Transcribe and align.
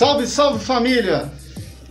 Salve, 0.00 0.26
salve 0.26 0.64
família! 0.64 1.30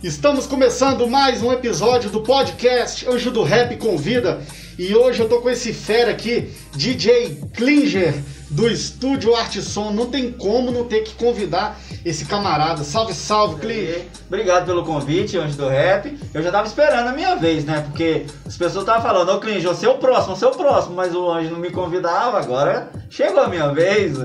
Estamos 0.02 0.44
começando 0.44 1.06
mais 1.06 1.44
um 1.44 1.52
episódio 1.52 2.10
do 2.10 2.22
podcast 2.22 3.08
Anjo 3.08 3.30
do 3.30 3.44
Rap 3.44 3.76
Convida 3.76 4.42
e 4.76 4.96
hoje 4.96 5.22
eu 5.22 5.28
tô 5.28 5.40
com 5.40 5.48
esse 5.48 5.72
fera 5.72 6.10
aqui, 6.10 6.52
DJ 6.72 7.40
Klinger 7.54 8.12
do 8.50 8.68
estúdio 8.68 9.36
Arte 9.36 9.62
Som. 9.62 9.92
Não 9.92 10.06
tem 10.06 10.32
como 10.32 10.72
não 10.72 10.86
ter 10.86 11.02
que 11.02 11.14
convidar 11.14 11.78
esse 12.04 12.24
camarada. 12.24 12.82
Salve, 12.82 13.14
salve, 13.14 13.60
Klinger! 13.60 14.04
Obrigado 14.26 14.66
pelo 14.66 14.84
convite, 14.84 15.38
Anjo 15.38 15.56
do 15.56 15.68
Rap. 15.68 16.18
Eu 16.34 16.42
já 16.42 16.50
tava 16.50 16.66
esperando 16.66 17.06
a 17.06 17.12
minha 17.12 17.36
vez, 17.36 17.64
né? 17.64 17.80
Porque 17.82 18.26
as 18.44 18.56
pessoas 18.56 18.82
estavam 18.82 19.02
falando, 19.02 19.30
ô 19.30 19.38
Klinger, 19.38 19.68
você 19.68 19.86
é 19.86 19.88
o 19.88 19.98
próximo, 19.98 20.34
você 20.34 20.44
é 20.44 20.48
o 20.48 20.56
próximo, 20.56 20.96
mas 20.96 21.14
o 21.14 21.30
Anjo 21.30 21.52
não 21.52 21.60
me 21.60 21.70
convidava, 21.70 22.40
agora 22.40 22.90
chegou 23.08 23.40
a 23.40 23.48
minha 23.48 23.72
vez. 23.72 24.18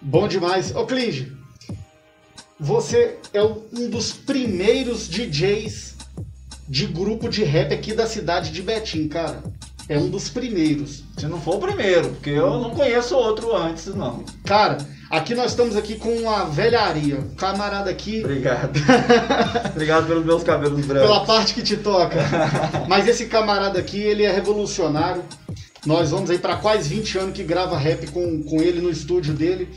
Bom 0.00 0.28
demais. 0.28 0.72
Ô 0.76 0.86
Klinger, 0.86 1.32
você 2.58 3.16
é 3.32 3.42
um 3.42 3.88
dos 3.90 4.12
primeiros 4.12 5.08
DJs 5.08 5.94
de 6.68 6.86
grupo 6.86 7.28
de 7.28 7.44
rap 7.44 7.74
aqui 7.74 7.92
da 7.92 8.06
cidade 8.06 8.50
de 8.50 8.62
Betim, 8.62 9.08
cara. 9.08 9.42
É 9.86 9.98
um 9.98 10.08
dos 10.08 10.30
primeiros. 10.30 11.04
Se 11.18 11.26
não 11.26 11.38
for 11.40 11.56
o 11.56 11.58
primeiro, 11.58 12.10
porque 12.10 12.30
eu 12.30 12.58
não 12.58 12.70
conheço 12.70 13.14
outro 13.16 13.54
antes, 13.54 13.86
não. 13.94 14.24
Cara, 14.44 14.78
aqui 15.10 15.34
nós 15.34 15.50
estamos 15.50 15.76
aqui 15.76 15.96
com 15.96 16.08
uma 16.16 16.44
velharia. 16.44 17.22
Camarada 17.36 17.90
aqui. 17.90 18.20
Obrigado. 18.24 18.80
Obrigado 19.72 20.06
pelos 20.06 20.24
meus 20.24 20.42
cabelos 20.42 20.86
brancos. 20.86 21.06
Pela 21.06 21.26
parte 21.26 21.52
que 21.52 21.62
te 21.62 21.76
toca. 21.76 22.16
Mas 22.88 23.06
esse 23.06 23.26
camarada 23.26 23.78
aqui, 23.78 24.00
ele 24.00 24.22
é 24.22 24.32
revolucionário. 24.32 25.22
Nós 25.84 26.10
vamos 26.10 26.30
aí 26.30 26.38
para 26.38 26.56
quase 26.56 26.88
20 26.88 27.18
anos 27.18 27.34
que 27.34 27.42
grava 27.42 27.76
rap 27.76 28.06
com, 28.06 28.42
com 28.42 28.62
ele 28.62 28.80
no 28.80 28.88
estúdio 28.88 29.34
dele. 29.34 29.68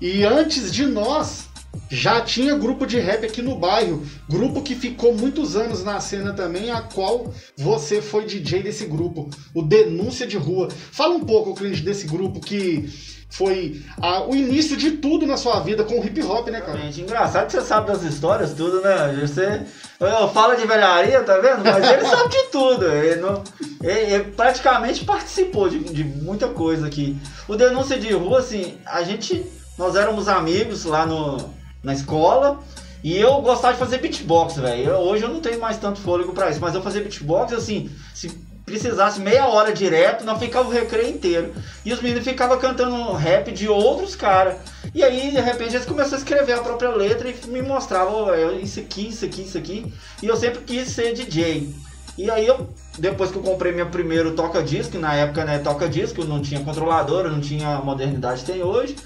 E 0.00 0.24
antes 0.24 0.72
de 0.72 0.84
nós, 0.84 1.46
já 1.90 2.20
tinha 2.20 2.56
grupo 2.56 2.86
de 2.86 2.98
rap 2.98 3.24
aqui 3.24 3.42
no 3.42 3.56
bairro, 3.56 4.04
grupo 4.28 4.62
que 4.62 4.74
ficou 4.74 5.14
muitos 5.14 5.56
anos 5.56 5.84
na 5.84 6.00
cena 6.00 6.32
também, 6.32 6.70
a 6.70 6.82
qual 6.82 7.32
você 7.56 8.00
foi 8.00 8.24
DJ 8.24 8.62
desse 8.62 8.86
grupo, 8.86 9.30
o 9.54 9.62
Denúncia 9.62 10.26
de 10.26 10.36
Rua. 10.36 10.68
Fala 10.70 11.14
um 11.14 11.24
pouco, 11.24 11.54
Clint, 11.54 11.80
desse 11.80 12.06
grupo 12.06 12.40
que 12.40 12.88
foi 13.30 13.82
a, 14.00 14.22
o 14.22 14.34
início 14.34 14.76
de 14.76 14.92
tudo 14.92 15.26
na 15.26 15.36
sua 15.36 15.58
vida 15.60 15.82
com 15.82 15.98
o 15.98 16.04
hip 16.04 16.22
hop, 16.22 16.48
né, 16.48 16.60
cara? 16.60 16.78
Gente, 16.78 17.00
engraçado 17.00 17.46
que 17.46 17.52
você 17.52 17.62
sabe 17.62 17.88
das 17.88 18.02
histórias, 18.02 18.54
tudo, 18.54 18.80
né? 18.80 19.18
Você 19.20 19.62
eu 19.98 20.28
falo 20.28 20.54
de 20.54 20.66
velharia, 20.66 21.22
tá 21.22 21.38
vendo? 21.38 21.64
Mas 21.64 21.88
ele 21.88 22.04
sabe 22.04 22.28
de 22.28 22.42
tudo. 22.50 22.86
Ele, 22.86 23.20
não, 23.20 23.42
ele, 23.82 24.12
ele 24.12 24.24
praticamente 24.32 25.04
participou 25.04 25.68
de, 25.68 25.78
de 25.78 26.04
muita 26.04 26.48
coisa 26.48 26.86
aqui. 26.86 27.16
O 27.48 27.56
Denúncia 27.56 27.98
de 27.98 28.12
Rua, 28.12 28.38
assim, 28.40 28.78
a 28.84 29.02
gente. 29.02 29.44
Nós 29.76 29.96
éramos 29.96 30.28
amigos 30.28 30.84
lá 30.84 31.04
no, 31.04 31.36
na 31.84 31.92
escola. 31.92 32.58
E 33.02 33.16
eu 33.18 33.42
gostava 33.42 33.74
de 33.74 33.78
fazer 33.78 33.98
beatbox, 33.98 34.56
velho. 34.56 34.92
Hoje 34.94 35.22
eu 35.24 35.28
não 35.28 35.40
tenho 35.40 35.60
mais 35.60 35.76
tanto 35.76 36.00
fôlego 36.00 36.32
para 36.32 36.50
isso, 36.50 36.60
mas 36.60 36.74
eu 36.74 36.82
fazia 36.82 37.02
beatbox 37.02 37.52
assim, 37.52 37.90
se 38.14 38.30
precisasse 38.64 39.20
meia 39.20 39.46
hora 39.46 39.74
direto, 39.74 40.24
não 40.24 40.38
ficava 40.38 40.68
o 40.68 40.72
recreio 40.72 41.10
inteiro. 41.10 41.52
E 41.84 41.92
os 41.92 42.00
meninos 42.00 42.24
ficavam 42.24 42.58
cantando 42.58 43.12
rap 43.12 43.52
de 43.52 43.68
outros 43.68 44.16
caras. 44.16 44.56
E 44.94 45.02
aí, 45.02 45.30
de 45.30 45.40
repente, 45.40 45.74
eles 45.74 45.84
começaram 45.84 46.16
a 46.16 46.18
escrever 46.18 46.54
a 46.54 46.62
própria 46.62 46.88
letra 46.90 47.28
e 47.28 47.48
me 47.48 47.60
mostravam 47.60 48.28
oh, 48.28 48.52
isso 48.58 48.80
aqui, 48.80 49.08
isso 49.08 49.24
aqui, 49.24 49.42
isso 49.42 49.58
aqui. 49.58 49.92
E 50.22 50.26
eu 50.26 50.36
sempre 50.36 50.62
quis 50.62 50.88
ser 50.88 51.12
DJ. 51.12 51.74
E 52.16 52.30
aí 52.30 52.46
eu, 52.46 52.68
depois 52.98 53.30
que 53.30 53.36
eu 53.36 53.42
comprei 53.42 53.72
meu 53.72 53.86
primeiro 53.86 54.32
toca-disco, 54.34 54.98
na 54.98 55.14
época, 55.14 55.44
né, 55.44 55.58
toca-disco, 55.58 56.24
não 56.24 56.40
tinha 56.40 56.60
controlador, 56.60 57.28
não 57.28 57.40
tinha 57.40 57.76
a 57.76 57.82
modernidade 57.82 58.40
que 58.44 58.52
tem 58.52 58.62
hoje. 58.62 58.96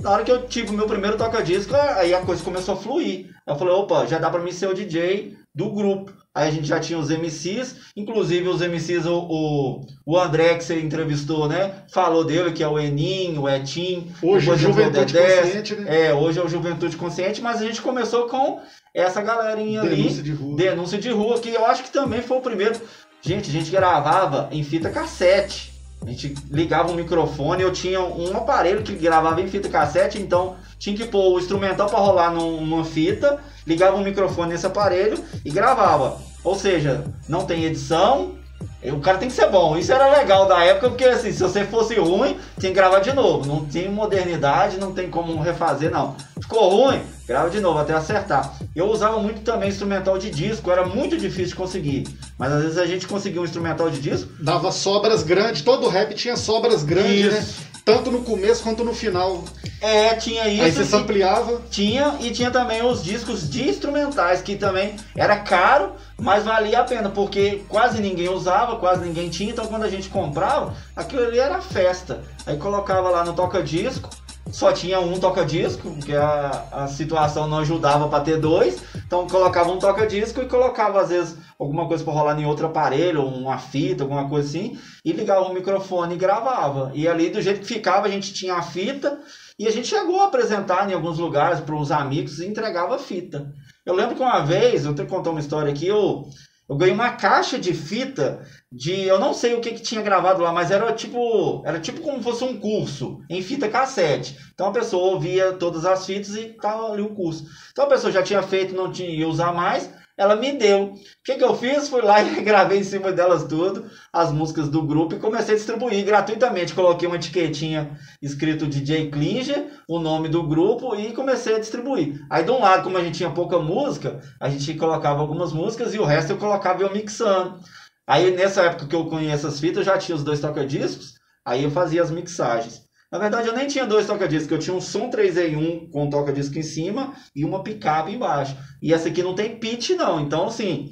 Na 0.00 0.10
hora 0.10 0.24
que 0.24 0.30
eu 0.30 0.46
tive 0.46 0.70
o 0.70 0.72
meu 0.72 0.86
primeiro 0.86 1.16
toca-disco, 1.16 1.74
aí 1.74 2.14
a 2.14 2.22
coisa 2.22 2.42
começou 2.42 2.74
a 2.74 2.78
fluir. 2.78 3.34
Eu 3.46 3.56
falei, 3.56 3.74
opa, 3.74 4.06
já 4.06 4.18
dá 4.18 4.30
pra 4.30 4.40
mim 4.40 4.52
ser 4.52 4.68
o 4.68 4.74
DJ 4.74 5.36
do 5.54 5.70
grupo. 5.70 6.12
Aí 6.34 6.48
a 6.48 6.50
gente 6.50 6.68
já 6.68 6.78
tinha 6.78 6.98
os 6.98 7.08
MCs, 7.08 7.76
inclusive 7.96 8.46
os 8.46 8.60
MCs, 8.60 9.06
o, 9.06 9.18
o, 9.18 9.86
o 10.04 10.18
André 10.18 10.54
que 10.56 10.64
você 10.64 10.78
entrevistou, 10.78 11.48
né? 11.48 11.72
Falou 11.88 12.24
dele, 12.24 12.52
que 12.52 12.62
é 12.62 12.68
o 12.68 12.78
Enim, 12.78 13.38
o 13.38 13.48
Etim. 13.48 14.12
Hoje 14.22 14.50
é 14.50 14.52
o 14.52 14.56
Juventude 14.56 15.14
Consciente, 15.14 15.74
né? 15.76 16.06
É, 16.08 16.14
hoje 16.14 16.38
é 16.38 16.42
o 16.42 16.48
Juventude 16.48 16.96
Consciente, 16.98 17.40
mas 17.40 17.62
a 17.62 17.64
gente 17.64 17.80
começou 17.80 18.26
com 18.28 18.60
essa 18.92 19.22
galerinha 19.22 19.80
Denúncia 19.80 20.20
ali. 20.20 20.22
de 20.22 20.32
rua. 20.32 20.56
Denúncia 20.56 20.98
de 20.98 21.10
rua, 21.10 21.38
que 21.38 21.48
eu 21.48 21.64
acho 21.64 21.84
que 21.84 21.90
também 21.90 22.20
foi 22.20 22.36
o 22.36 22.42
primeiro. 22.42 22.78
Gente, 23.22 23.48
a 23.48 23.52
gente 23.52 23.70
gravava 23.70 24.48
em 24.52 24.62
fita 24.62 24.90
cassete. 24.90 25.75
A 26.06 26.10
gente 26.10 26.36
ligava 26.52 26.92
um 26.92 26.94
microfone, 26.94 27.62
eu 27.64 27.72
tinha 27.72 28.00
um 28.00 28.36
aparelho 28.36 28.84
que 28.84 28.94
gravava 28.94 29.40
em 29.40 29.48
fita 29.48 29.68
cassete, 29.68 30.22
então 30.22 30.54
tinha 30.78 30.96
que 30.96 31.04
pôr 31.04 31.34
o 31.34 31.38
instrumental 31.40 31.88
para 31.88 31.98
rolar 31.98 32.30
numa 32.30 32.84
fita, 32.84 33.40
ligava 33.66 33.96
um 33.96 34.04
microfone 34.04 34.52
nesse 34.52 34.64
aparelho 34.64 35.18
e 35.44 35.50
gravava. 35.50 36.16
Ou 36.44 36.54
seja, 36.54 37.02
não 37.28 37.44
tem 37.44 37.64
edição, 37.64 38.36
o 38.84 39.00
cara 39.00 39.18
tem 39.18 39.28
que 39.28 39.34
ser 39.34 39.50
bom. 39.50 39.76
Isso 39.76 39.92
era 39.92 40.08
legal 40.16 40.46
da 40.46 40.62
época, 40.62 40.90
porque 40.90 41.04
assim, 41.04 41.32
se 41.32 41.42
você 41.42 41.64
fosse 41.64 41.98
ruim, 41.98 42.38
tinha 42.56 42.70
que 42.70 42.76
gravar 42.76 43.00
de 43.00 43.12
novo. 43.12 43.44
Não 43.44 43.64
tem 43.64 43.90
modernidade, 43.90 44.78
não 44.78 44.92
tem 44.92 45.10
como 45.10 45.40
refazer, 45.42 45.90
não. 45.90 46.14
Ficou 46.40 46.68
ruim, 46.68 47.00
grava 47.26 47.48
de 47.48 47.60
novo 47.60 47.78
até 47.78 47.94
acertar. 47.94 48.52
Eu 48.74 48.90
usava 48.90 49.18
muito 49.18 49.40
também 49.40 49.70
instrumental 49.70 50.18
de 50.18 50.30
disco, 50.30 50.70
era 50.70 50.84
muito 50.86 51.16
difícil 51.16 51.48
de 51.48 51.54
conseguir. 51.56 52.06
Mas 52.38 52.52
às 52.52 52.62
vezes 52.62 52.78
a 52.78 52.86
gente 52.86 53.06
conseguia 53.06 53.40
um 53.40 53.44
instrumental 53.44 53.88
de 53.88 53.98
disco. 54.00 54.30
Dava 54.40 54.70
sobras 54.70 55.22
grandes, 55.22 55.62
todo 55.62 55.88
rap 55.88 56.14
tinha 56.14 56.36
sobras 56.36 56.82
grandes, 56.82 57.32
né? 57.32 57.46
Tanto 57.86 58.10
no 58.10 58.22
começo 58.22 58.62
quanto 58.64 58.84
no 58.84 58.92
final. 58.92 59.44
É, 59.80 60.14
tinha 60.16 60.46
isso. 60.48 60.62
Aí 60.64 60.72
você 60.72 60.84
que- 60.84 60.96
ampliava. 61.02 61.60
Tinha 61.70 62.16
e 62.20 62.30
tinha 62.30 62.50
também 62.50 62.84
os 62.84 63.02
discos 63.02 63.48
de 63.48 63.68
instrumentais, 63.68 64.42
que 64.42 64.56
também 64.56 64.96
era 65.16 65.36
caro, 65.38 65.92
mas 66.18 66.44
valia 66.44 66.80
a 66.80 66.84
pena, 66.84 67.08
porque 67.08 67.62
quase 67.68 68.00
ninguém 68.02 68.28
usava, 68.28 68.76
quase 68.76 69.04
ninguém 69.06 69.30
tinha, 69.30 69.50
então 69.52 69.66
quando 69.68 69.84
a 69.84 69.88
gente 69.88 70.08
comprava, 70.08 70.74
aquilo 70.94 71.22
ali 71.24 71.38
era 71.38 71.62
festa. 71.62 72.20
Aí 72.44 72.56
colocava 72.56 73.08
lá 73.08 73.24
no 73.24 73.32
toca-disco, 73.34 74.10
só 74.50 74.72
tinha 74.72 75.00
um 75.00 75.18
toca-disco, 75.18 75.90
porque 75.90 76.14
a, 76.14 76.68
a 76.72 76.86
situação 76.86 77.48
não 77.48 77.58
ajudava 77.58 78.08
para 78.08 78.22
ter 78.22 78.38
dois, 78.38 78.80
então 79.06 79.26
colocava 79.26 79.70
um 79.70 79.78
toca-disco 79.78 80.40
e 80.40 80.46
colocava 80.46 81.00
às 81.00 81.08
vezes 81.08 81.36
alguma 81.58 81.86
coisa 81.86 82.04
para 82.04 82.12
rolar 82.12 82.40
em 82.40 82.46
outro 82.46 82.66
aparelho, 82.66 83.24
uma 83.24 83.58
fita, 83.58 84.04
alguma 84.04 84.28
coisa 84.28 84.48
assim, 84.48 84.78
e 85.04 85.12
ligava 85.12 85.46
o 85.46 85.54
microfone 85.54 86.14
e 86.14 86.18
gravava. 86.18 86.92
E 86.94 87.08
ali 87.08 87.30
do 87.30 87.42
jeito 87.42 87.60
que 87.60 87.66
ficava, 87.66 88.06
a 88.06 88.10
gente 88.10 88.32
tinha 88.32 88.54
a 88.54 88.62
fita, 88.62 89.18
e 89.58 89.66
a 89.66 89.70
gente 89.70 89.88
chegou 89.88 90.20
a 90.20 90.26
apresentar 90.26 90.88
em 90.88 90.94
alguns 90.94 91.18
lugares 91.18 91.60
para 91.60 91.74
os 91.74 91.90
amigos 91.90 92.38
e 92.38 92.46
entregava 92.46 92.98
fita. 92.98 93.52
Eu 93.84 93.94
lembro 93.94 94.14
que 94.14 94.22
uma 94.22 94.40
vez, 94.40 94.84
eu 94.84 94.94
tenho 94.94 95.08
que 95.08 95.14
contar 95.14 95.30
uma 95.30 95.40
história 95.40 95.72
aqui, 95.72 95.86
eu, 95.86 96.24
eu 96.68 96.76
ganhei 96.76 96.94
uma 96.94 97.10
caixa 97.10 97.58
de 97.58 97.72
fita 97.72 98.42
de. 98.76 99.06
Eu 99.06 99.18
não 99.18 99.32
sei 99.32 99.54
o 99.54 99.60
que, 99.60 99.72
que 99.72 99.80
tinha 99.80 100.02
gravado 100.02 100.42
lá, 100.42 100.52
mas 100.52 100.70
era 100.70 100.92
tipo. 100.92 101.62
Era 101.64 101.80
tipo 101.80 102.00
como 102.02 102.22
fosse 102.22 102.44
um 102.44 102.60
curso 102.60 103.20
em 103.30 103.40
fita 103.40 103.68
cassete. 103.68 104.36
Então 104.52 104.68
a 104.68 104.72
pessoa 104.72 105.14
ouvia 105.14 105.52
todas 105.52 105.86
as 105.86 106.04
fitas 106.04 106.36
e 106.36 106.48
tava 106.60 106.92
ali 106.92 107.02
o 107.02 107.14
curso. 107.14 107.46
Então 107.72 107.86
a 107.86 107.88
pessoa 107.88 108.12
já 108.12 108.22
tinha 108.22 108.42
feito, 108.42 108.74
não 108.74 108.92
tinha 108.92 109.08
ia 109.08 109.26
usar 109.26 109.52
mais. 109.52 109.90
Ela 110.18 110.34
me 110.34 110.52
deu. 110.52 110.94
O 110.94 110.94
que, 111.22 111.34
que 111.34 111.44
eu 111.44 111.54
fiz? 111.54 111.90
Fui 111.90 112.00
lá 112.00 112.22
e 112.24 112.40
gravei 112.42 112.78
em 112.78 112.84
cima 112.84 113.12
delas 113.12 113.44
tudo, 113.44 113.84
as 114.10 114.32
músicas 114.32 114.68
do 114.68 114.82
grupo, 114.82 115.14
e 115.14 115.18
comecei 115.18 115.54
a 115.54 115.58
distribuir 115.58 116.04
gratuitamente. 116.06 116.74
Coloquei 116.74 117.06
uma 117.06 117.16
etiquetinha 117.16 117.98
escrito 118.22 118.66
DJ 118.66 119.10
Klinger, 119.10 119.66
o 119.86 119.98
nome 119.98 120.28
do 120.28 120.42
grupo, 120.42 120.96
e 120.96 121.12
comecei 121.12 121.56
a 121.56 121.58
distribuir. 121.58 122.24
Aí 122.30 122.42
de 122.42 122.50
um 122.50 122.60
lado, 122.60 122.82
como 122.84 122.96
a 122.96 123.04
gente 123.04 123.18
tinha 123.18 123.30
pouca 123.30 123.58
música, 123.58 124.20
a 124.40 124.48
gente 124.48 124.72
colocava 124.74 125.20
algumas 125.20 125.52
músicas 125.52 125.94
e 125.94 125.98
o 125.98 126.04
resto 126.04 126.32
eu 126.32 126.38
colocava 126.38 126.82
eu 126.82 126.92
mixando. 126.92 127.60
Aí 128.06 128.30
nessa 128.30 128.62
época 128.62 128.86
que 128.86 128.94
eu 128.94 129.06
conheço 129.06 129.46
as 129.46 129.58
fitas, 129.58 129.78
eu 129.78 129.84
já 129.84 129.98
tinha 129.98 130.14
os 130.14 130.22
dois 130.22 130.40
toca-discos, 130.40 131.14
aí 131.44 131.64
eu 131.64 131.70
fazia 131.70 132.02
as 132.02 132.10
mixagens. 132.10 132.86
Na 133.10 133.18
verdade, 133.18 133.48
eu 133.48 133.54
nem 133.54 133.66
tinha 133.66 133.86
dois 133.86 134.06
toca-discos, 134.06 134.50
eu 134.50 134.58
tinha 134.58 134.76
um 134.76 134.80
som 134.80 135.08
3 135.08 135.36
em 135.38 135.56
1 135.56 135.90
com 135.90 136.04
um 136.04 136.10
toca-disco 136.10 136.58
em 136.58 136.62
cima 136.62 137.14
e 137.34 137.44
uma 137.44 137.62
picape 137.62 138.12
embaixo. 138.12 138.56
E 138.82 138.92
essa 138.92 139.08
aqui 139.08 139.22
não 139.22 139.34
tem 139.34 139.58
pitch, 139.58 139.90
não. 139.90 140.20
Então, 140.20 140.46
assim, 140.46 140.90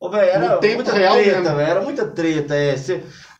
ô, 0.00 0.08
véi, 0.08 0.28
era 0.30 0.60
muita 0.60 0.92
treta, 0.92 1.50
era 1.60 1.80
muita 1.80 2.06
treta. 2.08 2.54
É. 2.54 2.74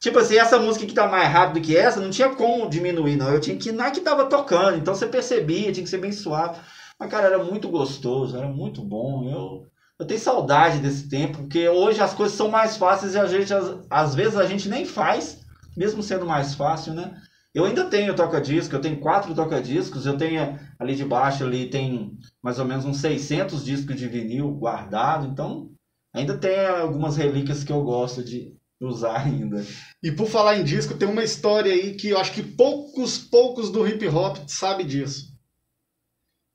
Tipo 0.00 0.18
assim, 0.18 0.36
essa 0.36 0.58
música 0.58 0.86
que 0.86 0.94
tá 0.94 1.06
mais 1.06 1.28
rápido 1.28 1.64
que 1.64 1.76
essa, 1.76 2.00
não 2.00 2.10
tinha 2.10 2.28
como 2.30 2.68
diminuir, 2.68 3.16
não. 3.16 3.32
Eu 3.32 3.40
tinha 3.40 3.56
que 3.56 3.68
ir 3.70 3.72
na 3.72 3.90
que 3.90 4.00
tava 4.00 4.26
tocando, 4.26 4.78
então 4.78 4.94
você 4.94 5.06
percebia, 5.06 5.72
tinha 5.72 5.84
que 5.84 5.90
ser 5.90 5.98
bem 5.98 6.12
suave. 6.12 6.58
Mas, 6.98 7.10
cara, 7.10 7.26
era 7.26 7.42
muito 7.42 7.68
gostoso, 7.68 8.36
era 8.36 8.48
muito 8.48 8.82
bom. 8.82 9.28
Eu, 9.30 9.66
eu 9.98 10.06
tenho 10.06 10.20
saudade 10.20 10.78
desse 10.78 11.08
tempo, 11.08 11.38
porque 11.38 11.68
hoje 11.68 12.00
as 12.00 12.14
coisas 12.14 12.36
são 12.36 12.48
mais 12.48 12.76
fáceis 12.76 13.14
e 13.14 13.18
a 13.18 13.26
gente, 13.26 13.52
às, 13.52 13.78
às 13.90 14.14
vezes 14.14 14.36
a 14.36 14.46
gente 14.46 14.68
nem 14.68 14.84
faz, 14.84 15.40
mesmo 15.76 16.02
sendo 16.02 16.24
mais 16.24 16.54
fácil, 16.54 16.94
né? 16.94 17.20
Eu 17.52 17.64
ainda 17.64 17.86
tenho 17.86 18.14
toca-disco, 18.14 18.74
eu 18.74 18.80
tenho 18.80 19.00
quatro 19.00 19.34
toca-discos, 19.34 20.06
eu 20.06 20.16
tenho 20.16 20.58
ali 20.78 20.94
de 20.94 21.04
baixo 21.04 21.42
ali 21.42 21.68
tem 21.68 22.16
mais 22.42 22.58
ou 22.58 22.64
menos 22.64 22.84
uns 22.84 22.98
600 22.98 23.64
discos 23.64 23.96
de 23.96 24.06
vinil 24.06 24.52
guardado, 24.52 25.26
então 25.26 25.70
ainda 26.14 26.38
tem 26.38 26.66
algumas 26.66 27.16
relíquias 27.16 27.64
que 27.64 27.72
eu 27.72 27.82
gosto 27.82 28.22
de 28.22 28.54
usar 28.80 29.22
ainda. 29.26 29.64
E 30.02 30.12
por 30.12 30.28
falar 30.28 30.58
em 30.58 30.64
disco, 30.64 30.94
tem 30.94 31.08
uma 31.08 31.24
história 31.24 31.72
aí 31.72 31.96
que 31.96 32.10
eu 32.10 32.18
acho 32.18 32.32
que 32.32 32.42
poucos, 32.42 33.18
poucos 33.18 33.70
do 33.70 33.86
hip 33.86 34.06
hop 34.06 34.36
sabem 34.46 34.86
disso. 34.86 35.36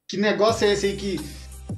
Que 0.07 0.15
negócio 0.15 0.65
é 0.65 0.71
esse 0.71 0.85
aí 0.85 0.95
que 0.95 1.17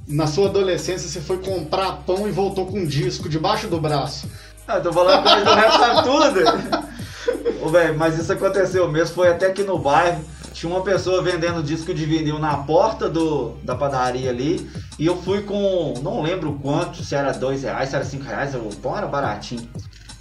na 0.06 0.26
sua 0.26 0.48
adolescência 0.48 1.08
você 1.08 1.20
foi 1.20 1.38
comprar 1.38 2.02
pão 2.06 2.28
e 2.28 2.32
voltou 2.32 2.66
com 2.66 2.80
um 2.80 2.86
disco 2.86 3.28
debaixo 3.28 3.68
do 3.68 3.80
braço? 3.80 4.28
Ah, 4.66 4.80
tô 4.80 4.92
falando 4.92 5.22
que 5.22 5.44
do 5.44 5.54
rap 5.54 5.72
sabe 5.72 6.02
tudo. 6.02 7.64
Ô, 7.64 7.68
velho, 7.68 7.96
mas 7.96 8.18
isso 8.18 8.32
aconteceu 8.32 8.90
mesmo, 8.90 9.14
foi 9.14 9.28
até 9.28 9.46
aqui 9.46 9.62
no 9.62 9.78
bairro. 9.78 10.24
Tinha 10.52 10.72
uma 10.72 10.82
pessoa 10.82 11.22
vendendo 11.22 11.62
disco 11.62 11.92
de 11.92 12.06
vinil 12.06 12.38
na 12.38 12.56
porta 12.56 13.08
do, 13.08 13.50
da 13.62 13.74
padaria 13.74 14.30
ali. 14.30 14.68
E 14.98 15.04
eu 15.04 15.16
fui 15.20 15.42
com, 15.42 15.94
não 16.02 16.22
lembro 16.22 16.58
quanto, 16.62 17.04
se 17.04 17.14
era 17.14 17.32
dois 17.32 17.62
reais, 17.62 17.90
se 17.90 17.94
era 17.94 18.04
cinco 18.04 18.24
reais, 18.24 18.54
o 18.54 18.74
pão 18.76 18.96
era 18.96 19.06
baratinho. 19.06 19.68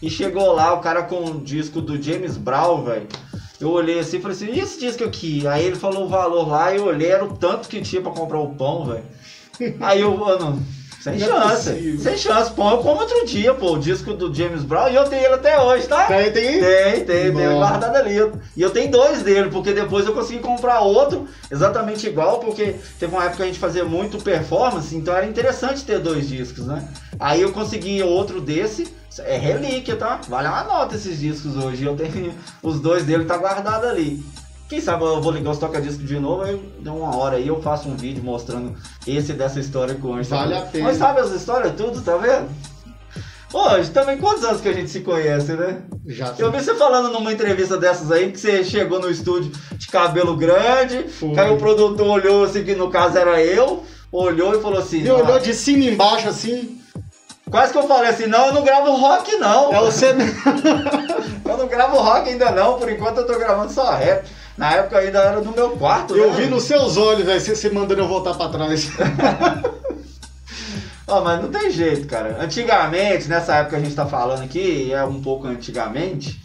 E 0.01 0.09
chegou 0.09 0.51
lá 0.51 0.73
o 0.73 0.81
cara 0.81 1.03
com 1.03 1.21
um 1.21 1.39
disco 1.39 1.81
do 1.81 2.01
James 2.01 2.37
Brown, 2.37 2.83
velho. 2.83 3.07
Eu 3.59 3.71
olhei 3.71 3.99
assim 3.99 4.17
e 4.17 4.21
falei 4.21 4.35
assim, 4.35 4.51
e 4.51 4.59
esse 4.59 4.77
disco 4.77 5.03
aqui? 5.05 5.47
Aí 5.47 5.65
ele 5.65 5.77
falou 5.77 6.05
o 6.05 6.09
valor 6.09 6.47
lá 6.49 6.73
e 6.73 6.77
eu 6.77 6.85
olhei, 6.85 7.09
era 7.09 7.23
o 7.23 7.37
tanto 7.37 7.69
que 7.69 7.81
tinha 7.81 8.01
pra 8.01 8.11
comprar 8.11 8.39
o 8.39 8.53
pão, 8.53 8.85
velho. 8.85 9.05
Aí 9.79 10.01
eu, 10.01 10.15
mano, 10.17 10.61
sem 11.01 11.19
Não 11.19 11.27
é 11.27 11.29
chance. 11.29 11.69
possível. 11.69 11.99
sem 11.99 12.17
chance. 12.17 12.51
Pão 12.53 12.71
eu 12.71 12.77
como 12.79 12.99
outro 13.01 13.25
dia, 13.27 13.53
pô. 13.53 13.73
O 13.73 13.79
disco 13.79 14.13
do 14.13 14.33
James 14.33 14.63
Brown 14.63 14.89
e 14.89 14.95
eu 14.95 15.03
tenho 15.05 15.23
ele 15.25 15.35
até 15.35 15.61
hoje, 15.61 15.87
tá? 15.87 16.05
Tem, 16.05 16.31
tem? 16.31 16.59
Tem, 16.59 17.05
tem, 17.05 17.05
tem 17.05 17.31
guardado 17.33 17.95
ali. 17.95 18.15
E 18.57 18.61
eu 18.61 18.71
tenho 18.71 18.89
dois 18.89 19.21
dele, 19.21 19.49
porque 19.51 19.71
depois 19.71 20.05
eu 20.07 20.13
consegui 20.13 20.39
comprar 20.39 20.79
outro 20.79 21.27
exatamente 21.51 22.07
igual, 22.07 22.39
porque 22.39 22.75
teve 22.99 23.13
uma 23.13 23.23
época 23.23 23.37
que 23.37 23.43
a 23.43 23.45
gente 23.45 23.59
fazia 23.59 23.85
muito 23.85 24.17
performance, 24.17 24.95
então 24.95 25.15
era 25.15 25.27
interessante 25.27 25.83
ter 25.85 25.99
dois 25.99 26.27
discos, 26.27 26.65
né? 26.65 26.87
Aí 27.19 27.41
eu 27.41 27.51
consegui 27.51 28.01
outro 28.01 28.41
desse, 28.41 28.87
é 29.19 29.37
relíquia, 29.37 29.95
tá? 29.95 30.19
Vale 30.27 30.47
uma 30.47 30.63
nota 30.63 30.95
esses 30.95 31.19
discos 31.19 31.55
hoje. 31.55 31.85
Eu 31.85 31.95
tenho 31.95 32.33
os 32.63 32.79
dois 32.79 33.03
dele, 33.03 33.25
tá 33.25 33.37
guardado 33.37 33.85
ali. 33.85 34.25
Quem 34.67 34.81
sabe 34.81 35.03
eu 35.03 35.21
vou 35.21 35.31
ligar 35.31 35.51
os 35.51 35.59
toca-discos 35.59 36.07
de 36.07 36.19
novo, 36.19 36.41
aí 36.41 36.59
dá 36.79 36.91
uma 36.91 37.15
hora 37.15 37.37
aí 37.37 37.47
eu 37.47 37.61
faço 37.61 37.87
um 37.87 37.95
vídeo 37.95 38.23
mostrando 38.23 38.73
esse 39.05 39.33
dessa 39.33 39.59
história 39.59 39.93
com 39.95 40.07
o 40.09 40.13
Anjo. 40.15 40.29
Vale 40.31 40.55
a 40.55 40.61
pena. 40.61 40.85
Mas 40.85 40.97
sabe 40.97 41.19
as 41.19 41.31
histórias 41.31 41.73
tudo, 41.75 42.01
tá 42.01 42.17
vendo? 42.17 42.49
Hoje, 43.53 43.91
também 43.91 44.17
quantos 44.17 44.43
anos 44.43 44.59
que 44.59 44.67
a 44.67 44.73
gente 44.73 44.89
se 44.89 45.01
conhece, 45.01 45.53
né? 45.53 45.83
Já 46.07 46.33
Eu 46.39 46.51
vi 46.51 46.59
você 46.61 46.73
falando 46.75 47.09
numa 47.11 47.31
entrevista 47.31 47.77
dessas 47.77 48.11
aí 48.11 48.31
que 48.31 48.39
você 48.39 48.63
chegou 48.63 48.99
no 48.99 49.09
estúdio 49.09 49.51
de 49.77 49.87
cabelo 49.87 50.35
grande, 50.35 51.07
Foi. 51.09 51.37
aí 51.39 51.51
o 51.53 51.57
produtor 51.57 52.07
olhou 52.07 52.43
assim, 52.43 52.63
que 52.63 52.75
no 52.75 52.89
caso 52.89 53.17
era 53.17 53.41
eu, 53.41 53.83
olhou 54.11 54.55
e 54.57 54.61
falou 54.61 54.79
assim. 54.79 55.03
Me 55.03 55.11
olhou 55.11 55.35
"Ah", 55.35 55.39
de 55.39 55.53
cima 55.53 55.85
embaixo 55.85 56.27
assim. 56.27 56.81
Quase 57.49 57.71
que 57.71 57.77
eu 57.77 57.87
falei 57.87 58.09
assim, 58.09 58.25
não, 58.25 58.47
eu 58.47 58.53
não 58.53 58.63
gravo 58.63 58.91
rock 58.95 59.35
não. 59.37 59.73
É 59.73 59.79
você. 59.79 60.13
Eu 61.45 61.57
não 61.59 61.67
gravo 61.67 61.97
rock 61.97 62.27
ainda 62.27 62.51
não, 62.51 62.79
por 62.79 62.91
enquanto 62.91 63.19
eu 63.19 63.27
tô 63.27 63.37
gravando 63.37 63.71
só 63.71 63.95
rap. 63.95 64.27
Na 64.57 64.73
época 64.73 64.97
ainda 64.97 65.19
era 65.19 65.41
no 65.41 65.51
meu 65.51 65.77
quarto, 65.77 66.15
Eu 66.15 66.31
né? 66.31 66.37
vi 66.37 66.47
nos 66.47 66.63
seus 66.63 66.97
olhos, 66.97 67.23
velho, 67.23 67.39
você 67.39 67.55
você 67.55 67.69
mandando 67.69 68.01
eu 68.01 68.07
voltar 68.07 68.33
pra 68.33 68.49
trás. 68.49 68.89
Ó, 71.07 71.21
mas 71.21 71.41
não 71.41 71.51
tem 71.51 71.69
jeito, 71.69 72.07
cara. 72.07 72.37
Antigamente, 72.41 73.27
nessa 73.27 73.57
época 73.57 73.75
que 73.75 73.75
a 73.75 73.85
gente 73.85 73.95
tá 73.95 74.07
falando 74.07 74.43
aqui, 74.43 74.91
é 74.91 75.03
um 75.03 75.21
pouco 75.21 75.45
antigamente, 75.45 76.41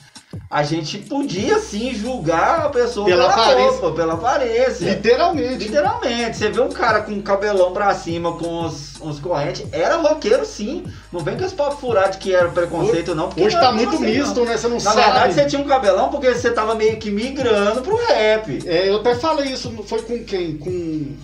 a 0.53 0.65
gente 0.65 0.99
podia 0.99 1.61
sim 1.61 1.95
julgar 1.95 2.67
a 2.67 2.69
pessoa 2.71 3.07
Pela 3.07 3.29
pela, 3.29 3.33
aparência. 3.35 3.71
roupa, 3.71 3.93
pela 3.93 4.15
aparência. 4.15 4.91
Literalmente. 4.91 5.55
Literalmente, 5.65 6.37
você 6.39 6.51
vê 6.51 6.61
um 6.61 6.71
cara 6.71 7.03
com 7.03 7.13
o 7.13 7.23
cabelão 7.23 7.73
pra 7.73 7.95
cima, 7.95 8.33
com 8.37 8.65
os, 8.65 9.01
uns 9.01 9.21
correntes, 9.21 9.65
era 9.71 9.95
roqueiro 9.95 10.45
sim. 10.45 10.85
Não 11.13 11.21
vem 11.21 11.37
com 11.37 11.45
esse 11.45 11.55
papo 11.55 11.77
furado 11.77 12.13
de 12.15 12.19
que 12.19 12.35
era 12.35 12.49
preconceito, 12.49 13.15
não. 13.15 13.29
porque 13.29 13.45
Hoje 13.45 13.55
não 13.55 13.63
tá 13.63 13.71
muito 13.71 13.91
preconceito, 13.91 14.27
misto, 14.27 14.45
né? 14.45 14.57
Você 14.57 14.67
não 14.67 14.77
não. 14.77 14.85
Na 14.85 14.91
sabe. 14.91 15.03
verdade, 15.05 15.35
você 15.35 15.47
tinha 15.47 15.63
um 15.63 15.69
cabelão 15.69 16.09
porque 16.09 16.35
você 16.35 16.51
tava 16.51 16.75
meio 16.75 16.97
que 16.97 17.13
migrando 17.13 17.81
pro 17.83 17.97
rap. 18.07 18.59
É, 18.67 18.89
eu 18.89 18.97
até 18.97 19.15
falei 19.15 19.53
isso, 19.53 19.71
foi 19.87 20.03
com 20.03 20.25
quem? 20.25 20.57
Com. 20.59 21.15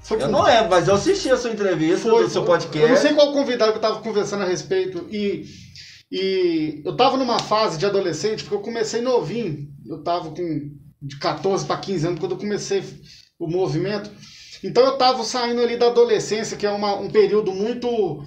Foi 0.00 0.16
Eu 0.16 0.22
com 0.22 0.32
não 0.32 0.42
lembro, 0.42 0.70
mas 0.70 0.88
eu 0.88 0.94
assisti 0.94 1.30
a 1.30 1.36
sua 1.36 1.50
entrevista 1.50 2.08
Foi, 2.08 2.24
do 2.24 2.30
seu 2.30 2.44
podcast. 2.44 2.80
Eu 2.80 2.88
não 2.88 2.96
sei 2.96 3.12
qual 3.12 3.30
convidado 3.32 3.72
que 3.72 3.78
eu 3.78 3.82
tava 3.82 4.00
conversando 4.00 4.42
a 4.42 4.46
respeito. 4.46 5.06
E, 5.10 5.44
e 6.10 6.82
eu 6.84 6.96
tava 6.96 7.16
numa 7.16 7.38
fase 7.38 7.78
de 7.78 7.86
adolescente, 7.86 8.42
porque 8.42 8.56
eu 8.56 8.60
comecei 8.62 9.00
novinho. 9.00 9.68
Eu 9.86 10.02
tava 10.02 10.30
com 10.30 10.70
de 11.00 11.16
14 11.18 11.64
para 11.66 11.76
15 11.76 12.06
anos 12.06 12.18
quando 12.20 12.32
eu 12.32 12.38
comecei 12.38 12.82
o 13.38 13.46
movimento. 13.46 14.10
Então 14.64 14.84
eu 14.84 14.96
tava 14.98 15.22
saindo 15.22 15.60
ali 15.60 15.76
da 15.76 15.86
adolescência, 15.86 16.56
que 16.56 16.66
é 16.66 16.70
uma- 16.70 16.96
um 16.96 17.08
período 17.08 17.52
muito 17.52 18.22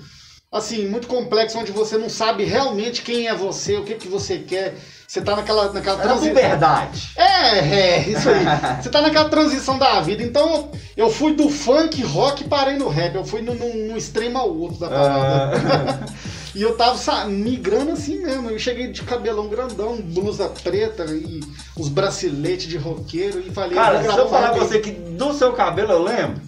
assim, 0.54 0.86
muito 0.88 1.08
complexo, 1.08 1.58
onde 1.58 1.72
você 1.72 1.98
não 1.98 2.10
sabe 2.10 2.44
realmente 2.44 3.02
quem 3.04 3.28
é 3.28 3.34
você, 3.36 3.78
o 3.78 3.84
que, 3.86 3.96
que 3.96 4.08
você 4.08 4.38
quer. 4.40 4.76
Você 5.08 5.22
tá 5.22 5.36
naquela, 5.36 5.72
naquela 5.74 5.98
Era 6.02 6.10
transi- 6.10 6.28
puberdade. 6.30 7.12
é, 7.18 7.58
é, 7.60 8.10
isso 8.10 8.30
aí. 8.30 8.46
Você 8.82 8.90
tá 8.90 9.02
naquela 9.02 9.28
transição 9.30 9.78
da 9.78 10.00
vida. 10.02 10.24
Então 10.24 10.70
eu 10.96 11.10
fui 11.10 11.34
do 11.34 11.50
funk, 11.50 12.02
rock 12.04 12.44
e 12.44 12.48
parei 12.48 12.78
no 12.78 12.88
rap. 12.90 13.16
Eu 13.16 13.26
fui 13.26 13.42
no, 13.42 13.54
no, 13.56 13.74
no 13.88 13.98
extremo 13.98 14.38
ao 14.38 14.54
outro 14.58 14.78
da 14.80 14.90
parada. 14.90 16.06
E 16.54 16.62
eu 16.62 16.76
tava 16.76 16.98
sa- 16.98 17.26
migrando 17.26 17.92
assim 17.92 18.20
mesmo. 18.22 18.50
Eu 18.50 18.60
cheguei 18.60 18.88
de 18.92 19.02
cabelão 19.04 19.48
grandão, 19.48 20.02
blusa 20.02 20.50
preta 20.50 21.06
e 21.06 21.42
os 21.78 21.88
braceletes 21.88 22.68
de 22.68 22.78
roqueiro 22.78 23.40
e 23.40 23.50
falei, 23.52 23.76
Cara, 23.76 24.02
gravar 24.02 24.22
eu 24.22 24.30
falar 24.30 24.50
pra 24.50 24.64
você 24.64 24.80
que 24.80 24.92
do 24.92 25.34
seu 25.34 25.54
cabelo 25.54 25.92
eu 25.94 26.04
lembro, 26.04 26.42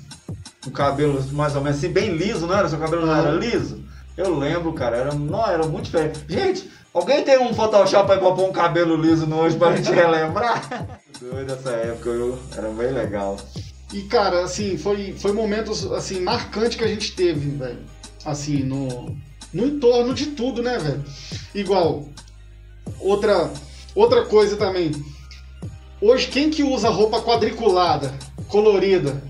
um 0.67 0.71
cabelo 0.71 1.23
mais 1.31 1.55
ou 1.55 1.61
menos 1.61 1.77
assim, 1.77 1.89
bem 1.89 2.15
liso, 2.15 2.45
não 2.47 2.55
era? 2.57 2.67
Seu 2.67 2.79
cabelo 2.79 3.05
não 3.05 3.15
era 3.15 3.31
liso? 3.31 3.81
Eu 4.17 4.37
lembro, 4.37 4.73
cara, 4.73 4.97
era, 4.97 5.13
não, 5.15 5.45
era 5.47 5.65
muito 5.65 5.85
diferente. 5.85 6.19
Gente, 6.27 6.69
alguém 6.93 7.23
tem 7.23 7.39
um 7.39 7.53
Photoshop 7.53 8.11
aí 8.11 8.19
pra 8.19 8.31
pôr 8.31 8.49
um 8.49 8.51
cabelo 8.51 8.95
liso 8.95 9.25
no 9.25 9.37
hoje 9.39 9.57
pra 9.57 9.75
gente 9.75 9.89
relembrar? 9.93 10.99
Doido 11.19 11.47
dessa 11.47 11.69
época, 11.71 12.09
eu, 12.09 12.37
era 12.55 12.69
bem 12.69 12.91
legal. 12.91 13.37
E 13.93 14.01
cara, 14.03 14.43
assim, 14.43 14.77
foi, 14.77 15.13
foi 15.17 15.31
momentos 15.31 15.89
assim, 15.91 16.19
marcantes 16.19 16.75
que 16.77 16.83
a 16.83 16.87
gente 16.87 17.13
teve, 17.13 17.51
velho. 17.57 17.79
Assim, 18.25 18.63
no, 18.63 19.15
no 19.53 19.65
entorno 19.67 20.13
de 20.13 20.27
tudo, 20.27 20.61
né, 20.61 20.77
velho? 20.77 21.03
Igual, 21.53 22.07
outra, 22.99 23.51
outra 23.95 24.25
coisa 24.25 24.55
também. 24.57 24.91
Hoje, 26.01 26.27
quem 26.27 26.49
que 26.49 26.63
usa 26.63 26.89
roupa 26.89 27.21
quadriculada, 27.21 28.13
colorida? 28.47 29.21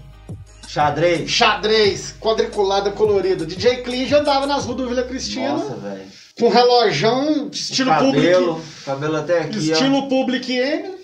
Xadrez. 0.67 1.29
Xadrez, 1.29 2.15
quadriculada, 2.19 2.89
colorida. 2.91 3.45
DJ 3.45 3.77
Clean 3.83 4.07
já 4.07 4.19
andava 4.19 4.47
nas 4.47 4.65
ruas 4.65 4.77
do 4.77 4.87
Vila 4.87 5.03
Cristina 5.03 5.49
Nossa, 5.53 5.75
velho. 5.75 6.01
com 6.39 6.49
relojão, 6.49 7.49
estilo 7.51 7.91
Cabelo, 7.91 8.55
Public. 8.55 8.83
cabelo 8.85 9.15
até 9.17 9.39
aqui, 9.41 9.69
ó. 9.69 9.73
Estilo 9.73 10.09
Public 10.09 10.51
M. 10.57 10.95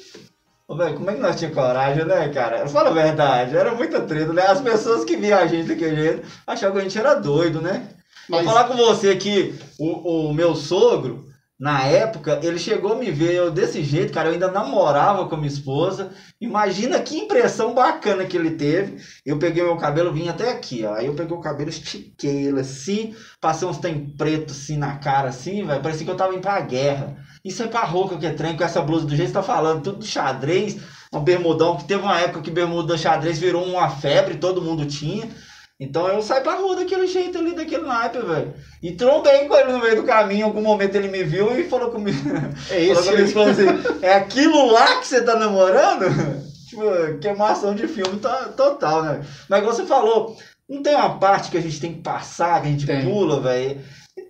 Ô, 0.68 0.76
velho, 0.76 0.96
como 0.96 1.10
é 1.10 1.14
que 1.14 1.20
nós 1.20 1.36
tínhamos 1.36 1.58
coragem, 1.58 2.06
né, 2.06 2.30
cara? 2.30 2.68
Fala 2.68 2.90
a 2.90 2.94
verdade, 2.94 3.56
era 3.56 3.76
muita 3.76 4.02
treta, 4.02 4.34
né? 4.34 4.44
As 4.48 4.62
pessoas 4.62 5.04
que 5.06 5.16
viam 5.18 5.38
a 5.38 5.46
gente 5.46 5.68
daquele 5.68 5.96
jeito 5.96 6.28
achavam 6.48 6.76
que 6.76 6.80
a 6.82 6.84
gente 6.84 6.98
era 6.98 7.14
doido, 7.16 7.62
né? 7.62 7.90
Mas 8.30 8.46
Vou 8.46 8.54
falar 8.54 8.68
com 8.68 8.76
você 8.78 9.16
que 9.16 9.56
o, 9.80 10.30
o 10.30 10.34
meu 10.34 10.56
sogro, 10.56 11.26
na 11.60 11.84
época, 11.84 12.40
ele 12.42 12.58
chegou 12.58 12.94
a 12.94 12.96
me 12.96 13.12
ver 13.12 13.34
eu 13.34 13.52
desse 13.52 13.84
jeito, 13.84 14.14
cara, 14.14 14.30
eu 14.30 14.34
ainda 14.34 14.50
namorava 14.50 15.28
com 15.28 15.36
a 15.36 15.38
minha 15.38 15.52
esposa. 15.52 16.12
Imagina 16.40 17.02
que 17.02 17.18
impressão 17.18 17.74
bacana 17.74 18.24
que 18.24 18.38
ele 18.38 18.52
teve. 18.52 19.04
Eu 19.26 19.38
peguei 19.38 19.62
meu 19.62 19.76
cabelo, 19.76 20.14
vim 20.14 20.30
até 20.30 20.52
aqui, 20.52 20.86
ó. 20.86 20.94
Aí 20.94 21.08
eu 21.08 21.16
peguei 21.16 21.36
o 21.36 21.42
cabelo, 21.42 21.70
estiquei 21.70 22.48
ele 22.48 22.62
assim, 22.62 23.14
passei 23.42 23.68
uns 23.68 23.78
tem 23.78 24.10
preto 24.16 24.52
assim 24.52 24.78
na 24.78 25.00
cara, 25.00 25.28
assim, 25.28 25.66
velho. 25.66 25.82
Parecia 25.82 26.06
que 26.06 26.12
eu 26.12 26.16
tava 26.16 26.32
indo 26.34 26.42
pra 26.42 26.62
guerra. 26.62 27.18
Isso 27.44 27.62
é 27.62 27.68
pra 27.68 27.84
rouca 27.84 28.18
que 28.18 28.26
é 28.26 28.32
trem, 28.32 28.56
com 28.56 28.64
essa 28.64 28.82
blusa 28.82 29.06
do 29.06 29.16
jeito 29.16 29.28
que 29.28 29.34
você 29.34 29.40
tá 29.40 29.44
falando, 29.44 29.84
tudo 29.84 30.06
xadrez, 30.06 30.78
um 31.14 31.20
bermudão, 31.20 31.76
que 31.76 31.84
teve 31.84 32.02
uma 32.02 32.20
época 32.22 32.42
que 32.42 32.52
bermuda 32.52 32.98
xadrez 32.98 33.38
virou 33.38 33.66
uma 33.66 33.90
febre, 33.90 34.36
todo 34.36 34.62
mundo 34.62 34.86
tinha. 34.86 35.30
Então 35.80 36.08
eu 36.10 36.22
saí 36.22 36.42
pra 36.42 36.56
rua 36.56 36.76
daquele 36.76 37.08
jeito 37.08 37.38
ali, 37.38 37.56
daquele 37.56 37.86
naipe, 37.86 38.20
velho. 38.20 38.54
E 38.84 38.92
trombei 38.92 39.48
com 39.48 39.56
ele 39.56 39.72
no 39.72 39.80
meio 39.80 39.96
do 39.96 40.04
caminho, 40.04 40.42
em 40.42 40.44
algum 40.44 40.62
momento 40.62 40.96
ele 40.96 41.08
me 41.08 41.24
viu 41.24 41.58
e 41.58 41.70
falou 41.70 41.90
comigo. 41.90 42.18
é 42.70 42.94
falou 42.94 43.02
esse 43.02 43.10
comigo 43.10 43.30
falou 43.30 43.50
assim, 43.50 43.66
é 44.02 44.14
aquilo 44.14 44.72
lá 44.72 45.00
que 45.00 45.08
você 45.08 45.22
tá 45.22 45.36
namorando? 45.38 46.06
tipo, 46.68 46.84
queimação 47.22 47.74
de 47.74 47.88
filme 47.88 48.20
total, 48.58 49.04
né? 49.04 49.22
Mas 49.48 49.60
igual 49.60 49.74
você 49.74 49.86
falou, 49.86 50.38
não 50.70 50.84
tem 50.84 50.96
uma 50.96 51.18
parte 51.18 51.50
que 51.50 51.58
a 51.58 51.62
gente 51.62 51.80
tem 51.80 51.94
que 51.94 52.02
passar, 52.02 52.62
que 52.62 52.68
a 52.68 52.72
gente 52.72 52.86
Tem. 52.86 53.04
pula, 53.04 53.40
velho. 53.40 53.82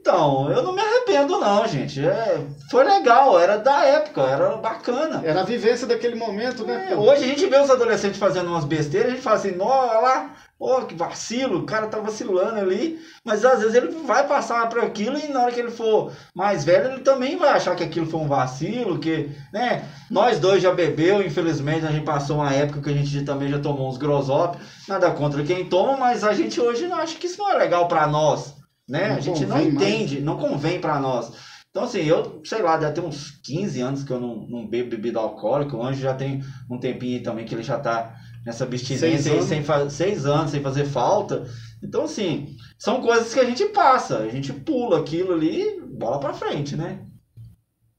Então, 0.10 0.52
eu 0.52 0.64
não 0.64 0.74
me 0.74 0.82
arrependo 0.82 1.40
não, 1.40 1.68
gente. 1.68 2.04
É, 2.04 2.44
foi 2.72 2.84
legal, 2.84 3.40
era 3.40 3.58
da 3.58 3.86
época, 3.86 4.22
era 4.24 4.58
bacana. 4.58 5.22
Era 5.24 5.42
a 5.42 5.46
vivência 5.46 5.86
daquele 5.86 6.16
momento, 6.16 6.66
né? 6.66 6.90
É, 6.92 6.96
hoje 6.96 7.26
a 7.26 7.28
gente 7.28 7.46
vê 7.46 7.60
os 7.60 7.70
adolescentes 7.70 8.20
fazendo 8.20 8.48
umas 8.48 8.66
besteiras, 8.66 9.12
a 9.12 9.16
gente 9.16 9.22
fala 9.22 9.36
assim, 9.36 9.52
"Nó, 9.52 9.66
olha 9.68 10.00
lá, 10.00 10.32
ó, 10.60 10.82
que 10.82 10.96
vacilo, 10.96 11.60
o 11.60 11.66
cara 11.66 11.86
tá 11.86 12.00
vacilando 12.00 12.60
ali. 12.60 13.00
Mas 13.24 13.46
às 13.46 13.60
vezes 13.60 13.76
ele 13.76 13.92
vai 14.04 14.28
passar 14.28 14.68
por 14.68 14.80
aquilo 14.80 15.16
e 15.18 15.28
na 15.28 15.44
hora 15.44 15.52
que 15.52 15.60
ele 15.60 15.70
for 15.70 16.12
mais 16.36 16.66
velho, 16.66 16.92
ele 16.92 17.02
também 17.02 17.38
vai 17.38 17.50
achar 17.50 17.76
que 17.76 17.84
aquilo 17.84 18.08
foi 18.08 18.20
um 18.20 18.28
vacilo, 18.28 18.98
que, 18.98 19.30
né? 19.54 19.86
Nós 20.10 20.40
dois 20.40 20.62
já 20.64 20.74
bebeu, 20.74 21.22
infelizmente, 21.22 21.86
a 21.86 21.92
gente 21.92 22.04
passou 22.04 22.38
uma 22.38 22.52
época 22.52 22.82
que 22.82 22.90
a 22.90 22.94
gente 22.94 23.24
também 23.24 23.50
já 23.50 23.60
tomou 23.60 23.88
uns 23.88 23.98
grosop. 23.98 24.58
Nada 24.88 25.12
contra 25.12 25.44
quem 25.44 25.66
toma, 25.66 25.96
mas 25.98 26.24
a 26.24 26.34
gente 26.34 26.60
hoje 26.60 26.88
não 26.88 26.98
acha 26.98 27.16
que 27.16 27.28
isso 27.28 27.38
não 27.38 27.52
é 27.52 27.58
legal 27.58 27.88
pra 27.88 28.08
nós, 28.08 28.56
né? 28.90 29.10
Não 29.10 29.16
a 29.16 29.20
gente 29.20 29.46
não 29.46 29.58
convém 29.58 29.72
mais. 29.72 29.90
entende, 29.90 30.22
não 30.22 30.38
convém 30.38 30.80
pra 30.80 31.00
nós. 31.00 31.32
Então, 31.70 31.84
assim, 31.84 32.00
eu, 32.00 32.42
sei 32.44 32.62
lá, 32.62 32.78
deve 32.78 32.94
ter 32.94 33.02
uns 33.02 33.32
15 33.44 33.80
anos 33.82 34.04
que 34.04 34.12
eu 34.12 34.20
não, 34.20 34.48
não 34.48 34.68
bebo 34.68 34.90
bebida 34.90 35.20
alcoólica. 35.20 35.78
O 35.78 35.84
Anjo 35.84 36.02
já 36.02 36.16
tem 36.16 36.44
um 36.70 36.80
tempinho 36.80 37.22
também 37.22 37.46
que 37.46 37.54
ele 37.54 37.62
já 37.62 37.78
tá 37.78 38.16
nessa 38.44 38.64
abstinência 38.64 39.22
seis, 39.22 39.46
sem 39.46 39.64
seis 39.90 40.26
anos 40.26 40.52
sem 40.52 40.62
fazer 40.62 40.86
falta. 40.86 41.46
Então, 41.84 42.04
assim, 42.04 42.56
são 42.78 43.02
coisas 43.02 43.34
que 43.34 43.40
a 43.40 43.46
gente 43.46 43.66
passa, 43.68 44.18
a 44.18 44.30
gente 44.30 44.52
pula 44.52 45.00
aquilo 45.00 45.34
ali, 45.34 45.80
bola 45.98 46.20
pra 46.20 46.34
frente, 46.34 46.76
né? 46.76 47.06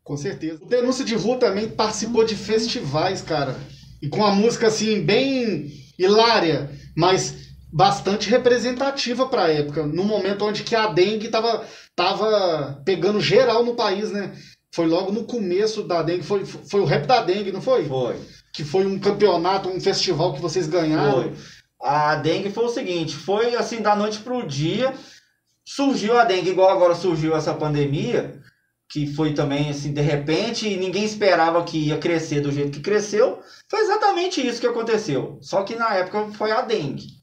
Com 0.03 0.17
certeza. 0.17 0.59
O 0.63 0.67
Denúncia 0.67 1.05
de 1.05 1.15
Rua 1.15 1.37
também 1.37 1.69
participou 1.69 2.25
de 2.25 2.35
festivais, 2.35 3.23
cara. 3.23 3.55
E 4.03 4.09
com 4.09 4.25
a 4.25 4.35
música, 4.35 4.67
assim, 4.67 5.01
bem 5.01 5.71
hilária, 5.99 6.71
mas 6.97 7.50
bastante 7.73 8.29
representativa 8.29 9.27
para 9.27 9.45
a 9.45 9.53
época, 9.53 9.87
no 9.87 10.05
momento 10.05 10.45
onde 10.45 10.65
que 10.65 10.75
a 10.75 10.89
dengue 10.89 11.29
tava, 11.29 11.65
tava 11.95 12.83
pegando 12.85 13.21
geral 13.21 13.65
no 13.65 13.77
país, 13.77 14.11
né? 14.11 14.33
Foi 14.73 14.87
logo 14.87 15.12
no 15.12 15.25
começo 15.25 15.83
da 15.83 16.03
dengue, 16.03 16.25
foi, 16.25 16.45
foi 16.45 16.81
o 16.81 16.85
rap 16.85 17.07
da 17.07 17.23
dengue, 17.23 17.53
não 17.53 17.62
foi? 17.62 17.87
Foi. 17.87 18.17
Que 18.53 18.65
foi 18.65 18.87
um 18.87 18.99
campeonato, 18.99 19.69
um 19.69 19.81
festival 19.81 20.35
que 20.35 20.41
vocês 20.41 20.67
ganharam. 20.67 21.23
Foi. 21.23 21.35
A 21.81 22.17
dengue 22.17 22.50
foi 22.50 22.65
o 22.65 22.69
seguinte, 22.69 23.17
foi 23.17 23.55
assim 23.55 23.81
da 23.81 23.97
noite 23.97 24.19
pro 24.19 24.47
dia, 24.47 24.93
surgiu 25.65 26.19
a 26.19 26.25
dengue 26.25 26.50
igual 26.50 26.69
agora 26.69 26.95
surgiu 26.95 27.35
essa 27.35 27.55
pandemia, 27.55 28.41
que 28.91 29.07
foi 29.07 29.33
também 29.33 29.71
assim 29.71 29.93
de 29.93 30.00
repente 30.00 30.69
e 30.69 30.77
ninguém 30.77 31.05
esperava 31.05 31.62
que 31.65 31.79
ia 31.79 31.99
crescer 31.99 32.41
do 32.41 32.53
jeito 32.53 32.73
que 32.73 32.81
cresceu. 32.81 33.41
Foi 33.69 33.81
exatamente 33.81 34.45
isso 34.45 34.61
que 34.61 34.67
aconteceu. 34.67 35.39
Só 35.41 35.62
que 35.62 35.77
na 35.77 35.95
época 35.95 36.29
foi 36.33 36.50
a 36.50 36.61
dengue. 36.61 37.20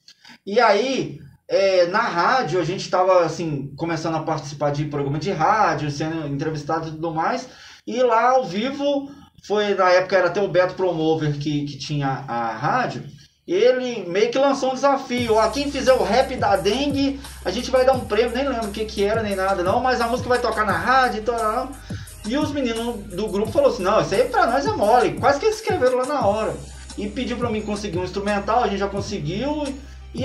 E 0.48 0.62
aí, 0.62 1.20
é, 1.46 1.88
na 1.88 2.00
rádio, 2.00 2.58
a 2.58 2.64
gente 2.64 2.80
estava 2.80 3.26
assim, 3.26 3.74
começando 3.76 4.16
a 4.16 4.24
participar 4.24 4.72
de 4.72 4.86
programa 4.86 5.20
de 5.20 5.30
rádio, 5.30 5.92
sendo 5.92 6.26
entrevistado 6.26 6.88
e 6.88 6.92
tudo 6.92 7.12
mais. 7.12 7.50
E 7.86 8.02
lá 8.02 8.30
ao 8.30 8.46
vivo, 8.46 9.12
foi 9.46 9.74
na 9.76 9.90
época 9.90 10.16
era 10.16 10.28
até 10.28 10.42
o 10.42 10.48
Beto 10.48 10.76
Promover 10.76 11.38
que, 11.38 11.66
que 11.66 11.78
tinha 11.78 12.24
a 12.26 12.54
rádio. 12.54 13.04
Ele 13.46 14.10
meio 14.10 14.32
que 14.32 14.40
lançou 14.40 14.72
um 14.72 14.76
desafio. 14.76 15.34
Ó, 15.36 15.50
quem 15.50 15.70
fizer 15.70 15.92
o 15.92 16.04
rap 16.04 16.34
da 16.38 16.56
dengue, 16.56 17.20
a 17.44 17.52
gente 17.52 17.70
vai 17.70 17.86
dar 17.86 17.92
um 17.92 18.06
prêmio, 18.06 18.34
nem 18.34 18.48
lembro 18.48 18.70
o 18.70 18.72
que, 18.72 18.86
que 18.86 19.04
era, 19.04 19.22
nem 19.22 19.36
nada, 19.36 19.64
não, 19.64 19.82
mas 19.82 20.00
a 20.00 20.08
música 20.08 20.30
vai 20.30 20.40
tocar 20.40 20.66
na 20.66 20.78
rádio 20.78 21.20
e 21.20 21.24
tal. 21.24 21.72
E 22.26 22.38
os 22.38 22.54
meninos 22.54 23.04
do 23.14 23.28
grupo 23.28 23.52
falaram 23.52 23.74
assim: 23.74 23.84
não, 23.84 24.00
isso 24.00 24.16
aí 24.16 24.24
pra 24.30 24.48
nós 24.48 24.66
é 24.66 24.72
mole. 24.72 25.20
Quase 25.20 25.42
que 25.42 25.46
eles 25.46 25.58
escreveram 25.58 25.98
lá 25.98 26.06
na 26.06 26.26
hora. 26.26 26.56
E 26.98 27.10
pediu 27.10 27.36
pra 27.36 27.50
mim 27.50 27.62
conseguir 27.62 27.98
um 27.98 28.06
instrumental, 28.06 28.64
a 28.64 28.68
gente 28.70 28.80
já 28.80 28.88
conseguiu. 28.88 29.66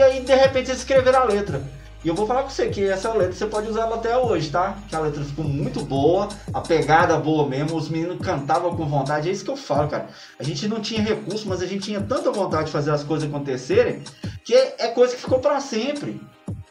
Aí, 0.00 0.20
de 0.20 0.34
repente, 0.34 0.70
eles 0.70 0.80
escreveram 0.80 1.20
a 1.20 1.24
letra. 1.24 1.62
E 2.04 2.08
eu 2.08 2.14
vou 2.16 2.26
falar 2.26 2.42
com 2.42 2.50
você 2.50 2.68
que 2.68 2.82
essa 2.84 3.12
letra 3.12 3.32
você 3.32 3.46
pode 3.46 3.68
usar 3.68 3.82
ela 3.82 3.94
até 3.94 4.16
hoje, 4.16 4.50
tá? 4.50 4.76
Que 4.88 4.96
a 4.96 4.98
letra 4.98 5.22
ficou 5.22 5.44
muito 5.44 5.84
boa, 5.84 6.28
a 6.52 6.60
pegada 6.60 7.16
boa 7.16 7.48
mesmo, 7.48 7.76
os 7.76 7.88
meninos 7.88 8.18
cantavam 8.20 8.74
com 8.76 8.84
vontade, 8.86 9.28
é 9.28 9.32
isso 9.32 9.44
que 9.44 9.50
eu 9.50 9.56
falo, 9.56 9.88
cara. 9.88 10.08
A 10.36 10.42
gente 10.42 10.66
não 10.66 10.80
tinha 10.80 11.00
recurso, 11.00 11.48
mas 11.48 11.62
a 11.62 11.66
gente 11.66 11.84
tinha 11.84 12.00
tanta 12.00 12.32
vontade 12.32 12.66
de 12.66 12.72
fazer 12.72 12.90
as 12.90 13.04
coisas 13.04 13.28
acontecerem, 13.28 14.02
que 14.44 14.52
é 14.52 14.88
coisa 14.88 15.14
que 15.14 15.20
ficou 15.20 15.38
para 15.38 15.60
sempre. 15.60 16.20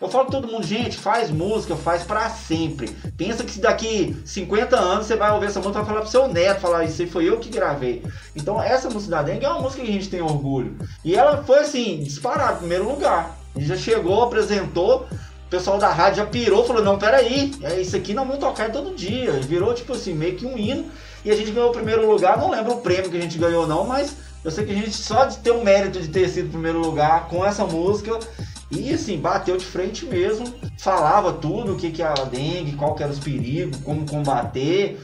Eu 0.02 0.10
falo 0.10 0.26
pra 0.26 0.42
todo 0.42 0.52
mundo, 0.52 0.66
gente, 0.66 0.98
faz 0.98 1.30
música, 1.30 1.76
faz 1.76 2.02
para 2.02 2.28
sempre. 2.28 2.90
Pensa 3.16 3.44
que 3.44 3.60
daqui 3.60 4.20
50 4.26 4.76
anos 4.76 5.06
você 5.06 5.16
vai 5.16 5.32
ouvir 5.32 5.46
essa 5.46 5.60
música 5.60 5.78
e 5.78 5.82
vai 5.84 5.86
falar 5.86 6.02
pro 6.02 6.10
seu 6.10 6.28
neto, 6.28 6.60
falar, 6.60 6.86
isso 6.86 7.04
aí 7.04 7.08
foi 7.08 7.30
eu 7.30 7.38
que 7.38 7.50
gravei. 7.50 8.04
Então 8.36 8.60
essa 8.60 8.90
música 8.90 9.18
da 9.18 9.22
Dengue 9.22 9.46
é 9.46 9.50
uma 9.50 9.62
música 9.62 9.84
que 9.84 9.90
a 9.90 9.94
gente 9.94 10.10
tem 10.10 10.20
orgulho. 10.20 10.76
E 11.06 11.14
ela 11.14 11.44
foi 11.44 11.60
assim, 11.60 12.02
disparada, 12.02 12.58
primeiro 12.58 12.90
lugar. 12.90 13.38
Gente 13.56 13.68
já 13.68 13.78
chegou, 13.78 14.24
apresentou, 14.24 15.06
o 15.46 15.50
pessoal 15.52 15.78
da 15.78 15.90
rádio 15.90 16.18
já 16.18 16.26
pirou, 16.26 16.66
falou, 16.66 16.84
não, 16.84 16.98
peraí, 16.98 17.54
é 17.62 17.80
isso 17.80 17.96
aqui 17.96 18.16
não 18.16 18.26
vamos 18.26 18.40
tocar 18.40 18.72
todo 18.72 18.96
dia. 18.96 19.34
Virou, 19.34 19.72
tipo 19.76 19.94
assim, 19.94 20.16
meio 20.16 20.36
que 20.36 20.48
um 20.48 20.58
hino. 20.58 20.86
E 21.24 21.30
a 21.30 21.36
gente 21.36 21.52
ganhou 21.52 21.70
o 21.70 21.74
primeiro 21.74 22.10
lugar, 22.10 22.40
não 22.40 22.50
lembro 22.50 22.74
o 22.74 22.82
prêmio 22.82 23.12
que 23.12 23.18
a 23.18 23.22
gente 23.22 23.38
ganhou 23.38 23.68
não, 23.68 23.86
mas 23.86 24.16
eu 24.44 24.50
sei 24.50 24.66
que 24.66 24.72
a 24.72 24.76
gente 24.76 24.94
só 24.94 25.26
de 25.26 25.38
ter 25.38 25.52
o 25.52 25.64
mérito 25.64 26.00
de 26.00 26.08
ter 26.08 26.28
sido 26.28 26.50
primeiro 26.50 26.80
lugar 26.80 27.28
com 27.28 27.46
essa 27.46 27.64
música 27.64 28.18
e 28.72 28.94
assim, 28.94 29.18
bateu 29.20 29.58
de 29.58 29.66
frente 29.66 30.06
mesmo, 30.06 30.46
falava 30.78 31.34
tudo 31.34 31.74
o 31.74 31.76
que, 31.76 31.92
que 31.92 32.02
é 32.02 32.06
a 32.06 32.14
dengue, 32.14 32.78
qual 32.78 32.96
que 32.96 33.04
era 33.04 33.12
os 33.12 33.20
perigos, 33.20 33.78
como 33.82 34.06
combater. 34.06 34.98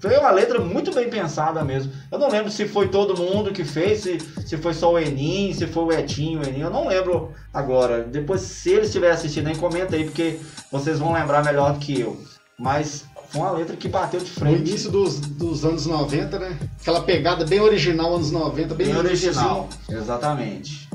Foi 0.00 0.18
uma 0.18 0.32
letra 0.32 0.58
muito 0.58 0.92
bem 0.92 1.08
pensada 1.08 1.62
mesmo. 1.62 1.92
Eu 2.10 2.18
não 2.18 2.28
lembro 2.28 2.50
se 2.50 2.66
foi 2.66 2.88
todo 2.88 3.16
mundo 3.16 3.52
que 3.52 3.64
fez, 3.64 4.00
se, 4.00 4.18
se 4.44 4.56
foi 4.56 4.74
só 4.74 4.92
o 4.92 4.98
Enim, 4.98 5.52
se 5.54 5.66
foi 5.68 5.84
o 5.84 5.92
Etinho, 5.92 6.40
o 6.40 6.42
Enim, 6.42 6.60
eu 6.60 6.70
não 6.70 6.88
lembro 6.88 7.32
agora. 7.52 8.02
Depois, 8.02 8.40
se 8.40 8.70
eles 8.70 8.86
estiverem 8.86 9.14
assistindo 9.14 9.46
aí, 9.46 9.56
comenta 9.56 9.94
aí, 9.94 10.04
porque 10.04 10.40
vocês 10.72 10.98
vão 10.98 11.12
lembrar 11.12 11.44
melhor 11.44 11.72
do 11.72 11.78
que 11.78 12.00
eu. 12.00 12.20
Mas 12.58 13.04
foi 13.28 13.40
uma 13.40 13.50
letra 13.52 13.76
que 13.76 13.88
bateu 13.88 14.20
de 14.20 14.30
frente. 14.30 14.60
No 14.60 14.66
início 14.68 14.90
dos, 14.90 15.20
dos 15.20 15.64
anos 15.64 15.86
90, 15.86 16.38
né? 16.38 16.58
Aquela 16.80 17.02
pegada 17.02 17.44
bem 17.44 17.60
original, 17.60 18.14
anos 18.14 18.30
90, 18.30 18.74
bem, 18.74 18.88
bem 18.88 18.96
original. 18.96 19.68
Exatamente. 19.88 20.88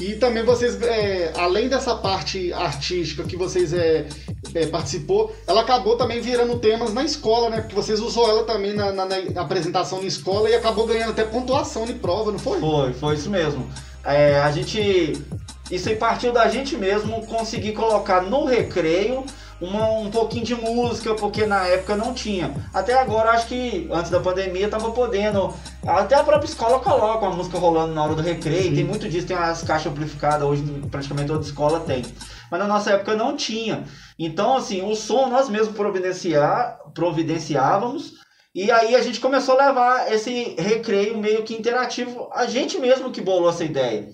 E 0.00 0.14
também 0.14 0.42
vocês, 0.42 0.80
é, 0.80 1.30
além 1.36 1.68
dessa 1.68 1.94
parte 1.94 2.50
artística 2.54 3.22
que 3.22 3.36
vocês 3.36 3.74
é, 3.74 4.06
é, 4.54 4.66
participou, 4.66 5.34
ela 5.46 5.60
acabou 5.60 5.96
também 5.96 6.22
virando 6.22 6.58
temas 6.58 6.94
na 6.94 7.04
escola, 7.04 7.50
né? 7.50 7.60
Porque 7.60 7.74
vocês 7.74 8.00
usou 8.00 8.26
ela 8.26 8.44
também 8.44 8.72
na, 8.72 8.90
na, 8.92 9.04
na 9.04 9.42
apresentação 9.42 10.00
na 10.00 10.06
escola 10.06 10.48
e 10.48 10.54
acabou 10.54 10.86
ganhando 10.86 11.10
até 11.10 11.22
pontuação 11.22 11.84
de 11.84 11.92
prova, 11.92 12.32
não 12.32 12.38
foi? 12.38 12.58
Foi, 12.58 12.92
foi 12.94 13.14
isso 13.14 13.28
mesmo. 13.28 13.70
É, 14.02 14.40
a 14.40 14.50
gente. 14.50 15.22
Isso 15.70 15.88
aí 15.88 15.94
partiu 15.94 16.32
da 16.32 16.48
gente 16.48 16.76
mesmo 16.76 17.24
conseguir 17.26 17.72
colocar 17.72 18.22
no 18.22 18.44
recreio 18.44 19.24
uma, 19.60 19.90
um 19.90 20.10
pouquinho 20.10 20.44
de 20.44 20.54
música, 20.54 21.14
porque 21.14 21.44
na 21.44 21.66
época 21.66 21.96
não 21.96 22.14
tinha. 22.14 22.54
Até 22.72 22.94
agora, 22.94 23.30
acho 23.30 23.46
que 23.46 23.88
antes 23.92 24.10
da 24.10 24.18
pandemia, 24.18 24.68
tava 24.68 24.90
podendo. 24.90 25.54
Até 25.86 26.14
a 26.14 26.24
própria 26.24 26.48
escola 26.48 26.80
coloca 26.80 27.26
uma 27.26 27.36
música 27.36 27.58
rolando 27.58 27.94
na 27.94 28.02
hora 28.02 28.14
do 28.14 28.22
recreio, 28.22 28.70
Sim. 28.70 28.74
tem 28.74 28.84
muito 28.84 29.08
disso, 29.08 29.26
tem 29.26 29.36
as 29.36 29.62
caixas 29.62 29.92
amplificadas, 29.92 30.46
hoje 30.46 30.62
praticamente 30.90 31.28
toda 31.28 31.44
escola 31.44 31.80
tem. 31.80 32.04
Mas 32.50 32.60
na 32.60 32.66
nossa 32.66 32.92
época 32.92 33.14
não 33.14 33.36
tinha. 33.36 33.84
Então, 34.18 34.56
assim, 34.56 34.82
o 34.82 34.94
som 34.94 35.28
nós 35.28 35.48
mesmos 35.48 35.76
providenciar, 35.76 36.78
providenciávamos. 36.94 38.20
E 38.52 38.68
aí 38.70 38.96
a 38.96 39.02
gente 39.02 39.20
começou 39.20 39.58
a 39.58 39.66
levar 39.66 40.12
esse 40.12 40.56
recreio 40.58 41.16
meio 41.16 41.44
que 41.44 41.54
interativo, 41.54 42.28
a 42.32 42.46
gente 42.46 42.78
mesmo 42.78 43.12
que 43.12 43.20
bolou 43.20 43.48
essa 43.48 43.64
ideia. 43.64 44.08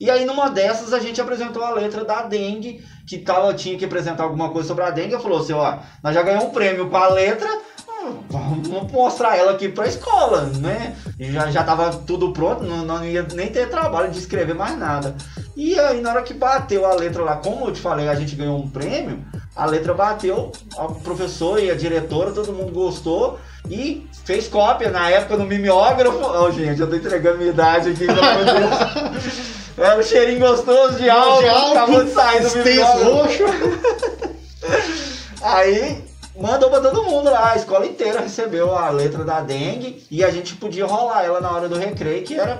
E 0.00 0.10
aí 0.10 0.24
numa 0.24 0.48
dessas 0.48 0.94
a 0.94 0.98
gente 0.98 1.20
apresentou 1.20 1.62
a 1.62 1.72
letra 1.72 2.06
da 2.06 2.22
dengue, 2.22 2.82
que 3.06 3.18
tava, 3.18 3.52
tinha 3.52 3.76
que 3.76 3.84
apresentar 3.84 4.22
alguma 4.22 4.48
coisa 4.48 4.66
sobre 4.68 4.82
a 4.82 4.90
dengue. 4.90 5.12
Eu 5.12 5.20
falou 5.20 5.40
assim, 5.40 5.52
ó, 5.52 5.76
nós 6.02 6.14
já 6.14 6.22
ganhamos 6.22 6.46
um 6.46 6.50
prêmio 6.50 6.88
com 6.88 6.96
a 6.96 7.08
letra, 7.08 7.46
vamos 8.30 8.90
mostrar 8.90 9.36
ela 9.36 9.52
aqui 9.52 9.68
pra 9.68 9.86
escola, 9.86 10.46
né? 10.58 10.96
Já, 11.18 11.50
já 11.50 11.62
tava 11.62 11.92
tudo 12.06 12.32
pronto, 12.32 12.64
não, 12.64 12.82
não 12.82 13.04
ia 13.04 13.26
nem 13.34 13.48
ter 13.48 13.68
trabalho 13.68 14.10
de 14.10 14.18
escrever 14.18 14.54
mais 14.54 14.78
nada. 14.78 15.14
E 15.54 15.78
aí 15.78 16.00
na 16.00 16.12
hora 16.12 16.22
que 16.22 16.32
bateu 16.32 16.86
a 16.86 16.94
letra 16.94 17.22
lá, 17.22 17.36
como 17.36 17.66
eu 17.66 17.72
te 17.72 17.80
falei, 17.82 18.08
a 18.08 18.14
gente 18.14 18.34
ganhou 18.34 18.58
um 18.58 18.70
prêmio, 18.70 19.22
a 19.54 19.66
letra 19.66 19.92
bateu, 19.92 20.50
o 20.78 20.94
professor 20.94 21.62
e 21.62 21.70
a 21.70 21.74
diretora, 21.74 22.30
todo 22.30 22.54
mundo 22.54 22.72
gostou 22.72 23.38
e 23.68 24.08
fez 24.24 24.48
cópia 24.48 24.90
na 24.90 25.10
época 25.10 25.36
no 25.36 25.44
mimeógrafo. 25.44 26.18
Oh, 26.18 26.50
gente, 26.50 26.80
eu 26.80 26.88
tô 26.88 26.96
entregando 26.96 27.36
minha 27.36 27.50
idade 27.50 27.90
aqui. 27.90 28.06
Era 29.80 29.98
um 29.98 30.02
cheirinho 30.02 30.40
gostoso 30.40 30.98
de 30.98 31.08
álcool, 31.08 31.40
de 31.40 31.48
álcool 31.48 31.72
acabou 31.72 32.04
de 32.04 32.10
sair 32.12 32.42
do 32.42 33.12
roxo. 33.12 33.44
Aí 35.40 36.04
mandou 36.38 36.68
pra 36.68 36.82
todo 36.82 37.02
mundo 37.04 37.30
lá, 37.30 37.52
a 37.52 37.56
escola 37.56 37.86
inteira 37.86 38.20
recebeu 38.20 38.76
a 38.76 38.90
letra 38.90 39.24
da 39.24 39.40
dengue 39.40 40.06
e 40.10 40.22
a 40.22 40.30
gente 40.30 40.54
podia 40.56 40.84
rolar 40.84 41.24
ela 41.24 41.40
na 41.40 41.50
hora 41.50 41.66
do 41.66 41.78
recreio, 41.78 42.22
que 42.24 42.34
era 42.34 42.58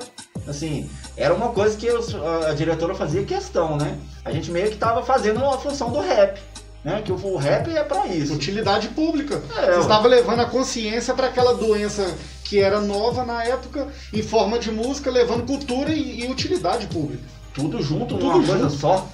assim, 0.49 0.89
era 1.15 1.35
uma 1.35 1.51
coisa 1.51 1.77
que 1.77 1.89
a 1.91 2.55
diretora 2.55 2.95
fazia 2.95 3.23
questão, 3.23 3.77
né? 3.77 3.99
A 4.25 4.33
gente 4.33 4.51
meio 4.51 4.71
que 4.71 4.79
tava 4.79 5.03
fazendo 5.03 5.45
a 5.45 5.59
função 5.59 5.91
do 5.91 6.01
rap. 6.01 6.41
Né? 6.85 7.03
Que 7.03 7.13
o 7.13 7.37
rap 7.37 7.69
é 7.71 7.85
para 7.85 8.07
isso. 8.07 8.33
Utilidade 8.35 8.89
pública. 8.89 9.43
É, 9.59 9.73
Você 9.75 9.81
estava 9.81 10.09
levando 10.09 10.41
a 10.41 10.47
consciência 10.47 11.13
para 11.15 11.27
aquela 11.27 11.55
doença 11.55 12.15
que 12.45 12.59
era 12.59 12.81
nova 12.81 13.25
na 13.25 13.45
época, 13.45 13.89
em 14.13 14.23
forma 14.23 14.59
de 14.59 14.71
música, 14.73 15.11
levando 15.11 15.47
cultura 15.47 15.91
e, 15.93 16.25
e 16.25 16.31
utilidade 16.31 16.87
pública. 16.87 17.23
Tudo 17.53 17.83
junto 17.83 18.15
Tudo 18.15 18.25
numa 18.25 18.35
junto. 18.37 18.47
coisa 18.47 18.71
só. 18.71 19.07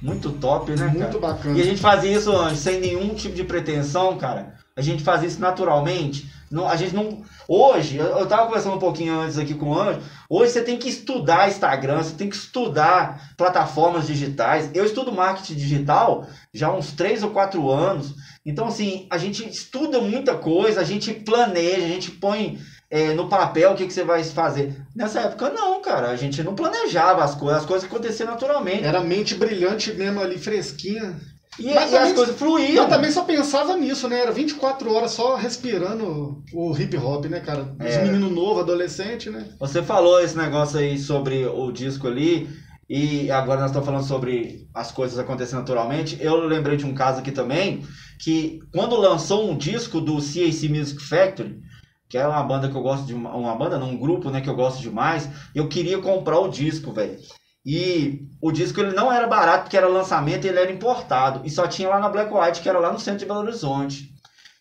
Muito 0.00 0.32
top, 0.32 0.72
né, 0.72 0.86
Muito 0.88 0.98
cara? 0.98 1.18
bacana. 1.18 1.56
E 1.56 1.62
a 1.62 1.64
gente 1.64 1.80
fazia 1.80 2.10
isso 2.10 2.32
antes, 2.32 2.58
sem 2.58 2.80
nenhum 2.80 3.14
tipo 3.14 3.36
de 3.36 3.44
pretensão, 3.44 4.18
cara. 4.18 4.54
A 4.76 4.80
gente 4.82 5.02
fazia 5.02 5.28
isso 5.28 5.40
naturalmente. 5.40 6.28
Não, 6.52 6.68
a 6.68 6.76
gente 6.76 6.94
não. 6.94 7.22
Hoje, 7.48 7.96
eu, 7.96 8.04
eu 8.04 8.26
tava 8.26 8.46
conversando 8.46 8.76
um 8.76 8.78
pouquinho 8.78 9.18
antes 9.18 9.38
aqui 9.38 9.54
com 9.54 9.70
o 9.70 9.78
Anjo. 9.78 10.00
Hoje 10.28 10.52
você 10.52 10.62
tem 10.62 10.76
que 10.76 10.88
estudar 10.88 11.48
Instagram, 11.48 12.02
você 12.02 12.14
tem 12.14 12.28
que 12.28 12.36
estudar 12.36 13.32
plataformas 13.36 14.06
digitais. 14.06 14.70
Eu 14.74 14.84
estudo 14.84 15.10
marketing 15.10 15.54
digital 15.54 16.26
já 16.52 16.68
há 16.68 16.76
uns 16.76 16.92
3 16.92 17.22
ou 17.22 17.30
4 17.30 17.70
anos. 17.70 18.14
Então, 18.44 18.66
assim, 18.66 19.06
a 19.10 19.16
gente 19.16 19.48
estuda 19.48 20.00
muita 20.00 20.34
coisa, 20.34 20.80
a 20.80 20.84
gente 20.84 21.12
planeja, 21.14 21.86
a 21.86 21.88
gente 21.88 22.10
põe 22.10 22.58
é, 22.90 23.14
no 23.14 23.28
papel 23.28 23.72
o 23.72 23.74
que, 23.74 23.86
que 23.86 23.92
você 23.92 24.04
vai 24.04 24.22
fazer. 24.22 24.76
Nessa 24.94 25.20
época, 25.20 25.48
não, 25.48 25.80
cara. 25.80 26.10
A 26.10 26.16
gente 26.16 26.42
não 26.42 26.54
planejava 26.54 27.24
as 27.24 27.34
coisas, 27.34 27.62
as 27.62 27.66
coisas 27.66 27.88
aconteciam 27.88 28.28
naturalmente. 28.28 28.84
Era 28.84 29.00
mente 29.00 29.34
brilhante 29.34 29.94
mesmo 29.94 30.20
ali, 30.20 30.36
fresquinha. 30.38 31.18
E, 31.58 31.74
Mas 31.74 31.92
e 31.92 31.96
as 31.96 32.12
coisas 32.12 32.36
fluíam. 32.36 32.84
Eu 32.84 32.88
também 32.88 33.10
só 33.10 33.24
pensava 33.24 33.76
nisso, 33.76 34.08
né? 34.08 34.20
Era 34.20 34.32
24 34.32 34.92
horas 34.92 35.10
só 35.10 35.36
respirando 35.36 36.42
o 36.52 36.76
hip 36.76 36.96
hop, 36.96 37.26
né, 37.26 37.40
cara? 37.40 37.74
Os 37.78 37.86
Era. 37.86 38.06
meninos 38.06 38.32
novos, 38.32 38.62
adolescente, 38.62 39.28
né? 39.28 39.46
Você 39.60 39.82
falou 39.82 40.20
esse 40.20 40.36
negócio 40.36 40.78
aí 40.78 40.98
sobre 40.98 41.44
o 41.44 41.70
disco 41.70 42.06
ali, 42.08 42.48
e 42.88 43.30
agora 43.30 43.60
nós 43.60 43.70
estamos 43.70 43.86
falando 43.86 44.04
sobre 44.04 44.66
as 44.74 44.90
coisas 44.92 45.18
acontecendo 45.18 45.60
naturalmente. 45.60 46.16
Eu 46.20 46.46
lembrei 46.46 46.76
de 46.76 46.86
um 46.86 46.94
caso 46.94 47.20
aqui 47.20 47.32
também, 47.32 47.86
que 48.18 48.60
quando 48.72 48.96
lançou 48.96 49.50
um 49.50 49.56
disco 49.56 50.00
do 50.00 50.16
CAC 50.16 50.68
Music 50.68 51.02
Factory, 51.02 51.60
que 52.08 52.18
é 52.18 52.26
uma 52.26 52.42
banda 52.42 52.68
que 52.68 52.76
eu 52.76 52.82
gosto 52.82 53.06
de. 53.06 53.14
Uma 53.14 53.56
banda, 53.56 53.78
não, 53.78 53.90
um 53.90 53.96
grupo, 53.98 54.30
né, 54.30 54.40
que 54.40 54.48
eu 54.48 54.54
gosto 54.54 54.80
demais, 54.80 55.28
eu 55.54 55.68
queria 55.68 55.98
comprar 55.98 56.38
o 56.38 56.48
disco, 56.48 56.92
velho. 56.92 57.16
E 57.64 58.28
o 58.40 58.50
disco 58.50 58.80
ele 58.80 58.92
não 58.92 59.12
era 59.12 59.26
barato 59.26 59.64
porque 59.64 59.76
era 59.76 59.86
lançamento 59.86 60.44
ele 60.44 60.58
era 60.58 60.72
importado. 60.72 61.42
E 61.44 61.50
só 61.50 61.66
tinha 61.66 61.88
lá 61.88 61.98
na 62.00 62.08
Black 62.08 62.32
White, 62.32 62.60
que 62.60 62.68
era 62.68 62.78
lá 62.78 62.92
no 62.92 62.98
centro 62.98 63.20
de 63.20 63.26
Belo 63.26 63.40
Horizonte. 63.40 64.12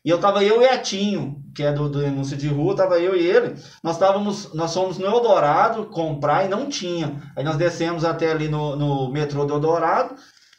E 0.03 0.09
eu 0.09 0.19
tava 0.19 0.43
eu 0.43 0.61
e 0.61 0.65
Etinho, 0.65 1.43
que 1.55 1.61
é 1.61 1.71
do, 1.71 1.87
do 1.87 2.01
de 2.23 2.47
Rua, 2.47 2.75
tava 2.75 2.99
eu 2.99 3.15
e 3.15 3.25
ele. 3.25 3.55
Nós 3.83 3.95
estávamos, 3.95 4.51
nós 4.53 4.73
fomos 4.73 4.97
no 4.97 5.05
Eldorado 5.05 5.85
comprar 5.85 6.45
e 6.45 6.49
não 6.49 6.67
tinha. 6.67 7.21
Aí 7.37 7.43
nós 7.43 7.55
descemos 7.55 8.03
até 8.03 8.31
ali 8.31 8.47
no, 8.47 8.75
no 8.75 9.11
metrô 9.11 9.45
do 9.45 9.53
Eldorado. 9.53 10.15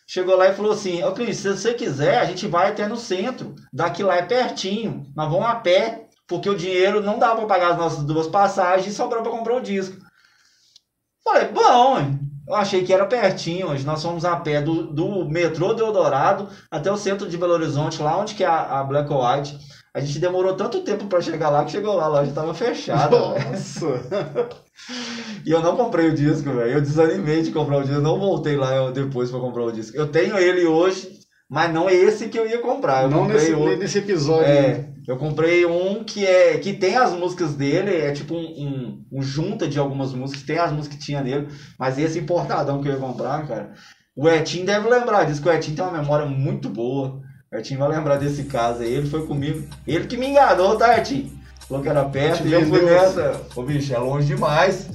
Chegou 0.06 0.36
lá 0.36 0.48
e 0.48 0.54
falou 0.54 0.72
assim: 0.72 1.02
Ô 1.02 1.12
Cris, 1.12 1.38
se 1.38 1.48
você 1.48 1.74
quiser, 1.74 2.18
a 2.18 2.24
gente 2.24 2.46
vai 2.46 2.70
até 2.70 2.86
no 2.86 2.96
centro. 2.96 3.54
Daqui 3.72 4.02
lá 4.02 4.16
é 4.16 4.22
pertinho. 4.22 5.04
Nós 5.16 5.28
vamos 5.28 5.46
a 5.46 5.56
pé, 5.56 6.08
porque 6.28 6.48
o 6.48 6.56
dinheiro 6.56 7.02
não 7.02 7.18
dá 7.18 7.34
para 7.34 7.46
pagar 7.46 7.72
as 7.72 7.78
nossas 7.78 8.04
duas 8.04 8.28
passagens 8.28 8.92
e 8.92 8.96
sobrou 8.96 9.22
para 9.22 9.32
comprar 9.32 9.56
o 9.56 9.62
disco. 9.62 9.96
Falei, 11.24 11.48
bom, 11.48 11.98
hein? 11.98 12.20
Eu 12.52 12.56
achei 12.56 12.84
que 12.84 12.92
era 12.92 13.06
pertinho. 13.06 13.68
Hoje 13.68 13.84
nós 13.84 14.02
fomos 14.02 14.24
a 14.24 14.36
pé 14.36 14.60
do, 14.60 14.86
do 14.86 15.24
metrô 15.24 15.72
do 15.72 15.82
Eldorado 15.82 16.48
até 16.70 16.92
o 16.92 16.96
centro 16.96 17.28
de 17.28 17.38
Belo 17.38 17.54
Horizonte, 17.54 18.02
lá 18.02 18.18
onde 18.18 18.34
que 18.34 18.44
é 18.44 18.46
a, 18.46 18.80
a 18.80 18.84
Black 18.84 19.10
White. 19.10 19.58
A 19.94 20.00
gente 20.00 20.18
demorou 20.18 20.54
tanto 20.54 20.80
tempo 20.80 21.06
para 21.06 21.20
chegar 21.20 21.50
lá 21.50 21.64
que 21.64 21.72
chegou 21.72 21.94
lá, 21.94 22.04
a 22.04 22.08
loja 22.08 22.30
estava 22.30 22.54
fechada. 22.54 23.18
Nossa! 23.18 24.00
E 25.44 25.50
eu 25.50 25.60
não 25.60 25.76
comprei 25.76 26.08
o 26.08 26.14
disco, 26.14 26.50
velho. 26.50 26.72
Eu 26.72 26.80
desanimei 26.80 27.42
de 27.42 27.52
comprar 27.52 27.78
o 27.78 27.80
disco. 27.82 27.96
Eu 27.96 28.02
não 28.02 28.18
voltei 28.18 28.56
lá 28.56 28.90
depois 28.90 29.30
para 29.30 29.38
comprar 29.38 29.64
o 29.64 29.72
disco. 29.72 29.96
Eu 29.96 30.08
tenho 30.08 30.36
ele 30.38 30.64
hoje, 30.64 31.20
mas 31.48 31.72
não 31.72 31.88
é 31.88 31.94
esse 31.94 32.28
que 32.28 32.38
eu 32.38 32.48
ia 32.48 32.58
comprar. 32.58 33.04
Eu 33.04 33.10
não 33.10 33.26
nesse, 33.26 33.52
outro. 33.52 33.76
nesse 33.76 33.98
episódio. 33.98 34.46
É, 34.46 34.91
eu 35.06 35.16
comprei 35.16 35.66
um 35.66 36.04
que 36.04 36.24
é 36.24 36.58
que 36.58 36.72
tem 36.72 36.96
as 36.96 37.12
músicas 37.12 37.54
dele, 37.54 37.96
é 37.96 38.12
tipo 38.12 38.34
um, 38.34 38.38
um, 38.38 39.04
um 39.12 39.22
junta 39.22 39.66
de 39.66 39.78
algumas 39.78 40.12
músicas, 40.12 40.42
tem 40.44 40.58
as 40.58 40.70
músicas 40.70 40.96
que 40.98 41.04
tinha 41.04 41.20
nele, 41.20 41.48
mas 41.78 41.98
esse 41.98 42.18
importadão 42.18 42.80
que 42.80 42.88
eu 42.88 42.92
ia 42.92 42.98
comprar, 42.98 43.46
cara. 43.46 43.72
O 44.14 44.28
Etinho 44.28 44.66
deve 44.66 44.88
lembrar 44.88 45.24
disso, 45.24 45.40
que 45.42 45.48
o 45.48 45.52
Etinho 45.52 45.76
tem 45.76 45.84
uma 45.84 45.98
memória 45.98 46.26
muito 46.26 46.68
boa. 46.68 47.20
O 47.50 47.56
Etinho 47.56 47.80
vai 47.80 47.88
lembrar 47.88 48.16
desse 48.16 48.44
caso 48.44 48.82
aí, 48.82 48.92
ele 48.92 49.08
foi 49.08 49.26
comigo. 49.26 49.66
Ele 49.86 50.06
que 50.06 50.16
me 50.16 50.28
enganou, 50.28 50.76
tá, 50.76 50.98
Etinho? 50.98 51.32
Falou 51.66 51.82
que 51.82 51.88
era 51.88 52.04
perto 52.04 52.46
e 52.46 52.52
eu 52.52 52.66
fui 52.66 52.82
nessa. 52.82 53.40
Ô, 53.56 53.62
bicho, 53.62 53.94
é 53.94 53.98
longe 53.98 54.26
demais. 54.26 54.88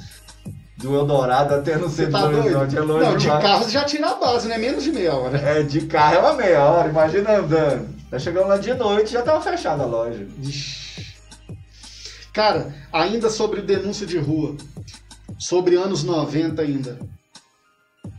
Do 0.77 0.95
Eldorado 0.95 1.55
até 1.55 1.75
no 1.75 1.89
Você 1.89 2.05
centro 2.05 2.11
tá 2.11 2.27
do? 2.27 2.37
Horizonte, 2.37 2.77
é 2.77 2.81
longe 2.81 3.05
Não, 3.05 3.17
de 3.17 3.23
demais. 3.23 3.43
carro 3.43 3.69
já 3.69 3.83
tira 3.83 4.11
a 4.11 4.15
base, 4.15 4.47
né? 4.47 4.59
Menos 4.59 4.83
de 4.83 4.91
meia 4.91 5.15
hora. 5.15 5.37
É, 5.39 5.63
de 5.63 5.81
carro 5.81 6.15
é 6.15 6.19
uma 6.19 6.33
meia 6.33 6.63
hora, 6.63 6.89
imagina 6.89 7.37
andando. 7.39 7.96
Tá 8.09 8.17
chegando 8.17 8.47
lá 8.47 8.57
de 8.57 8.73
noite 8.73 9.11
já 9.11 9.21
tava 9.21 9.41
fechada 9.41 9.83
a 9.83 9.85
loja. 9.85 10.27
Cara, 12.33 12.73
ainda 12.93 13.29
sobre 13.29 13.61
denúncia 13.61 14.05
de 14.05 14.17
rua, 14.17 14.55
sobre 15.37 15.75
anos 15.75 16.03
90 16.03 16.61
ainda. 16.61 16.99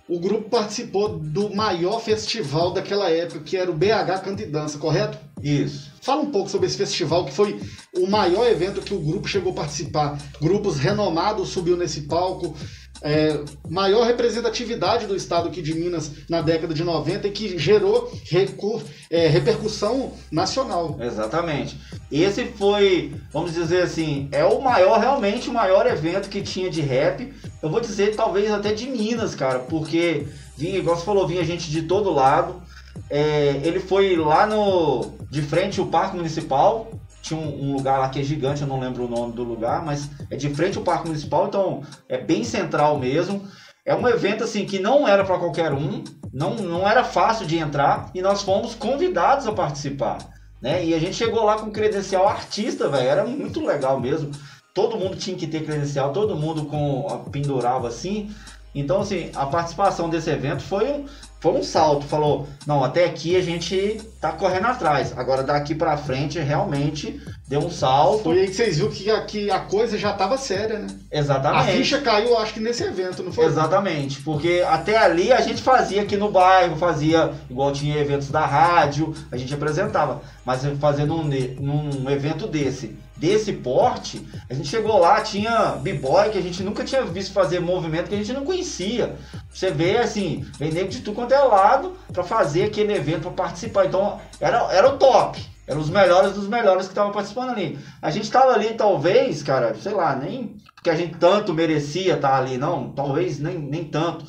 O 0.08 0.18
grupo 0.18 0.48
participou 0.48 1.18
do 1.18 1.54
maior 1.54 2.00
festival 2.00 2.72
daquela 2.72 3.10
época, 3.10 3.40
que 3.40 3.56
era 3.56 3.70
o 3.70 3.74
BH 3.74 4.22
Canta 4.24 4.42
e 4.42 4.46
Dança, 4.46 4.78
correto? 4.78 5.18
Isso. 5.42 5.92
Fala 6.00 6.22
um 6.22 6.30
pouco 6.30 6.48
sobre 6.48 6.66
esse 6.66 6.78
festival, 6.78 7.26
que 7.26 7.32
foi 7.32 7.60
o 7.94 8.06
maior 8.06 8.46
evento 8.46 8.80
que 8.80 8.94
o 8.94 9.00
grupo 9.00 9.28
chegou 9.28 9.52
a 9.52 9.56
participar. 9.56 10.18
Grupos 10.40 10.78
renomados 10.78 11.50
subiu 11.50 11.76
nesse 11.76 12.02
palco. 12.02 12.56
É, 13.02 13.38
maior 13.68 14.04
representatividade 14.06 15.06
do 15.06 15.14
estado 15.14 15.48
aqui 15.48 15.62
de 15.62 15.74
Minas 15.74 16.10
na 16.28 16.40
década 16.40 16.74
de 16.74 16.82
90 16.82 17.28
e 17.28 17.30
que 17.30 17.58
gerou 17.58 18.12
recu- 18.30 18.82
é, 19.10 19.28
repercussão 19.28 20.12
nacional. 20.32 20.96
Exatamente. 21.00 21.78
Esse 22.10 22.44
foi, 22.46 23.12
vamos 23.32 23.52
dizer 23.54 23.82
assim, 23.82 24.28
é 24.32 24.44
o 24.44 24.60
maior, 24.60 24.98
realmente 24.98 25.48
o 25.48 25.52
maior 25.52 25.86
evento 25.86 26.28
que 26.28 26.42
tinha 26.42 26.68
de 26.70 26.80
rap. 26.80 27.32
Eu 27.62 27.70
vou 27.70 27.80
dizer, 27.80 28.16
talvez 28.16 28.50
até 28.50 28.72
de 28.72 28.86
Minas, 28.88 29.34
cara, 29.34 29.60
porque 29.60 30.26
vinha, 30.56 30.78
igual 30.78 30.96
você 30.96 31.04
falou, 31.04 31.26
vinha 31.26 31.44
gente 31.44 31.70
de 31.70 31.82
todo 31.82 32.10
lado. 32.12 32.60
É, 33.08 33.60
ele 33.62 33.78
foi 33.78 34.16
lá 34.16 34.44
no. 34.46 35.12
de 35.30 35.40
frente 35.40 35.78
ao 35.78 35.86
Parque 35.86 36.16
Municipal. 36.16 36.90
Tinha 37.28 37.40
um, 37.40 37.70
um 37.70 37.76
lugar 37.76 37.98
lá 37.98 38.08
que 38.08 38.18
é 38.18 38.22
gigante, 38.22 38.62
eu 38.62 38.68
não 38.68 38.80
lembro 38.80 39.04
o 39.04 39.08
nome 39.08 39.32
do 39.32 39.44
lugar, 39.44 39.84
mas 39.84 40.08
é 40.30 40.36
de 40.36 40.48
frente 40.50 40.78
ao 40.78 40.84
Parque 40.84 41.06
Municipal, 41.06 41.46
então 41.46 41.82
é 42.08 42.18
bem 42.18 42.42
central 42.42 42.98
mesmo. 42.98 43.46
É 43.84 43.94
um 43.94 44.06
evento 44.08 44.44
assim 44.44 44.66
que 44.66 44.78
não 44.78 45.06
era 45.06 45.24
para 45.24 45.38
qualquer 45.38 45.72
um, 45.72 46.02
não, 46.32 46.56
não 46.56 46.88
era 46.88 47.04
fácil 47.04 47.46
de 47.46 47.56
entrar 47.56 48.10
e 48.14 48.20
nós 48.20 48.42
fomos 48.42 48.74
convidados 48.74 49.46
a 49.46 49.52
participar 49.52 50.18
né? 50.60 50.84
E 50.84 50.94
a 50.94 50.98
gente 50.98 51.14
chegou 51.14 51.44
lá 51.44 51.56
com 51.56 51.70
credencial 51.70 52.28
artista, 52.28 52.88
velho. 52.88 53.08
Era 53.08 53.24
muito 53.24 53.64
legal 53.64 54.00
mesmo. 54.00 54.30
Todo 54.74 54.98
mundo 54.98 55.16
tinha 55.16 55.36
que 55.36 55.46
ter 55.46 55.64
credencial, 55.64 56.12
todo 56.12 56.36
mundo 56.36 56.66
com 56.66 57.24
pendurava 57.30 57.88
assim. 57.88 58.30
Então, 58.74 59.00
assim, 59.00 59.30
a 59.34 59.46
participação 59.46 60.08
desse 60.08 60.30
evento 60.30 60.62
foi 60.62 60.90
um, 60.90 61.06
foi 61.40 61.52
um 61.52 61.62
salto. 61.62 62.06
Falou, 62.06 62.48
não, 62.66 62.82
até 62.82 63.04
aqui 63.04 63.36
a 63.36 63.42
gente 63.42 64.00
tá 64.20 64.32
correndo 64.32 64.66
atrás. 64.66 65.12
Agora 65.16 65.42
daqui 65.42 65.74
pra 65.74 65.96
frente 65.96 66.38
realmente 66.38 67.20
deu 67.46 67.60
um 67.60 67.70
salto. 67.70 68.24
Foi 68.24 68.40
aí 68.40 68.46
que 68.48 68.54
vocês 68.54 68.76
viram 68.76 68.90
que 68.90 69.10
a, 69.10 69.20
que 69.22 69.50
a 69.50 69.60
coisa 69.60 69.96
já 69.96 70.10
estava 70.10 70.36
séria, 70.36 70.78
né? 70.78 70.88
A 71.12 71.18
Exatamente. 71.18 71.76
ficha 71.78 72.00
caiu, 72.00 72.36
acho 72.38 72.54
que 72.54 72.60
nesse 72.60 72.82
evento, 72.82 73.22
não 73.22 73.32
foi? 73.32 73.46
Exatamente, 73.46 74.20
porque 74.22 74.64
até 74.68 74.96
ali 74.96 75.32
a 75.32 75.40
gente 75.40 75.62
fazia 75.62 76.02
aqui 76.02 76.16
no 76.16 76.30
bairro, 76.30 76.76
fazia 76.76 77.32
igual 77.48 77.72
tinha 77.72 77.98
eventos 77.98 78.30
da 78.30 78.44
rádio, 78.44 79.14
a 79.30 79.36
gente 79.36 79.54
apresentava, 79.54 80.20
mas 80.44 80.62
fazendo 80.80 81.14
um, 81.14 81.24
num 81.60 82.10
evento 82.10 82.46
desse, 82.46 82.96
desse 83.18 83.52
porte, 83.52 84.26
a 84.48 84.54
gente 84.54 84.68
chegou 84.68 84.98
lá, 84.98 85.20
tinha 85.20 85.72
b-boy 85.82 86.30
que 86.30 86.38
a 86.38 86.42
gente 86.42 86.62
nunca 86.62 86.84
tinha 86.84 87.04
visto 87.04 87.32
fazer 87.32 87.60
movimento 87.60 88.08
que 88.08 88.14
a 88.14 88.18
gente 88.18 88.32
não 88.32 88.44
conhecia. 88.44 89.16
Você 89.52 89.70
vê 89.70 89.98
assim, 89.98 90.46
vem 90.58 90.70
de 90.70 91.00
tudo 91.00 91.14
quanto 91.14 91.34
é 91.34 91.40
lado 91.40 91.96
para 92.12 92.22
fazer 92.22 92.64
aquele 92.64 92.94
evento, 92.94 93.22
para 93.22 93.30
participar. 93.32 93.86
Então 93.86 94.20
era, 94.40 94.72
era 94.72 94.88
o 94.88 94.96
top. 94.96 95.44
Eram 95.66 95.80
os 95.80 95.90
melhores 95.90 96.32
dos 96.32 96.48
melhores 96.48 96.86
que 96.86 96.92
estavam 96.92 97.12
participando 97.12 97.50
ali. 97.50 97.78
A 98.00 98.10
gente 98.10 98.30
tava 98.30 98.52
ali, 98.52 98.72
talvez, 98.72 99.42
cara, 99.42 99.74
sei 99.74 99.92
lá, 99.92 100.16
nem 100.16 100.56
porque 100.74 100.88
a 100.88 100.94
gente 100.94 101.18
tanto 101.18 101.52
merecia 101.52 102.14
estar 102.14 102.38
ali, 102.38 102.56
não, 102.56 102.90
talvez 102.90 103.38
nem, 103.38 103.58
nem 103.58 103.84
tanto. 103.84 104.24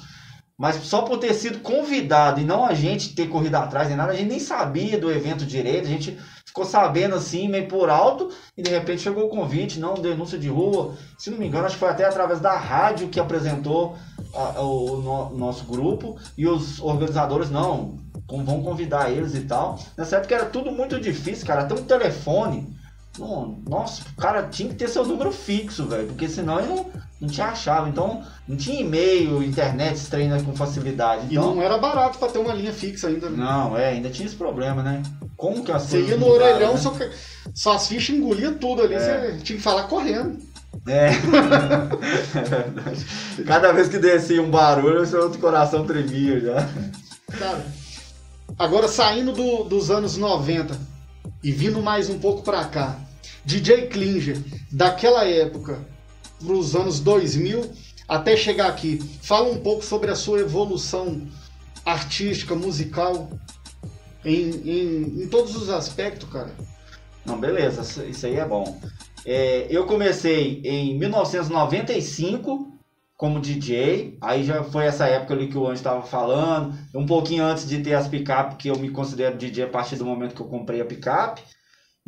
Mas 0.58 0.76
só 0.76 1.04
por 1.04 1.18
ter 1.20 1.34
sido 1.34 1.60
convidado 1.60 2.42
e 2.42 2.44
não 2.44 2.66
a 2.66 2.74
gente 2.74 3.16
ter 3.16 3.30
corrido 3.30 3.56
atrás 3.56 3.88
nem 3.88 3.96
nada, 3.96 4.12
a 4.12 4.16
gente 4.16 4.28
nem 4.28 4.40
sabia 4.40 4.98
do 4.98 5.10
evento 5.10 5.46
direito, 5.46 5.86
a 5.86 5.90
gente 5.90 6.20
ficou 6.50 6.66
sabendo 6.66 7.16
assim, 7.16 7.48
meio 7.48 7.68
por 7.68 7.90
alto, 7.90 8.30
e 8.58 8.62
de 8.62 8.70
repente 8.72 9.02
chegou 9.04 9.26
o 9.26 9.30
convite, 9.30 9.80
não, 9.80 9.94
denúncia 9.94 10.38
de 10.38 10.48
rua. 10.48 10.96
Se 11.18 11.30
não 11.30 11.38
me 11.38 11.48
engano, 11.48 11.66
acho 11.66 11.76
que 11.76 11.80
foi 11.80 11.90
até 11.90 12.06
através 12.06 12.40
da 12.40 12.58
rádio 12.58 13.08
que 13.08 13.20
apresentou 13.20 13.96
a- 14.34 14.60
o, 14.62 14.98
no- 14.98 15.38
nosso 15.38 15.64
grupo, 15.66 16.18
e 16.38 16.48
os 16.48 16.80
organizadores, 16.82 17.50
não, 17.52 17.98
vão 18.28 18.62
convidar 18.64 19.12
eles 19.12 19.36
e 19.36 19.42
tal. 19.42 19.78
Nessa 19.98 20.18
época 20.18 20.36
era 20.36 20.46
tudo 20.46 20.72
muito 20.72 21.00
difícil, 21.00 21.46
cara, 21.46 21.62
até 21.62 21.74
um 21.76 21.84
telefone. 21.84 22.78
Nossa, 23.68 24.02
o 24.18 24.22
cara 24.22 24.44
tinha 24.44 24.70
que 24.70 24.76
ter 24.76 24.88
seu 24.88 25.06
número 25.06 25.32
fixo, 25.32 25.86
velho, 25.86 26.08
porque 26.08 26.28
senão 26.28 26.60
ele 26.60 26.68
não, 26.70 26.86
não 27.22 27.28
te 27.30 27.42
achava. 27.42 27.88
Então, 27.90 28.24
não 28.48 28.56
tinha 28.58 28.82
e-mail, 28.82 29.44
internet, 29.44 30.08
trem 30.10 30.30
né, 30.30 30.42
com 30.44 30.56
facilidade. 30.56 31.24
E 31.30 31.34
Então, 31.38 31.56
não 31.56 31.62
era 31.62 31.78
barato 31.78 32.18
pra 32.18 32.28
ter 32.30 32.40
uma 32.40 32.54
linha 32.54 32.74
fixa 32.74 33.08
ainda. 33.08 33.30
né? 33.30 33.38
não, 33.38 33.78
é, 33.78 33.90
ainda 33.90 34.10
tinha 34.10 34.26
esse 34.26 34.36
problema, 34.36 34.82
né? 34.84 35.04
Como 35.38 35.64
que 35.64 35.72
as 35.72 35.84
Você 35.84 36.02
ia 36.02 36.18
no 36.18 36.26
mudaram, 36.28 36.46
orelhão, 36.52 36.74
né? 36.74 36.80
só 36.80 36.90
que- 36.92 37.10
suas 37.54 37.88
fichas 37.88 38.16
engoliam 38.16 38.54
tudo 38.56 38.82
ali, 38.84 38.94
É. 38.96 39.00
você 39.00 39.38
tinha 39.44 39.58
que 39.58 39.64
falar 39.64 39.84
correndo. 39.84 40.38
É. 40.88 41.10
É 42.36 42.42
verdade. 42.42 43.06
Cada 43.46 43.72
vez 43.72 43.88
que 43.90 43.98
descia 43.98 44.42
um 44.42 44.50
barulho, 44.52 45.06
seu 45.06 45.24
outro 45.24 45.40
coração 45.40 45.86
tremia 45.86 46.40
já. 46.40 46.70
Cara, 47.38 47.66
agora 48.58 48.88
saindo 48.88 49.32
do- 49.32 49.64
dos 49.64 49.90
anos 49.92 50.16
90 50.18 50.78
e 51.44 51.52
vindo 51.52 51.82
mais 51.82 52.10
um 52.10 52.20
pouco 52.20 52.42
pra 52.44 52.66
cá, 52.66 52.98
DJ 53.50 53.88
Klinger, 53.88 54.38
daquela 54.72 55.26
época 55.26 55.80
pros 56.40 56.76
anos 56.76 57.00
2000 57.00 57.72
até 58.08 58.38
chegar 58.38 58.68
aqui, 58.68 59.00
fala 59.24 59.50
um 59.50 59.58
pouco 59.58 59.84
sobre 59.84 60.12
a 60.12 60.16
sua 60.16 60.40
evolução 60.40 61.28
artística, 61.84 62.54
musical, 62.54 63.28
em, 64.24 64.50
em, 64.52 65.24
em 65.24 65.28
todos 65.28 65.56
os 65.56 65.68
aspectos, 65.70 66.30
cara. 66.30 66.52
Não, 67.26 67.40
beleza, 67.40 67.82
isso- 67.82 68.04
isso 68.04 68.26
aí 68.28 68.36
é 68.36 68.46
bom. 68.46 68.80
É, 69.26 69.66
eu 69.70 69.86
comecei 69.88 70.62
em 70.64 70.98
1995 71.00 72.72
como 73.18 73.40
DJ. 73.40 74.16
Aí 74.22 74.44
já 74.44 74.64
foi 74.64 74.86
essa 74.86 75.08
época 75.08 75.34
ali 75.34 75.48
que 75.48 75.58
o 75.58 75.66
Anjo 75.66 75.74
estava 75.76 76.04
falando. 76.04 76.74
Um 76.94 77.06
pouquinho 77.06 77.44
antes 77.44 77.68
de 77.68 77.80
ter 77.80 77.94
as 77.96 78.08
picape, 78.08 78.56
que 78.58 78.70
eu 78.70 78.78
me 78.78 78.90
considero 78.92 79.38
DJ 79.38 79.64
a 79.66 79.68
partir 79.70 79.96
do 79.96 80.06
momento 80.06 80.36
que 80.36 80.42
eu 80.42 80.48
comprei 80.48 80.80
a 80.82 80.86
picape. 80.86 81.42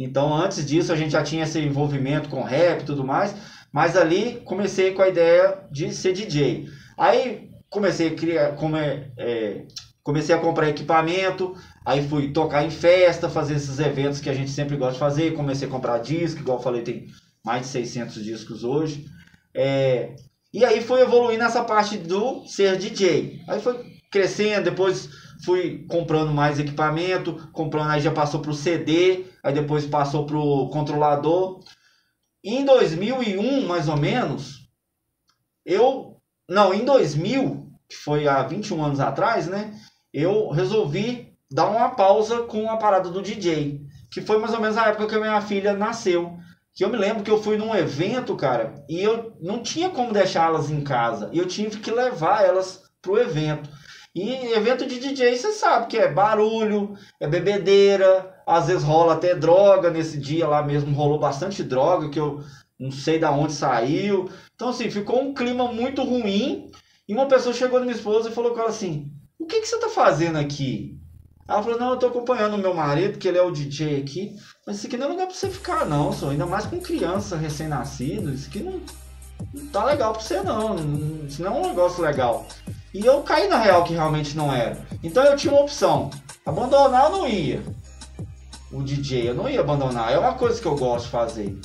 Então, 0.04 0.34
antes 0.34 0.66
disso, 0.66 0.92
a 0.92 0.96
gente 0.96 1.12
já 1.12 1.24
tinha 1.24 1.44
esse 1.44 1.60
envolvimento 1.60 2.30
com 2.30 2.44
rap 2.44 2.82
e 2.82 2.86
tudo 2.86 3.04
mais. 3.04 3.36
Mas 3.72 3.96
ali 3.96 4.42
comecei 4.44 4.92
com 4.92 5.02
a 5.02 5.08
ideia 5.08 5.60
de 5.72 5.94
ser 5.94 6.14
DJ. 6.14 6.68
Aí 6.98 7.50
comecei 7.70 8.10
a 8.10 8.16
criar, 8.16 8.58
é, 9.18 9.64
comecei 10.04 10.36
a 10.36 10.40
comprar 10.40 10.70
equipamento, 10.70 11.56
aí 11.86 12.06
fui 12.08 12.32
tocar 12.34 12.66
em 12.66 12.70
festa, 12.70 13.30
fazer 13.30 13.56
esses 13.56 13.80
eventos 13.80 14.20
que 14.20 14.30
a 14.30 14.34
gente 14.34 14.52
sempre 14.52 14.76
gosta 14.76 14.94
de 14.94 15.00
fazer. 15.00 15.34
Comecei 15.34 15.68
a 15.68 15.72
comprar 15.72 16.00
disco, 16.00 16.42
igual 16.42 16.58
eu 16.58 16.64
falei, 16.64 16.82
tem 16.82 17.08
mais 17.44 17.64
de 17.64 17.68
600 17.70 18.24
discos 18.24 18.64
hoje. 18.64 19.06
É, 19.54 20.16
e 20.54 20.66
aí 20.66 20.82
foi 20.82 21.02
evoluindo 21.02 21.44
essa 21.44 21.64
parte 21.64 21.98
do 21.98 22.46
ser 22.46 22.78
DJ. 22.78 23.42
Aí 23.48 23.62
foi 23.62 23.80
crescendo, 24.12 24.66
depois 24.66 25.10
fui 25.44 25.86
comprando 25.88 26.32
mais 26.32 26.60
equipamento, 26.60 27.50
comprando, 27.52 27.90
aí 27.90 28.02
já 28.02 28.12
passou 28.12 28.42
para 28.42 28.52
o 28.52 28.56
CD, 28.56 29.26
aí 29.44 29.54
depois 29.54 29.86
passou 29.86 30.26
para 30.26 30.38
o 30.38 30.70
controlador. 30.70 31.60
Em 32.44 32.66
2001, 32.66 33.68
mais 33.68 33.88
ou 33.88 33.98
menos, 33.98 34.68
eu. 35.66 36.18
Não, 36.50 36.74
em 36.74 36.84
2000, 36.84 37.72
que 37.88 37.96
foi 37.96 38.28
há 38.28 38.44
21 38.44 38.84
anos 38.84 39.00
atrás, 39.00 39.48
né? 39.48 39.74
Eu 40.14 40.50
resolvi 40.50 41.34
dar 41.50 41.70
uma 41.70 41.90
pausa 41.90 42.44
com 42.44 42.70
a 42.70 42.78
parada 42.78 43.10
do 43.10 43.22
DJ. 43.22 43.82
Que 44.12 44.22
foi 44.22 44.38
mais 44.40 44.54
ou 44.54 44.60
menos 44.60 44.78
a 44.78 44.88
época 44.88 45.08
que 45.08 45.16
a 45.16 45.20
minha 45.20 45.42
filha 45.42 45.74
nasceu. 45.74 46.38
Que 46.74 46.84
eu 46.84 46.90
me 46.90 46.98
lembro 46.98 47.24
que 47.24 47.32
eu 47.32 47.42
fui 47.42 47.58
num 47.58 47.76
evento, 47.76 48.36
cara, 48.36 48.84
e 48.90 49.02
eu 49.02 49.38
não 49.42 49.62
tinha 49.62 49.90
como 49.90 50.14
deixá-las 50.14 50.70
em 50.70 50.82
casa. 50.82 51.30
E 51.32 51.38
eu 51.38 51.46
tive 51.46 51.80
que 51.80 51.92
levar 51.92 52.46
elas 52.46 52.84
pro 53.02 53.20
evento. 53.20 53.70
E 54.14 54.30
evento 54.54 54.86
de 54.86 55.00
DJ, 55.00 55.38
você 55.38 55.54
sabe 55.54 55.88
que 55.88 55.98
é 55.98 56.12
barulho, 56.12 56.98
é 57.20 57.28
bebedeira, 57.28 58.36
às 58.46 58.68
vezes 58.68 58.84
rola 58.84 59.14
até 59.14 59.34
droga. 59.34 59.90
Nesse 59.90 60.18
dia 60.18 60.48
lá 60.48 60.62
mesmo 60.62 60.94
rolou 60.94 61.18
bastante 61.18 61.64
droga, 61.64 62.10
que 62.10 62.20
eu 62.20 62.44
não 62.78 62.92
sei 62.92 63.20
da 63.20 63.32
onde 63.32 63.54
saiu. 63.54 64.30
Então, 64.54 64.70
assim, 64.70 64.90
ficou 64.90 65.22
um 65.22 65.34
clima 65.34 65.72
muito 65.72 66.04
ruim. 66.04 66.72
E 67.08 67.14
uma 67.14 67.28
pessoa 67.28 67.54
chegou 67.54 67.80
na 67.80 67.86
minha 67.86 67.96
esposa 67.96 68.30
e 68.30 68.34
falou 68.34 68.52
com 68.52 68.60
ela 68.60 68.70
assim: 68.70 69.10
O 69.40 69.46
que, 69.46 69.62
que 69.62 69.68
você 69.68 69.80
tá 69.80 69.88
fazendo 69.88 70.38
aqui? 70.38 71.00
Ela 71.48 71.64
falou: 71.64 71.80
Não, 71.80 71.92
eu 71.92 71.98
tô 71.98 72.08
acompanhando 72.08 72.56
o 72.56 72.60
meu 72.60 72.74
marido, 72.74 73.18
que 73.18 73.30
ele 73.30 73.38
é 73.38 73.42
o 73.42 73.52
DJ 73.52 74.02
aqui. 74.02 74.36
Mas 74.68 74.78
isso 74.78 74.88
aqui 74.88 74.98
não 74.98 75.08
é 75.08 75.10
lugar 75.10 75.28
pra 75.28 75.36
você 75.36 75.50
ficar, 75.50 75.86
não, 75.86 76.12
só. 76.12 76.32
Ainda 76.32 76.46
mais 76.46 76.66
com 76.66 76.82
criança 76.82 77.38
recém-nascido. 77.38 78.34
Isso 78.34 78.50
aqui 78.50 78.62
não, 78.62 78.82
não 79.54 79.68
tá 79.68 79.86
legal 79.86 80.12
pra 80.12 80.22
você, 80.22 80.42
não. 80.42 80.76
Isso 81.26 81.42
não 81.42 81.56
é 81.56 81.60
um 81.62 81.68
negócio 81.70 82.04
legal. 82.04 82.46
E 82.94 83.06
eu 83.06 83.22
caí 83.22 83.48
na 83.48 83.58
real 83.58 83.84
que 83.84 83.94
realmente 83.94 84.36
não 84.36 84.54
era. 84.54 84.78
Então 85.04 85.24
eu 85.24 85.36
tinha 85.36 85.54
uma 85.54 85.62
opção. 85.62 86.10
Abandonar 86.46 87.06
eu 87.06 87.18
não 87.18 87.28
ia. 87.28 87.64
O 88.72 88.82
DJ, 88.82 89.30
eu 89.30 89.34
não 89.34 89.50
ia 89.50 89.62
abandonar. 89.62 90.12
É 90.12 90.18
uma 90.18 90.34
coisa 90.34 90.62
que 90.62 90.68
eu 90.68 90.76
gosto 90.76 91.06
de 91.06 91.12
fazer. 91.12 91.58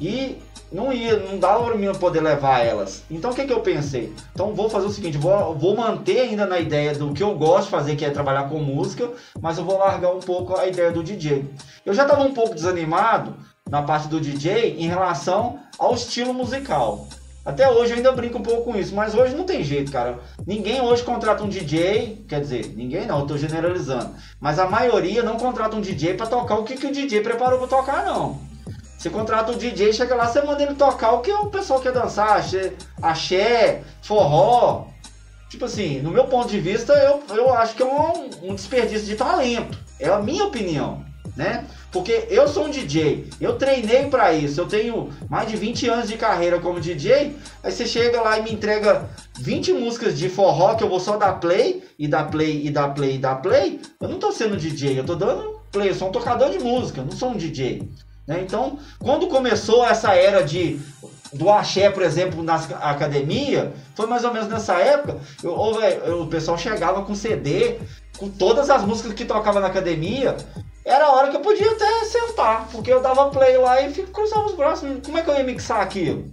E 0.00 0.38
não 0.72 0.92
ia, 0.92 1.18
não 1.18 1.38
dava 1.38 1.64
para 1.64 1.74
mim 1.74 1.92
poder 1.94 2.20
levar 2.20 2.60
elas. 2.60 3.02
Então 3.10 3.30
o 3.30 3.34
que, 3.34 3.44
que 3.44 3.52
eu 3.52 3.60
pensei? 3.60 4.12
Então 4.32 4.54
vou 4.54 4.70
fazer 4.70 4.86
o 4.86 4.90
seguinte, 4.90 5.18
vou, 5.18 5.54
vou 5.56 5.76
manter 5.76 6.20
ainda 6.20 6.46
na 6.46 6.60
ideia 6.60 6.94
do 6.94 7.12
que 7.12 7.22
eu 7.22 7.34
gosto 7.34 7.64
de 7.64 7.70
fazer, 7.70 7.96
que 7.96 8.04
é 8.04 8.10
trabalhar 8.10 8.48
com 8.48 8.58
música, 8.60 9.10
mas 9.40 9.58
eu 9.58 9.64
vou 9.64 9.78
largar 9.78 10.14
um 10.14 10.20
pouco 10.20 10.56
a 10.56 10.66
ideia 10.66 10.92
do 10.92 11.02
DJ. 11.02 11.44
Eu 11.84 11.92
já 11.92 12.04
estava 12.04 12.22
um 12.22 12.32
pouco 12.32 12.54
desanimado 12.54 13.34
na 13.68 13.82
parte 13.82 14.08
do 14.08 14.20
DJ 14.20 14.76
em 14.78 14.86
relação 14.86 15.58
ao 15.78 15.94
estilo 15.94 16.32
musical. 16.32 17.06
Até 17.44 17.70
hoje 17.70 17.92
eu 17.92 17.96
ainda 17.96 18.12
brinco 18.12 18.38
um 18.38 18.42
pouco 18.42 18.64
com 18.64 18.78
isso, 18.78 18.94
mas 18.94 19.14
hoje 19.14 19.34
não 19.34 19.44
tem 19.44 19.64
jeito, 19.64 19.90
cara. 19.90 20.18
Ninguém 20.46 20.80
hoje 20.82 21.02
contrata 21.02 21.42
um 21.42 21.48
DJ, 21.48 22.24
quer 22.28 22.40
dizer, 22.40 22.74
ninguém 22.76 23.06
não, 23.06 23.20
eu 23.20 23.26
tô 23.26 23.38
generalizando. 23.38 24.14
Mas 24.38 24.58
a 24.58 24.68
maioria 24.68 25.22
não 25.22 25.38
contrata 25.38 25.74
um 25.74 25.80
DJ 25.80 26.14
para 26.14 26.26
tocar 26.26 26.56
o 26.56 26.64
que, 26.64 26.76
que 26.76 26.86
o 26.86 26.92
DJ 26.92 27.22
preparou 27.22 27.58
para 27.58 27.68
tocar, 27.68 28.04
não. 28.04 28.38
Você 28.98 29.08
contrata 29.08 29.52
um 29.52 29.56
DJ, 29.56 29.94
chega 29.94 30.14
lá, 30.14 30.26
você 30.26 30.42
manda 30.42 30.62
ele 30.62 30.74
tocar 30.74 31.12
o 31.12 31.22
que 31.22 31.32
o 31.32 31.46
pessoal 31.46 31.80
quer 31.80 31.92
dançar, 31.92 32.36
axé, 32.36 32.74
axé 33.00 33.82
forró. 34.02 34.88
Tipo 35.48 35.64
assim, 35.64 36.00
no 36.00 36.10
meu 36.10 36.24
ponto 36.24 36.50
de 36.50 36.60
vista, 36.60 36.92
eu, 36.92 37.22
eu 37.34 37.54
acho 37.54 37.74
que 37.74 37.82
é 37.82 37.86
um, 37.86 38.28
um 38.42 38.54
desperdício 38.54 39.06
de 39.06 39.16
talento. 39.16 39.78
É 39.98 40.10
a 40.10 40.18
minha 40.18 40.44
opinião, 40.44 41.02
né? 41.36 41.64
Porque 41.90 42.26
eu 42.30 42.46
sou 42.46 42.66
um 42.66 42.70
DJ, 42.70 43.28
eu 43.40 43.54
treinei 43.54 44.06
para 44.06 44.32
isso, 44.32 44.60
eu 44.60 44.66
tenho 44.66 45.10
mais 45.28 45.48
de 45.48 45.56
20 45.56 45.88
anos 45.88 46.08
de 46.08 46.16
carreira 46.16 46.60
como 46.60 46.80
DJ. 46.80 47.36
Aí 47.62 47.72
você 47.72 47.86
chega 47.86 48.20
lá 48.20 48.38
e 48.38 48.42
me 48.42 48.52
entrega 48.52 49.08
20 49.38 49.72
músicas 49.72 50.16
de 50.16 50.28
forró 50.28 50.74
que 50.74 50.84
eu 50.84 50.88
vou 50.88 51.00
só 51.00 51.16
dar 51.16 51.34
play, 51.34 51.82
e 51.98 52.06
dar 52.06 52.30
play, 52.30 52.66
e 52.66 52.70
dar 52.70 52.88
play, 52.90 53.14
e 53.16 53.18
dar 53.18 53.36
play. 53.36 53.80
Eu 54.00 54.08
não 54.08 54.18
tô 54.18 54.30
sendo 54.32 54.56
DJ, 54.56 54.98
eu 54.98 55.04
tô 55.04 55.14
dando 55.14 55.60
play, 55.72 55.90
eu 55.90 55.94
sou 55.94 56.08
um 56.08 56.12
tocador 56.12 56.50
de 56.50 56.58
música, 56.58 57.02
não 57.02 57.12
sou 57.12 57.30
um 57.30 57.36
DJ. 57.36 57.88
Né? 58.26 58.42
Então, 58.42 58.78
quando 58.98 59.26
começou 59.26 59.84
essa 59.84 60.14
era 60.14 60.42
de 60.42 60.80
do 61.32 61.48
axé, 61.48 61.90
por 61.90 62.02
exemplo, 62.02 62.42
na 62.42 62.54
academia, 62.54 63.72
foi 63.94 64.06
mais 64.06 64.24
ou 64.24 64.32
menos 64.32 64.48
nessa 64.48 64.74
época. 64.74 65.18
Eu, 65.42 65.52
eu, 66.06 66.22
o 66.22 66.26
pessoal 66.26 66.58
chegava 66.58 67.02
com 67.02 67.14
CD, 67.14 67.78
com 68.18 68.28
todas 68.28 68.68
as 68.68 68.84
músicas 68.84 69.12
que 69.12 69.24
tocava 69.24 69.60
na 69.60 69.68
academia, 69.68 70.36
era 70.90 71.06
a 71.06 71.12
hora 71.12 71.30
que 71.30 71.36
eu 71.36 71.40
podia 71.40 71.70
até 71.70 72.04
sentar, 72.04 72.66
porque 72.72 72.92
eu 72.92 73.00
dava 73.00 73.30
play 73.30 73.56
lá 73.56 73.80
e 73.80 73.92
fico 73.94 74.10
cruzava 74.10 74.46
os 74.46 74.54
braços. 74.54 74.88
Como 75.04 75.16
é 75.16 75.22
que 75.22 75.30
eu 75.30 75.34
ia 75.34 75.44
mixar 75.44 75.80
aquilo? 75.80 76.24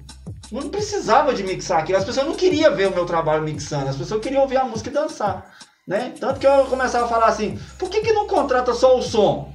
Não 0.51 0.69
precisava 0.69 1.33
de 1.33 1.43
mixar 1.43 1.79
aquilo. 1.79 1.99
As 1.99 2.05
pessoas 2.05 2.25
não 2.25 2.35
queriam 2.35 2.75
ver 2.75 2.87
o 2.87 2.93
meu 2.93 3.05
trabalho 3.05 3.43
mixando, 3.43 3.89
as 3.89 3.95
pessoas 3.95 4.19
queriam 4.19 4.41
ouvir 4.41 4.57
a 4.57 4.63
música 4.63 4.89
e 4.89 4.93
dançar. 4.93 5.55
Né? 5.87 6.13
Tanto 6.19 6.39
que 6.39 6.47
eu 6.47 6.65
começava 6.65 7.05
a 7.05 7.07
falar 7.07 7.27
assim: 7.27 7.59
por 7.77 7.89
que, 7.89 8.01
que 8.01 8.11
não 8.11 8.25
contrata 8.25 8.73
só 8.73 8.97
o 8.97 9.01
som? 9.01 9.53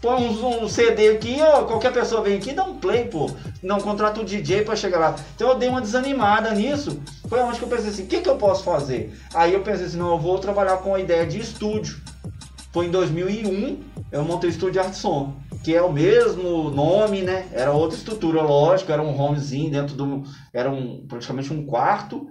Põe 0.00 0.14
um, 0.14 0.64
um, 0.64 0.68
CD 0.68 1.08
aqui, 1.08 1.38
ó, 1.42 1.64
qualquer 1.64 1.92
pessoa 1.92 2.22
vem 2.22 2.36
aqui 2.36 2.50
e 2.50 2.54
dá 2.54 2.62
um 2.62 2.78
play, 2.78 3.06
pô. 3.06 3.28
Não 3.62 3.80
contrata 3.80 4.20
o 4.20 4.24
DJ 4.24 4.62
para 4.62 4.76
chegar 4.76 4.98
lá. 4.98 5.16
Então 5.34 5.48
eu 5.48 5.56
dei 5.56 5.68
uma 5.68 5.80
desanimada 5.80 6.52
nisso. 6.52 7.02
Foi 7.28 7.40
onde 7.40 7.58
que 7.58 7.64
eu 7.64 7.68
pensei 7.68 7.90
assim: 7.90 8.04
o 8.04 8.06
que, 8.06 8.20
que 8.20 8.28
eu 8.28 8.36
posso 8.36 8.62
fazer? 8.64 9.12
Aí 9.34 9.52
eu 9.52 9.60
pensei 9.60 9.86
assim: 9.86 9.98
não, 9.98 10.12
eu 10.12 10.18
vou 10.18 10.38
trabalhar 10.38 10.78
com 10.78 10.94
a 10.94 11.00
ideia 11.00 11.26
de 11.26 11.38
estúdio. 11.38 12.00
Foi 12.72 12.86
em 12.86 12.90
2001, 12.90 13.82
eu 14.10 14.24
montei 14.24 14.48
o 14.48 14.52
estúdio 14.52 14.80
Art 14.80 14.94
Som, 14.94 15.36
que 15.62 15.74
é 15.74 15.82
o 15.82 15.92
mesmo 15.92 16.70
nome, 16.70 17.22
né? 17.22 17.48
Era 17.52 17.72
outra 17.72 17.96
estrutura, 17.96 18.42
lógico, 18.42 18.90
era 18.90 19.02
um 19.02 19.18
homezinho 19.20 19.70
dentro 19.70 19.94
do. 19.94 20.22
Era 20.52 20.70
um, 20.70 21.06
praticamente 21.06 21.52
um 21.52 21.66
quarto. 21.66 22.26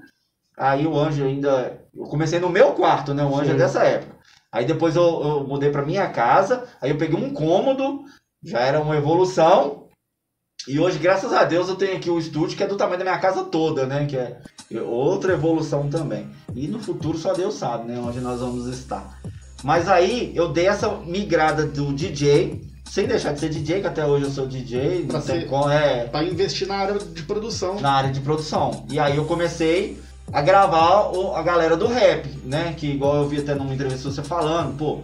Aí 0.58 0.88
o 0.88 0.98
Anjo 0.98 1.24
ainda. 1.24 1.80
Eu 1.94 2.06
comecei 2.06 2.40
no 2.40 2.50
meu 2.50 2.74
quarto, 2.74 3.14
né? 3.14 3.24
O 3.24 3.36
Anjo 3.36 3.52
é 3.52 3.56
dessa 3.56 3.84
época. 3.84 4.18
Aí 4.52 4.66
depois 4.66 4.96
eu, 4.96 5.04
eu 5.04 5.48
mudei 5.48 5.70
para 5.70 5.86
minha 5.86 6.10
casa, 6.10 6.68
aí 6.82 6.90
eu 6.90 6.98
peguei 6.98 7.18
um 7.18 7.34
cômodo, 7.34 8.06
já 8.44 8.60
era 8.60 8.82
uma 8.82 8.96
evolução. 8.96 9.88
E 10.68 10.80
hoje, 10.80 10.98
graças 10.98 11.32
a 11.32 11.44
Deus, 11.44 11.70
eu 11.70 11.76
tenho 11.76 11.96
aqui 11.96 12.10
o 12.10 12.18
estúdio 12.18 12.58
que 12.58 12.64
é 12.64 12.68
do 12.68 12.76
tamanho 12.76 12.98
da 12.98 13.06
minha 13.06 13.20
casa 13.20 13.44
toda, 13.46 13.86
né? 13.86 14.06
Que 14.06 14.18
é 14.18 14.42
outra 14.82 15.34
evolução 15.34 15.90
também. 15.90 16.30
E 16.56 16.68
no 16.68 16.80
futuro 16.80 17.18
só 17.18 17.34
Deus 17.34 17.56
sabe, 17.56 17.88
né? 17.88 18.00
Onde 18.00 18.20
nós 18.20 18.40
vamos 18.40 18.66
estar. 18.68 19.22
Mas 19.64 19.88
aí 19.88 20.32
eu 20.36 20.50
dei 20.50 20.68
essa 20.68 20.90
migrada 21.06 21.66
do 21.66 21.94
DJ, 21.94 22.62
sem 22.86 23.08
deixar 23.08 23.34
de 23.34 23.40
ser 23.40 23.50
DJ, 23.50 23.82
que 23.82 23.88
até 23.88 24.06
hoje 24.06 24.26
eu 24.26 24.32
sou 24.32 24.48
DJ, 24.48 25.06
pra, 25.08 25.22
ser, 25.22 25.48
com, 25.48 25.70
é, 25.70 26.06
pra 26.06 26.24
investir 26.24 26.68
na 26.68 26.76
área 26.76 27.00
de 27.00 27.24
produção. 27.24 27.80
Na 27.80 27.92
área 27.92 28.12
de 28.12 28.20
produção. 28.20 28.86
E 28.90 29.00
aí 29.00 29.18
eu 29.18 29.26
comecei 29.26 30.00
a 30.32 30.42
gravar 30.42 31.12
o, 31.16 31.36
a 31.36 31.42
galera 31.42 31.76
do 31.76 31.88
rap, 31.88 32.28
né? 32.44 32.74
Que 32.78 32.88
igual 32.92 33.18
eu 33.18 33.28
vi 33.28 33.40
até 33.40 33.56
numa 33.56 33.74
entrevista 33.74 34.10
você 34.10 34.24
falando, 34.24 34.78
pô. 34.78 35.00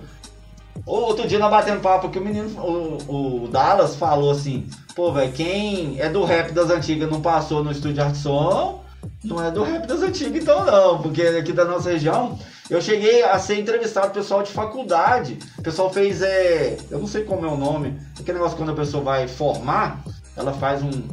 Outro 0.86 1.28
dia 1.28 1.40
nós 1.40 1.50
batendo 1.50 1.82
papo 1.82 2.10
que 2.10 2.20
o 2.20 2.24
menino, 2.24 2.50
o, 2.60 3.44
o 3.44 3.48
Dallas 3.48 3.96
falou 3.96 4.32
assim, 4.32 4.68
pô, 4.96 5.12
velho, 5.14 5.32
quem 5.32 6.00
é 6.00 6.10
do 6.10 6.26
rap 6.26 6.52
das 6.52 6.70
antigas 6.70 7.10
não 7.10 7.22
passou 7.22 7.64
no 7.64 7.72
estúdio 7.72 8.04
Art 8.04 8.16
Som, 8.16 8.83
não 9.24 9.44
é 9.44 9.50
do 9.50 9.64
rap 9.64 9.88
das 9.88 10.02
antigas 10.02 10.42
então 10.42 10.66
não, 10.66 11.02
porque 11.02 11.22
aqui 11.22 11.54
da 11.54 11.64
nossa 11.66 11.92
região 11.92 12.38
eu 12.70 12.82
cheguei 12.82 13.24
a 13.24 13.38
ser 13.40 13.60
entrevistado 13.60 14.12
pessoal 14.12 14.42
de 14.42 14.52
faculdade. 14.52 15.38
O 15.58 15.62
pessoal 15.62 15.92
fez, 15.92 16.22
é, 16.22 16.78
eu 16.90 17.00
não 17.00 17.08
sei 17.08 17.24
como 17.24 17.46
é 17.46 17.50
o 17.50 17.58
nome, 17.58 18.00
aquele 18.20 18.38
negócio 18.38 18.58
quando 18.58 18.72
a 18.72 18.76
pessoa 18.76 19.04
vai 19.04 19.28
formar, 19.28 20.04
ela 20.36 20.54
faz 20.54 20.82
um. 20.82 21.08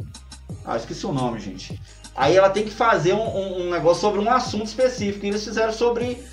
Ah, 0.65 0.77
esqueci 0.77 1.05
o 1.05 1.11
nome, 1.11 1.39
gente. 1.39 1.79
Aí 2.15 2.35
ela 2.35 2.49
tem 2.49 2.63
que 2.63 2.71
fazer 2.71 3.13
um, 3.13 3.21
um, 3.21 3.61
um 3.61 3.69
negócio 3.69 4.01
sobre 4.01 4.19
um 4.19 4.29
assunto 4.29 4.65
específico. 4.65 5.25
E 5.25 5.29
eles 5.29 5.43
fizeram 5.43 5.71
sobre 5.71 6.23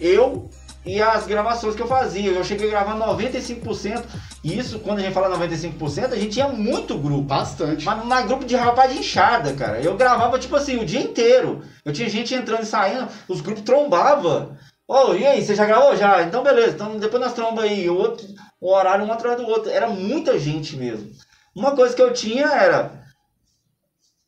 eu 0.00 0.50
e 0.84 1.00
as 1.00 1.26
gravações 1.26 1.74
que 1.74 1.82
eu 1.82 1.86
fazia. 1.86 2.30
Eu 2.30 2.44
cheguei 2.44 2.68
a 2.68 2.70
gravar 2.70 2.96
95%. 3.14 4.04
E 4.42 4.58
isso, 4.58 4.78
quando 4.80 4.98
a 4.98 5.02
gente 5.02 5.14
fala 5.14 5.36
95%, 5.36 6.12
a 6.12 6.16
gente 6.16 6.32
tinha 6.32 6.48
muito 6.48 6.98
grupo. 6.98 7.22
Bastante. 7.22 7.84
Mas 7.84 8.06
na 8.06 8.22
grupo 8.22 8.44
de 8.44 8.54
rapaz 8.54 8.92
de 8.92 8.98
enxada, 8.98 9.54
cara. 9.54 9.80
Eu 9.80 9.96
gravava, 9.96 10.38
tipo 10.38 10.54
assim, 10.56 10.76
o 10.76 10.84
dia 10.84 11.00
inteiro. 11.00 11.62
Eu 11.84 11.92
tinha 11.92 12.08
gente 12.08 12.34
entrando 12.34 12.62
e 12.62 12.66
saindo, 12.66 13.08
os 13.28 13.40
grupos 13.40 13.62
trombavam. 13.62 14.56
Ô, 14.86 15.10
oh, 15.10 15.14
e 15.14 15.26
aí, 15.26 15.42
você 15.42 15.54
já 15.54 15.64
gravou? 15.64 15.96
Já? 15.96 16.22
Então 16.22 16.42
beleza, 16.42 16.74
então 16.74 16.98
depois 16.98 17.22
nós 17.22 17.32
tromba 17.32 17.62
aí. 17.62 17.88
O, 17.88 17.96
outro, 17.96 18.26
o 18.60 18.70
horário 18.70 19.04
um 19.06 19.12
atrás 19.12 19.38
do 19.38 19.46
outro. 19.46 19.70
Era 19.70 19.88
muita 19.88 20.38
gente 20.38 20.76
mesmo. 20.76 21.10
Uma 21.56 21.74
coisa 21.74 21.94
que 21.94 22.02
eu 22.02 22.12
tinha 22.12 22.46
era 22.46 23.04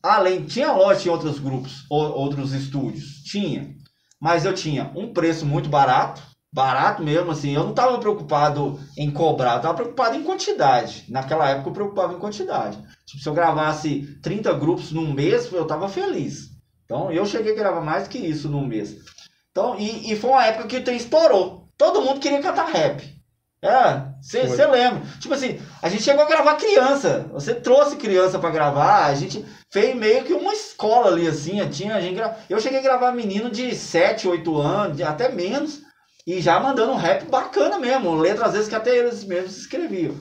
além, 0.01 0.45
tinha 0.45 0.71
loja 0.71 1.07
em 1.07 1.11
outros 1.11 1.39
grupos, 1.39 1.85
ou, 1.89 2.01
outros 2.11 2.53
estúdios, 2.53 3.21
tinha. 3.23 3.75
Mas 4.19 4.45
eu 4.45 4.53
tinha 4.53 4.91
um 4.95 5.13
preço 5.13 5.45
muito 5.45 5.69
barato, 5.69 6.21
barato 6.57 7.03
mesmo, 7.03 7.29
assim. 7.29 7.53
Eu 7.53 7.61
não 7.61 7.69
estava 7.69 7.99
preocupado 7.99 8.79
em 8.97 9.11
cobrar, 9.11 9.51
eu 9.51 9.57
estava 9.57 9.75
preocupado 9.75 10.15
em 10.15 10.23
quantidade. 10.23 11.05
Naquela 11.07 11.47
época 11.47 11.69
eu 11.69 11.73
preocupava 11.73 12.13
em 12.13 12.19
quantidade. 12.19 12.83
Tipo, 13.05 13.21
se 13.21 13.29
eu 13.29 13.33
gravasse 13.35 14.17
30 14.23 14.53
grupos 14.53 14.91
num 14.91 15.13
mês, 15.13 15.51
eu 15.53 15.61
estava 15.61 15.87
feliz. 15.87 16.49
Então 16.83 17.11
eu 17.11 17.27
cheguei 17.27 17.53
a 17.53 17.55
gravar 17.55 17.81
mais 17.81 18.07
que 18.07 18.17
isso 18.17 18.49
num 18.49 18.65
mês. 18.65 18.95
Então, 19.51 19.79
e, 19.79 20.11
e 20.11 20.15
foi 20.15 20.31
uma 20.31 20.45
época 20.45 20.67
que 20.67 20.77
o 20.77 20.83
trem 20.83 20.97
estourou. 20.97 21.69
Todo 21.77 22.01
mundo 22.01 22.19
queria 22.19 22.41
cantar 22.41 22.65
rap. 22.65 23.03
É, 23.61 24.03
você 24.21 24.65
lembra. 24.65 25.01
Tipo 25.19 25.35
assim, 25.35 25.59
a 25.81 25.89
gente 25.89 26.01
chegou 26.01 26.23
a 26.23 26.27
gravar 26.27 26.55
criança. 26.55 27.29
Você 27.33 27.53
trouxe 27.53 27.97
criança 27.97 28.39
para 28.39 28.49
gravar. 28.49 29.05
A 29.05 29.13
gente 29.13 29.45
fez 29.71 29.95
meio 29.95 30.23
que 30.23 30.33
uma 30.33 30.53
escola 30.53 31.11
ali, 31.11 31.27
assim. 31.27 31.57
Tinha, 31.69 31.95
a 31.95 32.01
gente 32.01 32.15
gra... 32.15 32.35
Eu 32.49 32.59
cheguei 32.59 32.79
a 32.79 32.83
gravar 32.83 33.11
menino 33.11 33.51
de 33.51 33.75
7, 33.75 34.27
8 34.27 34.57
anos, 34.57 35.01
até 35.01 35.29
menos. 35.29 35.86
E 36.27 36.41
já 36.41 36.59
mandando 36.59 36.91
um 36.91 36.97
rap 36.97 37.25
bacana 37.29 37.79
mesmo. 37.79 38.13
Letra 38.15 38.45
às 38.45 38.53
vezes 38.53 38.67
que 38.67 38.75
até 38.75 38.95
eles 38.95 39.23
mesmos 39.23 39.57
escreviam. 39.57 40.15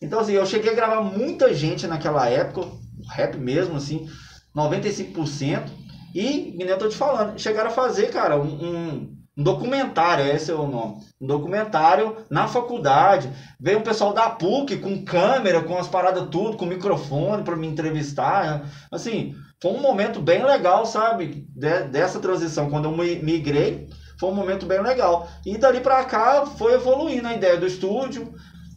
Então, 0.00 0.18
assim, 0.18 0.32
eu 0.32 0.44
cheguei 0.44 0.72
a 0.72 0.74
gravar 0.74 1.00
muita 1.00 1.54
gente 1.54 1.86
naquela 1.86 2.28
época. 2.28 2.68
Rap 3.08 3.36
mesmo, 3.36 3.76
assim. 3.76 4.08
95%. 4.54 5.70
E, 6.14 6.52
nem 6.58 6.66
eu 6.66 6.78
tô 6.78 6.88
te 6.88 6.96
falando, 6.96 7.38
chegaram 7.38 7.70
a 7.70 7.72
fazer, 7.72 8.10
cara, 8.10 8.36
um, 8.36 8.42
um 8.42 9.22
um 9.36 9.42
documentário, 9.42 10.26
esse 10.26 10.50
é 10.50 10.54
o 10.54 10.66
nome. 10.66 10.96
Um 11.18 11.26
documentário 11.26 12.18
na 12.28 12.46
faculdade. 12.46 13.30
Veio 13.58 13.78
um 13.78 13.82
pessoal 13.82 14.12
da 14.12 14.28
PUC 14.28 14.76
com 14.76 15.04
câmera, 15.04 15.62
com 15.62 15.78
as 15.78 15.88
paradas 15.88 16.28
tudo, 16.30 16.58
com 16.58 16.66
microfone 16.66 17.42
para 17.42 17.56
me 17.56 17.66
entrevistar. 17.66 18.70
Assim, 18.90 19.34
foi 19.60 19.72
um 19.72 19.80
momento 19.80 20.20
bem 20.20 20.44
legal, 20.44 20.84
sabe? 20.84 21.46
De, 21.48 21.84
dessa 21.84 22.20
transição. 22.20 22.68
Quando 22.68 22.90
eu 22.90 22.96
migrei, 23.22 23.88
foi 24.22 24.30
um 24.30 24.34
momento 24.36 24.66
bem 24.66 24.80
legal. 24.80 25.28
E 25.44 25.58
dali 25.58 25.80
para 25.80 26.04
cá 26.04 26.46
foi 26.46 26.74
evoluindo 26.74 27.26
a 27.26 27.34
ideia 27.34 27.56
do 27.56 27.66
estúdio. 27.66 28.32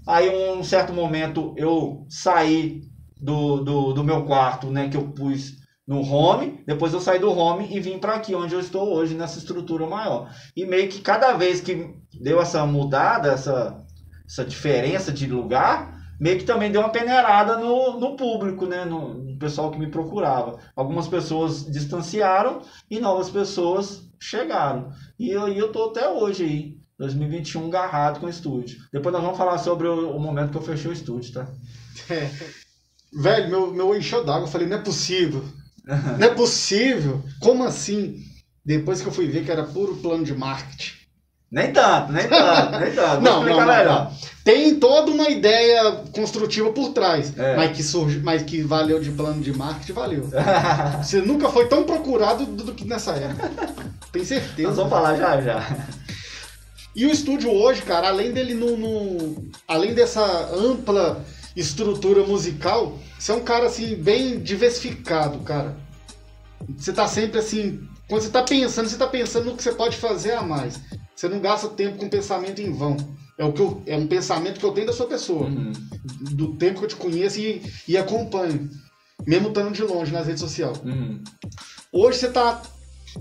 Aí, 0.08 0.27
um 0.27 0.63
certo 0.63 0.91
momento, 0.91 1.53
eu 1.55 2.03
saí 2.10 2.81
do, 3.21 3.63
do, 3.63 3.93
do 3.93 4.03
meu 4.03 4.25
quarto, 4.25 4.71
né? 4.71 4.89
Que 4.89 4.97
eu 4.97 5.10
pus 5.10 5.58
no 5.88 6.01
home, 6.01 6.63
depois 6.65 6.93
eu 6.93 6.99
saí 6.99 7.19
do 7.19 7.31
home 7.31 7.67
e 7.69 7.79
vim 7.79 7.99
para 7.99 8.15
aqui, 8.15 8.34
onde 8.34 8.55
eu 8.55 8.60
estou 8.60 8.91
hoje, 8.91 9.13
nessa 9.13 9.38
estrutura 9.38 9.86
maior. 9.86 10.34
E 10.55 10.65
meio 10.65 10.89
que 10.89 10.99
cada 10.99 11.34
vez 11.34 11.62
que 11.62 11.93
deu 12.19 12.41
essa 12.41 12.65
mudada, 12.65 13.31
essa, 13.31 13.86
essa 14.27 14.43
diferença 14.43 15.12
de 15.12 15.27
lugar, 15.27 15.95
meio 16.19 16.39
que 16.39 16.43
também 16.43 16.71
deu 16.71 16.81
uma 16.81 16.89
peneirada 16.89 17.55
no, 17.60 17.99
no 17.99 18.15
público, 18.15 18.65
né? 18.65 18.84
No, 18.84 19.13
no 19.35 19.39
pessoal 19.39 19.69
que 19.69 19.77
me 19.77 19.87
procurava. 19.87 20.57
Algumas 20.75 21.07
pessoas 21.07 21.69
distanciaram 21.69 22.61
e 22.89 22.99
novas 22.99 23.29
pessoas 23.29 24.09
chegaram. 24.19 24.91
E 25.19 25.29
eu, 25.29 25.47
eu 25.49 25.71
tô 25.71 25.89
até 25.89 26.09
hoje 26.09 26.43
aí, 26.43 26.77
2021, 26.97 27.69
garrado 27.69 28.21
com 28.21 28.25
o 28.25 28.29
estúdio. 28.29 28.79
Depois 28.91 29.13
nós 29.13 29.21
vamos 29.21 29.37
falar 29.37 29.57
sobre 29.57 29.87
o, 29.87 30.15
o 30.15 30.19
momento 30.19 30.51
que 30.51 30.57
eu 30.57 30.61
fechei 30.61 30.89
o 30.89 30.93
estúdio, 30.93 31.33
tá? 31.33 31.47
É. 32.09 32.31
Velho, 33.13 33.49
meu, 33.49 33.73
meu 33.73 33.95
encheu 33.95 34.23
d'água. 34.23 34.47
Eu 34.47 34.51
falei, 34.51 34.67
não 34.67 34.77
é 34.77 34.81
possível. 34.81 35.43
Não 35.85 36.27
é 36.27 36.33
possível. 36.33 37.21
Como 37.39 37.63
assim? 37.63 38.23
Depois 38.65 39.01
que 39.01 39.07
eu 39.07 39.11
fui 39.11 39.27
ver 39.27 39.45
que 39.45 39.51
era 39.51 39.63
puro 39.63 39.97
plano 39.97 40.23
de 40.23 40.33
marketing. 40.33 41.04
Nem 41.51 41.71
tanto, 41.71 42.12
nem 42.12 42.27
tanto, 42.27 42.79
nem 42.79 42.91
tanto. 42.91 43.21
não, 43.21 43.43
não, 43.43 43.65
não, 43.65 43.86
não, 43.86 44.12
Tem 44.43 44.75
toda 44.75 45.12
uma 45.12 45.29
ideia 45.29 46.03
construtiva 46.13 46.71
por 46.71 46.89
trás. 46.89 47.38
É. 47.38 47.55
Mas, 47.55 47.77
que 47.77 47.84
surge, 47.84 48.19
mas 48.19 48.43
que 48.43 48.62
valeu 48.62 48.99
de 48.99 49.12
plano 49.12 49.41
de 49.41 49.55
marketing, 49.55 49.93
valeu. 49.93 50.29
Você 51.01 51.21
nunca 51.21 51.49
foi 51.49 51.67
tão 51.67 51.84
procurado 51.84 52.45
do, 52.45 52.63
do 52.63 52.73
que 52.73 52.86
nessa 52.86 53.13
época. 53.13 53.51
Tem 54.12 54.25
certeza. 54.25 54.67
Nós 54.69 54.77
vamos 54.77 54.91
falar 54.91 55.15
já 55.15 55.41
já. 55.41 55.88
E 56.95 57.05
o 57.05 57.12
estúdio 57.12 57.51
hoje, 57.51 57.81
cara, 57.81 58.08
além 58.08 58.31
dele 58.31 58.53
no, 58.53 58.77
no 58.77 59.49
além 59.67 59.93
dessa 59.93 60.23
ampla 60.53 61.23
estrutura 61.55 62.23
musical, 62.23 62.97
você 63.17 63.31
é 63.31 63.36
um 63.36 63.43
cara 63.43 63.67
assim, 63.67 63.95
bem 63.95 64.39
diversificado, 64.39 65.39
cara. 65.39 65.75
Você 66.77 66.91
tá 66.91 67.08
sempre 67.08 67.39
assim. 67.39 67.88
Quando 68.08 68.21
você 68.21 68.29
tá 68.29 68.43
pensando, 68.43 68.88
você 68.88 68.97
tá 68.97 69.08
pensando 69.08 69.45
no 69.45 69.58
que 69.58 69.63
você 69.63 69.71
pode 69.71 69.97
fazer 69.97 70.34
a 70.34 70.41
mais. 70.41 70.79
Você 71.15 71.30
não 71.30 71.39
gasta 71.39 71.69
tempo 71.69 71.97
com 71.97 72.10
pensamento 72.10 72.62
em 72.62 72.71
vão. 72.71 72.97
É, 73.38 73.43
o 73.43 73.54
que 73.54 73.62
eu, 73.62 73.82
é 73.86 73.95
um 73.95 74.08
pensamento 74.08 74.60
que 74.60 74.65
eu 74.65 74.71
tenho 74.71 74.88
da 74.88 74.93
sua 74.93 75.08
pessoa. 75.08 75.47
Uhum. 75.47 75.71
Do 76.32 76.56
tempo 76.56 76.80
que 76.80 76.86
eu 76.86 76.89
te 76.89 76.95
conheço 76.95 77.39
e, 77.39 77.62
e 77.88 77.97
acompanho. 77.97 78.69
Mesmo 79.25 79.49
estando 79.49 79.71
de 79.71 79.82
longe 79.84 80.12
nas 80.12 80.28
redes 80.28 80.41
sociais. 80.41 80.78
Uhum. 80.84 81.23
Hoje 81.91 82.19
você 82.19 82.30
tá. 82.30 82.62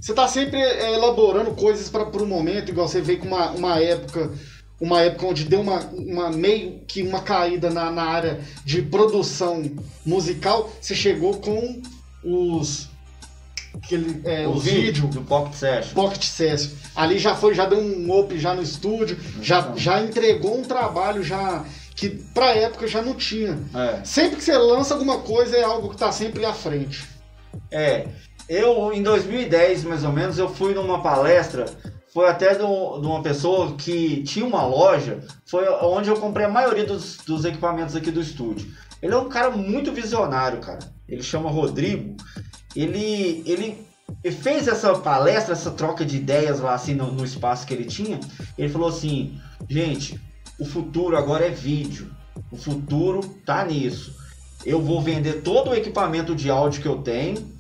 Você 0.01 0.13
tá 0.13 0.27
sempre 0.27 0.61
é, 0.61 0.95
elaborando 0.95 1.53
coisas 1.53 1.89
para 1.89 2.05
o 2.05 2.27
momento, 2.27 2.71
igual 2.71 2.89
você 2.89 3.01
veio 3.01 3.21
com 3.21 3.29
uma, 3.29 3.53
uma 3.53 3.79
época 3.79 4.33
uma 4.81 5.01
época 5.01 5.27
onde 5.27 5.45
deu 5.45 5.61
uma, 5.61 5.81
uma 5.93 6.31
meio 6.31 6.81
que 6.87 7.03
uma 7.03 7.23
caída 7.23 7.71
na, 7.71 7.91
na 7.91 8.03
área 8.03 8.41
de 8.65 8.83
produção 8.83 9.63
musical, 10.05 10.71
você 10.81 10.95
chegou 10.95 11.35
com 11.35 11.81
os 12.23 12.89
aquele, 13.75 14.21
é, 14.25 14.47
o, 14.47 14.55
vídeo 14.55 15.07
do 15.09 15.23
Pocket 15.23 15.55
Session. 15.55 15.95
Pocket 15.95 16.25
Session. 16.25 16.71
Ali 16.95 17.19
já 17.19 17.35
foi, 17.35 17.55
já 17.55 17.67
deu 17.67 17.79
um 17.79 18.19
up 18.19 18.39
já 18.39 18.55
no 18.55 18.63
estúdio, 18.63 19.19
já, 19.41 19.73
já 19.77 20.03
entregou 20.03 20.59
um 20.59 20.63
trabalho 20.63 21.23
já 21.23 21.65
que 21.95 22.11
pra 22.33 22.55
época 22.55 22.87
já 22.87 23.03
não 23.03 23.15
tinha. 23.15 23.59
É. 23.75 24.05
Sempre 24.05 24.37
que 24.37 24.45
você 24.45 24.57
lança 24.57 24.95
alguma 24.95 25.19
coisa 25.19 25.57
é 25.57 25.63
algo 25.63 25.91
que 25.91 25.97
tá 25.97 26.11
sempre 26.11 26.45
à 26.45 26.53
frente. 26.53 27.05
É. 27.71 28.07
Eu, 28.49 28.93
em 28.93 29.03
2010, 29.03 29.85
mais 29.85 30.05
ou 30.05 30.13
menos, 30.13 30.39
eu 30.39 30.49
fui 30.49 30.75
numa 30.75 31.01
palestra 31.01 31.67
foi 32.15 32.29
até 32.29 32.55
de 32.55 32.63
uma 32.63 33.21
pessoa 33.25 33.75
que 33.75 34.23
tinha 34.23 34.47
uma 34.47 34.65
loja, 34.65 35.19
foi 35.45 35.69
onde 35.83 36.09
eu 36.09 36.17
comprei 36.17 36.47
a 36.47 36.49
maioria 36.49 36.85
dos, 36.85 37.17
dos 37.27 37.45
equipamentos 37.45 37.97
aqui 37.97 38.13
do 38.13 38.21
estúdio. 38.21 38.73
Ele 39.03 39.13
é 39.13 39.17
um 39.17 39.29
cara 39.29 39.51
muito 39.51 39.91
visionário, 39.91 40.61
cara. 40.61 40.79
Ele 41.09 41.25
chama 41.25 41.51
Rodrigo. 41.51 42.17
Ele, 42.75 43.43
ele, 43.47 43.87
fez 44.33 44.69
essa 44.69 44.95
palestra, 44.99 45.53
essa 45.53 45.71
troca 45.71 46.05
de 46.05 46.17
ideias 46.17 46.61
lá 46.61 46.75
assim 46.75 46.95
no, 46.95 47.13
no 47.13 47.25
espaço 47.25 47.67
que 47.67 47.75
ele 47.75 47.85
tinha. 47.85 48.21
Ele 48.59 48.69
falou 48.69 48.89
assim: 48.89 49.39
gente, 49.69 50.21
o 50.59 50.65
futuro 50.65 51.17
agora 51.17 51.47
é 51.47 51.51
vídeo. 51.51 52.11
O 52.51 52.57
futuro 52.57 53.21
tá 53.45 53.65
nisso. 53.65 54.15
Eu 54.65 54.81
vou 54.81 55.01
vender 55.01 55.43
todo 55.43 55.71
o 55.71 55.75
equipamento 55.75 56.35
de 56.35 56.51
áudio 56.51 56.81
que 56.81 56.89
eu 56.89 57.03
tenho 57.03 57.55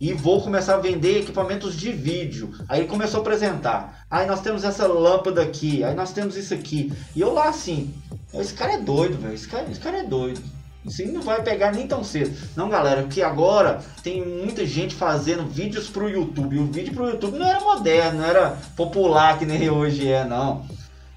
e 0.00 0.12
vou 0.12 0.42
começar 0.42 0.74
a 0.74 0.80
vender 0.80 1.20
equipamentos 1.20 1.76
de 1.76 1.90
vídeo. 1.92 2.52
Aí 2.68 2.80
ele 2.80 2.88
começou 2.88 3.18
a 3.18 3.20
apresentar. 3.22 4.04
Aí 4.10 4.26
nós 4.26 4.40
temos 4.40 4.64
essa 4.64 4.86
lâmpada 4.86 5.42
aqui, 5.42 5.82
aí 5.84 5.94
nós 5.94 6.12
temos 6.12 6.36
isso 6.36 6.54
aqui. 6.54 6.92
E 7.14 7.20
eu 7.20 7.32
lá 7.32 7.48
assim, 7.48 7.92
esse 8.34 8.54
cara 8.54 8.74
é 8.74 8.78
doido, 8.78 9.18
velho. 9.18 9.34
Esse 9.34 9.48
cara, 9.48 9.70
esse 9.70 9.80
cara 9.80 9.98
é 9.98 10.02
doido. 10.04 10.40
Isso 10.84 11.06
não 11.06 11.20
vai 11.20 11.42
pegar 11.42 11.72
nem 11.72 11.86
tão 11.86 12.02
cedo. 12.02 12.34
Não, 12.56 12.68
galera, 12.68 13.02
porque 13.02 13.22
agora 13.22 13.82
tem 14.02 14.26
muita 14.26 14.64
gente 14.64 14.94
fazendo 14.94 15.46
vídeos 15.46 15.88
pro 15.88 16.08
YouTube. 16.08 16.56
E 16.56 16.58
o 16.58 16.66
vídeo 16.66 16.94
pro 16.94 17.10
YouTube 17.10 17.38
não 17.38 17.46
era 17.46 17.60
moderno, 17.60 18.20
não 18.20 18.24
era 18.24 18.56
popular 18.76 19.38
que 19.38 19.44
nem 19.44 19.68
hoje 19.68 20.08
é, 20.08 20.24
não. 20.24 20.64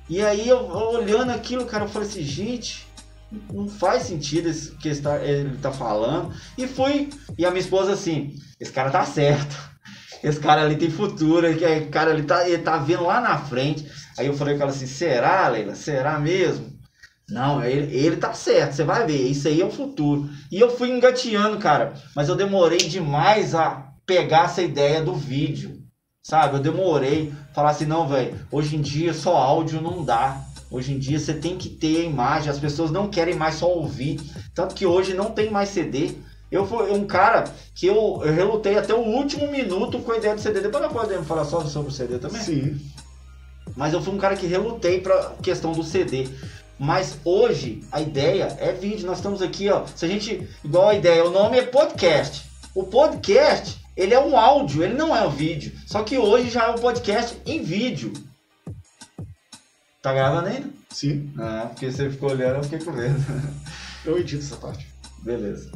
E 0.10 0.21
aí 0.21 0.47
eu, 0.47 0.67
olhando 0.67 1.32
aquilo, 1.32 1.65
cara, 1.65 1.86
eu 1.86 1.89
falei 1.89 2.08
assim, 2.08 2.23
gente, 2.23 2.86
não 3.52 3.69
faz 3.69 4.04
sentido 4.04 4.49
isso 4.49 4.76
que 4.78 4.89
está, 4.89 5.17
ele 5.19 5.58
tá 5.58 5.71
falando. 5.71 6.34
E 6.58 6.67
fui, 6.67 7.10
e 7.38 7.45
a 7.45 7.49
minha 7.49 7.62
esposa 7.62 7.93
assim, 7.93 8.36
esse 8.60 8.71
cara 8.71 8.91
tá 8.91 9.06
certo. 9.06 9.71
Esse 10.21 10.39
cara 10.39 10.62
ali 10.62 10.76
tem 10.76 10.89
futuro, 10.89 11.47
esse 11.47 11.86
cara 11.88 12.12
ali 12.12 12.23
tá, 12.23 12.47
ele 12.47 12.63
tá 12.63 12.78
vendo 12.78 13.04
lá 13.04 13.21
na 13.21 13.38
frente. 13.38 13.89
Aí 14.17 14.28
eu 14.28 14.34
falei 14.34 14.56
com 14.56 14.63
ela 14.63 14.71
assim, 14.71 14.88
será, 14.88 15.47
Leila? 15.47 15.76
Será 15.76 16.19
mesmo? 16.19 16.73
Não, 17.30 17.64
ele, 17.64 17.96
ele 17.96 18.18
tá 18.18 18.34
certo, 18.34 18.74
você 18.74 18.84
vai 18.84 19.06
ver, 19.06 19.28
isso 19.28 19.48
aí 19.48 19.62
é 19.62 19.66
o 19.66 19.72
futuro. 19.72 20.30
E 20.52 20.60
eu 20.60 20.70
fui 20.76 20.90
engateando, 20.90 21.58
cara, 21.58 21.94
mas 22.16 22.30
eu 22.30 22.36
demorei 22.36 22.80
demais 22.80 23.56
a 23.56 23.92
pegar 24.06 24.46
essa 24.46 24.62
ideia 24.62 25.02
do 25.02 25.16
vídeo, 25.16 25.82
sabe? 26.22 26.58
Eu 26.58 26.62
demorei, 26.62 27.34
falar 27.54 27.72
assim, 27.72 27.86
não, 27.86 28.08
velho, 28.08 28.38
hoje 28.52 28.76
em 28.76 28.82
dia 28.82 29.14
só 29.14 29.36
áudio 29.38 29.82
não 29.82 30.04
dá. 30.04 30.42
Hoje 30.70 30.92
em 30.92 30.98
dia 30.98 31.20
você 31.20 31.36
tem 31.36 31.56
que 31.56 31.70
ter 31.70 32.02
a 32.02 32.06
imagem, 32.06 32.50
as 32.50 32.60
pessoas 32.60 32.90
não 32.90 33.08
querem 33.08 33.36
mais 33.36 33.56
só 33.56 33.72
ouvir. 33.72 34.20
Tanto 34.56 34.74
que 34.74 34.88
hoje 34.88 35.14
não 35.14 35.30
tem 35.30 35.52
mais 35.52 35.70
CD. 35.70 36.16
Eu 36.52 36.66
fui 36.66 36.92
um 36.92 37.06
cara 37.06 37.44
que 37.76 37.86
eu, 37.86 38.22
eu 38.24 38.34
relutei 38.34 38.78
até 38.78 38.94
o 38.94 39.00
último 39.00 39.52
minuto 39.52 40.00
com 40.00 40.12
a 40.12 40.18
ideia 40.18 40.36
do 40.36 40.42
CD. 40.42 40.62
Depois 40.62 40.84
nós 40.84 40.92
podemos 40.92 41.28
falar 41.28 41.46
só 41.46 41.64
sobre 41.66 41.92
o 41.92 41.94
CD 41.94 42.18
também? 42.18 42.42
Sim. 42.42 42.82
Mas 43.76 43.94
eu 43.94 44.02
fui 44.02 44.14
um 44.14 44.18
cara 44.18 44.36
que 44.36 44.48
relutei 44.48 45.00
pra 45.00 45.34
questão 45.42 45.72
do 45.74 45.84
CD. 45.84 46.28
Mas 46.84 47.17
hoje 47.24 47.82
a 47.93 48.02
ideia 48.02 48.58
é 48.60 48.74
vídeo. 48.74 49.08
Nós 49.08 49.19
estamos 49.19 49.41
aqui, 49.41 49.69
ó. 49.69 49.86
Se 49.96 50.04
a 50.04 50.08
gente. 50.10 50.46
Igual 50.65 50.89
a 50.89 50.96
ideia, 50.96 51.24
o 51.24 51.32
nome 51.32 51.58
é 51.58 51.62
podcast. 51.65 52.43
O 52.76 52.84
podcast, 52.84 53.80
ele 53.96 54.13
é 54.13 54.19
um 54.19 54.38
áudio, 54.38 54.84
ele 54.84 54.93
não 54.93 55.15
é 55.15 55.26
um 55.26 55.30
vídeo. 55.30 55.72
Só 55.88 56.04
que 56.04 56.17
hoje 56.17 56.50
já 56.50 56.65
é 56.65 56.72
um 56.72 56.78
podcast 56.78 57.38
em 57.46 57.63
vídeo. 57.63 58.12
Tá 60.02 60.12
gravando 60.12 60.50
ainda? 60.50 60.69
Sim. 60.89 61.32
Ah, 61.39 61.67
porque 61.69 61.89
você 61.89 62.10
ficou 62.10 62.32
olhando, 62.32 62.58
eu 62.58 62.63
fiquei 62.63 62.80
com 62.80 62.91
medo. 62.91 63.15
Eu 64.04 64.19
edito 64.19 64.43
essa 64.43 64.58
parte. 64.58 64.86
Beleza. 65.19 65.72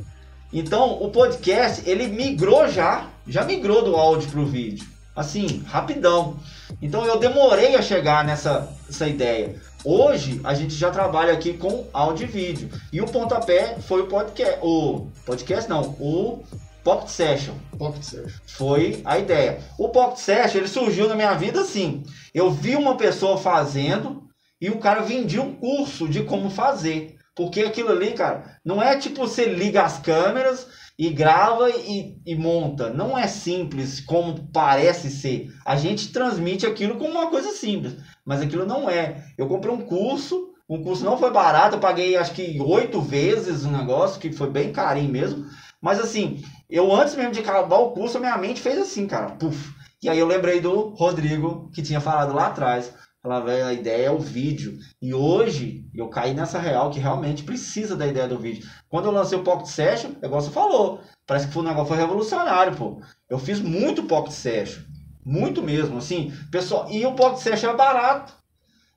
Então, 0.52 1.02
o 1.02 1.10
podcast, 1.10 1.90
ele 1.90 2.08
migrou 2.08 2.68
já, 2.68 3.08
já 3.26 3.46
migrou 3.46 3.86
do 3.86 3.96
áudio 3.96 4.30
pro 4.30 4.46
vídeo. 4.46 4.86
Assim, 5.16 5.64
rapidão. 5.66 6.38
Então, 6.82 7.06
eu 7.06 7.18
demorei 7.18 7.78
a 7.78 7.82
chegar 7.82 8.26
nessa 8.26 8.76
essa 8.90 9.08
ideia. 9.08 9.56
Hoje, 9.84 10.42
a 10.44 10.54
gente 10.54 10.74
já 10.74 10.90
trabalha 10.90 11.34
aqui 11.34 11.54
com 11.54 11.86
áudio 11.94 12.26
e 12.26 12.32
vídeo. 12.32 12.70
E 12.92 13.00
o 13.00 13.06
pontapé 13.06 13.78
foi 13.80 14.02
o 14.02 14.08
podcast. 14.08 14.60
O 14.62 15.08
podcast 15.26 15.70
não, 15.70 15.96
o 16.00 16.44
Pocket 16.84 17.10
Session. 17.10 17.54
Pocket 17.78 18.04
Session. 18.04 18.40
Foi 18.48 19.02
a 19.06 19.20
ideia. 19.20 19.60
O 19.78 19.90
Pocket 19.90 20.18
Session, 20.18 20.58
ele 20.58 20.68
surgiu 20.68 21.08
na 21.08 21.16
minha 21.16 21.34
vida 21.36 21.62
assim. 21.62 22.04
Eu 22.34 22.52
vi 22.52 22.76
uma 22.76 22.98
pessoa 22.98 23.38
fazendo 23.38 24.24
e 24.60 24.70
o 24.70 24.80
cara 24.80 25.02
vendia 25.02 25.42
um 25.42 25.54
curso 25.54 26.08
de 26.08 26.24
como 26.24 26.50
fazer. 26.50 27.16
Porque 27.36 27.62
aquilo 27.62 27.92
ali, 27.92 28.14
cara, 28.14 28.58
não 28.66 28.82
é 28.82 28.98
tipo 28.98 29.20
você 29.20 29.46
liga 29.46 29.84
as 29.84 30.00
câmeras 30.00 30.68
e 30.98 31.10
grava 31.10 31.70
e, 31.70 32.18
e, 32.26 32.36
monta. 32.36 32.90
Não 32.90 33.18
é 33.18 33.28
simples 33.28 34.00
como 34.00 34.48
parece 34.52 35.12
ser. 35.12 35.54
A 35.64 35.76
gente 35.76 36.12
transmite 36.12 36.66
aquilo 36.66 36.98
como 36.98 37.12
uma 37.12 37.30
coisa 37.30 37.52
simples, 37.52 37.96
mas 38.26 38.42
aquilo 38.42 38.66
não 38.66 38.90
é. 38.90 39.26
Eu 39.38 39.48
comprei 39.48 39.74
um 39.74 39.82
curso, 39.82 40.54
o 40.68 40.80
curso 40.80 41.06
não 41.06 41.18
foi 41.18 41.32
barato, 41.32 41.76
eu 41.76 41.80
paguei 41.80 42.18
acho 42.18 42.34
que 42.34 42.60
oito 42.60 43.00
vezes 43.00 43.64
o 43.64 43.72
negócio, 43.72 44.20
que 44.20 44.32
foi 44.32 44.50
bem 44.50 44.72
carinho 44.72 45.12
mesmo. 45.12 45.46
Mas 45.80 46.00
assim, 46.00 46.44
eu 46.70 46.94
antes 46.94 47.16
mesmo 47.16 47.32
de 47.32 47.40
acabar 47.40 47.78
o 47.78 47.92
curso, 47.92 48.18
a 48.18 48.20
minha 48.20 48.38
mente 48.38 48.60
fez 48.60 48.80
assim, 48.80 49.06
cara, 49.06 49.32
puf. 49.32 49.76
E 50.02 50.10
aí 50.10 50.18
eu 50.18 50.28
lembrei 50.28 50.60
do 50.60 50.90
Rodrigo, 50.90 51.72
que 51.74 51.82
tinha 51.82 52.02
falado 52.02 52.34
lá 52.34 52.48
atrás. 52.48 52.94
Falar, 53.22 53.40
velho, 53.42 53.66
a 53.66 53.74
ideia 53.74 54.08
é 54.08 54.12
o 54.12 54.20
vídeo. 54.20 54.78
E 55.02 55.14
hoje 55.14 55.86
eu 55.94 56.08
caí 56.08 56.34
nessa 56.34 56.60
real 56.60 56.90
que 56.92 57.00
realmente 57.00 57.44
precisa 57.44 57.96
da 57.96 58.08
ideia 58.08 58.28
do 58.28 58.38
vídeo. 58.38 58.68
Quando 58.88 59.06
eu 59.06 59.12
lancei 59.12 59.38
o 59.38 59.44
Pocket 59.44 59.68
Session, 59.68 60.12
o 60.12 60.22
negócio 60.22 60.52
falou. 60.52 61.02
Parece 61.26 61.48
que 61.48 61.54
foi 61.54 61.64
um 61.64 61.68
negócio 61.68 61.88
foi 61.88 61.98
revolucionário, 61.98 62.76
pô. 62.76 63.02
Eu 63.30 63.40
fiz 63.40 63.60
muito 63.60 64.04
Pocket 64.04 64.34
Session. 64.34 64.84
Muito 65.26 65.62
mesmo, 65.62 65.98
assim. 65.98 66.32
Pessoal, 66.52 66.90
e 66.90 67.06
o 67.06 67.14
Pocket 67.16 67.40
Session 67.42 67.72
é 67.72 67.76
barato. 67.76 68.34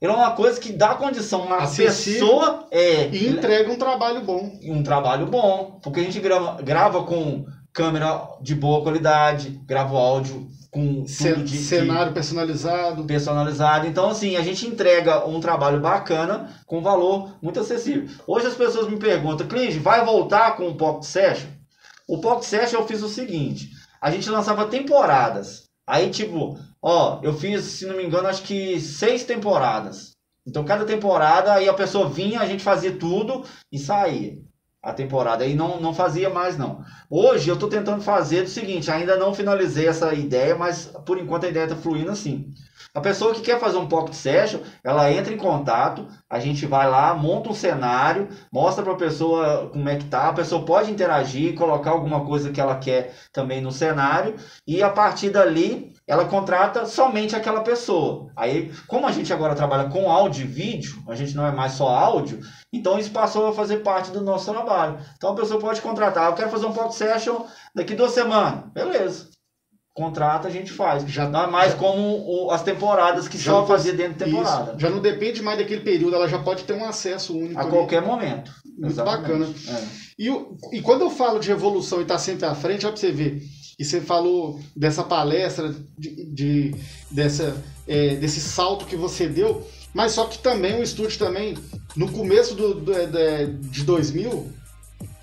Ele 0.01 0.13
é 0.13 0.15
uma 0.15 0.33
coisa 0.33 0.59
que 0.61 0.73
dá 0.73 0.95
condição 0.95 1.53
Acessível 1.53 2.29
pessoa. 2.29 2.69
É, 2.71 3.09
E 3.09 3.29
entrega 3.29 3.71
um 3.71 3.77
trabalho 3.77 4.23
bom. 4.23 4.59
um 4.65 4.83
trabalho 4.83 5.27
bom. 5.27 5.79
Porque 5.83 6.01
a 6.01 6.03
gente 6.03 6.21
grava, 6.21 6.63
grava 6.63 7.05
com 7.05 7.45
câmera 7.73 8.29
de 8.41 8.55
boa 8.55 8.83
qualidade, 8.83 9.61
grava 9.67 9.95
o 9.95 9.99
áudio 9.99 10.49
com 10.71 11.03
tudo 11.05 11.45
de, 11.45 11.45
de- 11.45 11.59
cenário 11.59 12.13
personalizado. 12.13 13.05
personalizado. 13.05 13.87
Então, 13.87 14.09
assim, 14.09 14.37
a 14.37 14.43
gente 14.43 14.67
entrega 14.67 15.27
um 15.27 15.41
trabalho 15.41 15.81
bacana 15.81 16.49
com 16.67 16.81
valor 16.83 17.37
muito 17.43 17.59
acessível. 17.61 18.09
Hoje 18.27 18.47
as 18.47 18.55
pessoas 18.55 18.89
me 18.89 18.97
perguntam, 18.99 19.49
Clinge, 19.49 19.79
vai 19.79 20.05
voltar 20.05 20.57
com 20.57 20.69
o 20.69 20.77
Pocket 20.77 21.05
Session? 21.05 21.49
O 22.09 22.19
Pocket 22.21 22.45
Session 22.45 22.81
eu 22.81 22.87
fiz 22.87 23.03
o 23.03 23.09
seguinte, 23.09 23.71
a 24.01 24.11
gente 24.11 24.31
lançava 24.31 24.67
temporadas. 24.67 25.65
Aí, 25.87 26.09
tipo, 26.11 26.57
ó, 26.81 27.19
eu 27.23 27.33
fiz, 27.35 27.65
se 27.65 27.87
não 27.87 27.97
me 27.97 28.05
engano, 28.05 28.29
acho 28.29 28.43
que 28.43 28.81
seis 28.81 29.25
temporadas. 29.25 30.13
Então, 30.47 30.65
cada 30.65 30.85
temporada, 30.85 31.53
aí 31.53 31.69
a 31.69 31.75
pessoa 31.75 32.09
vinha, 32.09 32.41
a 32.41 32.47
gente 32.47 32.63
fazia 32.63 32.97
tudo 32.97 33.45
e 33.73 33.79
saía. 33.79 34.39
A 34.83 34.95
temporada 34.95 35.45
aí 35.45 35.55
não, 35.55 35.79
não 35.79 35.93
fazia 35.93 36.31
mais, 36.31 36.57
não. 36.57 36.83
Hoje 37.11 37.51
eu 37.51 37.59
tô 37.59 37.69
tentando 37.69 38.03
fazer 38.03 38.45
o 38.45 38.49
seguinte, 38.49 38.91
ainda 38.91 39.15
não 39.17 39.35
finalizei 39.35 39.87
essa 39.87 40.15
ideia, 40.15 40.57
mas 40.57 40.87
por 41.05 41.19
enquanto 41.19 41.45
a 41.45 41.49
ideia 41.51 41.69
tá 41.69 41.77
fluindo 41.77 42.11
assim. 42.11 42.51
A 42.95 43.01
pessoa 43.01 43.35
que 43.35 43.43
quer 43.43 43.61
fazer 43.61 43.77
um 43.77 43.87
pocket 43.87 44.15
session, 44.15 44.61
ela 44.83 45.13
entra 45.13 45.35
em 45.35 45.37
contato, 45.37 46.09
a 46.29 46.41
gente 46.41 46.65
vai 46.65 46.89
lá, 46.91 47.15
monta 47.15 47.51
um 47.51 47.55
cenário, 47.55 48.29
mostra 48.51 48.83
para 48.83 48.95
a 48.95 48.97
pessoa 48.97 49.69
como 49.71 49.89
é 49.89 49.97
que 49.97 50.07
tá, 50.07 50.29
a 50.29 50.33
pessoa 50.33 50.65
pode 50.65 50.91
interagir, 50.91 51.55
colocar 51.55 51.91
alguma 51.91 52.25
coisa 52.25 52.51
que 52.51 52.61
ela 52.61 52.77
quer 52.79 53.15
também 53.33 53.61
no 53.61 53.71
cenário 53.71 54.35
e 54.67 54.83
a 54.83 54.89
partir 54.91 55.29
dali 55.31 55.90
ela 56.11 56.25
contrata 56.25 56.85
somente 56.87 57.37
aquela 57.37 57.61
pessoa. 57.61 58.31
Aí, 58.37 58.73
como 58.89 59.07
a 59.07 59.13
gente 59.13 59.33
agora 59.33 59.55
trabalha 59.55 59.89
com 59.89 60.11
áudio 60.11 60.45
e 60.45 60.49
vídeo, 60.49 61.03
a 61.09 61.15
gente 61.15 61.35
não 61.37 61.47
é 61.47 61.53
mais 61.53 61.73
só 61.73 61.89
áudio, 61.89 62.41
então 62.73 62.99
isso 62.99 63.11
passou 63.11 63.47
a 63.47 63.53
fazer 63.53 63.79
parte 63.79 64.11
do 64.11 64.21
nosso 64.21 64.51
trabalho. 64.51 64.99
Então 65.17 65.31
a 65.33 65.37
pessoa 65.37 65.61
pode 65.61 65.81
contratar, 65.81 66.29
eu 66.29 66.35
quero 66.35 66.51
fazer 66.51 66.67
um 66.67 66.73
pocket 66.73 66.93
session 66.97 67.45
daqui 67.75 67.95
duas 67.95 68.13
semanas, 68.13 68.65
beleza? 68.73 69.29
Contrata, 69.93 70.49
a 70.49 70.51
gente 70.51 70.73
faz. 70.73 71.03
Já- 71.11 71.29
não 71.29 71.43
é 71.45 71.47
mais 71.49 71.73
já- 71.73 71.79
como 71.79 72.01
o- 72.47 72.51
as 72.53 72.63
temporadas 72.63 73.27
que 73.29 73.37
só 73.37 73.67
fazia 73.67 73.93
dentro 73.93 74.19
da 74.21 74.25
temporada. 74.25 74.71
Isso. 74.71 74.81
Já 74.81 74.89
não 74.89 75.01
depende 75.01 75.43
mais 75.43 75.59
daquele 75.59 75.81
período, 75.83 76.15
ela 76.15 76.29
já 76.29 76.39
pode 76.39 76.63
ter 76.65 76.73
um 76.75 76.85
acesso 76.85 77.37
único. 77.37 77.59
A 77.59 77.63
ali. 77.63 77.71
qualquer 77.71 78.01
momento. 78.01 78.53
Muito 78.65 78.87
Exatamente. 78.93 79.23
bacana. 79.29 79.47
É. 79.69 79.85
E, 80.19 80.29
e 80.73 80.81
quando 80.81 81.03
eu 81.03 81.11
falo 81.11 81.39
de 81.41 81.51
evolução 81.51 81.99
e 81.99 82.03
estar 82.03 82.19
sempre 82.19 82.47
à 82.47 82.55
frente, 82.55 82.87
olha 82.87 82.93
pra 82.93 83.01
você 83.01 83.11
ver. 83.11 83.43
E 83.81 83.85
você 83.85 83.99
falou 83.99 84.61
dessa 84.77 85.03
palestra, 85.03 85.75
de, 85.99 86.25
de- 86.27 86.75
dessa, 87.11 87.57
é, 87.89 88.15
desse 88.17 88.39
salto 88.39 88.85
que 88.85 88.95
você 88.95 89.27
deu, 89.27 89.67
mas 89.95 90.13
só 90.13 90.27
que 90.27 90.37
também 90.39 90.79
o 90.79 90.83
estúdio 90.83 91.19
também, 91.19 91.57
no 91.97 92.13
começo 92.13 92.55
do, 92.55 92.75
do- 92.75 92.93
é, 92.93 93.47
de 93.47 93.83
2000, 93.83 94.53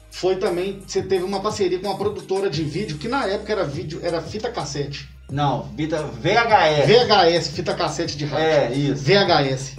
foi 0.10 0.38
também, 0.38 0.82
você 0.88 1.04
teve 1.04 1.24
uma 1.24 1.40
parceria 1.40 1.78
com 1.80 1.86
uma 1.88 2.00
produtora 2.00 2.50
de 2.50 2.64
vídeo, 2.64 2.98
que 2.98 3.08
na 3.08 3.28
época 3.28 3.52
era 3.54 3.64
vídeo, 3.64 4.00
era 4.02 4.24
fita 4.24 4.50
cassete. 4.50 5.08
Não, 5.30 5.70
Vita 5.76 6.02
VHS. 6.04 6.88
VHS, 6.88 7.48
fita 7.50 7.76
cassete 7.76 8.18
de 8.18 8.26
rádio. 8.26 8.46
É, 8.48 8.74
isso. 8.74 9.04
VHS. 9.04 9.76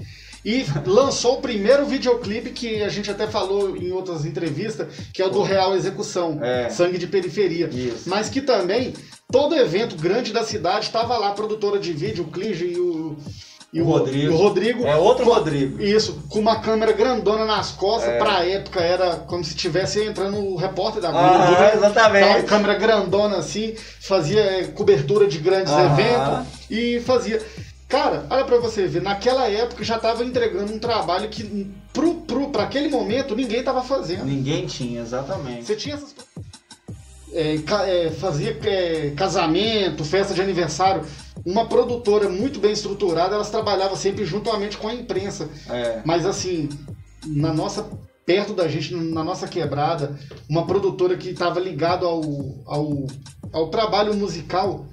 E 0.50 0.64
lançou 0.86 1.34
o 1.34 1.42
primeiro 1.42 1.84
videoclipe 1.84 2.48
que 2.50 2.82
a 2.82 2.88
gente 2.88 3.10
até 3.10 3.26
falou 3.26 3.76
em 3.76 3.92
outras 3.92 4.24
entrevistas, 4.24 4.86
que 5.12 5.20
é 5.20 5.26
o 5.26 5.30
do 5.30 5.42
Real 5.42 5.76
Execução, 5.76 6.38
É. 6.42 6.70
Sangue 6.70 6.96
de 6.96 7.06
Periferia. 7.06 7.68
Isso. 7.70 8.08
Mas 8.08 8.30
que 8.30 8.40
também, 8.40 8.94
todo 9.30 9.54
evento 9.54 9.94
grande 9.96 10.32
da 10.32 10.42
cidade, 10.42 10.86
estava 10.86 11.18
lá 11.18 11.28
a 11.28 11.32
produtora 11.32 11.78
de 11.78 11.92
vídeo, 11.92 12.24
o 12.24 12.28
Clige 12.30 12.64
e 12.64 12.78
o, 12.78 13.14
e 13.70 13.82
O 13.82 13.84
Rodrigo. 13.84 14.24
e 14.24 14.28
o 14.30 14.36
Rodrigo. 14.38 14.86
É 14.86 14.96
outro 14.96 15.26
Com- 15.26 15.32
Rodrigo. 15.34 15.82
Isso, 15.82 16.18
com 16.30 16.38
uma 16.38 16.60
câmera 16.60 16.92
grandona 16.92 17.44
nas 17.44 17.72
costas, 17.72 18.08
É. 18.08 18.18
pra 18.18 18.42
época 18.46 18.80
era 18.80 19.16
como 19.16 19.44
se 19.44 19.50
estivesse 19.50 20.02
entrando 20.02 20.38
o 20.38 20.56
repórter 20.56 21.02
da 21.02 21.10
Globo. 21.10 21.26
Ah, 21.26 21.50
né? 21.60 21.72
Exatamente. 21.74 22.46
câmera 22.46 22.74
grandona 22.74 23.36
assim, 23.36 23.74
fazia 24.00 24.40
é, 24.40 24.64
cobertura 24.68 25.26
de 25.26 25.36
grandes 25.36 25.70
Aham. 25.74 25.92
eventos 25.92 26.46
e 26.70 27.00
fazia. 27.00 27.42
Cara, 27.88 28.26
olha 28.28 28.44
pra 28.44 28.58
você 28.58 28.86
ver, 28.86 29.00
naquela 29.00 29.48
época 29.48 29.82
já 29.82 29.98
tava 29.98 30.22
entregando 30.22 30.72
um 30.74 30.78
trabalho 30.78 31.28
que 31.30 31.72
pro, 31.92 32.16
pro, 32.16 32.50
pra 32.50 32.64
aquele 32.64 32.88
momento 32.88 33.34
ninguém 33.34 33.62
tava 33.62 33.82
fazendo. 33.82 34.26
Ninguém 34.26 34.66
tinha, 34.66 35.00
exatamente. 35.00 35.64
Você 35.64 35.74
tinha 35.74 35.94
essas 35.94 36.14
é, 37.32 37.56
é, 37.56 38.10
fazia 38.10 38.58
é, 38.64 39.10
casamento, 39.16 40.04
festa 40.04 40.34
de 40.34 40.42
aniversário. 40.42 41.02
Uma 41.46 41.66
produtora 41.66 42.28
muito 42.28 42.58
bem 42.58 42.72
estruturada, 42.72 43.34
elas 43.34 43.50
trabalhavam 43.50 43.96
sempre 43.96 44.24
juntamente 44.24 44.76
com 44.76 44.88
a 44.88 44.94
imprensa. 44.94 45.48
É. 45.70 46.02
Mas 46.04 46.26
assim, 46.26 46.68
na 47.26 47.52
nossa 47.52 47.88
perto 48.26 48.52
da 48.52 48.68
gente, 48.68 48.94
na 48.94 49.24
nossa 49.24 49.48
quebrada, 49.48 50.18
uma 50.50 50.66
produtora 50.66 51.16
que 51.16 51.30
estava 51.30 51.58
ligado 51.58 52.06
ao, 52.06 52.22
ao, 52.66 53.06
ao 53.50 53.68
trabalho 53.70 54.12
musical, 54.14 54.84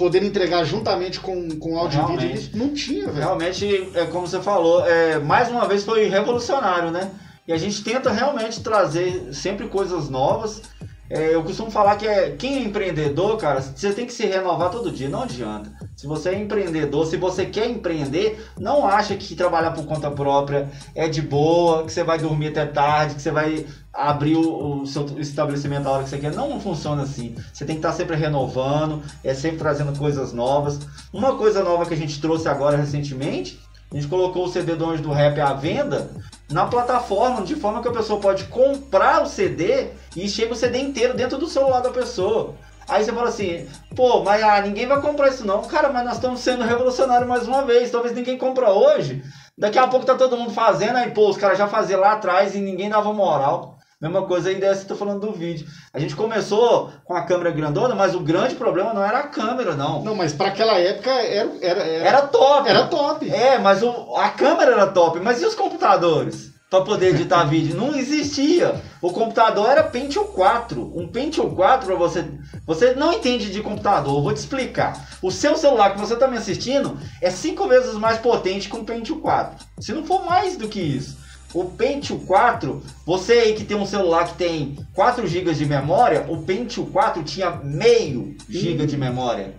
poder 0.00 0.22
entregar 0.22 0.64
juntamente 0.64 1.20
com, 1.20 1.50
com 1.58 1.76
áudio 1.76 2.00
e 2.00 2.16
vídeo, 2.16 2.50
não 2.54 2.72
tinha, 2.72 3.04
velho. 3.06 3.18
Realmente, 3.18 3.90
é 3.94 4.06
como 4.06 4.26
você 4.26 4.40
falou, 4.40 4.82
é, 4.86 5.18
mais 5.18 5.50
uma 5.50 5.68
vez 5.68 5.84
foi 5.84 6.08
revolucionário, 6.08 6.90
né? 6.90 7.10
E 7.46 7.52
a 7.52 7.58
gente 7.58 7.84
tenta 7.84 8.10
realmente 8.10 8.62
trazer 8.62 9.34
sempre 9.34 9.68
coisas 9.68 10.08
novas. 10.08 10.62
É, 11.10 11.34
eu 11.34 11.42
costumo 11.42 11.72
falar 11.72 11.96
que 11.96 12.06
é, 12.06 12.30
quem 12.30 12.58
é 12.58 12.60
empreendedor, 12.60 13.36
cara, 13.36 13.60
você 13.60 13.92
tem 13.92 14.06
que 14.06 14.12
se 14.12 14.24
renovar 14.24 14.70
todo 14.70 14.92
dia, 14.92 15.08
não 15.08 15.24
adianta. 15.24 15.68
Se 15.96 16.06
você 16.06 16.28
é 16.28 16.38
empreendedor, 16.38 17.04
se 17.04 17.16
você 17.16 17.44
quer 17.44 17.68
empreender, 17.68 18.40
não 18.56 18.86
acha 18.86 19.16
que 19.16 19.34
trabalhar 19.34 19.72
por 19.72 19.84
conta 19.86 20.08
própria 20.08 20.70
é 20.94 21.08
de 21.08 21.20
boa, 21.20 21.84
que 21.84 21.92
você 21.92 22.04
vai 22.04 22.16
dormir 22.16 22.48
até 22.48 22.64
tarde, 22.64 23.16
que 23.16 23.22
você 23.22 23.32
vai 23.32 23.66
abrir 23.92 24.36
o, 24.36 24.82
o 24.82 24.86
seu 24.86 25.04
estabelecimento 25.18 25.88
a 25.88 25.90
hora 25.90 26.04
que 26.04 26.10
você 26.10 26.18
quer. 26.18 26.32
Não 26.32 26.60
funciona 26.60 27.02
assim. 27.02 27.34
Você 27.52 27.64
tem 27.64 27.74
que 27.74 27.80
estar 27.80 27.92
sempre 27.92 28.14
renovando, 28.14 29.02
é 29.24 29.34
sempre 29.34 29.58
trazendo 29.58 29.98
coisas 29.98 30.32
novas. 30.32 30.78
Uma 31.12 31.36
coisa 31.36 31.64
nova 31.64 31.86
que 31.86 31.94
a 31.94 31.96
gente 31.96 32.20
trouxe 32.20 32.48
agora 32.48 32.76
recentemente, 32.76 33.58
a 33.90 33.96
gente 33.96 34.06
colocou 34.06 34.44
o 34.44 34.48
CD 34.48 34.76
do 34.76 34.88
Anjo 34.88 35.02
do 35.02 35.10
Rap 35.10 35.40
à 35.40 35.52
venda 35.54 36.08
na 36.50 36.66
plataforma, 36.66 37.42
de 37.42 37.54
forma 37.54 37.80
que 37.80 37.88
a 37.88 37.92
pessoa 37.92 38.20
pode 38.20 38.44
comprar 38.44 39.22
o 39.22 39.26
CD 39.26 39.88
e 40.16 40.28
chega 40.28 40.52
o 40.52 40.56
CD 40.56 40.80
inteiro 40.80 41.14
dentro 41.14 41.38
do 41.38 41.46
celular 41.46 41.80
da 41.80 41.90
pessoa. 41.90 42.54
Aí 42.88 43.04
você 43.04 43.12
fala 43.12 43.28
assim, 43.28 43.68
pô, 43.94 44.24
mas 44.24 44.42
ah, 44.42 44.60
ninguém 44.60 44.86
vai 44.86 45.00
comprar 45.00 45.28
isso 45.28 45.46
não. 45.46 45.62
Cara, 45.62 45.90
mas 45.90 46.04
nós 46.04 46.14
estamos 46.14 46.40
sendo 46.40 46.64
revolucionários 46.64 47.28
mais 47.28 47.46
uma 47.46 47.62
vez. 47.62 47.90
Talvez 47.90 48.14
ninguém 48.14 48.36
compra 48.36 48.72
hoje. 48.72 49.22
Daqui 49.56 49.78
a 49.78 49.86
pouco 49.86 50.04
tá 50.04 50.16
todo 50.16 50.36
mundo 50.36 50.52
fazendo, 50.52 50.96
aí 50.96 51.10
pô, 51.12 51.28
os 51.28 51.36
caras 51.36 51.56
já 51.56 51.68
faziam 51.68 52.00
lá 52.00 52.12
atrás 52.12 52.54
e 52.54 52.60
ninguém 52.60 52.90
dava 52.90 53.12
moral. 53.12 53.78
Mesma 54.00 54.22
coisa 54.26 54.48
aí 54.48 54.54
dessa 54.54 54.86
que 54.86 54.92
eu 54.92 54.96
tô 54.96 55.04
falando 55.04 55.26
do 55.26 55.32
vídeo. 55.32 55.66
A 55.92 55.98
gente 55.98 56.16
começou 56.16 56.90
com 57.04 57.14
a 57.14 57.22
câmera 57.22 57.50
grandona, 57.50 57.94
mas 57.94 58.14
o 58.14 58.20
grande 58.20 58.54
problema 58.54 58.94
não 58.94 59.04
era 59.04 59.18
a 59.18 59.28
câmera, 59.28 59.74
não. 59.74 60.02
Não, 60.02 60.14
mas 60.14 60.32
para 60.32 60.48
aquela 60.48 60.78
época 60.78 61.10
era, 61.10 61.50
era, 61.60 61.82
era, 61.82 62.06
Era 62.06 62.22
top. 62.22 62.68
era 62.68 62.86
top. 62.86 63.28
É, 63.28 63.58
mas 63.58 63.82
o, 63.82 64.16
a 64.16 64.30
câmera 64.30 64.72
era 64.72 64.86
top. 64.86 65.20
Mas 65.20 65.42
e 65.42 65.44
os 65.44 65.54
computadores? 65.54 66.50
para 66.70 66.84
poder 66.84 67.08
editar 67.08 67.44
vídeo. 67.50 67.76
Não 67.76 67.94
existia. 67.94 68.80
O 69.02 69.12
computador 69.12 69.68
era 69.68 69.82
Pentium 69.82 70.24
4. 70.28 70.92
Um 70.96 71.08
Pentium 71.08 71.54
4 71.54 71.86
para 71.86 71.96
você, 71.96 72.24
você 72.64 72.94
não 72.94 73.12
entende 73.12 73.50
de 73.50 73.60
computador. 73.60 74.16
Eu 74.16 74.22
vou 74.22 74.32
te 74.32 74.38
explicar. 74.38 75.08
O 75.20 75.30
seu 75.30 75.56
celular 75.56 75.92
que 75.92 76.00
você 76.00 76.14
está 76.14 76.28
me 76.28 76.38
assistindo 76.38 76.96
é 77.20 77.28
cinco 77.28 77.66
vezes 77.66 77.94
mais 77.94 78.18
potente 78.18 78.70
que 78.70 78.76
um 78.76 78.84
Pentium 78.84 79.20
4. 79.20 79.66
Se 79.80 79.92
não 79.92 80.04
for 80.04 80.24
mais 80.24 80.56
do 80.56 80.68
que 80.68 80.80
isso. 80.80 81.18
O 81.52 81.64
Pentium 81.64 82.18
4, 82.20 82.82
você 83.04 83.32
aí 83.32 83.54
que 83.54 83.64
tem 83.64 83.76
um 83.76 83.86
celular 83.86 84.26
que 84.26 84.34
tem 84.34 84.76
4 84.94 85.26
GB 85.26 85.52
de 85.54 85.66
memória, 85.66 86.24
o 86.28 86.42
Pentium 86.42 86.86
4 86.86 87.24
tinha 87.24 87.50
meio 87.50 88.36
GB 88.48 88.86
de 88.86 88.96
memória. 88.96 89.54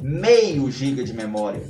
Meio 0.00 0.70
GB 0.70 1.04
de 1.04 1.12
memória. 1.12 1.62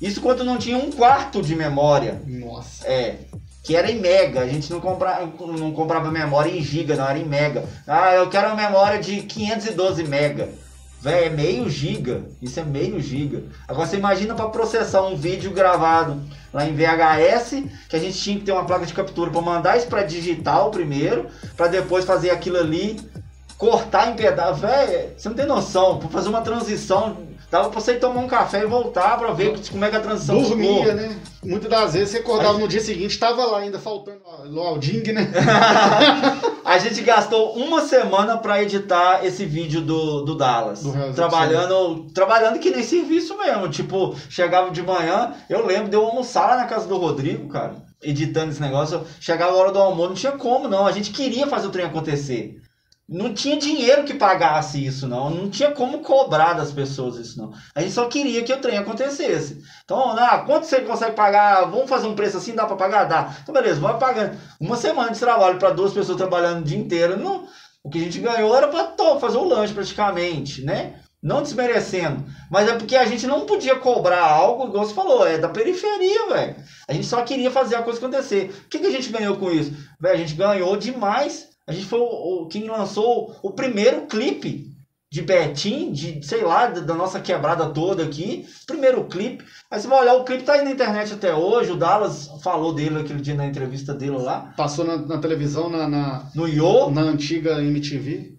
Isso 0.00 0.20
quando 0.20 0.44
não 0.44 0.56
tinha 0.56 0.76
um 0.76 0.90
quarto 0.90 1.42
de 1.42 1.54
memória. 1.54 2.20
Nossa. 2.26 2.86
É. 2.86 3.18
Que 3.62 3.76
era 3.76 3.90
em 3.90 4.00
mega. 4.00 4.40
A 4.40 4.48
gente 4.48 4.70
não 4.70 4.80
comprava, 4.80 5.24
não 5.46 5.72
comprava 5.72 6.10
memória 6.10 6.50
em 6.50 6.60
giga, 6.60 6.96
não, 6.96 7.08
era 7.08 7.18
em 7.18 7.24
mega. 7.24 7.64
Ah, 7.86 8.14
eu 8.14 8.28
quero 8.28 8.48
uma 8.48 8.56
memória 8.56 9.00
de 9.00 9.22
512 9.22 10.04
mega. 10.04 10.48
Véi, 11.02 11.24
é 11.24 11.30
meio 11.30 11.68
giga. 11.68 12.22
Isso 12.40 12.60
é 12.60 12.64
meio 12.64 13.00
giga. 13.00 13.42
Agora 13.66 13.88
você 13.88 13.96
imagina 13.96 14.36
para 14.36 14.48
processar 14.50 15.02
um 15.02 15.16
vídeo 15.16 15.50
gravado 15.50 16.22
lá 16.52 16.64
em 16.64 16.76
VHS, 16.76 17.64
que 17.88 17.96
a 17.96 17.98
gente 17.98 18.16
tinha 18.16 18.38
que 18.38 18.44
ter 18.44 18.52
uma 18.52 18.64
placa 18.64 18.86
de 18.86 18.94
captura 18.94 19.28
para 19.28 19.40
mandar 19.40 19.76
isso 19.76 19.88
para 19.88 20.04
digital 20.04 20.70
primeiro, 20.70 21.26
para 21.56 21.66
depois 21.66 22.04
fazer 22.04 22.30
aquilo 22.30 22.56
ali, 22.56 23.00
cortar 23.58 24.12
em 24.12 24.14
pedaços. 24.14 24.60
Véi, 24.60 25.14
você 25.18 25.28
não 25.28 25.34
tem 25.34 25.44
noção. 25.44 25.98
Para 25.98 26.08
fazer 26.08 26.28
uma 26.28 26.40
transição 26.40 27.16
Dava 27.52 27.68
pra 27.68 27.82
você 27.82 27.96
tomar 27.96 28.22
um 28.22 28.26
café 28.26 28.62
e 28.62 28.66
voltar 28.66 29.18
pra 29.18 29.30
ver 29.30 29.54
como 29.70 29.84
é 29.84 29.90
que 29.90 29.96
a 29.96 30.00
transição 30.00 30.40
Dormia, 30.40 30.74
ficou. 30.74 30.94
né? 30.94 31.20
Muitas 31.44 31.68
das 31.68 31.92
vezes 31.92 32.08
você 32.08 32.18
acordava 32.20 32.56
no 32.56 32.66
dia 32.66 32.80
seguinte, 32.80 33.18
tava 33.18 33.44
lá 33.44 33.58
ainda 33.58 33.78
faltando 33.78 34.22
o 34.50 34.58
Alding, 34.58 35.12
né? 35.12 35.30
a 36.64 36.78
gente 36.78 37.02
gastou 37.02 37.52
uma 37.54 37.82
semana 37.82 38.38
pra 38.38 38.62
editar 38.62 39.22
esse 39.22 39.44
vídeo 39.44 39.82
do, 39.82 40.22
do 40.22 40.34
Dallas. 40.34 40.82
Do 40.82 40.94
trabalhando, 41.12 42.06
trabalhando 42.14 42.58
que 42.58 42.70
nem 42.70 42.82
serviço 42.82 43.36
mesmo. 43.36 43.68
Tipo, 43.68 44.16
chegava 44.30 44.70
de 44.70 44.82
manhã, 44.82 45.34
eu 45.50 45.66
lembro 45.66 45.90
de 45.90 45.94
eu 45.94 46.06
almoçar 46.06 46.48
lá 46.48 46.56
na 46.56 46.64
casa 46.64 46.88
do 46.88 46.96
Rodrigo, 46.96 47.48
cara. 47.48 47.74
Editando 48.00 48.50
esse 48.50 48.62
negócio, 48.62 49.02
chegava 49.20 49.52
a 49.52 49.56
hora 49.56 49.70
do 49.70 49.78
almoço, 49.78 50.08
não 50.08 50.16
tinha 50.16 50.32
como 50.32 50.68
não. 50.68 50.86
A 50.86 50.92
gente 50.92 51.10
queria 51.10 51.46
fazer 51.46 51.66
o 51.66 51.70
trem 51.70 51.84
acontecer 51.84 52.61
não 53.08 53.34
tinha 53.34 53.58
dinheiro 53.58 54.04
que 54.04 54.14
pagasse 54.14 54.84
isso, 54.84 55.06
não. 55.06 55.28
Não 55.28 55.50
tinha 55.50 55.72
como 55.72 56.00
cobrar 56.00 56.54
das 56.54 56.72
pessoas 56.72 57.16
isso, 57.16 57.38
não. 57.38 57.52
A 57.74 57.80
gente 57.80 57.92
só 57.92 58.06
queria 58.06 58.42
que 58.42 58.52
o 58.52 58.60
trem 58.60 58.78
acontecesse. 58.78 59.62
Então, 59.84 60.16
ah, 60.16 60.38
quanto 60.46 60.66
você 60.66 60.80
consegue 60.80 61.14
pagar? 61.14 61.64
Vamos 61.64 61.90
fazer 61.90 62.06
um 62.06 62.14
preço 62.14 62.38
assim? 62.38 62.54
Dá 62.54 62.64
para 62.64 62.76
pagar? 62.76 63.04
Dá. 63.04 63.36
Então, 63.42 63.52
beleza, 63.52 63.80
vai 63.80 63.98
pagando. 63.98 64.38
Uma 64.60 64.76
semana 64.76 65.10
de 65.10 65.18
trabalho 65.18 65.58
para 65.58 65.70
duas 65.70 65.92
pessoas 65.92 66.16
trabalhando 66.16 66.60
o 66.60 66.64
dia 66.64 66.78
inteiro. 66.78 67.16
Não, 67.18 67.46
o 67.84 67.90
que 67.90 67.98
a 67.98 68.02
gente 68.02 68.18
ganhou 68.20 68.56
era 68.56 68.68
para 68.68 69.18
fazer 69.18 69.36
o 69.36 69.44
lanche 69.44 69.74
praticamente, 69.74 70.64
né? 70.64 70.94
Não 71.22 71.42
desmerecendo. 71.42 72.24
Mas 72.50 72.68
é 72.68 72.74
porque 72.74 72.96
a 72.96 73.04
gente 73.04 73.26
não 73.26 73.46
podia 73.46 73.76
cobrar 73.76 74.24
algo, 74.24 74.66
igual 74.66 74.84
você 74.84 74.94
falou, 74.94 75.26
é 75.26 75.38
da 75.38 75.48
periferia, 75.48 76.28
velho. 76.28 76.56
A 76.88 76.92
gente 76.92 77.06
só 77.06 77.22
queria 77.22 77.50
fazer 77.50 77.76
a 77.76 77.82
coisa 77.82 77.98
acontecer. 77.98 78.52
O 78.64 78.68
que, 78.68 78.78
que 78.78 78.86
a 78.86 78.90
gente 78.90 79.12
ganhou 79.12 79.36
com 79.36 79.50
isso? 79.50 79.72
Velho, 80.00 80.14
a 80.14 80.18
gente 80.18 80.34
ganhou 80.34 80.76
demais 80.76 81.51
a 81.66 81.72
gente 81.72 81.86
foi 81.86 82.00
o, 82.00 82.04
o 82.42 82.48
quem 82.48 82.68
lançou 82.68 83.36
o 83.42 83.52
primeiro 83.52 84.06
clipe 84.06 84.72
de 85.12 85.20
Betim, 85.20 85.92
de, 85.92 86.26
sei 86.26 86.42
lá, 86.42 86.68
da 86.68 86.94
nossa 86.94 87.20
quebrada 87.20 87.68
toda 87.68 88.02
aqui. 88.02 88.46
Primeiro 88.66 89.04
clipe. 89.04 89.44
Aí 89.70 89.78
você 89.78 89.86
vai 89.86 90.00
olhar, 90.00 90.14
o 90.14 90.24
clipe 90.24 90.42
tá 90.42 90.54
aí 90.54 90.64
na 90.64 90.70
internet 90.70 91.12
até 91.12 91.34
hoje. 91.34 91.70
O 91.70 91.76
Dallas 91.76 92.30
falou 92.42 92.72
dele 92.72 93.00
aquele 93.00 93.20
dia 93.20 93.34
na 93.34 93.46
entrevista 93.46 93.92
dele 93.92 94.16
lá. 94.16 94.54
Passou 94.56 94.86
na, 94.86 94.96
na 94.96 95.18
televisão, 95.18 95.68
na, 95.68 95.86
na, 95.86 96.30
no 96.34 96.48
Yo. 96.48 96.90
Na 96.90 97.02
antiga 97.02 97.62
MTV. 97.62 98.38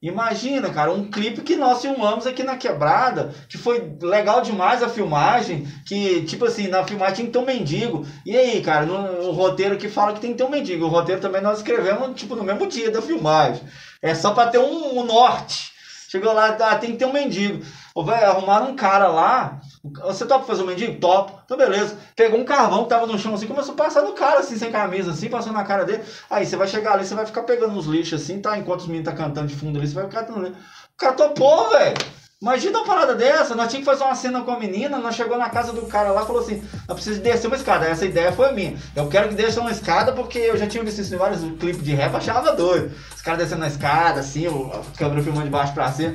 Imagina, 0.00 0.70
cara, 0.70 0.92
um 0.92 1.10
clipe 1.10 1.40
que 1.40 1.56
nós 1.56 1.82
filmamos 1.82 2.24
aqui 2.24 2.44
na 2.44 2.56
quebrada, 2.56 3.34
que 3.48 3.58
foi 3.58 3.96
legal 4.00 4.40
demais 4.42 4.80
a 4.80 4.88
filmagem, 4.88 5.66
que, 5.84 6.22
tipo 6.22 6.44
assim, 6.44 6.68
na 6.68 6.84
filmagem 6.84 7.14
tinha 7.16 7.26
que 7.26 7.32
ter 7.32 7.38
um 7.40 7.44
mendigo. 7.44 8.06
E 8.24 8.36
aí, 8.36 8.62
cara, 8.62 8.86
no, 8.86 9.28
o 9.28 9.32
roteiro 9.32 9.76
que 9.76 9.88
fala 9.88 10.12
que 10.12 10.20
tem 10.20 10.30
que 10.30 10.38
ter 10.38 10.44
um 10.44 10.50
mendigo. 10.50 10.84
O 10.84 10.88
roteiro 10.88 11.20
também 11.20 11.42
nós 11.42 11.58
escrevemos, 11.58 12.14
tipo, 12.14 12.36
no 12.36 12.44
mesmo 12.44 12.68
dia 12.68 12.92
da 12.92 13.02
filmagem. 13.02 13.64
É 14.00 14.14
só 14.14 14.30
pra 14.32 14.46
ter 14.46 14.58
um, 14.58 15.00
um 15.00 15.04
norte. 15.04 15.72
Chegou 16.08 16.32
lá, 16.32 16.56
ah, 16.58 16.78
tem 16.78 16.92
que 16.92 16.96
ter 16.96 17.04
um 17.04 17.12
mendigo. 17.12 17.62
Ô, 17.94 18.02
velho, 18.02 18.30
arrumaram 18.30 18.70
um 18.70 18.76
cara 18.76 19.08
lá. 19.08 19.60
Você 20.06 20.24
topa 20.24 20.46
fazer 20.46 20.62
um 20.62 20.66
mendigo? 20.66 20.98
Topo. 20.98 21.38
Então, 21.44 21.54
beleza. 21.54 21.98
Pegou 22.16 22.40
um 22.40 22.46
carvão 22.46 22.84
que 22.84 22.88
tava 22.88 23.06
no 23.06 23.18
chão 23.18 23.34
assim, 23.34 23.46
começou 23.46 23.74
a 23.74 23.76
passar 23.76 24.00
no 24.00 24.14
cara, 24.14 24.40
assim, 24.40 24.56
sem 24.56 24.72
camisa, 24.72 25.10
assim, 25.10 25.28
passando 25.28 25.52
na 25.52 25.64
cara 25.64 25.84
dele. 25.84 26.02
Aí 26.30 26.46
você 26.46 26.56
vai 26.56 26.66
chegar 26.66 26.94
ali, 26.94 27.06
você 27.06 27.14
vai 27.14 27.26
ficar 27.26 27.42
pegando 27.42 27.78
uns 27.78 27.84
lixos 27.84 28.22
assim, 28.22 28.40
tá? 28.40 28.56
Enquanto 28.56 28.80
os 28.80 28.86
meninos 28.86 29.04
tá 29.04 29.14
cantando 29.14 29.48
de 29.48 29.54
fundo 29.54 29.78
ali, 29.78 29.86
você 29.86 29.94
vai 29.94 30.04
ficar. 30.08 30.22
O 30.32 30.96
cara 30.96 31.12
topou, 31.12 31.68
velho. 31.70 31.94
Imagina 32.40 32.78
uma 32.78 32.86
parada 32.86 33.16
dessa, 33.16 33.56
nós 33.56 33.66
tínhamos 33.66 33.88
que 33.88 33.96
fazer 33.96 34.04
uma 34.04 34.14
cena 34.14 34.42
com 34.42 34.52
a 34.52 34.58
menina, 34.60 34.98
nós 34.98 35.16
chegou 35.16 35.36
na 35.36 35.50
casa 35.50 35.72
do 35.72 35.82
cara 35.86 36.12
lá 36.12 36.22
e 36.22 36.26
falou 36.26 36.40
assim, 36.40 36.62
nós 36.86 36.94
precisamos 36.94 37.20
descer 37.20 37.48
uma 37.48 37.56
escada, 37.56 37.86
essa 37.86 38.04
ideia 38.04 38.30
foi 38.30 38.52
minha. 38.52 38.76
Eu 38.94 39.08
quero 39.08 39.28
que 39.28 39.34
desça 39.34 39.60
uma 39.60 39.72
escada 39.72 40.12
porque 40.12 40.38
eu 40.38 40.56
já 40.56 40.68
tinha 40.68 40.84
visto 40.84 41.00
isso 41.00 41.12
em 41.12 41.18
vários 41.18 41.40
clipes 41.58 41.82
de 41.82 41.92
rap, 41.96 42.14
achava 42.14 42.54
doido. 42.54 42.92
Os 43.12 43.20
caras 43.22 43.40
descendo 43.40 43.62
na 43.62 43.66
escada, 43.66 44.20
assim, 44.20 44.46
a 44.46 44.96
câmera 44.96 45.20
filmando 45.20 45.46
de 45.46 45.50
baixo 45.50 45.74
pra 45.74 45.90
cima. 45.90 46.14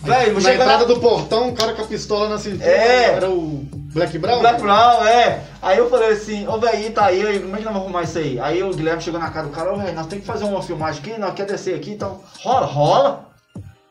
Véi, 0.00 0.32
na 0.32 0.54
entrada 0.54 0.84
do 0.84 1.00
portão, 1.00 1.48
um 1.48 1.54
cara 1.54 1.72
com 1.72 1.82
a 1.82 1.86
pistola 1.86 2.28
na 2.28 2.38
cintura, 2.38 2.64
é. 2.64 3.14
era 3.14 3.28
o 3.28 3.66
Black 3.92 4.16
Brown? 4.16 4.38
Black 4.38 4.60
Brown, 4.60 5.04
é. 5.06 5.42
Aí 5.60 5.78
eu 5.78 5.90
falei 5.90 6.10
assim, 6.10 6.46
ô 6.46 6.58
velho, 6.58 6.92
tá 6.92 7.06
aí, 7.06 7.40
como 7.40 7.56
é 7.56 7.58
que 7.58 7.64
nós 7.64 7.74
vamos 7.74 7.82
arrumar 7.82 8.02
isso 8.04 8.18
aí? 8.18 8.38
Aí 8.38 8.62
o 8.62 8.72
Guilherme 8.72 9.02
chegou 9.02 9.18
na 9.18 9.30
casa 9.30 9.48
do 9.48 9.52
cara, 9.52 9.72
ô 9.72 9.76
velho, 9.76 9.92
nós 9.92 10.06
temos 10.06 10.24
que 10.24 10.30
fazer 10.30 10.44
uma 10.44 10.62
filmagem 10.62 11.00
aqui, 11.00 11.18
nós 11.18 11.34
quer 11.34 11.46
descer 11.46 11.74
aqui, 11.74 11.90
então 11.90 12.20
rola, 12.44 12.66
rola. 12.66 13.27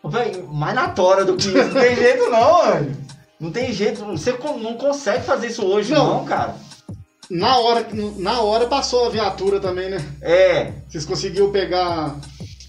Véi, 0.09 0.43
mais 0.51 0.75
na 0.75 0.89
tora 0.89 1.25
do 1.25 1.35
que 1.35 1.47
isso. 1.47 1.57
Não 1.57 1.81
tem 1.81 1.95
jeito 1.95 2.29
não, 2.29 2.65
velho. 2.65 2.97
Não 3.39 3.51
tem 3.51 3.73
jeito. 3.73 4.05
Você 4.05 4.37
não 4.61 4.73
consegue 4.75 5.23
fazer 5.23 5.47
isso 5.47 5.65
hoje, 5.65 5.93
não, 5.93 6.19
não 6.19 6.25
cara. 6.25 6.55
Na 7.29 7.57
hora, 7.57 7.85
na 8.17 8.41
hora 8.41 8.67
passou 8.67 9.05
a 9.05 9.09
viatura 9.09 9.59
também, 9.59 9.89
né? 9.89 9.97
É. 10.21 10.71
Vocês 10.87 11.05
conseguiram 11.05 11.51
pegar 11.51 12.15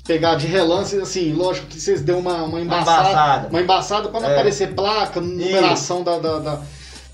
pegar 0.09 0.36
de 0.36 0.47
relance, 0.47 0.99
assim, 0.99 1.34
lógico 1.34 1.66
que 1.66 1.78
vocês 1.78 2.01
deu 2.01 2.18
uma, 2.18 2.43
uma 2.45 2.59
embaçada. 2.62 2.91
Uma 2.91 3.11
embaçada, 3.11 3.49
uma 3.49 3.61
embaçada 3.61 4.09
para 4.09 4.20
não 4.20 4.30
é. 4.30 4.32
aparecer 4.32 4.74
placa, 4.74 5.20
numeração 5.20 6.03
da, 6.03 6.18
da, 6.18 6.39
da, 6.39 6.61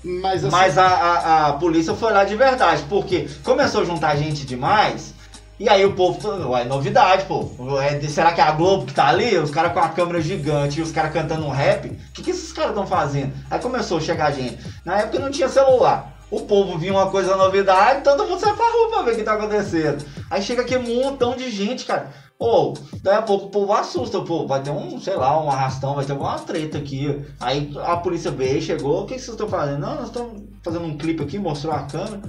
Mas, 0.01 0.45
assim... 0.45 0.51
Mas 0.55 0.77
a, 0.77 0.87
a, 0.87 1.47
a, 1.47 1.53
polícia 1.53 1.93
foi 1.93 2.13
lá 2.13 2.23
de 2.23 2.37
verdade, 2.37 2.83
porque 2.87 3.27
começou 3.43 3.81
a 3.81 3.83
juntar 3.83 4.15
gente 4.15 4.45
demais. 4.45 5.13
E 5.57 5.69
aí 5.69 5.85
o 5.85 5.93
povo, 5.93 6.57
é 6.57 6.65
novidade, 6.65 7.25
pô. 7.25 7.49
É, 7.79 7.99
será 8.07 8.33
que 8.33 8.41
é 8.41 8.43
a 8.43 8.51
Globo 8.51 8.85
que 8.85 8.93
tá 8.93 9.07
ali? 9.07 9.37
Os 9.37 9.49
caras 9.49 9.71
com 9.71 9.79
a 9.79 9.87
câmera 9.87 10.21
gigante 10.21 10.79
e 10.79 10.83
os 10.83 10.91
caras 10.91 11.13
cantando 11.13 11.45
um 11.45 11.49
rap? 11.49 11.87
O 11.87 12.11
que, 12.13 12.23
que 12.23 12.31
esses 12.31 12.51
caras 12.51 12.71
estão 12.71 12.85
fazendo? 12.85 13.33
Aí 13.49 13.57
começou 13.59 13.97
a 13.97 14.01
chegar 14.01 14.33
gente. 14.33 14.57
Na 14.83 14.99
época 14.99 15.19
não 15.19 15.31
tinha 15.31 15.47
celular. 15.47 16.13
O 16.29 16.41
povo 16.41 16.77
vinha 16.77 16.91
uma 16.91 17.09
coisa 17.09 17.37
novidade, 17.37 18.03
todo 18.03 18.27
mundo 18.27 18.39
sai 18.39 18.53
pra 18.53 18.65
rua 18.65 18.89
pra 18.89 19.01
ver 19.03 19.13
o 19.13 19.15
que 19.15 19.23
tá 19.23 19.33
acontecendo. 19.33 20.03
Aí 20.29 20.41
chega 20.41 20.63
aqui 20.63 20.75
um 20.75 21.03
montão 21.03 21.37
de 21.37 21.49
gente, 21.49 21.85
cara. 21.85 22.11
Ou, 22.37 22.73
daí 23.01 23.15
a 23.15 23.21
pouco 23.21 23.45
o 23.45 23.49
povo 23.49 23.71
assusta, 23.71 24.19
pô, 24.21 24.45
vai 24.45 24.61
ter 24.61 24.71
um, 24.71 24.99
sei 24.99 25.15
lá, 25.15 25.41
um 25.41 25.49
arrastão, 25.49 25.95
vai 25.95 26.03
ter 26.03 26.11
alguma 26.11 26.37
treta 26.39 26.77
aqui. 26.77 27.23
Aí 27.39 27.71
a 27.81 27.95
polícia 27.95 28.29
veio, 28.29 28.61
chegou, 28.61 29.03
o 29.03 29.05
que, 29.05 29.13
que 29.13 29.21
vocês 29.21 29.29
estão 29.29 29.47
fazendo? 29.47 29.79
Não, 29.79 29.95
nós 29.95 30.07
estamos 30.07 30.43
fazendo 30.61 30.83
um 30.83 30.97
clipe 30.97 31.23
aqui, 31.23 31.39
mostrou 31.39 31.73
a 31.73 31.83
câmera. 31.83 32.21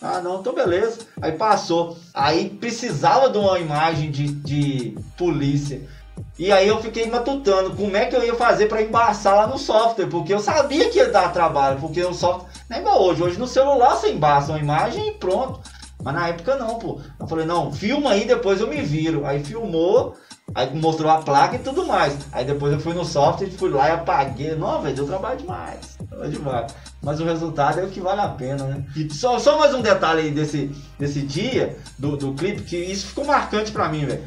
Ah, 0.00 0.20
não, 0.20 0.40
então 0.40 0.54
beleza. 0.54 1.00
Aí 1.20 1.32
passou. 1.32 1.96
Aí 2.12 2.50
precisava 2.50 3.30
de 3.30 3.38
uma 3.38 3.58
imagem 3.58 4.10
de, 4.10 4.28
de 4.28 4.98
polícia. 5.16 5.80
E 6.38 6.52
aí 6.52 6.68
eu 6.68 6.80
fiquei 6.82 7.06
matutando 7.10 7.74
como 7.74 7.96
é 7.96 8.06
que 8.06 8.14
eu 8.14 8.24
ia 8.24 8.34
fazer 8.34 8.66
para 8.66 8.82
embaçar 8.82 9.34
lá 9.34 9.46
no 9.46 9.58
software, 9.58 10.06
porque 10.06 10.32
eu 10.32 10.38
sabia 10.38 10.90
que 10.90 10.98
ia 10.98 11.10
dar 11.10 11.32
trabalho, 11.32 11.80
porque 11.80 12.02
o 12.02 12.12
software 12.12 12.48
não 12.68 12.76
é 12.76 12.80
igual 12.80 13.02
hoje. 13.02 13.22
Hoje 13.22 13.38
no 13.38 13.46
celular 13.46 13.94
você 13.94 14.12
embaça 14.12 14.52
uma 14.52 14.58
imagem 14.58 15.08
e 15.08 15.12
pronto. 15.12 15.60
Mas 16.02 16.14
na 16.14 16.28
época 16.28 16.56
não, 16.56 16.78
pô. 16.78 17.00
Eu 17.18 17.26
falei, 17.26 17.46
não, 17.46 17.72
filma 17.72 18.10
aí, 18.10 18.26
depois 18.26 18.60
eu 18.60 18.68
me 18.68 18.82
viro. 18.82 19.24
Aí 19.24 19.42
filmou, 19.42 20.14
aí 20.54 20.72
mostrou 20.74 21.10
a 21.10 21.22
placa 21.22 21.56
e 21.56 21.58
tudo 21.58 21.86
mais. 21.86 22.16
Aí 22.32 22.44
depois 22.44 22.72
eu 22.72 22.80
fui 22.80 22.94
no 22.94 23.04
software, 23.04 23.50
fui 23.50 23.70
lá 23.70 23.88
e 23.88 23.92
apaguei. 23.92 24.54
Não, 24.54 24.82
velho, 24.82 24.94
deu 24.94 25.06
trabalho 25.06 25.38
demais. 25.38 25.96
Trabalho 26.08 26.30
demais. 26.30 26.74
Mas 27.06 27.20
o 27.20 27.24
resultado 27.24 27.78
é 27.78 27.84
o 27.84 27.88
que 27.88 28.00
vale 28.00 28.20
a 28.20 28.28
pena, 28.30 28.64
né? 28.64 28.84
E 28.96 29.08
só, 29.14 29.38
só 29.38 29.56
mais 29.56 29.72
um 29.72 29.80
detalhe 29.80 30.22
aí 30.22 30.30
desse, 30.32 30.72
desse 30.98 31.22
dia, 31.22 31.78
do, 31.96 32.16
do 32.16 32.34
clipe, 32.34 32.62
que 32.62 32.76
isso 32.76 33.06
ficou 33.06 33.24
marcante 33.24 33.70
pra 33.70 33.88
mim, 33.88 34.04
velho. 34.04 34.24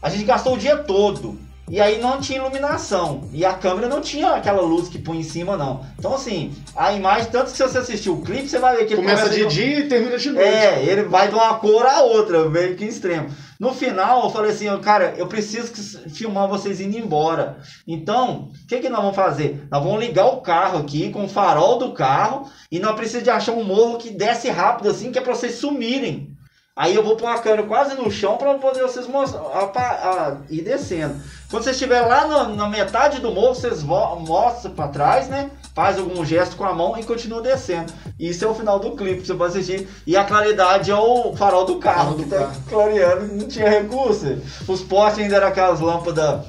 A 0.00 0.08
gente 0.08 0.22
gastou 0.22 0.54
o 0.54 0.58
dia 0.58 0.76
todo 0.76 1.36
e 1.72 1.80
aí 1.80 1.98
não 2.02 2.20
tinha 2.20 2.38
iluminação. 2.38 3.22
E 3.32 3.46
a 3.46 3.54
câmera 3.54 3.88
não 3.88 4.02
tinha 4.02 4.32
aquela 4.32 4.60
luz 4.60 4.90
que 4.90 4.98
põe 4.98 5.20
em 5.20 5.22
cima, 5.22 5.56
não. 5.56 5.80
Então, 5.98 6.12
assim, 6.14 6.52
a 6.76 6.92
imagem, 6.92 7.30
tanto 7.30 7.50
que 7.50 7.56
se 7.56 7.62
você 7.62 7.78
assistir 7.78 8.10
o 8.10 8.20
clipe, 8.20 8.46
você 8.46 8.58
vai 8.58 8.76
ver 8.76 8.84
que 8.84 8.94
começa, 8.94 9.22
começa 9.22 9.34
de, 9.34 9.46
de 9.46 9.54
dia 9.54 9.78
e 9.78 9.88
termina 9.88 10.18
de 10.18 10.30
noite. 10.32 10.46
É, 10.46 10.84
ele 10.84 11.04
vai 11.04 11.28
de 11.28 11.34
uma 11.34 11.54
cor 11.54 11.86
a 11.86 12.02
outra, 12.02 12.46
meio 12.50 12.76
que 12.76 12.84
extremo. 12.84 13.30
No 13.58 13.72
final, 13.72 14.24
eu 14.24 14.30
falei 14.30 14.50
assim, 14.50 14.66
cara, 14.80 15.14
eu 15.16 15.26
preciso 15.26 15.72
filmar 16.10 16.46
vocês 16.46 16.78
indo 16.78 16.98
embora. 16.98 17.56
Então, 17.88 18.50
o 18.52 18.66
que, 18.66 18.80
que 18.80 18.90
nós 18.90 19.00
vamos 19.00 19.16
fazer? 19.16 19.66
Nós 19.70 19.82
vamos 19.82 19.98
ligar 19.98 20.26
o 20.26 20.42
carro 20.42 20.78
aqui 20.78 21.10
com 21.10 21.24
o 21.24 21.28
farol 21.28 21.78
do 21.78 21.92
carro 21.92 22.50
e 22.70 22.78
nós 22.78 22.94
precisamos 22.94 23.24
de 23.24 23.30
achar 23.30 23.52
um 23.52 23.64
morro 23.64 23.96
que 23.96 24.10
desce 24.10 24.50
rápido 24.50 24.90
assim, 24.90 25.10
que 25.10 25.18
é 25.18 25.22
para 25.22 25.34
vocês 25.34 25.54
sumirem. 25.54 26.31
Aí 26.74 26.94
eu 26.94 27.04
vou 27.04 27.16
pôr 27.16 27.26
a 27.26 27.38
câmera 27.38 27.64
quase 27.64 27.94
no 27.96 28.10
chão 28.10 28.38
para 28.38 28.54
poder 28.54 28.80
vocês 28.80 29.06
mostrar, 29.06 29.42
a, 29.42 30.08
a, 30.08 30.36
ir 30.48 30.62
descendo. 30.62 31.20
Quando 31.50 31.64
você 31.64 31.72
estiver 31.72 32.00
lá 32.00 32.26
no, 32.26 32.56
na 32.56 32.66
metade 32.66 33.20
do 33.20 33.30
morro, 33.30 33.54
vocês 33.54 33.82
mostram 33.82 34.72
para 34.74 34.88
trás, 34.88 35.28
né? 35.28 35.50
Faz 35.74 35.98
algum 35.98 36.24
gesto 36.24 36.56
com 36.56 36.64
a 36.64 36.72
mão 36.72 36.98
e 36.98 37.04
continua 37.04 37.42
descendo. 37.42 37.92
Isso 38.18 38.42
é 38.42 38.48
o 38.48 38.54
final 38.54 38.78
do 38.78 38.96
clipe, 38.96 39.26
você 39.26 39.34
pode 39.34 39.52
assistir. 39.52 39.86
E 40.06 40.16
a 40.16 40.24
claridade 40.24 40.90
é 40.90 40.96
o 40.96 41.36
farol 41.36 41.66
do 41.66 41.76
carro, 41.76 42.14
do 42.14 42.24
que 42.24 42.30
tá 42.30 42.38
carro. 42.38 42.62
clareando, 42.66 43.34
não 43.34 43.46
tinha 43.46 43.68
recurso. 43.68 44.40
Os 44.66 44.80
postes 44.80 45.24
ainda 45.24 45.36
eram 45.36 45.48
aquelas 45.48 45.78
lâmpadas, 45.78 46.40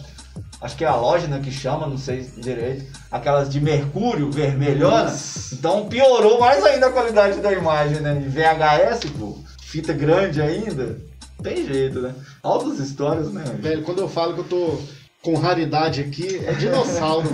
acho 0.62 0.78
que 0.78 0.86
é 0.86 0.88
a 0.88 0.96
loja 0.96 1.28
né, 1.28 1.42
que 1.44 1.52
chama, 1.52 1.86
não 1.86 1.98
sei 1.98 2.22
direito. 2.38 2.86
Aquelas 3.12 3.50
de 3.50 3.60
mercúrio 3.60 4.32
vermelhonas. 4.32 5.52
Então 5.52 5.86
piorou 5.90 6.40
mais 6.40 6.64
ainda 6.64 6.88
a 6.88 6.92
qualidade 6.92 7.42
da 7.42 7.52
imagem, 7.52 8.00
né? 8.00 8.24
VHS, 8.26 9.12
pô 9.20 9.38
fita 9.74 9.92
grande 9.92 10.40
ainda, 10.40 10.98
tem 11.42 11.66
jeito, 11.66 12.00
né? 12.00 12.14
Altas 12.44 12.78
histórias, 12.78 13.34
né? 13.34 13.44
Velho, 13.60 13.82
quando 13.82 14.02
eu 14.02 14.08
falo 14.08 14.36
que 14.36 14.42
eu 14.42 14.44
tô 14.44 14.78
com 15.24 15.34
raridade 15.34 16.00
aqui, 16.00 16.40
é 16.46 16.54
dinossauro. 16.54 17.28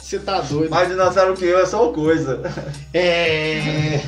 Você 0.00 0.18
tá 0.24 0.40
doido. 0.40 0.70
Mais 0.70 0.88
dinossauro 0.88 1.34
que 1.34 1.44
eu 1.44 1.58
é 1.58 1.66
só 1.66 1.92
coisa. 1.92 2.40
É. 2.94 4.00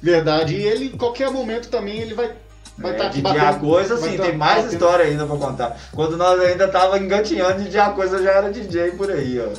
Verdade. 0.00 0.54
E 0.54 0.62
ele, 0.62 0.86
em 0.86 0.96
qualquer 0.96 1.30
momento 1.30 1.68
também, 1.68 1.98
ele 1.98 2.14
vai 2.14 2.32
Vai 2.78 2.92
é, 2.92 2.94
tá 2.94 3.08
de 3.08 3.22
coisa, 3.60 3.98
sim, 3.98 4.16
tem 4.16 4.34
mais 4.34 4.62
batendo. 4.62 4.72
história 4.72 5.04
ainda 5.04 5.26
pra 5.26 5.36
contar. 5.36 5.78
Quando 5.92 6.16
nós 6.16 6.40
ainda 6.40 6.66
tava 6.66 6.98
engatinhando 6.98 7.62
de 7.62 7.68
dia 7.68 7.90
coisa, 7.90 8.22
já 8.22 8.30
era 8.30 8.50
DJ 8.50 8.92
por 8.92 9.10
aí, 9.10 9.38
ó. 9.38 9.50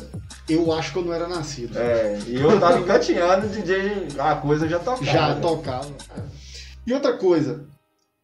Eu 0.49 0.71
acho 0.73 0.91
que 0.91 0.99
eu 0.99 1.05
não 1.05 1.13
era 1.13 1.27
nascido. 1.27 1.77
É, 1.77 2.19
e 2.27 2.35
eu 2.35 2.59
tava 2.59 2.79
engatinhando, 2.79 3.47
DJ, 3.47 4.19
a 4.19 4.35
coisa 4.35 4.67
já 4.67 4.79
tocava. 4.79 5.05
Já 5.05 5.35
né? 5.35 5.41
tocava. 5.41 5.95
E 6.85 6.93
outra 6.93 7.17
coisa, 7.17 7.65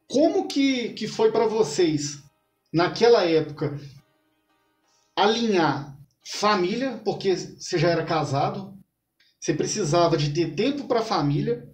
como 0.08 0.48
que, 0.48 0.90
que 0.90 1.08
foi 1.08 1.32
para 1.32 1.48
vocês, 1.48 2.20
naquela 2.74 3.24
época, 3.24 3.80
alinhar 5.16 5.96
família, 6.26 7.00
porque 7.06 7.36
você 7.36 7.78
já 7.78 7.90
era 7.90 8.04
casado, 8.04 8.78
você 9.40 9.54
precisava 9.54 10.18
de 10.18 10.32
ter 10.34 10.56
tempo 10.56 10.88
para 10.88 11.02
família, 11.02 11.68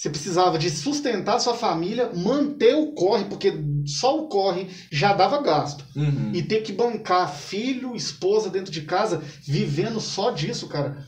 você 0.00 0.08
precisava 0.08 0.58
de 0.58 0.70
sustentar 0.70 1.38
sua 1.40 1.52
família, 1.52 2.10
manter 2.14 2.74
o 2.74 2.92
corre, 2.92 3.24
porque 3.24 3.52
só 3.84 4.18
o 4.18 4.28
corre 4.28 4.66
já 4.90 5.12
dava 5.12 5.42
gasto. 5.42 5.84
Uhum. 5.94 6.30
E 6.32 6.42
ter 6.42 6.62
que 6.62 6.72
bancar 6.72 7.30
filho, 7.30 7.94
esposa 7.94 8.48
dentro 8.48 8.72
de 8.72 8.80
casa, 8.80 9.22
vivendo 9.42 10.00
só 10.00 10.30
disso, 10.30 10.68
cara. 10.68 11.06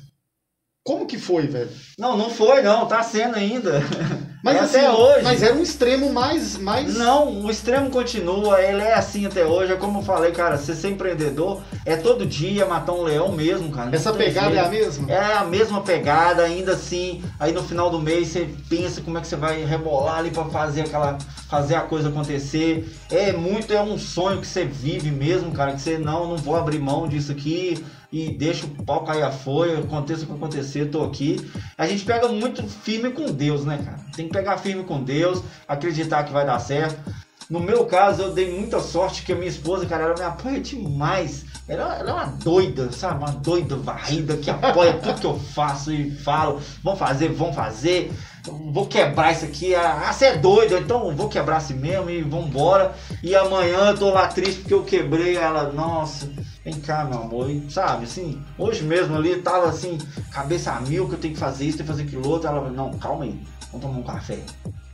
Como 0.84 1.06
que 1.06 1.16
foi, 1.16 1.46
velho? 1.46 1.70
Não, 1.96 2.16
não 2.16 2.28
foi, 2.28 2.60
não. 2.60 2.86
Tá 2.86 3.04
sendo 3.04 3.36
ainda. 3.36 3.80
Mas 4.42 4.56
é 4.56 4.58
assim, 4.58 4.78
até 4.78 4.90
hoje. 4.90 5.22
Mas 5.22 5.40
era 5.40 5.54
um 5.54 5.62
extremo 5.62 6.12
mais, 6.12 6.58
mais. 6.58 6.96
Não, 6.96 7.44
o 7.44 7.48
extremo 7.48 7.88
continua. 7.88 8.60
Ele 8.60 8.82
é 8.82 8.92
assim 8.92 9.24
até 9.24 9.46
hoje. 9.46 9.72
É 9.72 9.76
como 9.76 10.00
eu 10.00 10.02
falei, 10.02 10.32
cara. 10.32 10.58
Você 10.58 10.74
ser 10.74 10.90
empreendedor 10.90 11.62
é 11.86 11.94
todo 11.94 12.26
dia 12.26 12.66
matar 12.66 12.94
um 12.94 13.04
leão 13.04 13.30
mesmo, 13.30 13.70
cara. 13.70 13.94
Essa 13.94 14.12
pegada 14.12 14.50
jeito. 14.50 14.64
é 14.64 14.66
a 14.66 14.68
mesma? 14.68 15.12
É 15.12 15.34
a 15.34 15.44
mesma 15.44 15.82
pegada, 15.82 16.42
ainda 16.42 16.72
assim. 16.72 17.22
Aí 17.38 17.52
no 17.52 17.62
final 17.62 17.88
do 17.88 18.00
mês 18.00 18.28
você 18.28 18.50
pensa 18.68 19.00
como 19.00 19.16
é 19.16 19.20
que 19.20 19.28
você 19.28 19.36
vai 19.36 19.64
rebolar 19.64 20.18
ali 20.18 20.32
para 20.32 20.46
fazer 20.46 20.80
aquela. 20.80 21.16
fazer 21.48 21.76
a 21.76 21.82
coisa 21.82 22.08
acontecer. 22.08 22.92
É 23.08 23.30
muito, 23.30 23.72
é 23.72 23.80
um 23.80 23.96
sonho 23.96 24.40
que 24.40 24.48
você 24.48 24.64
vive 24.64 25.12
mesmo, 25.12 25.52
cara. 25.52 25.74
Que 25.74 25.80
você 25.80 25.96
não, 25.96 26.26
não 26.26 26.36
vou 26.36 26.56
abrir 26.56 26.80
mão 26.80 27.06
disso 27.06 27.30
aqui 27.30 27.80
e 28.12 28.28
deixa 28.30 28.66
o 28.66 28.84
pau 28.84 29.04
cair 29.04 29.22
a 29.22 29.32
folha, 29.32 29.78
aconteça 29.78 30.24
o 30.24 30.26
que 30.26 30.32
acontecer, 30.34 30.90
tô 30.90 31.02
aqui. 31.02 31.50
A 31.78 31.86
gente 31.86 32.04
pega 32.04 32.28
muito 32.28 32.62
firme 32.62 33.10
com 33.10 33.32
Deus, 33.32 33.64
né, 33.64 33.80
cara? 33.82 33.98
Tem 34.14 34.26
que 34.26 34.32
pegar 34.32 34.58
firme 34.58 34.84
com 34.84 35.02
Deus, 35.02 35.42
acreditar 35.66 36.24
que 36.24 36.32
vai 36.32 36.44
dar 36.44 36.58
certo. 36.58 37.00
No 37.48 37.60
meu 37.60 37.84
caso, 37.84 38.22
eu 38.22 38.32
dei 38.32 38.50
muita 38.50 38.80
sorte 38.80 39.22
que 39.22 39.32
a 39.32 39.36
minha 39.36 39.48
esposa, 39.48 39.86
cara, 39.86 40.04
ela 40.04 40.14
me 40.14 40.22
apoia 40.22 40.60
demais. 40.60 41.44
Ela, 41.68 41.96
ela 41.98 42.10
é 42.10 42.12
uma 42.14 42.26
doida, 42.26 42.90
sabe? 42.92 43.18
Uma 43.18 43.32
doida 43.32 43.76
varrida 43.76 44.36
que 44.36 44.50
apoia 44.50 44.94
tudo 44.94 45.20
que 45.20 45.26
eu 45.26 45.38
faço 45.38 45.92
e 45.92 46.10
falo. 46.10 46.60
Vamos 46.82 46.98
fazer, 46.98 47.28
vamos 47.28 47.54
fazer. 47.54 48.12
Vou 48.72 48.86
quebrar 48.86 49.32
isso 49.32 49.44
aqui. 49.44 49.74
Ah, 49.74 50.12
você 50.12 50.26
é 50.26 50.36
doido, 50.36 50.76
então 50.76 51.14
vou 51.14 51.28
quebrar 51.28 51.58
assim 51.58 51.74
mesmo 51.74 52.10
e 52.10 52.22
vambora. 52.22 52.94
E 53.22 53.34
amanhã 53.36 53.90
eu 53.90 53.98
tô 53.98 54.10
lá 54.10 54.28
triste 54.28 54.60
porque 54.60 54.74
eu 54.74 54.84
quebrei. 54.84 55.36
Ela, 55.36 55.70
nossa, 55.72 56.28
Vem 56.64 56.80
cá, 56.80 57.04
meu 57.04 57.18
amor, 57.18 57.50
e, 57.50 57.68
sabe, 57.68 58.04
assim, 58.04 58.40
hoje 58.56 58.84
mesmo 58.84 59.16
ali 59.16 59.42
tava 59.42 59.68
assim, 59.68 59.98
cabeça 60.30 60.72
a 60.72 60.80
mil 60.80 61.08
que 61.08 61.14
eu 61.14 61.18
tenho 61.18 61.34
que 61.34 61.40
fazer 61.40 61.64
isso, 61.64 61.78
tenho 61.78 61.88
que 61.88 61.92
fazer 61.92 62.04
aquilo 62.04 62.28
outro. 62.28 62.48
Ela 62.48 62.60
falou, 62.60 62.72
não, 62.72 62.90
calma 62.98 63.24
aí, 63.24 63.40
vamos 63.72 63.86
tomar 63.86 63.98
um 63.98 64.02
café. 64.02 64.38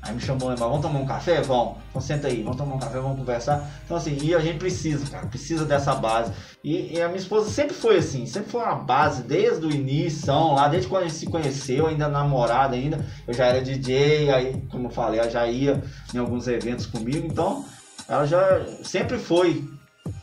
Aí 0.01 0.15
me 0.15 0.21
chamou, 0.21 0.57
vamos 0.57 0.81
tomar 0.81 1.01
um 1.01 1.07
café? 1.07 1.43
Vamos. 1.43 1.77
Então 1.91 2.01
senta 2.01 2.29
aí, 2.29 2.43
vamos 2.43 2.57
tomar 2.57 2.77
um 2.77 2.79
café, 2.79 2.99
vamos 2.99 3.19
conversar. 3.19 3.69
Então 3.85 3.97
assim, 3.97 4.17
e 4.23 4.35
a 4.35 4.39
gente 4.39 4.59
precisa, 4.59 5.05
cara, 5.11 5.27
precisa 5.27 5.67
dessa 5.67 5.95
base. 5.95 6.33
E, 6.65 6.95
e, 6.95 7.03
a 7.03 7.09
minha 7.09 7.19
esposa 7.19 7.51
sempre 7.51 7.75
foi 7.75 7.99
assim, 7.99 8.25
sempre 8.25 8.51
foi 8.51 8.63
uma 8.63 8.77
base 8.77 9.23
desde 9.23 9.67
o 9.67 9.71
início, 9.71 10.33
lá 10.33 10.69
desde 10.69 10.89
quando 10.89 11.03
a 11.03 11.09
gente 11.09 11.19
se 11.19 11.27
conheceu, 11.27 11.87
ainda 11.87 12.09
namorada 12.09 12.75
ainda, 12.77 13.05
eu 13.27 13.35
já 13.35 13.47
era 13.47 13.61
DJ, 13.61 14.31
aí, 14.31 14.63
como 14.71 14.87
eu 14.87 14.91
falei, 14.91 15.21
ela 15.21 15.29
já 15.29 15.47
ia 15.47 15.83
em 16.15 16.19
alguns 16.19 16.49
eventos 16.49 16.87
comigo, 16.87 17.27
então 17.27 17.65
ela 18.09 18.25
já 18.25 18.65
sempre 18.83 19.19
foi 19.19 19.69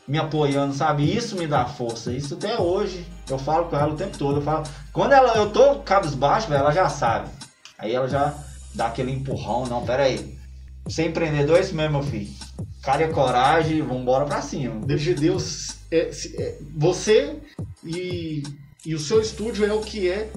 me 0.08 0.18
apoiando, 0.18 0.74
sabe? 0.74 1.16
Isso 1.16 1.36
me 1.36 1.48
dá 1.48 1.66
força. 1.66 2.12
Isso 2.12 2.36
até 2.36 2.60
hoje. 2.60 3.06
Eu 3.30 3.38
falo 3.38 3.66
com 3.66 3.76
ela 3.76 3.94
o 3.94 3.98
tempo 3.98 4.18
todo. 4.18 4.38
Eu 4.38 4.42
falo, 4.42 4.64
quando 4.94 5.14
ela, 5.14 5.36
eu 5.36 5.50
tô 5.50 5.80
cabisbaixo, 5.80 6.54
ela 6.54 6.72
já 6.72 6.90
sabe. 6.90 7.30
Aí 7.78 7.94
ela 7.94 8.08
já 8.08 8.34
dá 8.74 8.88
aquele 8.88 9.12
empurrão. 9.12 9.66
Não, 9.66 9.86
pera 9.86 10.04
aí. 10.04 10.38
Ser 10.88 11.08
empreendedor 11.08 11.58
é 11.58 11.62
isso 11.62 11.76
mesmo, 11.76 11.94
meu 11.94 12.04
filho. 12.04 12.32
Cara 12.84 13.04
e 13.04 13.12
coragem, 13.12 13.82
vambora 13.82 14.26
pra 14.26 14.42
cima. 14.42 14.80
Deus 14.86 15.02
de 15.02 15.16
Deus, 15.16 15.78
é, 15.92 16.12
é, 16.38 16.58
você 16.76 17.36
e, 17.84 18.44
e 18.86 18.94
o 18.94 19.00
seu 19.00 19.20
estúdio 19.20 19.66
é 19.66 19.74
o 19.74 19.82
que 19.82 20.08
é 20.08 20.30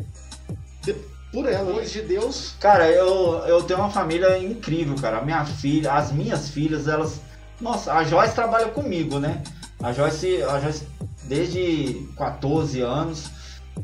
de, 0.82 0.94
por 1.30 1.46
ela. 1.46 1.66
Depois 1.66 1.92
de 1.92 2.01
Deus. 2.01 2.55
Cara, 2.59 2.88
eu, 2.90 3.34
eu 3.46 3.62
tenho 3.64 3.80
uma 3.80 3.90
família 3.90 4.38
incrível, 4.38 4.96
cara. 4.96 5.20
Minha 5.20 5.44
filha, 5.44 5.92
as 5.92 6.11
minhas 6.11 6.49
filhas, 6.49 6.88
elas 6.88 7.20
nossa, 7.61 7.92
a 7.92 8.04
Joyce 8.04 8.34
trabalha 8.34 8.68
comigo, 8.68 9.18
né? 9.18 9.42
A 9.82 9.92
Joyce, 9.92 10.42
a 10.42 10.61
Joyce 10.61 10.86
desde 11.24 12.06
14 12.16 12.80
anos, 12.80 13.30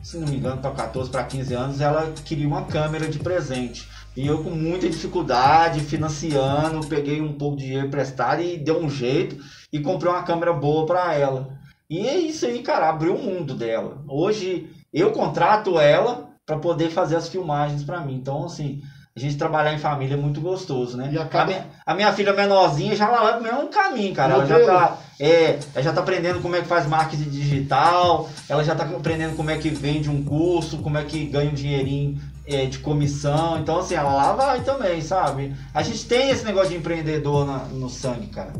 se 0.03 0.17
não 0.17 0.29
me 0.29 0.37
engano, 0.37 0.61
para 0.61 0.71
14 0.73 1.11
para 1.11 1.25
15 1.25 1.55
anos, 1.55 1.81
ela 1.81 2.13
queria 2.25 2.47
uma 2.47 2.65
câmera 2.65 3.09
de 3.09 3.19
presente. 3.19 3.89
E 4.17 4.27
eu 4.27 4.43
com 4.43 4.51
muita 4.51 4.89
dificuldade, 4.89 5.81
financiando, 5.81 6.87
peguei 6.87 7.21
um 7.21 7.33
pouco 7.33 7.57
de 7.57 7.65
dinheiro 7.65 7.89
emprestado 7.89 8.43
e 8.43 8.57
deu 8.57 8.81
um 8.81 8.89
jeito 8.89 9.37
e 9.73 9.81
comprei 9.81 10.11
uma 10.11 10.23
câmera 10.23 10.53
boa 10.53 10.87
para 10.87 11.15
ela. 11.15 11.59
E 11.91 12.07
é 12.07 12.17
isso 12.17 12.47
aí, 12.47 12.63
cara, 12.63 12.89
abriu 12.89 13.15
o 13.15 13.23
mundo 13.23 13.55
dela. 13.55 14.03
Hoje 14.09 14.71
eu 14.93 15.11
contrato 15.11 15.79
ela 15.79 16.31
para 16.47 16.59
poder 16.59 16.91
fazer 16.91 17.17
as 17.17 17.29
filmagens 17.29 17.83
para 17.83 18.01
mim. 18.01 18.15
Então, 18.15 18.45
assim, 18.45 18.83
a 19.17 19.21
gente 19.21 19.37
trabalhar 19.37 19.73
em 19.73 19.79
família 19.79 20.15
é 20.15 20.17
muito 20.17 20.41
gostoso, 20.41 20.97
né? 20.97 21.09
Acaba... 21.21 21.45
A, 21.45 21.47
minha, 21.47 21.67
a, 21.87 21.95
minha, 21.95 22.13
filha 22.13 22.33
menorzinha 22.33 22.97
já 22.97 23.09
vai 23.09 23.35
pro 23.35 23.45
mesmo 23.45 23.69
caminho, 23.69 24.13
cara. 24.13 24.35
Ela 24.35 24.45
já, 24.45 24.67
tá, 24.67 24.99
é, 25.21 25.61
ela 25.73 25.85
já 25.85 25.93
tá 25.93 26.01
aprendendo 26.01 26.43
como 26.43 26.57
é 26.57 26.63
que 26.63 26.67
faz 26.67 26.85
marketing 26.89 27.31
digital, 27.31 28.29
ela 28.49 28.65
já 28.65 28.75
tá 28.75 28.83
aprendendo 28.83 29.37
como 29.37 29.51
é 29.51 29.57
que 29.57 29.71
vende 29.71 30.11
um 30.11 30.25
curso, 30.25 30.79
como 30.79 30.99
é 30.99 31.05
que 31.05 31.27
ganha 31.27 31.49
um 31.49 31.55
dinheirinho 31.55 32.21
é, 32.45 32.67
de 32.67 32.81
comissão. 32.81 33.57
Então, 33.61 33.79
assim, 33.79 33.95
ela 33.95 34.13
lá 34.13 34.33
vai 34.33 34.63
também, 34.63 35.01
sabe? 35.01 35.55
A 35.73 35.81
gente 35.85 36.07
tem 36.07 36.31
esse 36.31 36.45
negócio 36.45 36.71
de 36.71 36.77
empreendedor 36.77 37.47
na, 37.47 37.59
no 37.67 37.89
sangue, 37.89 38.27
cara. 38.27 38.53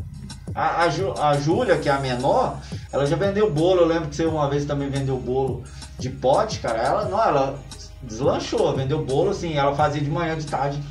A, 0.53 0.83
a, 0.83 0.89
Ju, 0.89 1.13
a 1.19 1.35
Júlia, 1.35 1.77
que 1.77 1.89
é 1.89 1.91
a 1.91 1.99
menor, 1.99 2.61
ela 2.93 3.05
já 3.05 3.17
vendeu 3.17 3.51
bolo. 3.51 3.81
Eu 3.81 3.87
lembro 3.87 4.07
que 4.07 4.15
você 4.15 4.25
uma 4.25 4.49
vez 4.49 4.63
também 4.63 4.89
vendeu 4.89 5.17
bolo 5.17 5.65
de 5.99 6.09
pote, 6.09 6.59
cara. 6.59 6.81
Ela 6.81 7.09
não, 7.09 7.21
ela 7.21 7.59
deslanchou, 8.05 8.75
vendeu 8.75 9.03
bolo 9.03 9.31
assim, 9.31 9.53
ela 9.53 9.75
fazia 9.75 10.01
de 10.01 10.09
manhã, 10.09 10.37
de 10.37 10.45
tarde, 10.45 10.81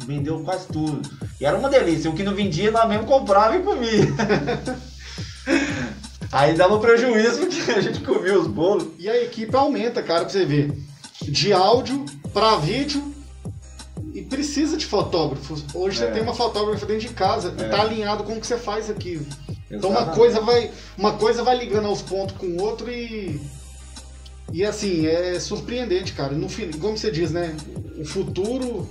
vendeu 0.00 0.40
quase 0.40 0.66
tudo. 0.68 1.00
E 1.40 1.44
era 1.44 1.56
uma 1.56 1.68
delícia, 1.68 2.10
o 2.10 2.14
que 2.14 2.22
não 2.22 2.34
vendia, 2.34 2.68
ela 2.68 2.86
mesmo 2.86 3.06
comprava 3.06 3.56
e 3.56 3.62
comia. 3.62 4.08
Aí 6.32 6.54
dava 6.54 6.78
prejuízo 6.78 7.40
porque 7.40 7.70
a 7.72 7.80
gente 7.80 8.00
comia 8.00 8.38
os 8.38 8.46
bolos. 8.46 8.86
E 8.98 9.08
a 9.08 9.22
equipe 9.22 9.54
aumenta, 9.54 10.02
cara, 10.02 10.20
pra 10.20 10.30
você 10.30 10.46
ver. 10.46 10.72
De 11.20 11.52
áudio 11.52 12.06
para 12.32 12.56
vídeo 12.56 13.12
e 14.14 14.22
precisa 14.22 14.76
de 14.76 14.86
fotógrafos. 14.86 15.62
Hoje 15.74 16.02
é. 16.02 16.06
você 16.06 16.12
tem 16.12 16.22
uma 16.22 16.34
fotógrafa 16.34 16.86
dentro 16.86 17.06
de 17.06 17.14
casa 17.14 17.54
é. 17.58 17.62
e 17.62 17.68
tá 17.68 17.82
alinhado 17.82 18.24
com 18.24 18.32
o 18.32 18.40
que 18.40 18.46
você 18.46 18.56
faz 18.56 18.88
aqui. 18.88 19.14
Exatamente. 19.14 19.66
Então 19.70 19.90
uma 19.90 20.06
coisa 20.06 20.40
vai, 20.40 20.70
uma 20.96 21.12
coisa 21.12 21.42
vai 21.42 21.56
ligando 21.56 21.86
aos 21.86 22.00
pontos 22.00 22.36
com 22.36 22.46
o 22.46 22.62
outro 22.62 22.90
e 22.90 23.40
e 24.52 24.64
assim, 24.64 25.06
é 25.06 25.38
surpreendente, 25.40 26.12
cara. 26.12 26.32
No 26.32 26.48
fim, 26.48 26.70
como 26.72 26.96
você 26.96 27.10
diz, 27.10 27.32
né? 27.32 27.56
O 27.98 28.04
futuro 28.04 28.88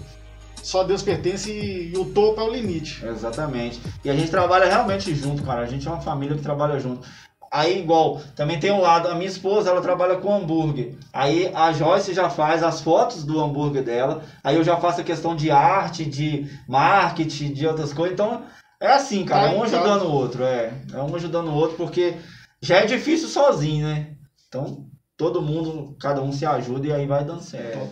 só 0.61 0.83
Deus 0.83 1.01
pertence 1.01 1.51
e, 1.51 1.97
o 1.97 2.05
topo 2.05 2.39
é 2.39 2.43
o 2.43 2.51
limite. 2.51 3.05
Exatamente. 3.05 3.81
E 4.03 4.09
a 4.09 4.15
gente 4.15 4.29
trabalha 4.29 4.65
realmente 4.65 5.13
junto, 5.15 5.43
cara. 5.43 5.61
A 5.61 5.65
gente 5.65 5.87
é 5.87 5.91
uma 5.91 6.01
família 6.01 6.35
que 6.35 6.43
trabalha 6.43 6.79
junto. 6.79 7.07
aí 7.51 7.79
igual, 7.79 8.21
também 8.35 8.59
tem 8.59 8.71
um 8.71 8.79
lado, 8.79 9.07
a 9.07 9.15
minha 9.15 9.27
esposa, 9.27 9.69
ela 9.69 9.81
trabalha 9.81 10.17
com 10.17 10.33
hambúrguer. 10.33 10.95
Aí 11.11 11.51
a 11.53 11.73
Joyce 11.73 12.13
já 12.13 12.29
faz 12.29 12.63
as 12.63 12.81
fotos 12.81 13.23
do 13.23 13.39
hambúrguer 13.39 13.83
dela, 13.83 14.23
aí 14.43 14.55
eu 14.55 14.63
já 14.63 14.77
faço 14.77 15.01
a 15.01 15.03
questão 15.03 15.35
de 15.35 15.51
arte, 15.51 16.05
de 16.05 16.49
marketing, 16.67 17.53
de 17.53 17.67
outras 17.67 17.91
coisas. 17.91 18.13
Então, 18.13 18.43
é 18.79 18.87
assim, 18.87 19.25
cara, 19.25 19.49
Tá 19.49 19.55
um 19.55 19.63
ajudando 19.63 20.03
o 20.03 20.11
outro, 20.11 20.43
é. 20.43 20.73
É 20.93 20.97
um 21.01 21.15
ajudando 21.15 21.49
o 21.49 21.53
outro, 21.53 21.75
porque 21.75 22.15
já 22.61 22.77
é 22.77 22.85
difícil 22.85 23.27
sozinho, 23.27 23.85
né? 23.85 24.11
Então, 24.47 24.85
todo 25.21 25.39
mundo, 25.39 25.95
cada 25.99 26.19
um 26.19 26.31
se 26.31 26.47
ajuda 26.47 26.87
e 26.87 26.91
aí 26.91 27.05
vai 27.05 27.23
dando 27.23 27.43
certo. 27.43 27.87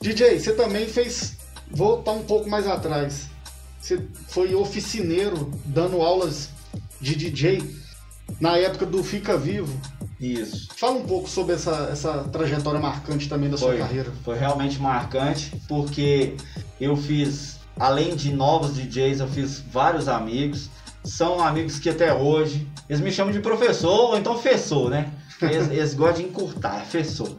DJ, 0.00 0.38
você 0.38 0.52
também 0.52 0.86
fez. 0.86 1.36
Voltar 1.72 2.12
um 2.12 2.22
pouco 2.22 2.48
mais 2.48 2.68
atrás. 2.68 3.28
Você 3.80 4.00
foi 4.28 4.54
oficineiro 4.54 5.50
dando 5.64 6.00
aulas 6.00 6.50
de 7.00 7.16
DJ 7.16 7.68
na 8.40 8.56
época 8.56 8.86
do 8.86 9.02
Fica 9.02 9.36
Vivo. 9.36 9.76
Isso. 10.20 10.68
Fala 10.76 10.94
um 10.98 11.02
pouco 11.02 11.28
sobre 11.28 11.56
essa, 11.56 11.88
essa 11.90 12.24
trajetória 12.30 12.80
marcante 12.80 13.28
também 13.28 13.50
da 13.50 13.56
sua 13.56 13.70
Foi. 13.70 13.78
carreira. 13.78 14.12
Foi 14.24 14.38
realmente 14.38 14.80
marcante, 14.80 15.52
porque 15.66 16.36
eu 16.80 16.96
fiz, 16.96 17.58
além 17.76 18.14
de 18.14 18.32
novos 18.32 18.76
DJs, 18.76 19.18
eu 19.18 19.28
fiz 19.28 19.60
vários 19.68 20.06
amigos. 20.06 20.70
São 21.04 21.40
amigos 21.40 21.80
que 21.80 21.90
até 21.90 22.14
hoje, 22.14 22.68
eles 22.88 23.02
me 23.02 23.10
chamam 23.10 23.32
de 23.32 23.40
professor 23.40 24.10
ou 24.10 24.16
então 24.16 24.38
fessor, 24.38 24.90
né? 24.90 25.12
Eles, 25.40 25.70
eles 25.70 25.94
gostam 25.94 26.22
de 26.22 26.28
encurtar, 26.28 26.82
é 26.82 26.84
fessor. 26.84 27.36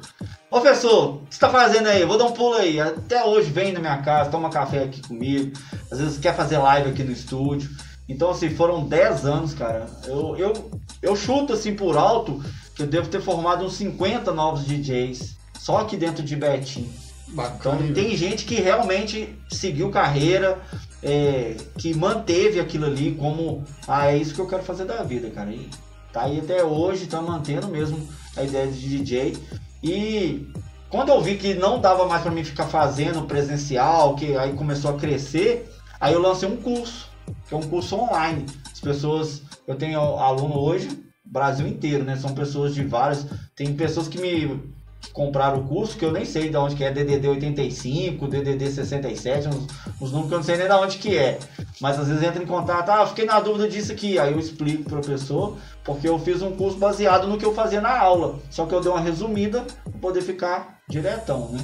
Ô 0.50 0.62
fessor, 0.62 1.16
o 1.16 1.26
que 1.28 1.36
você 1.36 1.40
tá 1.40 1.50
fazendo 1.50 1.88
aí? 1.88 2.06
Vou 2.06 2.18
dar 2.18 2.26
um 2.26 2.32
pulo 2.32 2.56
aí. 2.56 2.80
Até 2.80 3.24
hoje 3.24 3.52
vem 3.52 3.72
na 3.72 3.80
minha 3.80 3.98
casa, 4.02 4.32
toma 4.32 4.50
café 4.50 4.84
aqui 4.84 5.02
comigo. 5.02 5.52
Às 5.92 6.00
vezes 6.00 6.18
quer 6.18 6.36
fazer 6.36 6.58
live 6.58 6.90
aqui 6.90 7.04
no 7.04 7.12
estúdio. 7.12 7.70
Então, 8.08 8.32
assim, 8.32 8.50
foram 8.50 8.88
10 8.88 9.26
anos, 9.26 9.54
cara. 9.54 9.86
Eu, 10.08 10.36
eu, 10.38 10.72
eu 11.02 11.16
chuto, 11.16 11.54
assim, 11.54 11.76
por 11.76 11.96
alto, 11.96 12.44
que 12.74 12.82
eu 12.82 12.88
devo 12.88 13.08
ter 13.08 13.22
formado 13.22 13.64
uns 13.64 13.74
50 13.74 14.34
novos 14.34 14.66
DJs. 14.66 15.38
Só 15.60 15.78
aqui 15.78 15.96
dentro 15.96 16.24
de 16.24 16.36
Betim. 16.36 16.90
Então 17.28 17.36
Bacana. 17.36 17.86
hein, 17.86 17.94
tem 17.94 18.18
gente 18.18 18.46
que 18.46 18.56
realmente 18.56 19.38
seguiu 19.52 19.92
carreira, 19.92 20.58
é, 21.04 21.56
que 21.78 21.94
manteve 21.94 22.60
aquilo 22.60 22.86
ali 22.86 23.14
como, 23.14 23.64
ah, 23.88 24.12
é 24.12 24.18
isso 24.18 24.34
que 24.34 24.42
eu 24.42 24.48
quero 24.48 24.64
fazer 24.64 24.86
da 24.86 25.04
vida, 25.04 25.30
cara. 25.30 25.52
E 25.52 25.70
tá 26.12 26.24
aí 26.24 26.40
até 26.40 26.64
hoje, 26.64 27.08
tá 27.08 27.22
mantendo 27.22 27.68
mesmo 27.68 28.08
a 28.36 28.44
ideia 28.44 28.68
de 28.68 28.98
DJ. 28.98 29.38
E 29.84 30.48
quando 30.90 31.10
eu 31.10 31.22
vi 31.22 31.38
que 31.38 31.54
não 31.54 31.80
dava 31.80 32.08
mais 32.08 32.22
para 32.22 32.32
mim 32.32 32.44
ficar 32.44 32.66
fazendo 32.66 33.24
presencial, 33.24 34.16
que 34.16 34.36
aí 34.38 34.54
começou 34.54 34.92
a 34.92 34.98
crescer, 34.98 35.70
aí 36.00 36.14
eu 36.14 36.22
lancei 36.22 36.50
um 36.50 36.58
curso, 36.58 37.10
que 37.48 37.54
é 37.54 37.58
um 37.58 37.62
curso 37.62 37.96
online. 37.96 38.46
As 38.72 38.80
pessoas, 38.80 39.44
eu 39.68 39.76
tenho 39.76 40.00
aluno 40.00 40.58
hoje, 40.58 40.90
Brasil 41.24 41.68
inteiro, 41.68 42.04
né? 42.04 42.16
São 42.16 42.34
pessoas 42.34 42.74
de 42.74 42.84
várias, 42.84 43.28
tem 43.56 43.74
pessoas 43.76 44.08
que 44.08 44.20
me 44.20 44.74
que 45.02 45.12
compraram 45.12 45.60
o 45.60 45.64
curso, 45.68 45.98
que 45.98 46.04
eu 46.04 46.12
nem 46.12 46.26
sei 46.26 46.50
de 46.50 46.58
onde 46.58 46.76
que 46.76 46.84
é, 46.84 46.92
DDD 46.92 47.28
85, 47.28 48.28
DDD 48.28 48.70
67, 48.70 49.48
uns, 49.48 49.68
uns 50.02 50.12
números 50.12 50.28
que 50.28 50.34
eu 50.34 50.38
não 50.38 50.44
sei 50.44 50.58
nem 50.58 50.68
de 50.68 50.74
onde 50.74 50.98
que 50.98 51.18
é. 51.18 51.40
Mas 51.80 51.98
às 52.00 52.08
vezes 52.08 52.24
entra 52.24 52.44
em 52.44 52.48
contato, 52.48 52.90
ah, 52.90 53.08
fiquei 53.08 53.26
na 53.26 53.40
dúvida 53.40 53.68
disso 53.68 53.92
aqui. 53.92 54.20
Aí 54.20 54.32
eu 54.32 54.40
explico 54.40 54.84
pro 54.84 55.02
professor, 55.02 55.58
porque 55.84 56.08
eu 56.08 56.20
fiz 56.20 56.42
um 56.42 56.52
curso 56.52 56.78
baseado 56.78 57.28
no 57.28 57.38
que 57.38 57.46
eu 57.46 57.54
fazia 57.54 57.82
na 57.82 57.98
aula. 57.98 58.40
Só 58.50 58.66
que 58.66 58.74
eu 58.74 58.82
dei 58.82 58.92
uma 58.92 59.00
resumida 59.02 59.66
para 59.84 60.00
poder 60.00 60.22
ficar 60.22 60.80
diretão, 60.88 61.50
né? 61.52 61.64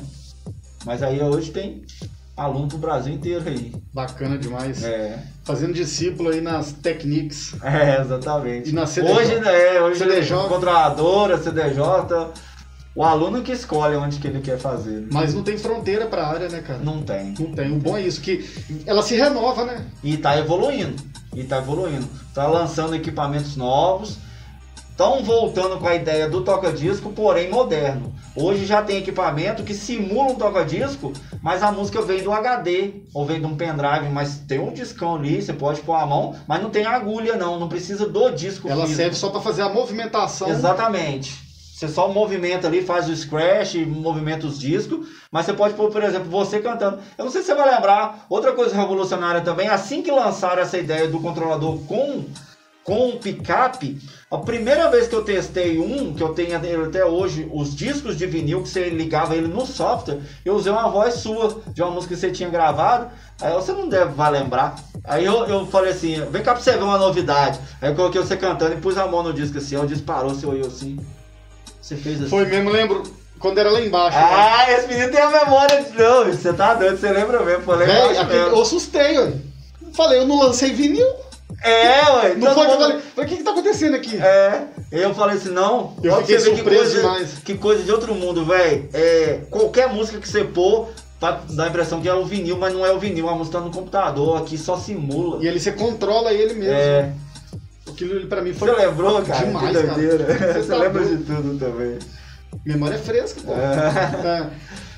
Mas 0.86 1.01
aí 1.01 1.21
hoje 1.21 1.51
tem 1.51 1.83
aluno 2.38 2.67
pro 2.67 2.77
Brasil 2.77 3.13
inteiro 3.13 3.43
aí. 3.47 3.73
Bacana 3.93 4.38
demais. 4.38 4.83
É, 4.83 5.19
Fazendo 5.43 5.73
discípulo 5.73 6.29
aí 6.29 6.41
nas 6.41 6.71
techniques. 6.73 7.55
é 7.63 8.01
exatamente. 8.01 8.69
E 8.69 8.73
na 8.73 8.86
CDJ? 8.86 9.13
Hoje, 9.13 9.39
né, 9.39 9.81
hoje 9.81 9.99
CDJ. 9.99 10.47
controladora, 10.47 11.38
CDJ, 11.38 12.31
o 12.95 13.03
aluno 13.03 13.41
que 13.41 13.51
escolhe 13.51 13.95
onde 13.97 14.19
que 14.19 14.27
ele 14.27 14.39
quer 14.39 14.57
fazer. 14.57 15.01
né? 15.01 15.07
Mas 15.11 15.33
não 15.33 15.43
tem 15.43 15.57
fronteira 15.57 16.05
pra 16.05 16.25
área, 16.27 16.47
né, 16.47 16.61
cara? 16.61 16.79
Não 16.79 17.01
tem. 17.01 17.33
Não 17.37 17.51
tem. 17.51 17.71
O 17.73 17.75
bom 17.75 17.97
é 17.97 18.01
isso, 18.01 18.21
que 18.21 18.49
ela 18.85 19.01
se 19.01 19.15
renova, 19.15 19.65
né? 19.65 19.85
E 20.03 20.15
tá 20.17 20.37
evoluindo. 20.37 20.95
E 21.35 21.43
tá 21.43 21.57
evoluindo. 21.57 22.07
Tá 22.33 22.47
lançando 22.47 22.95
equipamentos 22.95 23.57
novos. 23.57 24.17
Estão 24.89 25.21
voltando 25.25 25.77
com 25.77 25.87
a 25.89 25.93
ideia 25.95 26.29
do 26.29 26.41
toca-disco, 26.41 27.11
porém 27.11 27.49
moderno. 27.49 28.15
Hoje 28.33 28.65
já 28.65 28.81
tem 28.81 28.97
equipamento 28.99 29.61
que 29.63 29.73
simula 29.73 30.31
um 30.31 30.35
toca-disco, 30.35 31.11
mas 31.41 31.61
a 31.61 31.69
música 31.69 32.01
vem 32.01 32.23
do 32.23 32.31
HD 32.31 33.01
ou 33.13 33.25
vem 33.25 33.41
de 33.41 33.45
um 33.45 33.57
pendrive, 33.57 34.07
mas 34.09 34.37
tem 34.47 34.57
um 34.57 34.71
discão 34.71 35.15
ali, 35.15 35.41
você 35.41 35.51
pode 35.51 35.81
pôr 35.81 35.95
a 35.95 36.05
mão, 36.05 36.33
mas 36.47 36.61
não 36.63 36.69
tem 36.69 36.85
agulha 36.85 37.35
não, 37.35 37.59
não 37.59 37.67
precisa 37.67 38.07
do 38.07 38.29
disco 38.29 38.69
Ela 38.69 38.83
físico. 38.83 38.95
serve 39.01 39.15
só 39.17 39.29
pra 39.29 39.41
fazer 39.41 39.63
a 39.63 39.69
movimentação. 39.69 40.49
Exatamente. 40.49 41.44
Você 41.76 41.89
só 41.89 42.07
movimenta 42.07 42.67
ali, 42.67 42.82
faz 42.82 43.09
o 43.09 43.13
scratch, 43.13 43.76
movimenta 43.86 44.47
os 44.47 44.57
discos, 44.57 45.09
mas 45.30 45.45
você 45.45 45.51
pode 45.51 45.73
pôr, 45.73 45.91
por 45.91 46.01
exemplo, 46.01 46.30
você 46.30 46.61
cantando. 46.61 46.99
Eu 47.17 47.26
não 47.26 47.32
sei 47.32 47.41
se 47.41 47.47
você 47.47 47.53
vai 47.53 47.69
lembrar, 47.76 48.26
outra 48.30 48.53
coisa 48.53 48.73
revolucionária 48.73 49.41
também, 49.41 49.67
assim 49.67 50.01
que 50.01 50.09
lançaram 50.09 50.61
essa 50.61 50.78
ideia 50.78 51.09
do 51.09 51.19
controlador 51.19 51.78
com 51.80 52.23
com 52.82 53.09
o 53.09 53.17
picape, 53.17 53.99
a 54.30 54.38
primeira 54.38 54.91
vez 54.91 55.07
que 55.07 55.15
eu 55.15 55.23
testei 55.23 55.80
um, 55.80 56.13
que 56.13 56.21
eu 56.21 56.36
tenho 56.36 56.55
até 56.55 57.03
hoje, 57.03 57.49
os 57.51 57.76
discos 57.76 58.15
de 58.15 58.28
vinil, 58.28 58.61
que 58.61 58.69
você 58.69 58.89
ligava 58.89 59.36
ele 59.36 59.47
no 59.47 59.65
software, 59.65 60.19
eu 60.45 60.53
usei 60.53 60.71
uma 60.71 60.88
voz 60.88 61.15
sua, 61.15 61.63
de 61.73 61.82
uma 61.82 61.89
música 61.89 62.13
que 62.13 62.19
você 62.19 62.30
tinha 62.30 62.47
gravado, 62.47 63.07
aí 63.41 63.51
você 63.53 63.71
não 63.71 63.89
deve 63.89 64.13
vai 64.13 64.30
lembrar. 64.30 64.76
Aí 65.03 65.26
eu, 65.26 65.47
eu 65.47 65.65
falei 65.65 65.93
assim, 65.93 66.23
vem 66.30 66.43
cá 66.43 66.53
pra 66.53 66.61
você 66.61 66.73
ver 66.73 66.84
uma 66.84 66.99
novidade. 66.99 67.59
Aí 67.82 67.89
eu 67.89 67.95
coloquei 67.95 68.21
você 68.21 68.38
cantando 68.38 68.76
e 68.76 68.78
pus 68.80 68.99
a 68.99 69.07
mão 69.07 69.23
no 69.23 69.34
disco 69.34 69.57
assim, 69.57 69.76
aí 69.76 69.84
o 69.84 69.88
disco 69.88 70.05
parou, 70.05 70.30
você 70.30 70.45
olhou 70.45 70.67
assim. 70.67 70.99
Você 71.86 71.95
fez 71.95 72.19
assim. 72.19 72.29
Foi 72.29 72.45
mesmo, 72.45 72.71
lembro, 72.71 73.03
quando 73.39 73.59
era 73.59 73.69
lá 73.69 73.79
embaixo. 73.79 74.17
né? 74.17 74.23
Ah, 74.27 74.71
esse 74.71 74.88
menino 74.88 75.11
tem 75.11 75.21
a 75.21 75.29
memória 75.29 75.83
de 75.83 75.95
não, 75.97 76.25
você 76.25 76.51
tá 76.51 76.73
doido, 76.73 76.97
você 76.97 77.11
lembra 77.11 77.43
mesmo, 77.43 77.61
foi 77.63 77.77
Véi, 77.77 77.88
legal. 77.88 78.23
aquele- 78.23 78.39
eu 78.39 78.61
assustei, 78.61 79.17
ué. 79.19 79.33
Falei, 79.93 80.19
eu 80.19 80.25
não 80.25 80.39
lancei 80.39 80.71
vinil. 80.73 81.05
É, 81.63 82.11
ué. 82.11 82.36
Não 82.38 82.53
foi 82.53 82.65
que 82.65 82.71
eu 82.71 82.73
mundo- 82.73 82.81
falei, 82.81 82.99
falei, 83.15 83.25
o 83.25 83.25
que 83.29 83.38
que 83.38 83.43
tá 83.43 83.51
acontecendo 83.51 83.95
aqui? 83.95 84.17
É, 84.17 84.63
eu 84.91 85.13
falei 85.13 85.38
assim, 85.38 85.51
não. 85.51 85.95
Eu 86.01 86.17
fiquei 86.21 86.39
surpreso 86.39 86.63
que 86.63 86.77
coisa, 86.77 86.97
demais. 87.01 87.29
Que 87.45 87.53
coisa 87.55 87.83
de 87.83 87.91
outro 87.91 88.15
mundo, 88.15 88.43
velho. 88.45 88.89
É, 88.91 89.41
qualquer 89.51 89.88
música 89.88 90.19
que 90.19 90.27
você 90.27 90.43
pôr, 90.43 90.89
pra 91.19 91.39
dar 91.51 91.65
a 91.65 91.67
impressão 91.67 92.01
que 92.01 92.09
é 92.09 92.13
o 92.15 92.25
vinil, 92.25 92.57
mas 92.57 92.73
não 92.73 92.83
é 92.83 92.91
o 92.91 92.99
vinil, 92.99 93.29
a 93.29 93.36
música 93.36 93.59
tá 93.59 93.63
no 93.63 93.71
computador, 93.71 94.38
aqui 94.39 94.57
só 94.57 94.75
simula. 94.75 95.43
E 95.43 95.47
ele, 95.47 95.59
você 95.59 95.71
controla 95.71 96.33
ele 96.33 96.55
mesmo. 96.55 96.73
É, 96.73 97.11
Aquilo 97.95 98.27
pra 98.27 98.41
mim 98.41 98.53
foi 98.53 98.67
você 98.69 98.85
lembrou, 98.85 99.21
cara? 99.21 99.45
demais, 99.45 99.77
que 99.77 99.83
cara. 99.85 99.97
Você 99.97 100.53
Você, 100.61 100.67
tá 100.67 100.77
lembra 100.77 101.05
de 101.05 101.17
tudo 101.17 101.57
também. 101.57 101.97
Memória 102.65 102.97
fresca, 102.97 103.39
pô. 103.41 103.53
É. 103.53 104.27
É. 104.27 104.49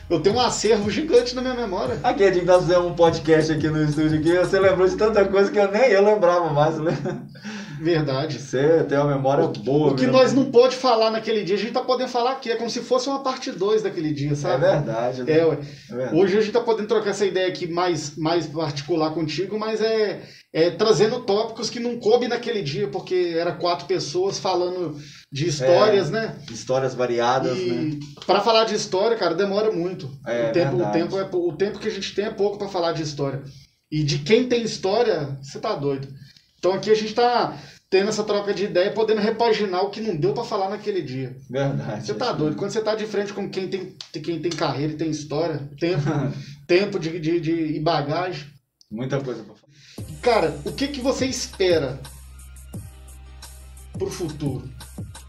Eu 0.10 0.22
tenho 0.22 0.38
um 0.38 0.40
acervo 0.40 0.90
gigante 0.90 1.36
na 1.36 1.42
minha 1.42 1.54
memória. 1.54 2.00
Aquele 2.02 2.32
dia 2.32 2.40
que 2.42 2.48
nós 2.48 2.62
fizemos 2.64 2.90
um 2.92 2.96
podcast 2.96 3.52
aqui 3.52 3.68
no 3.68 3.84
estúdio 3.84 4.18
aqui, 4.20 4.38
você 4.38 4.58
lembrou 4.58 4.88
de 4.88 4.96
tanta 4.96 5.26
coisa 5.26 5.52
que 5.52 5.60
eu 5.60 5.70
nem 5.70 5.92
eu 5.92 6.02
lembrava 6.04 6.50
mais, 6.50 6.80
né? 6.80 6.98
Verdade. 7.82 8.40
Você 8.40 8.86
tem 8.86 8.98
uma 8.98 9.14
memória 9.16 9.46
boa, 9.48 9.92
O 9.92 9.96
que 9.96 10.04
mesmo. 10.06 10.18
nós 10.18 10.34
não 10.34 10.46
pôde 10.50 10.76
falar 10.76 11.12
naquele 11.12 11.44
dia, 11.44 11.56
a 11.56 11.60
gente 11.60 11.74
tá 11.74 11.82
podendo 11.82 12.10
falar 12.10 12.32
aqui. 12.32 12.50
É 12.50 12.56
como 12.56 12.70
se 12.70 12.80
fosse 12.80 13.08
uma 13.10 13.20
parte 13.20 13.52
2 13.52 13.84
daquele 13.84 14.14
dia, 14.14 14.32
É 14.32 14.36
sabe? 14.36 14.62
verdade, 14.66 15.24
né? 15.24 15.40
É, 15.40 15.46
ué. 15.46 15.58
É 15.92 15.96
verdade. 15.96 16.16
Hoje 16.20 16.38
a 16.38 16.42
gente 16.42 16.54
tá 16.54 16.62
podendo 16.62 16.88
trocar 16.88 17.10
essa 17.12 17.26
ideia 17.26 17.48
aqui 17.48 17.68
mais, 17.68 18.16
mais 18.18 18.48
particular 18.48 19.12
contigo, 19.14 19.60
mas 19.60 19.82
é, 19.82 20.22
é 20.58 20.72
trazendo 20.72 21.20
tópicos 21.20 21.70
que 21.70 21.80
não 21.80 22.00
coube 22.00 22.28
naquele 22.28 22.64
dia, 22.64 22.88
porque 22.88 23.36
era 23.38 23.52
quatro 23.52 23.86
pessoas 23.86 24.40
falando 24.40 25.00
de 25.32 25.48
histórias, 25.48 26.10
né? 26.10 26.36
Histórias 26.52 26.96
variadas, 26.96 27.56
né? 27.56 27.76
E 27.76 28.00
para 28.26 28.42
falar 28.42 28.64
de 28.64 28.74
história, 28.74 29.16
cara, 29.16 29.36
demora 29.36 29.72
muito. 29.72 30.10
É, 30.26 30.50
o, 30.50 30.52
tempo, 30.52 30.78
o, 30.78 30.92
tempo 30.92 31.20
é, 31.20 31.30
o 31.32 31.54
tempo 31.54 31.78
que 31.78 31.88
a 31.88 31.92
gente 31.92 32.16
tem 32.16 32.26
é 32.26 32.32
pouco 32.32 32.58
para 32.58 32.68
falar 32.68 32.94
de 32.94 33.04
história. 33.04 33.44
E 33.92 34.04
de 34.04 34.18
quem 34.18 34.50
tem 34.50 34.64
história, 34.64 35.38
você 35.44 35.60
tá 35.60 35.76
doido. 35.76 36.08
Então 36.58 36.74
aqui 36.74 36.90
a 36.90 36.96
gente 36.96 37.14
tá 37.14 37.56
tendo 37.88 38.10
essa 38.10 38.24
troca 38.24 38.52
de 38.52 38.64
ideia, 38.64 38.92
podendo 38.92 39.22
repaginar 39.22 39.84
o 39.84 39.92
que 39.92 40.02
não 40.02 40.16
deu 40.16 40.34
para 40.34 40.44
falar 40.44 40.72
naquele 40.72 41.04
dia. 41.04 41.38
Verdade. 41.48 42.04
Você 42.04 42.16
tá 42.16 42.32
doido. 42.32 42.56
Quando 42.56 42.72
você 42.72 42.82
tá 42.82 42.96
de 42.96 43.06
frente 43.06 43.32
com 43.32 43.48
quem 43.48 43.68
tem, 43.68 43.96
quem 44.24 44.42
tem 44.42 44.52
carreira 44.52 44.94
e 44.94 44.98
tem 44.98 45.12
história, 45.12 45.70
tempo, 45.80 46.02
tempo 46.66 47.00
de, 47.00 47.20
de, 47.20 47.40
de, 47.40 47.52
e 47.52 47.80
bagagem. 47.80 48.48
Muita 48.90 49.22
coisa 49.22 49.44
pra 49.44 49.54
falar. 49.54 49.67
Cara, 50.22 50.58
o 50.66 50.72
que, 50.72 50.88
que 50.88 51.02
você 51.02 51.26
espera 51.26 52.00
pro 53.98 54.10
futuro? 54.10 54.70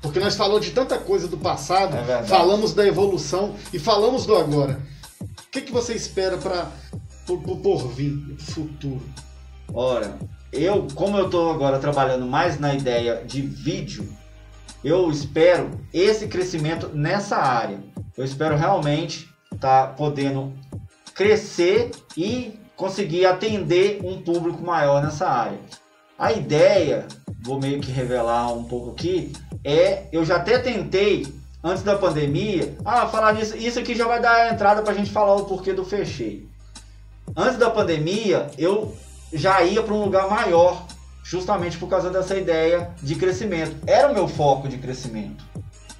Porque 0.01 0.21
nós 0.21 0.37
falamos 0.37 0.65
de 0.65 0.73
tanta 0.73 0.99
coisa 0.99 1.27
do 1.27 1.37
passado, 1.37 1.97
É 1.97 2.23
falamos 2.25 2.73
da 2.73 2.87
evolução 2.87 3.55
e 3.73 3.79
falamos 3.79 4.27
do 4.27 4.37
agora. 4.37 4.81
O 5.21 5.51
que, 5.51 5.63
que 5.63 5.73
você 5.73 5.95
espera 5.95 6.39
para 6.39 6.71
pro 7.27 7.57
porvir, 7.57 8.17
pro 8.37 8.45
futuro? 8.45 9.03
Ora, 9.73 10.19
eu, 10.53 10.87
como 10.95 11.19
eu 11.19 11.29
tô 11.29 11.51
agora 11.51 11.79
trabalhando 11.79 12.27
mais 12.27 12.59
na 12.59 12.75
ideia 12.75 13.23
de 13.25 13.43
vídeo, 13.43 14.09
eu 14.83 15.11
espero 15.11 15.71
esse 15.93 16.29
crescimento 16.29 16.89
nessa 16.95 17.37
área. 17.37 17.81
Eu 18.17 18.25
espero 18.25 18.57
realmente 18.57 19.29
estar 19.53 19.95
podendo 19.97 20.53
crescer 21.15 21.91
e 22.17 22.59
conseguir 22.79 23.27
atender 23.27 24.01
um 24.05 24.23
público 24.23 24.63
maior 24.63 25.03
nessa 25.03 25.29
área. 25.29 25.59
A 26.17 26.33
ideia, 26.33 27.09
vou 27.43 27.61
meio 27.61 27.81
que 27.81 27.91
revelar 27.91 28.53
um 28.53 28.65
pouco 28.65 28.93
aqui, 28.93 29.33
é, 29.65 30.05
eu 30.13 30.25
já 30.25 30.37
até 30.37 30.59
tentei, 30.61 31.27
antes 31.63 31.83
da 31.83 31.99
pandemia, 31.99 32.77
ah, 32.85 33.09
falar 33.09 33.35
nisso, 33.35 33.57
isso 33.57 33.81
aqui 33.81 33.97
já 33.97 34.07
vai 34.07 34.21
dar 34.21 34.33
a 34.33 34.55
entrada 34.55 34.81
pra 34.81 34.95
gente 34.95 35.11
falar 35.11 35.35
o 35.35 35.45
porquê 35.45 35.73
do 35.73 35.85
fechei. 35.85 36.49
Antes 37.37 37.59
da 37.59 37.69
pandemia, 37.69 38.47
eu 38.57 38.97
já 39.33 39.61
ia 39.63 39.83
para 39.83 39.95
um 39.95 40.05
lugar 40.05 40.31
maior, 40.31 40.87
justamente 41.25 41.77
por 41.79 41.89
causa 41.89 42.11
dessa 42.11 42.37
ideia 42.37 42.95
de 43.03 43.17
crescimento. 43.17 43.77
Era 43.89 44.09
o 44.09 44.15
meu 44.15 44.29
foco 44.29 44.69
de 44.69 44.79
crescimento. 44.79 45.45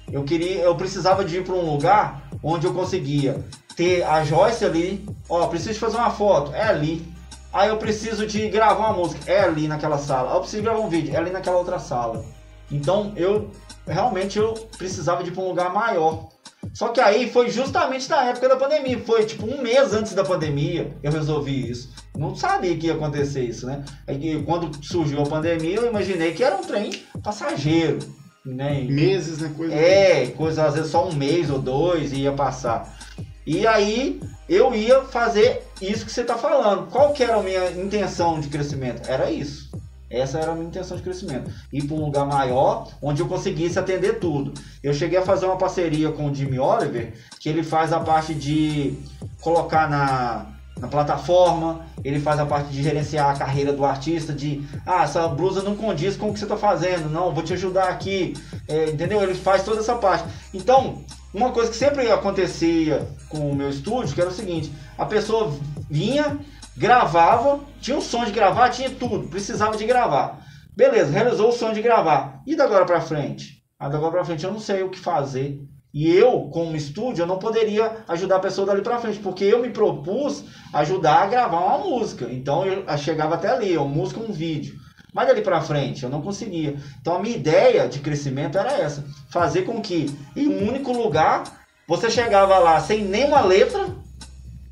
Eu 0.09 0.23
queria, 0.23 0.61
eu 0.61 0.75
precisava 0.75 1.25
de 1.25 1.37
ir 1.37 1.43
para 1.43 1.55
um 1.55 1.71
lugar 1.71 2.28
onde 2.43 2.65
eu 2.65 2.73
conseguia 2.73 3.43
ter 3.75 4.03
a 4.03 4.23
Joyce 4.23 4.65
ali, 4.65 5.07
ó, 5.29 5.47
preciso 5.47 5.79
fazer 5.79 5.97
uma 5.97 6.09
foto, 6.09 6.53
é 6.53 6.63
ali. 6.63 7.05
Aí 7.51 7.69
eu 7.69 7.77
preciso 7.77 8.27
de 8.27 8.47
gravar 8.49 8.89
uma 8.89 8.93
música, 8.93 9.31
é 9.31 9.41
ali 9.41 9.67
naquela 9.67 9.97
sala. 9.97 10.29
Aí 10.29 10.35
eu 10.35 10.41
preciso 10.41 10.63
gravar 10.63 10.79
um 10.79 10.89
vídeo, 10.89 11.15
é 11.15 11.17
ali 11.17 11.31
naquela 11.31 11.57
outra 11.57 11.79
sala. 11.79 12.23
Então 12.71 13.13
eu 13.15 13.49
realmente 13.87 14.37
eu 14.37 14.53
precisava 14.77 15.23
de 15.23 15.31
ir 15.31 15.39
um 15.39 15.47
lugar 15.47 15.73
maior. 15.73 16.29
Só 16.73 16.89
que 16.89 16.99
aí 16.99 17.29
foi 17.29 17.49
justamente 17.49 18.09
na 18.09 18.25
época 18.25 18.49
da 18.49 18.55
pandemia, 18.55 18.99
foi 18.99 19.25
tipo 19.25 19.45
um 19.45 19.61
mês 19.61 19.93
antes 19.93 20.13
da 20.13 20.23
pandemia 20.23 20.95
eu 21.01 21.11
resolvi 21.11 21.69
isso. 21.69 21.89
Não 22.15 22.35
sabia 22.35 22.77
que 22.77 22.87
ia 22.87 22.93
acontecer 22.93 23.43
isso, 23.43 23.65
né? 23.65 23.83
Aí, 24.05 24.43
quando 24.43 24.69
surgiu 24.85 25.21
a 25.21 25.25
pandemia 25.25 25.77
eu 25.77 25.87
imaginei 25.87 26.33
que 26.33 26.43
era 26.43 26.55
um 26.55 26.61
trem 26.61 26.91
passageiro, 27.23 27.99
né? 28.45 28.81
Meses, 28.81 29.39
né? 29.39 29.53
Coisa 29.55 29.73
é, 29.73 30.27
coisa 30.27 30.65
às 30.65 30.75
vezes 30.75 30.91
só 30.91 31.07
um 31.07 31.13
mês 31.13 31.49
ou 31.49 31.59
dois 31.59 32.13
ia 32.13 32.31
passar. 32.31 32.97
E 33.45 33.65
aí 33.65 34.21
eu 34.47 34.75
ia 34.75 35.01
fazer 35.03 35.63
isso 35.81 36.05
que 36.05 36.11
você 36.11 36.21
está 36.21 36.37
falando. 36.37 36.89
Qual 36.89 37.13
que 37.13 37.23
era 37.23 37.37
a 37.37 37.43
minha 37.43 37.71
intenção 37.71 38.39
de 38.39 38.47
crescimento? 38.47 39.09
Era 39.09 39.31
isso. 39.31 39.69
Essa 40.09 40.39
era 40.39 40.51
a 40.51 40.55
minha 40.55 40.67
intenção 40.67 40.97
de 40.97 41.03
crescimento. 41.03 41.51
Ir 41.71 41.83
para 41.83 41.95
um 41.95 42.05
lugar 42.05 42.25
maior, 42.25 42.91
onde 43.01 43.21
eu 43.21 43.27
conseguisse 43.27 43.77
atender 43.77 44.19
tudo. 44.19 44.53
Eu 44.81 44.93
cheguei 44.93 45.19
a 45.19 45.21
fazer 45.21 45.45
uma 45.45 45.57
parceria 45.57 46.11
com 46.11 46.29
o 46.29 46.33
Jimmy 46.33 46.57
Oliver, 46.57 47.13
que 47.39 47.47
ele 47.47 47.63
faz 47.63 47.93
a 47.93 47.99
parte 47.99 48.33
de 48.33 48.97
colocar 49.39 49.87
na, 49.87 50.47
na 50.79 50.87
plataforma, 50.87 51.85
ele 52.03 52.19
faz 52.19 52.39
a 52.39 52.45
parte 52.45 52.69
de 52.69 52.81
gerenciar 52.81 53.29
a 53.29 53.37
carreira 53.37 53.73
do 53.73 53.85
artista, 53.85 54.33
de 54.33 54.65
ah, 54.85 55.03
essa 55.03 55.27
blusa 55.27 55.61
não 55.61 55.75
condiz 55.75 56.15
com 56.15 56.29
o 56.29 56.33
que 56.33 56.39
você 56.39 56.45
está 56.45 56.57
fazendo, 56.57 57.09
não, 57.09 57.33
vou 57.33 57.43
te 57.43 57.53
ajudar 57.53 57.89
aqui, 57.89 58.33
é, 58.67 58.89
entendeu? 58.89 59.21
Ele 59.21 59.33
faz 59.33 59.63
toda 59.63 59.79
essa 59.79 59.95
parte. 59.95 60.25
Então, 60.53 61.03
uma 61.33 61.51
coisa 61.51 61.69
que 61.69 61.77
sempre 61.77 62.09
acontecia 62.09 63.07
com 63.27 63.51
o 63.51 63.55
meu 63.55 63.69
estúdio, 63.69 64.15
que 64.15 64.21
era 64.21 64.29
o 64.29 64.33
seguinte, 64.33 64.71
a 64.97 65.05
pessoa 65.05 65.53
vinha, 65.89 66.39
gravava, 66.75 67.59
tinha 67.81 67.97
um 67.97 68.01
som 68.01 68.25
de 68.25 68.31
gravar, 68.31 68.69
tinha 68.69 68.89
tudo, 68.89 69.27
precisava 69.27 69.77
de 69.77 69.85
gravar. 69.85 70.39
Beleza, 70.75 71.11
realizou 71.11 71.49
o 71.49 71.51
sonho 71.51 71.73
de 71.73 71.81
gravar. 71.81 72.41
E 72.47 72.55
da 72.55 72.63
agora 72.63 72.85
para 72.85 73.01
frente? 73.01 73.61
Ah, 73.77 73.89
da 73.89 73.97
agora 73.97 74.13
para 74.13 74.25
frente 74.25 74.45
eu 74.45 74.51
não 74.51 74.59
sei 74.59 74.81
o 74.81 74.89
que 74.89 74.97
fazer. 74.97 75.61
E 75.93 76.07
eu, 76.07 76.49
como 76.53 76.75
estúdio, 76.75 77.23
eu 77.23 77.27
não 77.27 77.39
poderia 77.39 77.97
ajudar 78.07 78.35
a 78.35 78.39
pessoa 78.39 78.67
dali 78.67 78.81
para 78.81 78.99
frente, 78.99 79.19
porque 79.19 79.43
eu 79.43 79.59
me 79.59 79.71
propus 79.71 80.45
ajudar 80.73 81.23
a 81.23 81.27
gravar 81.27 81.59
uma 81.59 81.77
música. 81.77 82.27
Então 82.31 82.65
eu 82.65 82.85
chegava 82.97 83.35
até 83.35 83.49
ali, 83.49 83.77
uma 83.77 83.87
música, 83.87 84.19
um 84.19 84.31
vídeo. 84.31 84.79
Mas 85.13 85.27
dali 85.27 85.41
para 85.41 85.61
frente 85.61 86.03
eu 86.03 86.09
não 86.09 86.21
conseguia. 86.21 86.75
Então 87.01 87.15
a 87.15 87.19
minha 87.19 87.35
ideia 87.35 87.87
de 87.87 87.99
crescimento 87.99 88.57
era 88.57 88.73
essa: 88.73 89.03
fazer 89.29 89.63
com 89.63 89.81
que 89.81 90.15
em 90.35 90.47
um 90.47 90.67
único 90.67 90.91
lugar 90.91 91.43
você 91.87 92.09
chegava 92.09 92.59
lá 92.59 92.79
sem 92.79 93.03
nenhuma 93.03 93.41
letra, 93.41 93.87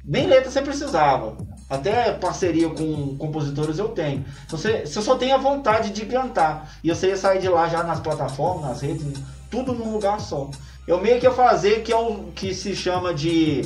nem 0.05 0.27
letra 0.27 0.51
você 0.51 0.61
precisava. 0.61 1.35
Até 1.69 2.13
parceria 2.13 2.69
com 2.69 3.17
compositores 3.17 3.77
eu 3.77 3.89
tenho. 3.89 4.23
Então, 4.45 4.57
você, 4.57 4.85
você 4.85 5.01
só 5.01 5.17
tem 5.17 5.33
a 5.33 5.37
vontade 5.37 5.89
de 5.89 6.05
cantar. 6.05 6.71
E 6.81 6.89
você 6.89 7.09
ia 7.09 7.17
sair 7.17 7.41
de 7.41 7.49
lá 7.49 7.67
já 7.67 7.83
nas 7.83 7.99
plataformas, 7.99 8.69
nas 8.69 8.81
redes, 8.81 9.05
tudo 9.51 9.73
num 9.73 9.91
lugar 9.91 10.21
só. 10.21 10.49
Eu 10.87 11.01
meio 11.01 11.19
que 11.19 11.25
ia 11.25 11.31
fazer 11.31 11.83
que 11.83 11.91
é 11.91 11.97
o 11.97 12.31
que 12.33 12.53
se 12.53 12.73
chama 12.73 13.13
de 13.13 13.63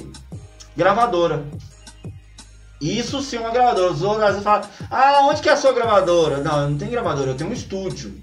gravadora. 0.76 1.46
Isso 2.82 3.22
sim 3.22 3.38
é 3.38 3.40
uma 3.40 3.52
gravadora. 3.52 3.94
Os 3.94 4.02
outros 4.02 4.44
falam, 4.44 4.68
ah, 4.90 5.28
onde 5.30 5.42
que 5.42 5.50
é 5.50 5.54
a 5.54 5.58
sua 5.58 5.72
gravadora? 5.72 6.38
Não, 6.38 6.64
eu 6.64 6.70
não 6.72 6.78
tenho 6.78 6.92
gravadora, 6.92 7.30
eu 7.30 7.36
tenho 7.36 7.50
um 7.50 7.54
estúdio. 7.54 8.20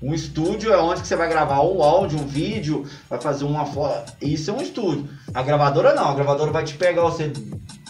Um 0.00 0.14
estúdio 0.14 0.72
é 0.72 0.78
onde 0.78 1.00
que 1.00 1.08
você 1.08 1.16
vai 1.16 1.28
gravar 1.28 1.60
um 1.62 1.82
áudio, 1.82 2.20
um 2.20 2.26
vídeo, 2.26 2.86
vai 3.10 3.20
fazer 3.20 3.44
uma 3.44 3.66
foto. 3.66 4.12
Isso 4.22 4.50
é 4.50 4.54
um 4.54 4.62
estúdio. 4.62 5.08
A 5.34 5.42
gravadora 5.42 5.92
não, 5.92 6.10
a 6.10 6.14
gravadora 6.14 6.52
vai 6.52 6.64
te 6.64 6.74
pegar 6.74 7.02
você 7.02 7.32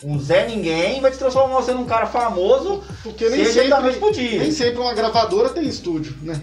um 0.02 0.18
Zé 0.18 0.46
Ninguém 0.46 1.00
vai 1.00 1.11
te 1.11 1.18
transformar 1.18 1.56
você 1.56 1.72
num 1.72 1.84
cara 1.84 2.06
famoso. 2.06 2.82
Porque 3.02 3.28
nem 3.28 3.44
sempre, 3.44 4.38
nem 4.38 4.52
sempre 4.52 4.80
uma 4.80 4.94
gravadora 4.94 5.50
tem 5.50 5.68
estúdio, 5.68 6.16
né? 6.22 6.40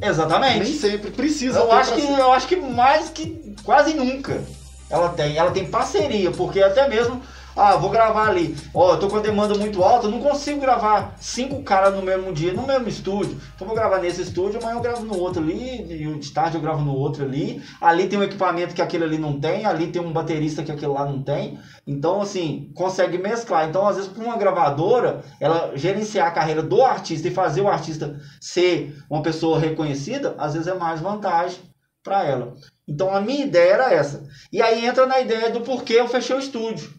Exatamente. 0.00 0.64
Nem 0.64 0.74
sempre 0.74 1.10
precisa. 1.10 1.58
Eu 1.58 1.72
acho 1.72 1.94
que 1.94 2.02
ser. 2.02 2.12
eu 2.12 2.32
acho 2.32 2.46
que 2.46 2.56
mais 2.56 3.08
que 3.10 3.56
quase 3.64 3.94
nunca 3.94 4.40
ela 4.88 5.08
tem. 5.08 5.36
Ela 5.36 5.50
tem 5.50 5.66
parceria, 5.66 6.30
porque 6.30 6.62
até 6.62 6.88
mesmo 6.88 7.20
ah, 7.58 7.76
vou 7.76 7.90
gravar 7.90 8.28
ali. 8.28 8.56
Ó, 8.72 8.92
oh, 8.92 8.96
tô 8.96 9.08
com 9.08 9.16
a 9.16 9.20
demanda 9.20 9.54
muito 9.54 9.82
alta, 9.82 10.08
não 10.08 10.20
consigo 10.20 10.60
gravar 10.60 11.16
cinco 11.18 11.62
caras 11.62 11.94
no 11.94 12.02
mesmo 12.02 12.32
dia, 12.32 12.52
no 12.52 12.66
mesmo 12.66 12.88
estúdio. 12.88 13.36
Então 13.54 13.66
vou 13.66 13.76
gravar 13.76 13.98
nesse 13.98 14.22
estúdio, 14.22 14.60
amanhã 14.60 14.76
eu 14.76 14.82
gravo 14.82 15.04
no 15.04 15.18
outro 15.18 15.42
ali, 15.42 15.82
e 15.82 16.18
de 16.18 16.30
tarde 16.30 16.56
eu 16.56 16.60
gravo 16.60 16.84
no 16.84 16.94
outro 16.94 17.24
ali. 17.24 17.60
Ali 17.80 18.06
tem 18.06 18.18
um 18.18 18.22
equipamento 18.22 18.74
que 18.74 18.80
aquele 18.80 19.04
ali 19.04 19.18
não 19.18 19.40
tem, 19.40 19.66
ali 19.66 19.88
tem 19.88 20.00
um 20.00 20.12
baterista 20.12 20.62
que 20.62 20.70
aquele 20.70 20.92
lá 20.92 21.04
não 21.04 21.20
tem. 21.20 21.58
Então, 21.84 22.20
assim, 22.20 22.70
consegue 22.74 23.18
mesclar. 23.18 23.68
Então, 23.68 23.86
às 23.88 23.96
vezes, 23.96 24.10
para 24.10 24.22
uma 24.22 24.36
gravadora, 24.36 25.24
ela 25.40 25.72
gerenciar 25.74 26.28
a 26.28 26.32
carreira 26.32 26.62
do 26.62 26.82
artista 26.82 27.26
e 27.26 27.32
fazer 27.32 27.62
o 27.62 27.68
artista 27.68 28.20
ser 28.40 28.96
uma 29.10 29.22
pessoa 29.22 29.58
reconhecida, 29.58 30.34
às 30.38 30.52
vezes 30.52 30.68
é 30.68 30.74
mais 30.74 31.00
vantagem 31.00 31.58
para 32.04 32.24
ela. 32.24 32.54
Então, 32.86 33.14
a 33.14 33.20
minha 33.20 33.44
ideia 33.44 33.72
era 33.72 33.92
essa. 33.92 34.26
E 34.52 34.62
aí 34.62 34.86
entra 34.86 35.06
na 35.06 35.18
ideia 35.20 35.50
do 35.50 35.62
porquê 35.62 35.94
eu 35.94 36.08
fechei 36.08 36.36
o 36.36 36.38
estúdio. 36.38 36.97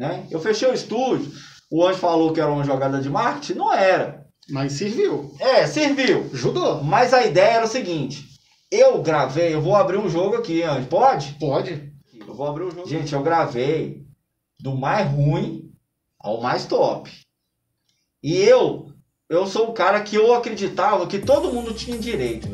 Né? 0.00 0.26
Eu 0.30 0.40
fechei 0.40 0.66
o 0.66 0.72
estúdio, 0.72 1.30
o 1.70 1.86
Anjo 1.86 1.98
falou 1.98 2.32
que 2.32 2.40
era 2.40 2.50
uma 2.50 2.64
jogada 2.64 3.02
de 3.02 3.10
marketing, 3.10 3.58
não 3.58 3.70
era. 3.70 4.26
Mas 4.48 4.72
serviu. 4.72 5.36
É, 5.38 5.66
serviu. 5.66 6.30
Ajudou. 6.32 6.82
Mas 6.82 7.12
a 7.12 7.26
ideia 7.26 7.56
era 7.56 7.66
o 7.66 7.68
seguinte: 7.68 8.26
eu 8.72 9.02
gravei, 9.02 9.52
eu 9.54 9.60
vou 9.60 9.76
abrir 9.76 9.98
um 9.98 10.08
jogo 10.08 10.36
aqui, 10.36 10.62
Anjo. 10.62 10.86
Pode? 10.86 11.36
Pode. 11.38 11.92
Eu 12.18 12.34
vou 12.34 12.46
abrir 12.46 12.64
um 12.64 12.70
jogo. 12.70 12.88
Gente, 12.88 13.12
eu 13.12 13.22
gravei 13.22 14.06
do 14.58 14.74
mais 14.74 15.06
ruim 15.06 15.70
ao 16.18 16.40
mais 16.40 16.64
top. 16.64 17.10
E 18.22 18.36
eu, 18.36 18.86
eu 19.28 19.46
sou 19.46 19.68
o 19.68 19.74
cara 19.74 20.00
que 20.00 20.16
eu 20.16 20.32
acreditava 20.32 21.06
que 21.06 21.18
todo 21.18 21.52
mundo 21.52 21.74
tinha 21.74 21.98
direito. 21.98 22.48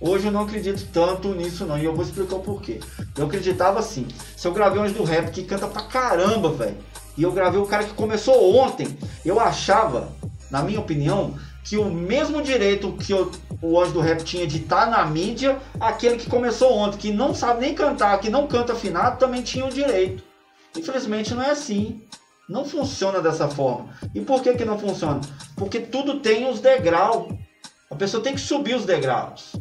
Hoje 0.00 0.26
eu 0.26 0.32
não 0.32 0.42
acredito 0.42 0.86
tanto 0.92 1.34
nisso 1.34 1.64
não, 1.64 1.78
e 1.78 1.84
eu 1.84 1.94
vou 1.94 2.04
explicar 2.04 2.36
o 2.36 2.40
porquê. 2.40 2.80
Eu 3.16 3.26
acreditava 3.26 3.78
assim, 3.78 4.06
se 4.36 4.46
eu 4.46 4.52
gravei 4.52 4.80
um 4.80 4.92
do 4.92 5.04
rap 5.04 5.30
que 5.30 5.42
canta 5.42 5.66
pra 5.66 5.82
caramba, 5.82 6.50
velho, 6.50 6.76
e 7.16 7.22
eu 7.22 7.32
gravei 7.32 7.60
o 7.60 7.66
cara 7.66 7.84
que 7.84 7.94
começou 7.94 8.54
ontem, 8.56 8.86
eu 9.24 9.40
achava, 9.40 10.12
na 10.50 10.62
minha 10.62 10.80
opinião, 10.80 11.34
que 11.64 11.76
o 11.76 11.90
mesmo 11.90 12.42
direito 12.42 12.92
que 12.92 13.12
eu, 13.12 13.32
o 13.60 13.80
Anjo 13.80 13.94
do 13.94 14.00
Rap 14.00 14.22
tinha 14.22 14.46
de 14.46 14.58
estar 14.58 14.84
tá 14.84 14.90
na 14.90 15.04
mídia, 15.06 15.58
aquele 15.80 16.16
que 16.16 16.30
começou 16.30 16.72
ontem, 16.72 16.98
que 16.98 17.12
não 17.12 17.34
sabe 17.34 17.62
nem 17.62 17.74
cantar, 17.74 18.20
que 18.20 18.30
não 18.30 18.46
canta 18.46 18.74
afinado, 18.74 19.18
também 19.18 19.42
tinha 19.42 19.66
o 19.66 19.70
direito. 19.70 20.22
Infelizmente 20.76 21.34
não 21.34 21.42
é 21.42 21.50
assim. 21.50 22.02
Não 22.48 22.64
funciona 22.64 23.20
dessa 23.20 23.48
forma. 23.48 23.88
E 24.14 24.20
por 24.20 24.40
que, 24.40 24.54
que 24.54 24.64
não 24.64 24.78
funciona? 24.78 25.20
Porque 25.56 25.80
tudo 25.80 26.20
tem 26.20 26.48
os 26.48 26.60
degraus. 26.60 27.34
A 27.90 27.96
pessoa 27.96 28.22
tem 28.22 28.34
que 28.34 28.40
subir 28.40 28.76
os 28.76 28.84
degraus. 28.84 29.56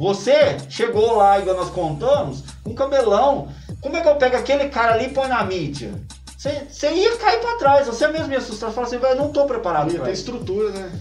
Você 0.00 0.56
chegou 0.70 1.18
lá, 1.18 1.38
igual 1.38 1.54
nós 1.54 1.68
contamos, 1.68 2.42
com 2.64 2.74
cabelão. 2.74 3.48
Como 3.82 3.98
é 3.98 4.00
que 4.00 4.08
eu 4.08 4.16
pego 4.16 4.34
aquele 4.34 4.70
cara 4.70 4.94
ali 4.94 5.08
e 5.08 5.10
põe 5.10 5.28
na 5.28 5.44
mídia? 5.44 5.92
Você 6.38 6.90
ia 6.90 7.18
cair 7.18 7.38
para 7.38 7.58
trás, 7.58 7.86
você 7.86 8.08
mesmo 8.08 8.32
ia 8.32 8.38
assustar, 8.38 8.72
falar 8.72 8.86
assim, 8.86 8.96
velho, 8.96 9.16
não 9.16 9.30
tô 9.30 9.44
preparado. 9.44 9.92
Ia 9.92 10.00
ter 10.00 10.12
estrutura, 10.12 10.70
né? 10.70 10.98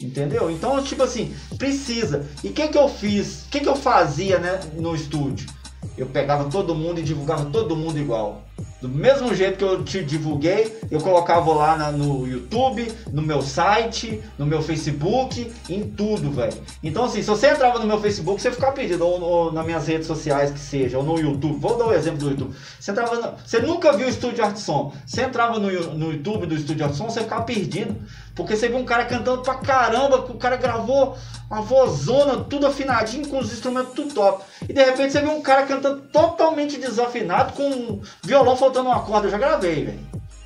Entendeu? 0.00 0.50
Então, 0.50 0.82
tipo 0.82 1.04
assim, 1.04 1.32
precisa. 1.56 2.28
E 2.42 2.48
o 2.48 2.52
que 2.52 2.66
que 2.66 2.76
eu 2.76 2.88
fiz? 2.88 3.44
O 3.44 3.50
que 3.50 3.60
que 3.60 3.68
eu 3.68 3.76
fazia 3.76 4.40
né, 4.40 4.58
no 4.74 4.96
estúdio? 4.96 5.48
Eu 5.96 6.06
pegava 6.06 6.50
todo 6.50 6.74
mundo 6.74 6.98
e 6.98 7.04
divulgava 7.04 7.44
todo 7.52 7.76
mundo 7.76 8.00
igual. 8.00 8.42
Do 8.84 8.90
mesmo 8.90 9.34
jeito 9.34 9.56
que 9.56 9.64
eu 9.64 9.82
te 9.82 10.04
divulguei, 10.04 10.78
eu 10.90 11.00
colocava 11.00 11.50
lá 11.54 11.74
na, 11.74 11.90
no 11.90 12.28
YouTube, 12.28 12.86
no 13.10 13.22
meu 13.22 13.40
site, 13.40 14.20
no 14.38 14.44
meu 14.44 14.60
Facebook, 14.60 15.50
em 15.70 15.88
tudo, 15.88 16.30
velho. 16.30 16.52
Então, 16.82 17.04
assim, 17.04 17.22
se 17.22 17.28
você 17.28 17.48
entrava 17.48 17.78
no 17.78 17.86
meu 17.86 17.98
Facebook, 17.98 18.42
você 18.42 18.50
ficava 18.50 18.72
perdido, 18.72 19.06
ou, 19.06 19.22
ou, 19.22 19.52
nas 19.54 19.64
minhas 19.64 19.86
redes 19.86 20.06
sociais 20.06 20.50
que 20.50 20.58
seja, 20.58 20.98
ou 20.98 21.02
no 21.02 21.18
YouTube. 21.18 21.58
Vou 21.58 21.78
dar 21.78 21.86
o 21.86 21.88
um 21.88 21.92
exemplo 21.94 22.18
do 22.18 22.30
YouTube. 22.32 22.54
Você, 22.78 22.90
entrava 22.90 23.14
no, 23.14 23.32
você 23.42 23.58
nunca 23.60 23.90
viu 23.96 24.06
o 24.06 24.10
Estúdio 24.10 24.44
Arte 24.44 24.60
Som. 24.60 24.92
Você 25.06 25.22
entrava 25.22 25.58
no, 25.58 25.70
no 25.94 26.12
YouTube 26.12 26.44
do 26.44 26.54
Estúdio 26.54 26.84
Arte 26.84 26.98
Som, 26.98 27.08
você 27.08 27.20
ficava 27.20 27.42
perdido. 27.42 27.96
Porque 28.34 28.56
você 28.56 28.68
viu 28.68 28.78
um 28.78 28.84
cara 28.84 29.04
cantando 29.04 29.42
pra 29.42 29.54
caramba, 29.54 30.16
o 30.16 30.38
cara 30.38 30.56
gravou 30.56 31.16
uma 31.50 31.62
vozona, 31.62 32.44
tudo 32.44 32.66
afinadinho, 32.66 33.28
com 33.28 33.38
os 33.38 33.52
instrumentos 33.52 33.94
tudo 33.94 34.14
top. 34.14 34.44
E 34.68 34.72
de 34.72 34.82
repente 34.82 35.12
você 35.12 35.20
viu 35.20 35.32
um 35.32 35.42
cara 35.42 35.64
cantando 35.66 36.02
totalmente 36.12 36.78
desafinado, 36.78 37.52
com 37.52 38.00
violão 38.22 38.56
faltando 38.56 38.88
uma 38.88 39.00
corda. 39.00 39.28
Eu 39.28 39.30
já 39.30 39.38
gravei, 39.38 39.84
velho. 39.84 40.00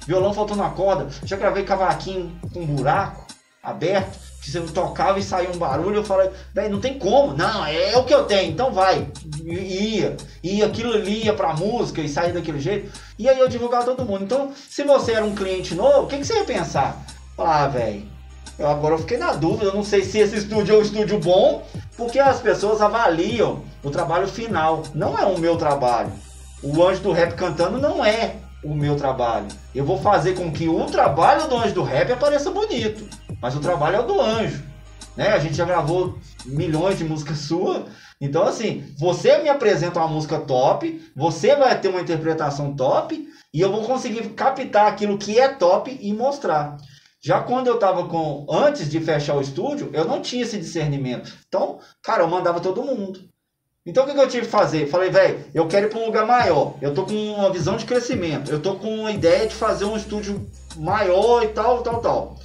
Violão 0.06 0.34
faltando 0.34 0.60
uma 0.62 0.70
corda. 0.70 1.06
Já 1.24 1.36
gravei 1.36 1.64
cavaquinho 1.64 2.38
com 2.52 2.60
um 2.60 2.66
buraco 2.66 3.26
aberto. 3.62 4.18
que 4.42 4.50
você 4.50 4.60
tocava 4.60 5.18
e 5.18 5.22
saía 5.22 5.50
um 5.50 5.58
barulho, 5.58 5.96
eu 5.96 6.04
falei, 6.04 6.30
velho, 6.54 6.70
não 6.70 6.80
tem 6.80 6.98
como, 6.98 7.34
não, 7.34 7.66
é, 7.66 7.96
o 7.98 8.04
que 8.04 8.14
eu 8.14 8.24
tenho, 8.24 8.50
então 8.50 8.72
vai. 8.72 9.06
E 9.44 9.98
ia, 9.98 10.16
e 10.42 10.62
aquilo 10.62 10.94
ali 10.94 11.24
ia 11.24 11.34
pra 11.34 11.54
música 11.54 12.00
e 12.00 12.08
saía 12.08 12.32
daquele 12.32 12.60
jeito. 12.60 12.90
E 13.18 13.28
aí 13.28 13.38
eu 13.38 13.48
divulgava 13.48 13.84
todo 13.84 14.06
mundo. 14.06 14.24
Então, 14.24 14.52
se 14.68 14.84
você 14.84 15.12
era 15.12 15.24
um 15.24 15.34
cliente 15.34 15.74
novo, 15.74 16.02
o 16.02 16.06
que, 16.06 16.16
que 16.18 16.24
você 16.24 16.34
ia 16.34 16.44
pensar? 16.44 16.98
Ah, 17.38 17.68
velho, 17.68 18.02
eu 18.58 18.66
agora 18.66 18.98
fiquei 18.98 19.16
na 19.16 19.32
dúvida, 19.32 19.66
eu 19.66 19.74
não 19.74 19.84
sei 19.84 20.02
se 20.02 20.18
esse 20.18 20.36
estúdio 20.36 20.74
é 20.74 20.78
um 20.78 20.82
estúdio 20.82 21.20
bom, 21.20 21.62
porque 21.96 22.18
as 22.18 22.40
pessoas 22.40 22.80
avaliam 22.80 23.62
o 23.84 23.90
trabalho 23.90 24.26
final, 24.26 24.82
não 24.92 25.16
é 25.16 25.24
o 25.24 25.38
meu 25.38 25.56
trabalho. 25.56 26.12
O 26.64 26.84
Anjo 26.84 27.02
do 27.02 27.12
Rap 27.12 27.34
cantando 27.34 27.78
não 27.80 28.04
é 28.04 28.34
o 28.64 28.74
meu 28.74 28.96
trabalho. 28.96 29.46
Eu 29.72 29.84
vou 29.84 29.98
fazer 29.98 30.34
com 30.34 30.50
que 30.50 30.68
o 30.68 30.84
trabalho 30.86 31.48
do 31.48 31.56
Anjo 31.56 31.74
do 31.74 31.84
Rap 31.84 32.10
apareça 32.10 32.50
bonito, 32.50 33.08
mas 33.40 33.54
o 33.54 33.60
trabalho 33.60 33.96
é 33.96 34.00
o 34.00 34.06
do 34.06 34.20
Anjo. 34.20 34.64
Né? 35.16 35.28
A 35.28 35.38
gente 35.38 35.54
já 35.54 35.64
gravou 35.64 36.18
milhões 36.44 36.98
de 36.98 37.04
músicas 37.04 37.38
suas. 37.46 37.84
Então, 38.20 38.42
assim, 38.42 38.92
você 38.98 39.38
me 39.38 39.48
apresenta 39.48 40.00
uma 40.00 40.08
música 40.08 40.40
top, 40.40 41.00
você 41.14 41.54
vai 41.54 41.80
ter 41.80 41.86
uma 41.86 42.00
interpretação 42.00 42.74
top, 42.74 43.28
e 43.54 43.60
eu 43.60 43.70
vou 43.70 43.84
conseguir 43.84 44.28
captar 44.30 44.88
aquilo 44.88 45.16
que 45.16 45.38
é 45.38 45.48
top 45.48 45.96
e 46.00 46.12
mostrar. 46.12 46.76
Já 47.20 47.40
quando 47.40 47.66
eu 47.66 47.78
tava 47.78 48.06
com. 48.06 48.46
Antes 48.48 48.88
de 48.88 49.00
fechar 49.00 49.34
o 49.34 49.40
estúdio, 49.40 49.90
eu 49.92 50.04
não 50.04 50.22
tinha 50.22 50.42
esse 50.42 50.58
discernimento. 50.58 51.32
Então, 51.48 51.80
cara, 52.02 52.22
eu 52.22 52.28
mandava 52.28 52.60
todo 52.60 52.82
mundo. 52.82 53.28
Então 53.84 54.04
o 54.04 54.06
que, 54.06 54.12
que 54.12 54.20
eu 54.20 54.28
tive 54.28 54.44
que 54.44 54.52
fazer? 54.52 54.86
Falei, 54.86 55.10
velho, 55.10 55.44
eu 55.54 55.66
quero 55.66 55.86
ir 55.86 55.90
para 55.90 55.98
um 55.98 56.06
lugar 56.06 56.26
maior. 56.26 56.74
Eu 56.80 56.92
tô 56.92 57.04
com 57.06 57.14
uma 57.14 57.50
visão 57.50 57.76
de 57.76 57.86
crescimento. 57.86 58.50
Eu 58.50 58.60
tô 58.60 58.74
com 58.74 59.00
uma 59.00 59.10
ideia 59.10 59.46
de 59.48 59.54
fazer 59.54 59.86
um 59.86 59.96
estúdio 59.96 60.46
maior 60.76 61.42
e 61.42 61.48
tal, 61.48 61.82
tal, 61.82 62.00
tal. 62.00 62.38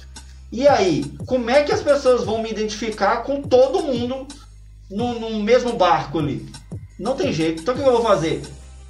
E 0.50 0.66
aí, 0.66 1.04
como 1.26 1.50
é 1.50 1.62
que 1.62 1.72
as 1.72 1.82
pessoas 1.82 2.24
vão 2.24 2.42
me 2.42 2.50
identificar 2.50 3.18
com 3.18 3.42
todo 3.42 3.82
mundo 3.82 4.26
no, 4.90 5.20
no 5.20 5.42
mesmo 5.42 5.74
barco 5.74 6.18
ali? 6.18 6.48
Não 6.98 7.14
tem 7.14 7.32
jeito. 7.32 7.62
Então 7.62 7.74
o 7.74 7.76
que, 7.76 7.82
que 7.82 7.88
eu 7.88 7.92
vou 7.92 8.02
fazer? 8.02 8.42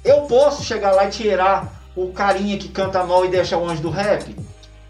Eu 0.03 0.21
posso 0.21 0.63
chegar 0.63 0.93
lá 0.93 1.05
e 1.07 1.11
tirar 1.11 1.83
o 1.95 2.11
carinha 2.13 2.57
que 2.57 2.69
canta 2.69 3.03
mal 3.03 3.25
e 3.25 3.29
deixar 3.29 3.57
o 3.57 3.67
anjo 3.67 3.81
do 3.81 3.89
rap? 3.89 4.33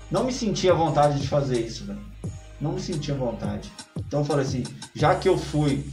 Não 0.09 0.23
me 0.23 0.31
sentia 0.31 0.73
vontade 0.73 1.19
de 1.19 1.27
fazer 1.27 1.59
isso, 1.59 1.85
velho. 1.85 1.99
Não 2.59 2.73
me 2.73 2.81
sentia 2.81 3.15
vontade. 3.15 3.71
Então 3.97 4.21
eu 4.21 4.25
falei 4.25 4.45
assim, 4.45 4.63
já 4.93 5.15
que 5.15 5.27
eu 5.27 5.37
fui 5.37 5.85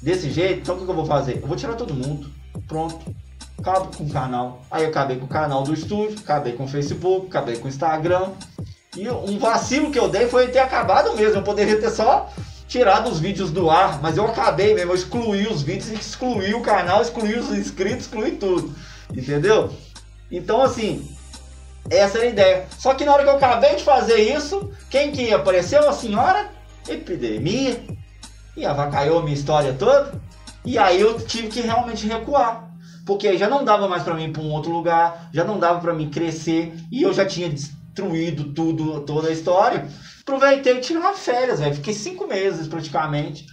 desse 0.00 0.30
jeito, 0.30 0.60
então 0.60 0.76
o 0.76 0.84
que 0.84 0.90
eu 0.90 0.94
vou 0.94 1.06
fazer? 1.06 1.40
Eu 1.42 1.48
vou 1.48 1.56
tirar 1.56 1.74
todo 1.74 1.94
mundo. 1.94 2.30
Pronto. 2.68 3.14
Acabo 3.58 3.96
com 3.96 4.04
o 4.04 4.10
canal. 4.10 4.62
Aí 4.70 4.84
eu 4.84 4.90
acabei 4.90 5.16
com 5.16 5.24
o 5.24 5.28
canal 5.28 5.62
do 5.62 5.72
estúdio, 5.72 6.18
acabei 6.18 6.52
com 6.52 6.64
o 6.64 6.68
Facebook, 6.68 7.28
acabei 7.28 7.56
com 7.56 7.66
o 7.66 7.68
Instagram. 7.68 8.30
E 8.96 9.08
um 9.08 9.38
vacilo 9.38 9.90
que 9.90 9.98
eu 9.98 10.08
dei 10.08 10.28
foi 10.28 10.48
ter 10.48 10.58
acabado 10.58 11.14
mesmo. 11.16 11.36
Eu 11.36 11.42
poderia 11.42 11.80
ter 11.80 11.90
só 11.90 12.30
tirado 12.68 13.10
os 13.10 13.18
vídeos 13.18 13.50
do 13.50 13.70
ar, 13.70 14.00
mas 14.00 14.16
eu 14.16 14.26
acabei 14.26 14.74
mesmo. 14.74 14.92
Eu 14.92 14.96
excluí 14.96 15.46
os 15.46 15.62
vídeos, 15.62 15.88
excluí 15.88 16.54
o 16.54 16.60
canal, 16.60 17.02
excluí 17.02 17.34
os 17.34 17.50
inscritos, 17.50 18.04
excluí 18.04 18.32
tudo. 18.32 18.74
Entendeu? 19.12 19.72
Então, 20.30 20.60
assim, 20.60 21.08
essa 21.90 22.18
era 22.18 22.26
a 22.26 22.30
ideia. 22.30 22.66
Só 22.78 22.94
que 22.94 23.04
na 23.04 23.12
hora 23.12 23.22
que 23.22 23.28
eu 23.28 23.36
acabei 23.36 23.76
de 23.76 23.84
fazer 23.84 24.18
isso, 24.18 24.72
quem 24.90 25.12
que 25.12 25.32
apareceu? 25.32 25.88
A 25.88 25.92
senhora 25.92 26.50
epidemia 26.88 27.82
e 28.56 28.64
avacaiou 28.64 29.22
minha 29.22 29.34
história 29.34 29.74
toda. 29.74 30.20
E 30.64 30.78
aí 30.78 31.00
eu 31.00 31.18
tive 31.20 31.48
que 31.48 31.60
realmente 31.60 32.06
recuar. 32.06 32.70
Porque 33.06 33.28
aí 33.28 33.36
já 33.36 33.48
não 33.48 33.64
dava 33.64 33.86
mais 33.86 34.02
para 34.02 34.14
mim 34.14 34.24
ir 34.24 34.32
para 34.32 34.42
um 34.42 34.50
outro 34.50 34.72
lugar, 34.72 35.28
já 35.32 35.44
não 35.44 35.58
dava 35.58 35.80
para 35.80 35.92
mim 35.92 36.08
crescer 36.10 36.74
e 36.90 37.02
eu 37.02 37.12
já 37.12 37.26
tinha 37.26 37.50
destruído 37.50 38.54
tudo, 38.54 39.00
toda 39.00 39.28
a 39.28 39.32
história. 39.32 39.86
Aproveitei 40.22 40.78
e 40.78 40.80
tirei 40.80 41.02
uma 41.02 41.12
férias, 41.12 41.60
velho. 41.60 41.74
Fiquei 41.74 41.92
cinco 41.92 42.26
meses 42.26 42.66
praticamente 42.66 43.44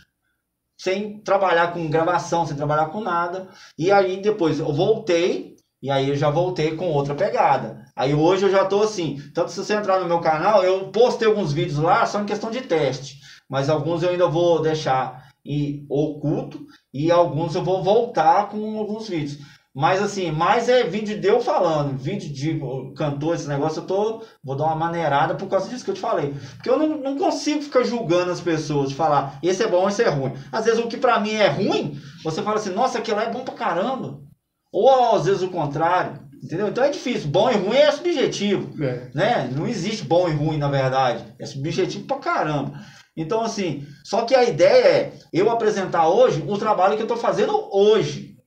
sem 0.80 1.20
trabalhar 1.20 1.74
com 1.74 1.90
gravação, 1.90 2.48
sem 2.48 2.56
trabalhar 2.56 2.88
com 2.88 3.02
nada. 3.02 3.50
E 3.78 3.92
aí 3.92 4.22
depois 4.22 4.60
eu 4.60 4.74
voltei 4.74 5.51
e 5.82 5.90
aí 5.90 6.10
eu 6.10 6.16
já 6.16 6.30
voltei 6.30 6.76
com 6.76 6.90
outra 6.90 7.16
pegada. 7.16 7.86
Aí 7.96 8.14
hoje 8.14 8.46
eu 8.46 8.52
já 8.52 8.66
tô 8.66 8.84
assim. 8.84 9.22
Tanto 9.34 9.52
se 9.52 9.58
você 9.58 9.74
entrar 9.74 10.00
no 10.00 10.08
meu 10.08 10.20
canal, 10.20 10.64
eu 10.64 10.90
postei 10.90 11.28
alguns 11.28 11.52
vídeos 11.52 11.78
lá 11.78 12.06
só 12.06 12.22
em 12.22 12.26
questão 12.26 12.52
de 12.52 12.62
teste 12.62 13.22
mas 13.52 13.70
alguns 13.70 14.02
eu 14.02 14.12
ainda 14.12 14.30
vou 14.30 14.62
deixar 14.62 15.28
e 15.46 15.86
oculto 15.90 16.66
e 16.94 17.12
alguns 17.12 17.54
eu 17.54 17.62
vou 17.62 17.84
voltar 17.84 18.48
com 18.48 18.80
alguns 18.80 19.10
vídeos. 19.10 19.40
Mas 19.76 20.02
assim, 20.02 20.32
mais 20.32 20.70
é 20.70 20.84
vídeo 20.84 21.20
de 21.20 21.28
eu 21.28 21.42
falando, 21.42 21.98
vídeo 21.98 22.32
de 22.32 22.62
cantor, 22.96 23.36
esse 23.36 23.50
negócio, 23.50 23.82
eu 23.82 23.86
tô. 23.86 24.24
Vou 24.44 24.56
dar 24.56 24.66
uma 24.66 24.76
maneirada 24.76 25.36
por 25.36 25.48
causa 25.48 25.70
disso 25.70 25.84
que 25.84 25.92
eu 25.92 25.96
te 25.96 26.02
falei. 26.02 26.34
Porque 26.56 26.70
eu 26.70 26.78
não, 26.78 26.98
não 26.98 27.18
consigo 27.18 27.62
ficar 27.62 27.84
julgando 27.84 28.32
as 28.32 28.42
pessoas, 28.42 28.90
de 28.90 28.96
falar, 28.96 29.38
esse 29.44 29.64
é 29.64 29.68
bom, 29.68 29.88
esse 29.88 30.02
é 30.02 30.10
ruim. 30.10 30.34
Às 30.52 30.66
vezes 30.66 30.80
o 30.80 30.88
que 30.88 30.98
pra 30.98 31.20
mim 31.20 31.34
é 31.34 31.48
ruim, 31.48 32.00
você 32.24 32.42
fala 32.42 32.58
assim, 32.58 32.74
nossa, 32.74 33.00
aquilo 33.00 33.18
lá 33.18 33.24
é 33.24 33.32
bom 33.32 33.44
pra 33.44 33.54
caramba. 33.54 34.20
Ou 34.72 35.16
às 35.16 35.26
vezes 35.26 35.42
o 35.42 35.50
contrário. 35.50 36.20
Entendeu? 36.44 36.68
Então 36.68 36.84
é 36.84 36.90
difícil. 36.90 37.30
Bom 37.30 37.50
e 37.52 37.56
ruim 37.56 37.78
é 37.78 37.92
subjetivo. 37.92 38.84
É. 38.84 39.10
Né? 39.14 39.50
Não 39.56 39.68
existe 39.68 40.04
bom 40.04 40.28
e 40.28 40.32
ruim, 40.32 40.58
na 40.58 40.70
verdade. 40.70 41.24
É 41.38 41.46
subjetivo 41.46 42.06
pra 42.06 42.18
caramba. 42.18 42.80
Então, 43.16 43.42
assim, 43.42 43.86
só 44.04 44.24
que 44.24 44.34
a 44.34 44.44
ideia 44.44 44.88
é 44.88 45.14
eu 45.34 45.50
apresentar 45.50 46.08
hoje 46.08 46.44
o 46.48 46.58
trabalho 46.58 46.96
que 46.96 47.02
eu 47.02 47.06
estou 47.06 47.18
fazendo 47.18 47.70
hoje. 47.72 48.38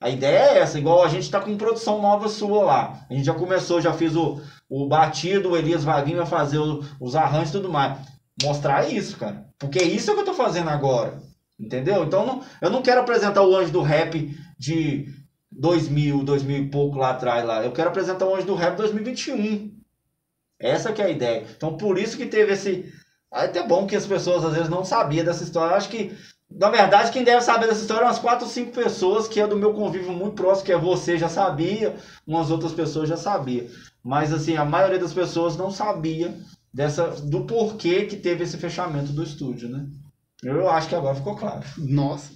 A 0.00 0.10
ideia 0.10 0.36
é 0.36 0.58
essa, 0.58 0.78
igual 0.78 1.02
a 1.02 1.08
gente 1.08 1.22
está 1.22 1.40
com 1.40 1.56
produção 1.56 2.02
nova 2.02 2.28
sua 2.28 2.64
lá. 2.64 3.06
A 3.08 3.14
gente 3.14 3.24
já 3.24 3.34
começou, 3.34 3.80
já 3.80 3.92
fiz 3.92 4.14
o, 4.16 4.40
o 4.68 4.86
batido, 4.86 5.50
o 5.50 5.56
Elias 5.56 5.84
Vaguinho 5.84 6.18
vai 6.18 6.26
fazer 6.26 6.58
o, 6.58 6.84
os 7.00 7.14
arranjos 7.14 7.50
e 7.50 7.52
tudo 7.52 7.70
mais. 7.70 7.98
Mostrar 8.42 8.92
isso, 8.92 9.16
cara. 9.16 9.46
Porque 9.58 9.78
é 9.78 9.84
isso 9.84 10.12
que 10.12 10.18
eu 10.18 10.20
estou 10.20 10.34
fazendo 10.34 10.70
agora. 10.70 11.22
Entendeu? 11.58 12.02
Então 12.04 12.26
não, 12.26 12.42
eu 12.60 12.70
não 12.70 12.82
quero 12.82 13.00
apresentar 13.00 13.42
o 13.42 13.56
anjo 13.56 13.70
do 13.70 13.82
rap 13.82 14.36
de 14.58 15.06
2000, 15.52 16.24
2000 16.24 16.56
e 16.56 16.68
pouco 16.70 16.98
lá 16.98 17.10
atrás. 17.10 17.44
lá. 17.44 17.62
Eu 17.64 17.72
quero 17.72 17.88
apresentar 17.88 18.26
o 18.26 18.34
anjo 18.34 18.46
do 18.46 18.54
rap 18.54 18.76
2021. 18.76 19.70
Essa 20.58 20.92
que 20.92 21.02
é 21.02 21.06
a 21.06 21.10
ideia. 21.10 21.44
Então 21.56 21.76
por 21.76 21.98
isso 21.98 22.16
que 22.16 22.26
teve 22.26 22.52
esse, 22.52 22.92
é 23.32 23.44
até 23.44 23.66
bom 23.66 23.86
que 23.86 23.96
as 23.96 24.06
pessoas 24.06 24.44
às 24.44 24.54
vezes 24.54 24.68
não 24.68 24.84
sabiam 24.84 25.24
dessa 25.24 25.42
história. 25.42 25.72
Eu 25.72 25.76
acho 25.76 25.88
que, 25.88 26.16
na 26.50 26.70
verdade, 26.70 27.10
quem 27.10 27.24
deve 27.24 27.40
saber 27.40 27.66
dessa 27.66 27.80
história 27.80 28.02
são 28.02 28.08
umas 28.08 28.18
4 28.18 28.44
ou 28.44 28.50
5 28.50 28.72
pessoas 28.72 29.26
que 29.26 29.40
é 29.40 29.46
do 29.46 29.56
meu 29.56 29.72
convívio 29.72 30.12
muito 30.12 30.34
próximo, 30.34 30.66
que 30.66 30.72
é 30.72 30.78
você 30.78 31.16
já 31.16 31.28
sabia, 31.28 31.96
umas 32.26 32.50
outras 32.50 32.72
pessoas 32.72 33.08
já 33.08 33.16
sabiam. 33.16 33.66
Mas 34.04 34.32
assim, 34.32 34.56
a 34.56 34.64
maioria 34.64 34.98
das 34.98 35.12
pessoas 35.12 35.56
não 35.56 35.70
sabia 35.70 36.36
dessa 36.72 37.08
do 37.08 37.44
porquê 37.44 38.06
que 38.06 38.16
teve 38.16 38.44
esse 38.44 38.56
fechamento 38.56 39.12
do 39.12 39.22
estúdio, 39.22 39.68
né? 39.68 39.86
Eu 40.42 40.68
acho 40.68 40.88
que 40.88 40.94
agora 40.94 41.14
ficou 41.14 41.36
claro. 41.36 41.62
Nossa. 41.78 42.32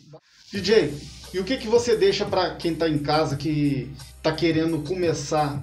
DJ, 0.53 0.93
e 1.33 1.39
o 1.39 1.45
que, 1.45 1.57
que 1.57 1.68
você 1.68 1.97
deixa 1.97 2.24
para 2.24 2.55
quem 2.55 2.74
tá 2.74 2.89
em 2.89 2.99
casa 2.99 3.37
que 3.37 3.91
tá 4.22 4.33
querendo 4.33 4.79
começar 4.79 5.62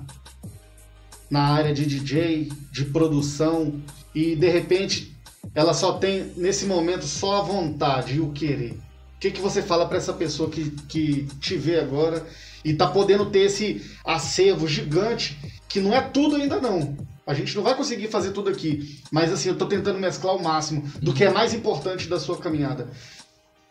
na 1.30 1.42
área 1.42 1.74
de 1.74 1.86
DJ, 1.86 2.52
de 2.72 2.86
produção 2.86 3.82
e 4.14 4.36
de 4.36 4.50
repente 4.50 5.18
ela 5.56 5.74
só 5.74 5.94
tem 5.94 6.32
nesse 6.38 6.66
momento 6.66 7.06
só 7.06 7.38
a 7.38 7.42
vontade 7.42 8.16
e 8.16 8.20
o 8.20 8.32
querer. 8.32 8.74
O 9.16 9.20
que, 9.20 9.32
que 9.32 9.42
você 9.42 9.62
fala 9.62 9.88
para 9.88 9.98
essa 9.98 10.14
pessoa 10.14 10.50
que, 10.50 10.72
que 10.88 11.28
te 11.40 11.56
vê 11.56 11.80
agora 11.80 12.26
e 12.64 12.74
tá 12.74 12.88
podendo 12.88 13.26
ter 13.28 13.42
esse 13.42 13.82
acervo 14.06 14.68
gigante 14.68 15.38
que 15.68 15.80
não 15.80 15.94
é 15.94 16.02
tudo 16.02 16.36
ainda 16.36 16.60
não. 16.60 16.96
A 17.26 17.34
gente 17.34 17.56
não 17.56 17.64
vai 17.64 17.76
conseguir 17.76 18.10
fazer 18.10 18.32
tudo 18.32 18.50
aqui, 18.50 19.02
mas 19.12 19.32
assim, 19.32 19.50
eu 19.50 19.58
tô 19.58 19.66
tentando 19.66 19.98
mesclar 19.98 20.36
o 20.36 20.44
máximo 20.44 20.84
do 21.02 21.14
que 21.14 21.24
é 21.24 21.32
mais 21.32 21.54
importante 21.54 22.08
da 22.08 22.20
sua 22.20 22.38
caminhada. 22.38 22.90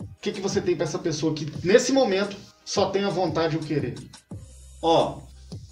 O 0.03 0.21
que, 0.21 0.33
que 0.33 0.41
você 0.41 0.61
tem 0.61 0.77
para 0.77 0.85
essa 0.85 0.99
pessoa 0.99 1.35
que 1.35 1.51
nesse 1.65 1.93
momento 1.93 2.37
só 2.65 2.91
tem 2.91 3.05
a 3.05 3.11
vontade 3.11 3.57
e 3.57 3.59
o 3.59 3.63
querer? 3.63 3.95
Ó, 4.83 5.21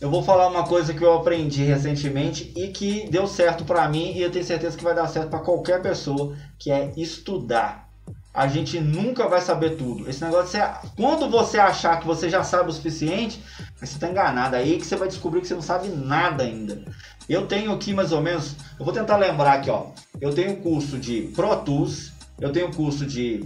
eu 0.01 0.11
vou 0.11 0.23
falar 0.23 0.49
uma 0.49 0.67
coisa 0.67 0.95
que 0.95 1.03
eu 1.03 1.13
aprendi 1.15 1.65
recentemente 1.65 2.53
e 2.57 2.69
que 2.69 3.09
deu 3.11 3.27
certo 3.27 3.65
para 3.65 3.89
mim 3.89 4.13
e 4.15 4.23
eu 4.23 4.31
tenho 4.31 4.45
certeza 4.45 4.77
que 4.77 4.85
vai 4.85 4.95
dar 4.95 5.09
certo 5.09 5.29
para 5.29 5.41
qualquer 5.41 5.83
pessoa, 5.83 6.37
que 6.59 6.71
é 6.71 6.93
estudar. 6.97 7.89
A 8.33 8.47
gente 8.47 8.79
nunca 8.79 9.29
vai 9.29 9.41
saber 9.41 9.77
tudo. 9.77 10.09
Esse 10.09 10.23
negócio 10.25 10.59
é 10.59 10.81
quando 10.97 11.29
você 11.29 11.59
achar 11.59 11.99
que 11.99 12.07
você 12.07 12.31
já 12.31 12.45
sabe 12.45 12.71
o 12.71 12.73
suficiente, 12.73 13.43
você 13.77 13.95
está 13.95 14.09
enganado 14.09 14.55
aí 14.55 14.79
que 14.79 14.87
você 14.87 14.95
vai 14.95 15.09
descobrir 15.09 15.41
que 15.41 15.49
você 15.49 15.55
não 15.55 15.63
sabe 15.63 15.89
nada 15.89 16.45
ainda. 16.45 16.85
Eu 17.29 17.47
tenho 17.47 17.73
aqui 17.73 17.93
mais 17.93 18.13
ou 18.13 18.21
menos, 18.21 18.55
eu 18.79 18.85
vou 18.85 18.95
tentar 18.95 19.17
lembrar 19.17 19.55
aqui, 19.55 19.71
ó. 19.71 19.87
Eu 20.21 20.33
tenho 20.33 20.57
curso 20.59 20.99
de 20.99 21.23
Pro 21.35 21.57
Tools, 21.57 22.13
eu 22.41 22.53
tenho 22.53 22.73
curso 22.73 23.05
de 23.05 23.45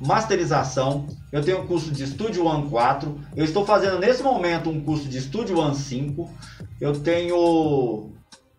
masterização, 0.00 1.06
eu 1.30 1.42
tenho 1.42 1.62
um 1.62 1.66
curso 1.66 1.90
de 1.90 2.06
Studio 2.06 2.46
One 2.46 2.68
4, 2.68 3.20
eu 3.36 3.44
estou 3.44 3.64
fazendo 3.64 3.98
nesse 3.98 4.22
momento 4.22 4.70
um 4.70 4.80
curso 4.80 5.08
de 5.08 5.20
Studio 5.20 5.58
One 5.58 5.74
5, 5.74 6.30
eu 6.80 6.92
tenho 7.00 8.10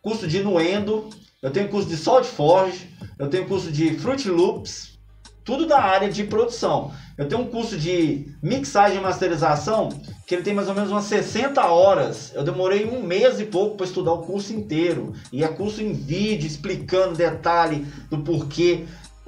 curso 0.01 0.27
de 0.27 0.43
Nuendo, 0.43 1.09
eu 1.41 1.51
tenho 1.51 1.69
curso 1.69 1.89
de 1.89 1.97
SolidForge, 1.97 2.89
eu 3.19 3.27
tenho 3.27 3.47
curso 3.47 3.71
de 3.71 3.97
Fruit 3.97 4.29
Loops, 4.29 4.95
tudo 5.43 5.67
da 5.67 5.79
área 5.79 6.09
de 6.09 6.23
produção. 6.23 6.91
Eu 7.17 7.27
tenho 7.27 7.41
um 7.41 7.47
curso 7.47 7.77
de 7.77 8.35
mixagem 8.41 8.97
e 8.97 9.01
masterização 9.01 9.89
que 10.25 10.33
ele 10.33 10.43
tem 10.43 10.53
mais 10.53 10.67
ou 10.67 10.73
menos 10.73 10.91
umas 10.91 11.05
60 11.05 11.63
horas. 11.65 12.33
Eu 12.33 12.43
demorei 12.43 12.85
um 12.85 13.03
mês 13.03 13.39
e 13.39 13.45
pouco 13.45 13.77
para 13.77 13.85
estudar 13.85 14.11
o 14.13 14.23
curso 14.23 14.51
inteiro. 14.51 15.13
E 15.31 15.43
é 15.43 15.47
curso 15.47 15.81
em 15.81 15.93
vídeo, 15.93 16.47
explicando 16.47 17.15
detalhe 17.15 17.85
do 18.09 18.17
porquê 18.19 18.85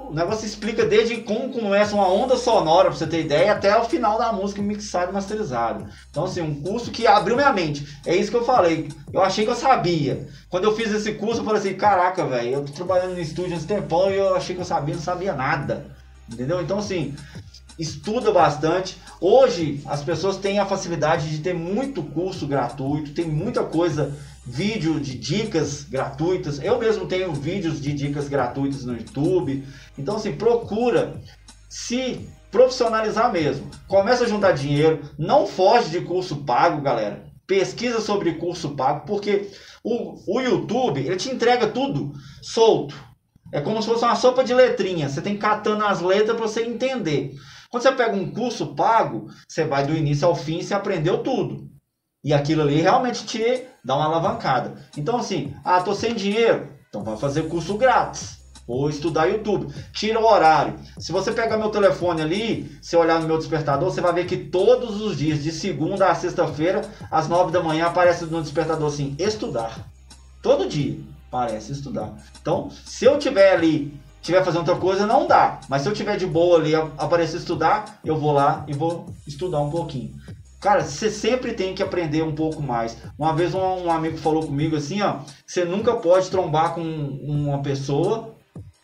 o 0.10 0.14
negócio 0.14 0.46
explica 0.46 0.86
desde 0.86 1.18
como 1.18 1.50
começa 1.50 1.94
uma 1.94 2.08
onda 2.08 2.38
sonora, 2.38 2.90
pra 2.90 2.98
você 2.98 3.06
ter 3.06 3.22
ideia, 3.22 3.52
até 3.52 3.78
o 3.78 3.84
final 3.84 4.18
da 4.18 4.32
música 4.32 4.62
mixada 4.62 5.12
e 5.12 5.14
masterizada. 5.14 5.90
Então, 6.10 6.24
assim, 6.24 6.42
um 6.42 6.62
curso 6.62 6.92
que 6.92 7.06
abriu 7.06 7.36
minha 7.36 7.52
mente. 7.52 7.86
É 8.06 8.16
isso 8.16 8.32
que 8.32 8.38
eu 8.38 8.46
falei. 8.46 8.90
Eu 9.12 9.22
achei 9.22 9.44
que 9.46 9.52
eu 9.52 9.56
sabia. 9.56 10.28
Quando 10.50 10.64
eu 10.64 10.76
fiz 10.76 10.92
esse 10.92 11.14
curso, 11.14 11.42
eu 11.42 11.46
falei 11.46 11.60
assim, 11.60 11.74
caraca, 11.74 12.26
velho, 12.26 12.54
eu 12.54 12.66
tô 12.66 12.72
trabalhando 12.72 13.14
no 13.14 13.20
estúdio 13.20 13.56
esse 13.56 13.68
tempão 13.68 14.10
e 14.10 14.16
eu 14.16 14.36
achei 14.36 14.56
que 14.56 14.62
eu 14.62 14.66
sabia, 14.66 14.96
não 14.96 15.02
sabia 15.02 15.34
nada. 15.34 15.86
Entendeu? 16.32 16.62
Então, 16.62 16.80
assim, 16.80 17.14
estuda 17.78 18.32
bastante. 18.32 18.98
Hoje, 19.20 19.82
as 19.86 20.04
pessoas 20.04 20.38
têm 20.38 20.60
a 20.60 20.66
facilidade 20.66 21.30
de 21.30 21.40
ter 21.40 21.54
muito 21.54 22.02
curso 22.02 22.48
gratuito, 22.48 23.14
tem 23.14 23.26
muita 23.26 23.64
coisa 23.64 24.14
vídeo 24.48 25.00
de 25.00 25.18
dicas 25.18 25.84
gratuitas. 25.84 26.60
Eu 26.60 26.80
mesmo 26.80 27.06
tenho 27.06 27.34
vídeos 27.34 27.82
de 27.82 27.92
dicas 27.92 28.30
gratuitas 28.30 28.86
no 28.86 28.96
YouTube. 28.96 29.64
Então, 29.98 30.16
assim, 30.16 30.34
procura 30.36 31.22
se 31.70 32.28
profissionalizar 32.50 33.32
mesmo. 33.32 33.70
Começa 33.88 34.24
a 34.24 34.28
juntar 34.28 34.54
dinheiro, 34.54 35.02
não 35.18 35.46
foge 35.46 35.90
de 35.90 36.02
curso 36.02 36.38
pago, 36.38 36.82
galera. 36.82 37.26
Pesquisa 37.46 38.00
sobre 38.00 38.36
curso 38.36 38.76
pago, 38.76 39.06
porque 39.06 39.52
o, 39.84 40.16
o 40.28 40.42
YouTube, 40.42 41.06
ele 41.06 41.16
te 41.18 41.30
entrega 41.30 41.68
tudo 41.68 42.14
solto. 42.42 42.96
É 43.54 43.62
como 43.62 43.82
se 43.82 43.88
fosse 43.88 44.04
uma 44.04 44.16
sopa 44.16 44.44
de 44.44 44.54
letrinha. 44.54 45.08
Você 45.08 45.22
tem 45.22 45.34
que 45.34 45.40
catando 45.40 45.86
as 45.86 46.02
letras 46.02 46.36
para 46.36 46.48
você 46.48 46.64
entender. 46.64 47.34
Quando 47.70 47.84
você 47.84 47.92
pega 47.92 48.16
um 48.16 48.32
curso 48.32 48.76
pago, 48.76 49.28
você 49.48 49.66
vai 49.66 49.86
do 49.86 49.96
início 49.96 50.28
ao 50.28 50.36
fim 50.36 50.60
e 50.60 50.64
você 50.64 50.74
aprendeu 50.74 51.20
tudo. 51.20 51.70
E 52.28 52.34
aquilo 52.34 52.62
ali 52.62 52.82
realmente 52.82 53.26
te 53.26 53.64
dá 53.82 53.96
uma 53.96 54.04
alavancada. 54.04 54.74
Então, 54.98 55.16
assim, 55.16 55.56
ah, 55.64 55.80
tô 55.80 55.96
sem 55.96 56.14
dinheiro, 56.14 56.68
então 56.90 57.02
vai 57.02 57.16
fazer 57.16 57.44
curso 57.44 57.78
grátis. 57.78 58.40
Ou 58.68 58.90
estudar 58.90 59.28
YouTube. 59.28 59.74
Tira 59.94 60.20
o 60.20 60.26
horário. 60.26 60.78
Se 61.00 61.14
você 61.14 61.32
pegar 61.32 61.56
meu 61.56 61.70
telefone 61.70 62.22
ali, 62.22 62.78
se 62.82 62.98
olhar 62.98 63.22
no 63.22 63.28
meu 63.28 63.38
despertador, 63.38 63.90
você 63.90 64.02
vai 64.02 64.12
ver 64.12 64.26
que 64.26 64.36
todos 64.36 65.00
os 65.00 65.18
dias, 65.18 65.42
de 65.42 65.54
segunda 65.54 66.10
a 66.10 66.16
sexta-feira, 66.16 66.82
às 67.10 67.30
nove 67.30 67.54
da 67.54 67.64
manhã, 67.64 67.86
aparece 67.86 68.26
no 68.26 68.42
despertador 68.42 68.90
assim, 68.90 69.16
estudar. 69.18 69.88
Todo 70.44 70.68
dia 70.68 71.00
aparece 71.32 71.72
estudar. 71.72 72.14
Então, 72.42 72.70
se 72.84 73.06
eu 73.06 73.18
tiver 73.18 73.54
ali, 73.54 73.98
tiver 74.22 74.44
fazendo 74.44 74.68
outra 74.68 74.76
coisa, 74.76 75.08
não 75.08 75.26
dá. 75.28 75.62
Mas 75.70 75.82
se 75.82 75.88
eu 75.88 75.94
tiver 75.94 76.18
de 76.18 76.26
boa 76.26 76.60
ali, 76.60 76.76
aparecer 76.76 77.38
estudar, 77.38 78.02
eu 78.04 78.18
vou 78.18 78.34
lá 78.34 78.66
e 78.68 78.74
vou 78.74 79.06
estudar 79.26 79.62
um 79.62 79.70
pouquinho. 79.70 80.14
Cara, 80.60 80.84
você 80.84 81.10
sempre 81.12 81.54
tem 81.54 81.76
que 81.76 81.84
aprender 81.84 82.24
um 82.24 82.34
pouco 82.34 82.62
mais. 82.62 82.98
Uma 83.18 83.34
vez 83.34 83.54
um, 83.54 83.60
um 83.60 83.92
amigo 83.92 84.18
falou 84.18 84.46
comigo 84.46 84.76
assim, 84.76 85.02
ó, 85.02 85.20
você 85.46 85.64
nunca 85.64 85.96
pode 85.96 86.30
trombar 86.30 86.74
com 86.74 86.82
uma 86.82 87.62
pessoa 87.62 88.36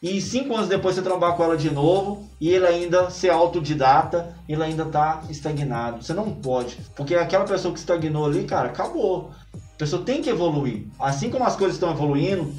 e 0.03 0.19
cinco 0.19 0.53
anos 0.53 0.67
depois 0.67 0.95
você 0.95 1.01
trombar 1.01 1.35
com 1.37 1.43
ela 1.45 1.55
de 1.55 1.71
novo 1.71 2.27
e 2.39 2.49
ele 2.49 2.67
ainda 2.67 3.09
ser 3.09 3.29
autodidata, 3.29 4.35
ele 4.49 4.61
ainda 4.61 4.83
tá 4.85 5.23
estagnado. 5.29 6.03
Você 6.03 6.13
não 6.13 6.29
pode, 6.29 6.77
porque 6.93 7.15
aquela 7.15 7.45
pessoa 7.45 7.73
que 7.73 7.79
estagnou 7.79 8.25
ali, 8.25 8.43
cara, 8.43 8.67
acabou. 8.67 9.31
A 9.55 9.77
pessoa 9.77 10.03
tem 10.03 10.21
que 10.21 10.29
evoluir. 10.29 10.87
Assim 10.99 11.29
como 11.29 11.45
as 11.45 11.55
coisas 11.55 11.77
estão 11.77 11.89
evoluindo, 11.89 12.53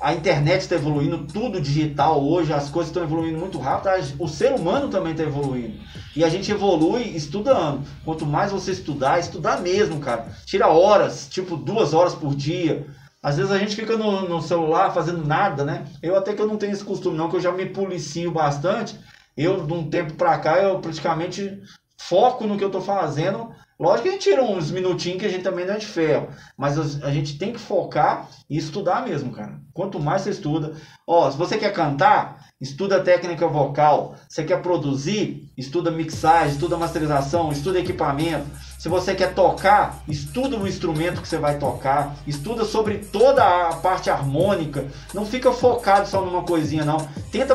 a 0.00 0.12
internet 0.12 0.62
está 0.62 0.74
evoluindo, 0.74 1.26
tudo 1.26 1.60
digital 1.60 2.22
hoje, 2.22 2.52
as 2.52 2.68
coisas 2.68 2.90
estão 2.90 3.02
evoluindo 3.02 3.38
muito 3.38 3.58
rápido, 3.58 3.90
o 4.18 4.28
ser 4.28 4.52
humano 4.52 4.88
também 4.88 5.12
está 5.12 5.24
evoluindo. 5.24 5.78
E 6.14 6.24
a 6.24 6.28
gente 6.28 6.50
evolui 6.50 7.02
estudando. 7.02 7.86
Quanto 8.04 8.26
mais 8.26 8.52
você 8.52 8.72
estudar, 8.72 9.18
estudar 9.18 9.60
mesmo, 9.60 9.98
cara. 10.00 10.28
Tira 10.44 10.68
horas, 10.68 11.28
tipo 11.28 11.56
duas 11.56 11.94
horas 11.94 12.14
por 12.14 12.34
dia. 12.34 12.86
Às 13.22 13.36
vezes 13.36 13.50
a 13.50 13.58
gente 13.58 13.74
fica 13.74 13.96
no, 13.96 14.28
no 14.28 14.42
celular 14.42 14.92
fazendo 14.92 15.26
nada, 15.26 15.64
né? 15.64 15.84
Eu 16.02 16.16
até 16.16 16.32
que 16.32 16.40
eu 16.40 16.46
não 16.46 16.56
tenho 16.56 16.72
esse 16.72 16.84
costume 16.84 17.16
não, 17.16 17.28
que 17.28 17.36
eu 17.36 17.40
já 17.40 17.52
me 17.52 17.66
policio 17.66 18.30
bastante. 18.30 18.98
Eu, 19.36 19.66
de 19.66 19.72
um 19.72 19.90
tempo 19.90 20.14
pra 20.14 20.38
cá, 20.38 20.58
eu 20.58 20.78
praticamente 20.78 21.60
foco 21.98 22.46
no 22.46 22.56
que 22.56 22.64
eu 22.64 22.70
tô 22.70 22.80
fazendo 22.80 23.50
Lógico 23.78 24.04
que 24.04 24.08
a 24.08 24.12
gente 24.12 24.22
tira 24.22 24.42
uns 24.42 24.70
minutinhos 24.70 25.20
que 25.20 25.26
a 25.26 25.28
gente 25.28 25.42
também 25.42 25.66
não 25.66 25.74
é 25.74 25.78
de 25.78 25.84
ferro. 25.84 26.28
Mas 26.56 27.02
a 27.02 27.10
gente 27.10 27.36
tem 27.36 27.52
que 27.52 27.58
focar 27.58 28.26
e 28.48 28.56
estudar 28.56 29.04
mesmo, 29.06 29.32
cara. 29.32 29.60
Quanto 29.74 30.00
mais 30.00 30.22
você 30.22 30.30
estuda. 30.30 30.72
Ó, 31.06 31.30
se 31.30 31.36
você 31.36 31.58
quer 31.58 31.72
cantar, 31.74 32.46
estuda 32.58 33.02
técnica 33.02 33.46
vocal. 33.46 34.16
Você 34.26 34.44
quer 34.44 34.62
produzir, 34.62 35.52
estuda 35.58 35.90
mixagem, 35.90 36.52
estuda 36.52 36.78
masterização, 36.78 37.52
estuda 37.52 37.78
equipamento. 37.78 38.46
Se 38.78 38.88
você 38.88 39.14
quer 39.14 39.34
tocar, 39.34 40.02
estuda 40.08 40.56
o 40.56 40.66
instrumento 40.66 41.20
que 41.20 41.28
você 41.28 41.36
vai 41.36 41.58
tocar. 41.58 42.16
Estuda 42.26 42.64
sobre 42.64 42.98
toda 42.98 43.44
a 43.44 43.76
parte 43.76 44.08
harmônica. 44.08 44.86
Não 45.12 45.26
fica 45.26 45.52
focado 45.52 46.08
só 46.08 46.24
numa 46.24 46.44
coisinha, 46.44 46.84
não. 46.84 47.06
Tenta 47.30 47.54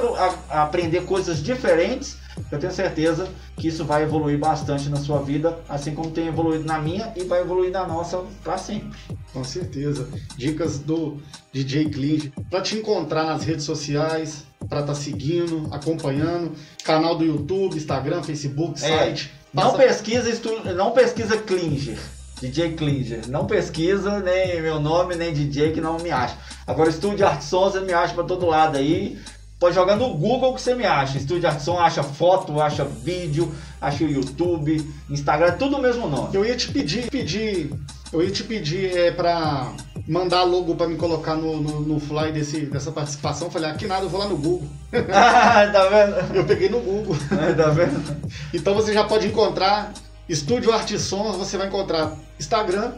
aprender 0.49 1.03
coisas 1.05 1.41
diferentes 1.41 2.20
eu 2.51 2.59
tenho 2.59 2.71
certeza 2.71 3.27
que 3.55 3.67
isso 3.67 3.86
vai 3.86 4.03
evoluir 4.03 4.38
bastante 4.38 4.89
na 4.89 4.97
sua 4.97 5.19
vida, 5.21 5.59
assim 5.67 5.93
como 5.93 6.11
tem 6.11 6.27
evoluído 6.27 6.65
na 6.65 6.79
minha 6.79 7.13
e 7.15 7.23
vai 7.23 7.41
evoluir 7.41 7.71
na 7.71 7.86
nossa 7.88 8.23
para 8.43 8.57
sempre. 8.57 8.99
Com 9.34 9.43
certeza. 9.43 10.07
Dicas 10.36 10.79
do 10.79 11.17
DJ 11.51 11.89
Clinge 11.89 12.34
para 12.49 12.61
te 12.61 12.75
encontrar 12.75 13.23
nas 13.23 13.43
redes 13.43 13.65
sociais, 13.65 14.45
para 14.67 14.82
estar 14.82 14.93
tá 14.93 14.95
seguindo, 14.95 15.67
acompanhando, 15.71 16.53
canal 16.84 17.17
do 17.17 17.23
YouTube, 17.23 17.77
Instagram, 17.77 18.23
Facebook, 18.23 18.84
é, 18.84 18.88
site. 18.88 19.32
Passa... 19.53 19.67
Não 19.67 19.77
pesquisa, 19.77 20.29
estu... 20.29 20.73
não 20.73 20.91
pesquisa 20.91 21.38
Klinger. 21.38 21.99
DJ 22.41 22.73
Klinger. 22.73 23.29
Não 23.29 23.45
pesquisa 23.45 24.19
nem 24.19 24.61
meu 24.61 24.79
nome, 24.79 25.15
nem 25.15 25.32
DJ 25.32 25.71
que 25.73 25.82
não 25.82 25.97
me 25.99 26.09
acha. 26.09 26.36
Agora, 26.65 26.89
Estúdio 26.89 27.25
Arte 27.25 27.45
Sons, 27.45 27.79
me 27.84 27.93
acha 27.93 28.13
para 28.13 28.23
todo 28.23 28.47
lado 28.47 28.77
aí. 28.77 29.19
Pode 29.62 29.76
jogar 29.76 29.95
no 29.95 30.16
Google 30.16 30.55
que 30.55 30.62
você 30.62 30.74
me 30.74 30.88
acha. 30.88 31.20
Estúdio 31.20 31.47
Artson 31.47 31.78
acha 31.78 32.01
foto, 32.01 32.59
acha 32.59 32.84
vídeo, 32.84 33.53
acha 33.80 34.03
o 34.03 34.09
YouTube, 34.09 34.84
Instagram, 35.07 35.51
tudo 35.51 35.78
o 35.78 35.80
mesmo 35.80 36.09
nome. 36.09 36.36
Eu 36.36 36.43
ia 36.43 36.57
te 36.57 36.72
pedir, 36.72 37.12
pedir, 37.12 37.72
eu 38.12 38.24
ia 38.24 38.32
te 38.32 38.43
pedir 38.43 38.97
é, 38.97 39.12
para 39.12 39.72
mandar 40.07 40.41
logo 40.45 40.74
para 40.74 40.88
me 40.88 40.95
colocar 40.95 41.36
no, 41.36 41.62
no, 41.62 41.80
no, 41.80 41.99
fly 41.99 42.32
desse, 42.32 42.62
dessa 42.62 42.91
participação. 42.91 43.51
Falei, 43.51 43.70
aqui 43.70 43.86
ah, 43.86 43.89
nada, 43.89 44.05
eu 44.05 44.09
vou 44.09 44.20
lá 44.20 44.28
no 44.28 44.36
Google. 44.36 44.68
ah, 45.14 45.70
tá 45.72 45.88
vendo? 45.89 46.36
Eu 46.36 46.43
peguei 46.43 46.68
no 46.68 46.80
Google. 46.80 47.16
Ah, 47.30 47.53
tá 47.53 47.70
vendo? 47.70 48.32
então 48.51 48.74
você 48.74 48.91
já 48.91 49.03
pode 49.03 49.28
encontrar 49.28 49.93
Estúdio 50.28 50.74
Artisson, 50.74 51.34
você 51.34 51.55
vai 51.55 51.68
encontrar 51.68 52.18
Instagram, 52.39 52.93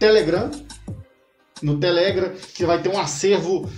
Telegram. 0.00 0.50
No 1.62 1.78
Telegram, 1.78 2.32
que 2.54 2.66
vai 2.66 2.82
ter 2.82 2.88
um 2.88 2.98
acervo 2.98 3.70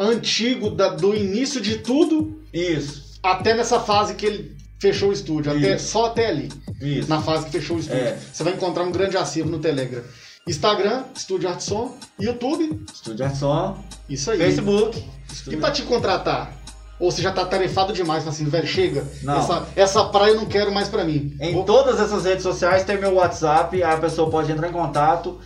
antigo 0.00 0.70
da, 0.70 0.88
do 0.88 1.14
início 1.14 1.60
de 1.60 1.78
tudo. 1.78 2.42
Isso. 2.52 3.18
Até 3.22 3.54
nessa 3.54 3.78
fase 3.80 4.14
que 4.14 4.26
ele 4.26 4.56
fechou 4.78 5.10
o 5.10 5.12
estúdio. 5.12 5.52
Até, 5.52 5.78
só 5.78 6.06
até 6.06 6.28
ali. 6.28 6.48
Isso. 6.80 7.08
Na 7.08 7.20
fase 7.20 7.46
que 7.46 7.52
fechou 7.52 7.76
o 7.76 7.80
estúdio. 7.80 8.02
É. 8.02 8.18
Você 8.32 8.42
vai 8.42 8.54
encontrar 8.54 8.82
um 8.84 8.90
grande 8.90 9.16
acervo 9.16 9.50
no 9.50 9.58
Telegram. 9.58 10.02
Instagram, 10.48 11.04
Estúdio 11.14 11.48
Artson. 11.48 11.94
YouTube. 12.18 12.82
Estúdio 12.92 13.26
Artson. 13.26 13.78
Isso 14.08 14.30
aí. 14.30 14.38
Facebook. 14.38 15.04
E 15.48 15.56
pra 15.56 15.70
te 15.70 15.82
contratar? 15.82 16.58
Ou 16.98 17.10
você 17.10 17.22
já 17.22 17.32
tá 17.32 17.46
tarefado 17.46 17.92
demais, 17.92 18.26
assim, 18.28 18.44
velho, 18.44 18.66
chega. 18.66 19.06
Não. 19.22 19.38
Essa, 19.38 19.68
essa 19.74 20.04
praia 20.06 20.32
eu 20.32 20.36
não 20.36 20.46
quero 20.46 20.70
mais 20.70 20.88
pra 20.88 21.04
mim. 21.04 21.34
Em 21.40 21.54
Vou... 21.54 21.64
todas 21.64 21.98
essas 21.98 22.24
redes 22.24 22.42
sociais 22.42 22.84
tem 22.84 22.98
meu 22.98 23.14
WhatsApp, 23.14 23.82
a 23.82 23.96
pessoa 23.96 24.30
pode 24.30 24.52
entrar 24.52 24.68
em 24.68 24.72
contato. 24.72 25.38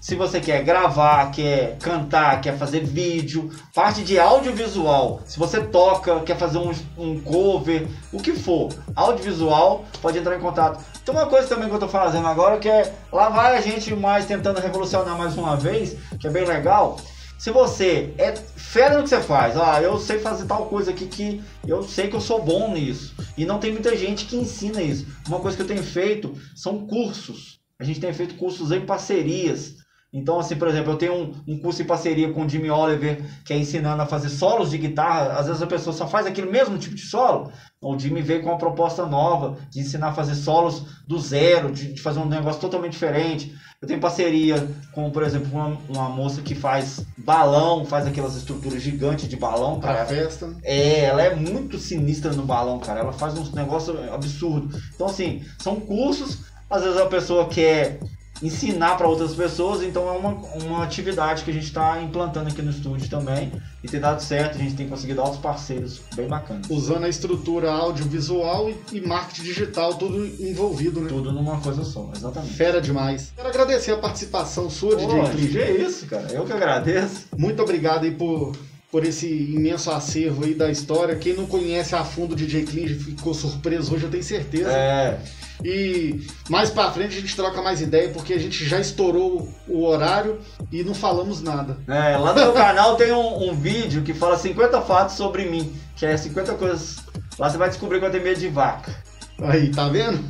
Se 0.00 0.14
você 0.14 0.40
quer 0.40 0.64
gravar, 0.64 1.30
quer 1.30 1.76
cantar, 1.76 2.40
quer 2.40 2.56
fazer 2.56 2.82
vídeo, 2.82 3.50
parte 3.74 4.02
de 4.02 4.18
audiovisual, 4.18 5.20
se 5.26 5.38
você 5.38 5.60
toca, 5.60 6.20
quer 6.20 6.38
fazer 6.38 6.56
um, 6.56 6.72
um 6.96 7.20
cover, 7.20 7.86
o 8.10 8.18
que 8.18 8.32
for, 8.32 8.70
audiovisual, 8.96 9.84
pode 10.00 10.16
entrar 10.16 10.38
em 10.38 10.40
contato. 10.40 10.82
Tem 11.04 11.14
uma 11.14 11.26
coisa 11.26 11.48
também 11.48 11.68
que 11.68 11.74
eu 11.74 11.78
tô 11.78 11.86
fazendo 11.86 12.26
agora 12.26 12.58
que 12.58 12.68
é 12.68 12.94
lá 13.12 13.28
vai 13.28 13.58
a 13.58 13.60
gente 13.60 13.94
mais 13.94 14.24
tentando 14.24 14.58
revolucionar 14.58 15.18
mais 15.18 15.36
uma 15.36 15.54
vez, 15.54 15.94
que 16.18 16.26
é 16.26 16.30
bem 16.30 16.46
legal. 16.46 16.98
Se 17.38 17.50
você 17.50 18.14
é 18.16 18.34
fera 18.34 18.96
no 18.96 19.02
que 19.02 19.10
você 19.10 19.20
faz, 19.20 19.54
ah, 19.56 19.82
eu 19.82 19.98
sei 19.98 20.18
fazer 20.18 20.46
tal 20.46 20.66
coisa 20.66 20.92
aqui 20.92 21.06
que 21.06 21.42
eu 21.66 21.82
sei 21.82 22.08
que 22.08 22.16
eu 22.16 22.20
sou 22.22 22.42
bom 22.42 22.72
nisso. 22.72 23.14
E 23.36 23.44
não 23.44 23.58
tem 23.58 23.72
muita 23.72 23.94
gente 23.94 24.24
que 24.24 24.36
ensina 24.36 24.80
isso. 24.80 25.06
Uma 25.28 25.40
coisa 25.40 25.56
que 25.56 25.62
eu 25.62 25.66
tenho 25.66 25.82
feito 25.82 26.34
são 26.54 26.86
cursos. 26.86 27.60
A 27.78 27.84
gente 27.84 27.98
tem 27.98 28.12
feito 28.12 28.34
cursos 28.34 28.70
em 28.72 28.82
parcerias. 28.82 29.79
Então, 30.12 30.40
assim, 30.40 30.56
por 30.56 30.66
exemplo, 30.66 30.92
eu 30.92 30.96
tenho 30.96 31.14
um, 31.14 31.34
um, 31.46 31.58
curso 31.58 31.82
em 31.82 31.84
parceria 31.84 32.32
com 32.32 32.44
o 32.44 32.48
Jimmy 32.48 32.68
Oliver, 32.68 33.22
que 33.44 33.52
é 33.52 33.56
ensinando 33.56 34.02
a 34.02 34.06
fazer 34.06 34.28
solos 34.28 34.70
de 34.70 34.78
guitarra. 34.78 35.38
Às 35.38 35.46
vezes 35.46 35.62
a 35.62 35.68
pessoa 35.68 35.94
só 35.94 36.08
faz 36.08 36.26
aquele 36.26 36.50
mesmo 36.50 36.76
tipo 36.78 36.96
de 36.96 37.02
solo. 37.02 37.52
O 37.80 37.96
Jimmy 37.96 38.20
veio 38.20 38.42
com 38.42 38.48
uma 38.48 38.58
proposta 38.58 39.06
nova 39.06 39.56
de 39.70 39.78
ensinar 39.78 40.08
a 40.08 40.12
fazer 40.12 40.34
solos 40.34 40.84
do 41.06 41.16
zero, 41.16 41.70
de, 41.70 41.92
de 41.92 42.02
fazer 42.02 42.18
um 42.18 42.24
negócio 42.24 42.60
totalmente 42.60 42.92
diferente. 42.92 43.54
Eu 43.80 43.86
tenho 43.86 44.00
parceria 44.00 44.68
com, 44.92 45.10
por 45.12 45.22
exemplo, 45.22 45.48
uma, 45.52 45.78
uma 45.88 46.08
moça 46.08 46.42
que 46.42 46.56
faz 46.56 47.06
balão, 47.16 47.84
faz 47.84 48.04
aquelas 48.04 48.34
estruturas 48.34 48.82
gigantes 48.82 49.28
de 49.28 49.36
balão. 49.36 49.78
Pra 49.78 50.04
festa. 50.06 50.56
É, 50.64 51.04
ela 51.04 51.22
é 51.22 51.36
muito 51.36 51.78
sinistra 51.78 52.32
no 52.32 52.44
balão, 52.44 52.80
cara. 52.80 53.00
Ela 53.00 53.12
faz 53.12 53.38
uns 53.38 53.52
negócios 53.52 53.96
absurdos. 54.10 54.82
Então, 54.92 55.06
assim, 55.06 55.44
são 55.56 55.76
cursos. 55.76 56.50
Às 56.68 56.82
vezes 56.82 56.98
a 56.98 57.06
pessoa 57.06 57.48
quer 57.48 58.00
ensinar 58.42 58.96
para 58.96 59.06
outras 59.06 59.34
pessoas, 59.34 59.82
então 59.82 60.08
é 60.08 60.12
uma, 60.12 60.30
uma 60.64 60.84
atividade 60.84 61.44
que 61.44 61.50
a 61.50 61.54
gente 61.54 61.66
está 61.66 62.00
implantando 62.00 62.48
aqui 62.48 62.62
no 62.62 62.70
estúdio 62.70 63.08
também 63.08 63.52
e 63.82 63.88
tem 63.88 64.00
dado 64.00 64.22
certo, 64.22 64.56
a 64.56 64.58
gente 64.58 64.74
tem 64.74 64.88
conseguido 64.88 65.20
altos 65.20 65.38
parceiros 65.40 66.00
bem 66.14 66.26
bacanas. 66.26 66.68
Usando 66.70 67.04
a 67.04 67.08
estrutura 67.08 67.70
audiovisual 67.70 68.70
e, 68.70 68.76
e 68.92 69.00
marketing 69.00 69.42
digital, 69.42 69.94
tudo 69.94 70.26
envolvido, 70.42 71.00
né? 71.00 71.08
Tudo 71.08 71.32
numa 71.32 71.60
coisa 71.60 71.84
só, 71.84 72.10
exatamente. 72.14 72.54
Fera 72.54 72.80
demais. 72.80 73.32
Quero 73.36 73.48
agradecer 73.48 73.92
a 73.92 73.98
participação 73.98 74.70
sua, 74.70 74.96
Pô, 74.96 75.06
DJ 75.06 75.30
Clis. 75.30 75.50
que 75.50 75.58
é 75.58 75.70
isso, 75.72 76.06
cara. 76.06 76.28
Eu 76.32 76.44
que 76.44 76.52
agradeço. 76.52 77.26
Muito 77.36 77.62
obrigado 77.62 78.04
aí 78.04 78.10
por, 78.10 78.52
por 78.90 79.04
esse 79.04 79.26
imenso 79.26 79.90
acervo 79.90 80.44
aí 80.44 80.54
da 80.54 80.70
história. 80.70 81.14
Quem 81.16 81.34
não 81.34 81.46
conhece 81.46 81.94
a 81.94 82.04
fundo 82.04 82.32
o 82.32 82.36
DJ 82.36 82.64
Clinge 82.64 82.94
ficou 82.94 83.32
surpreso 83.32 83.94
hoje, 83.94 84.04
eu 84.04 84.10
tenho 84.10 84.24
certeza. 84.24 84.70
É, 84.70 85.18
E 85.64 86.26
mais 86.48 86.70
pra 86.70 86.90
frente 86.90 87.16
a 87.16 87.20
gente 87.20 87.36
troca 87.36 87.60
mais 87.62 87.80
ideia, 87.80 88.08
porque 88.10 88.32
a 88.32 88.38
gente 88.38 88.64
já 88.66 88.78
estourou 88.80 89.48
o 89.68 89.84
horário 89.84 90.38
e 90.72 90.82
não 90.82 90.94
falamos 90.94 91.42
nada. 91.42 91.76
é, 91.86 92.16
lá 92.16 92.32
no 92.32 92.40
meu 92.40 92.52
canal 92.52 92.96
tem 92.96 93.12
um, 93.12 93.50
um 93.50 93.54
vídeo 93.54 94.02
que 94.02 94.14
fala 94.14 94.38
50 94.38 94.80
fatos 94.82 95.16
sobre 95.16 95.44
mim, 95.46 95.72
que 95.96 96.06
é 96.06 96.16
50 96.16 96.54
coisas. 96.54 96.96
Lá 97.38 97.48
você 97.50 97.58
vai 97.58 97.68
descobrir 97.68 98.00
que 98.00 98.06
eu 98.06 98.10
tenho 98.10 98.24
medo 98.24 98.40
de 98.40 98.48
vaca. 98.48 98.94
Aí, 99.42 99.70
tá 99.70 99.88
vendo? 99.88 100.22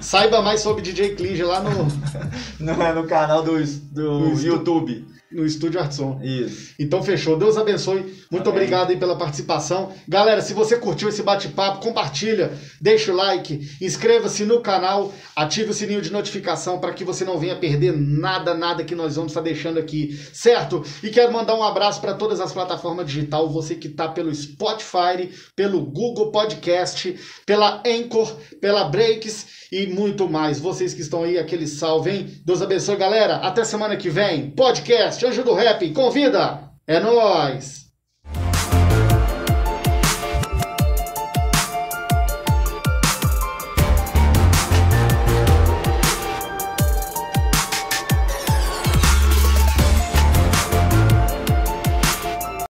Saiba 0.00 0.40
mais 0.42 0.60
sobre 0.60 0.82
DJ 0.82 1.14
Clinge 1.14 1.42
lá 1.42 1.60
no, 1.60 1.86
Não 2.58 2.82
é 2.84 2.92
no 2.92 3.06
canal 3.06 3.42
do, 3.42 3.52
do 3.52 4.20
No 4.20 4.32
estu- 4.32 4.46
YouTube. 4.46 5.06
No 5.30 5.44
Estúdio 5.44 5.80
Artson. 5.80 6.20
Isso. 6.22 6.74
Então 6.78 7.02
fechou. 7.02 7.36
Deus 7.36 7.56
abençoe. 7.56 8.00
Muito 8.30 8.48
Amém. 8.48 8.62
obrigado 8.62 8.90
aí 8.90 8.96
pela 8.96 9.16
participação. 9.16 9.92
Galera, 10.08 10.40
se 10.40 10.54
você 10.54 10.76
curtiu 10.76 11.08
esse 11.08 11.22
bate-papo, 11.22 11.80
compartilha, 11.80 12.52
deixa 12.80 13.12
o 13.12 13.16
like, 13.16 13.68
inscreva-se 13.80 14.44
no 14.44 14.60
canal, 14.60 15.12
ative 15.34 15.70
o 15.70 15.74
sininho 15.74 16.00
de 16.00 16.12
notificação 16.12 16.78
para 16.78 16.92
que 16.92 17.04
você 17.04 17.24
não 17.24 17.38
venha 17.38 17.56
perder 17.56 17.92
nada, 17.96 18.54
nada 18.54 18.84
que 18.84 18.94
nós 18.94 19.16
vamos 19.16 19.32
estar 19.32 19.40
deixando 19.40 19.78
aqui, 19.78 20.16
certo? 20.32 20.84
E 21.02 21.10
quero 21.10 21.32
mandar 21.32 21.54
um 21.54 21.62
abraço 21.62 22.00
para 22.00 22.14
todas 22.14 22.40
as 22.40 22.52
plataformas 22.52 23.06
digital, 23.06 23.48
você 23.48 23.74
que 23.74 23.88
tá 23.88 24.08
pelo 24.08 24.34
Spotify, 24.34 25.30
pelo 25.54 25.84
Google 25.84 26.30
Podcast, 26.30 27.16
pela 27.44 27.82
Anchor, 27.86 28.32
pela 28.60 28.84
Breaks 28.84 29.65
e 29.70 29.86
muito 29.86 30.28
mais. 30.28 30.58
Vocês 30.58 30.94
que 30.94 31.00
estão 31.00 31.22
aí, 31.22 31.38
aquele 31.38 31.66
salve, 31.66 32.10
hein? 32.10 32.40
Deus 32.44 32.62
abençoe, 32.62 32.96
galera. 32.96 33.36
Até 33.36 33.64
semana 33.64 33.96
que 33.96 34.10
vem. 34.10 34.50
Podcast 34.50 35.24
Anjo 35.24 35.44
do 35.44 35.54
Rap, 35.54 35.90
convida! 35.92 36.70
É 36.86 37.00
nóis! 37.00 37.85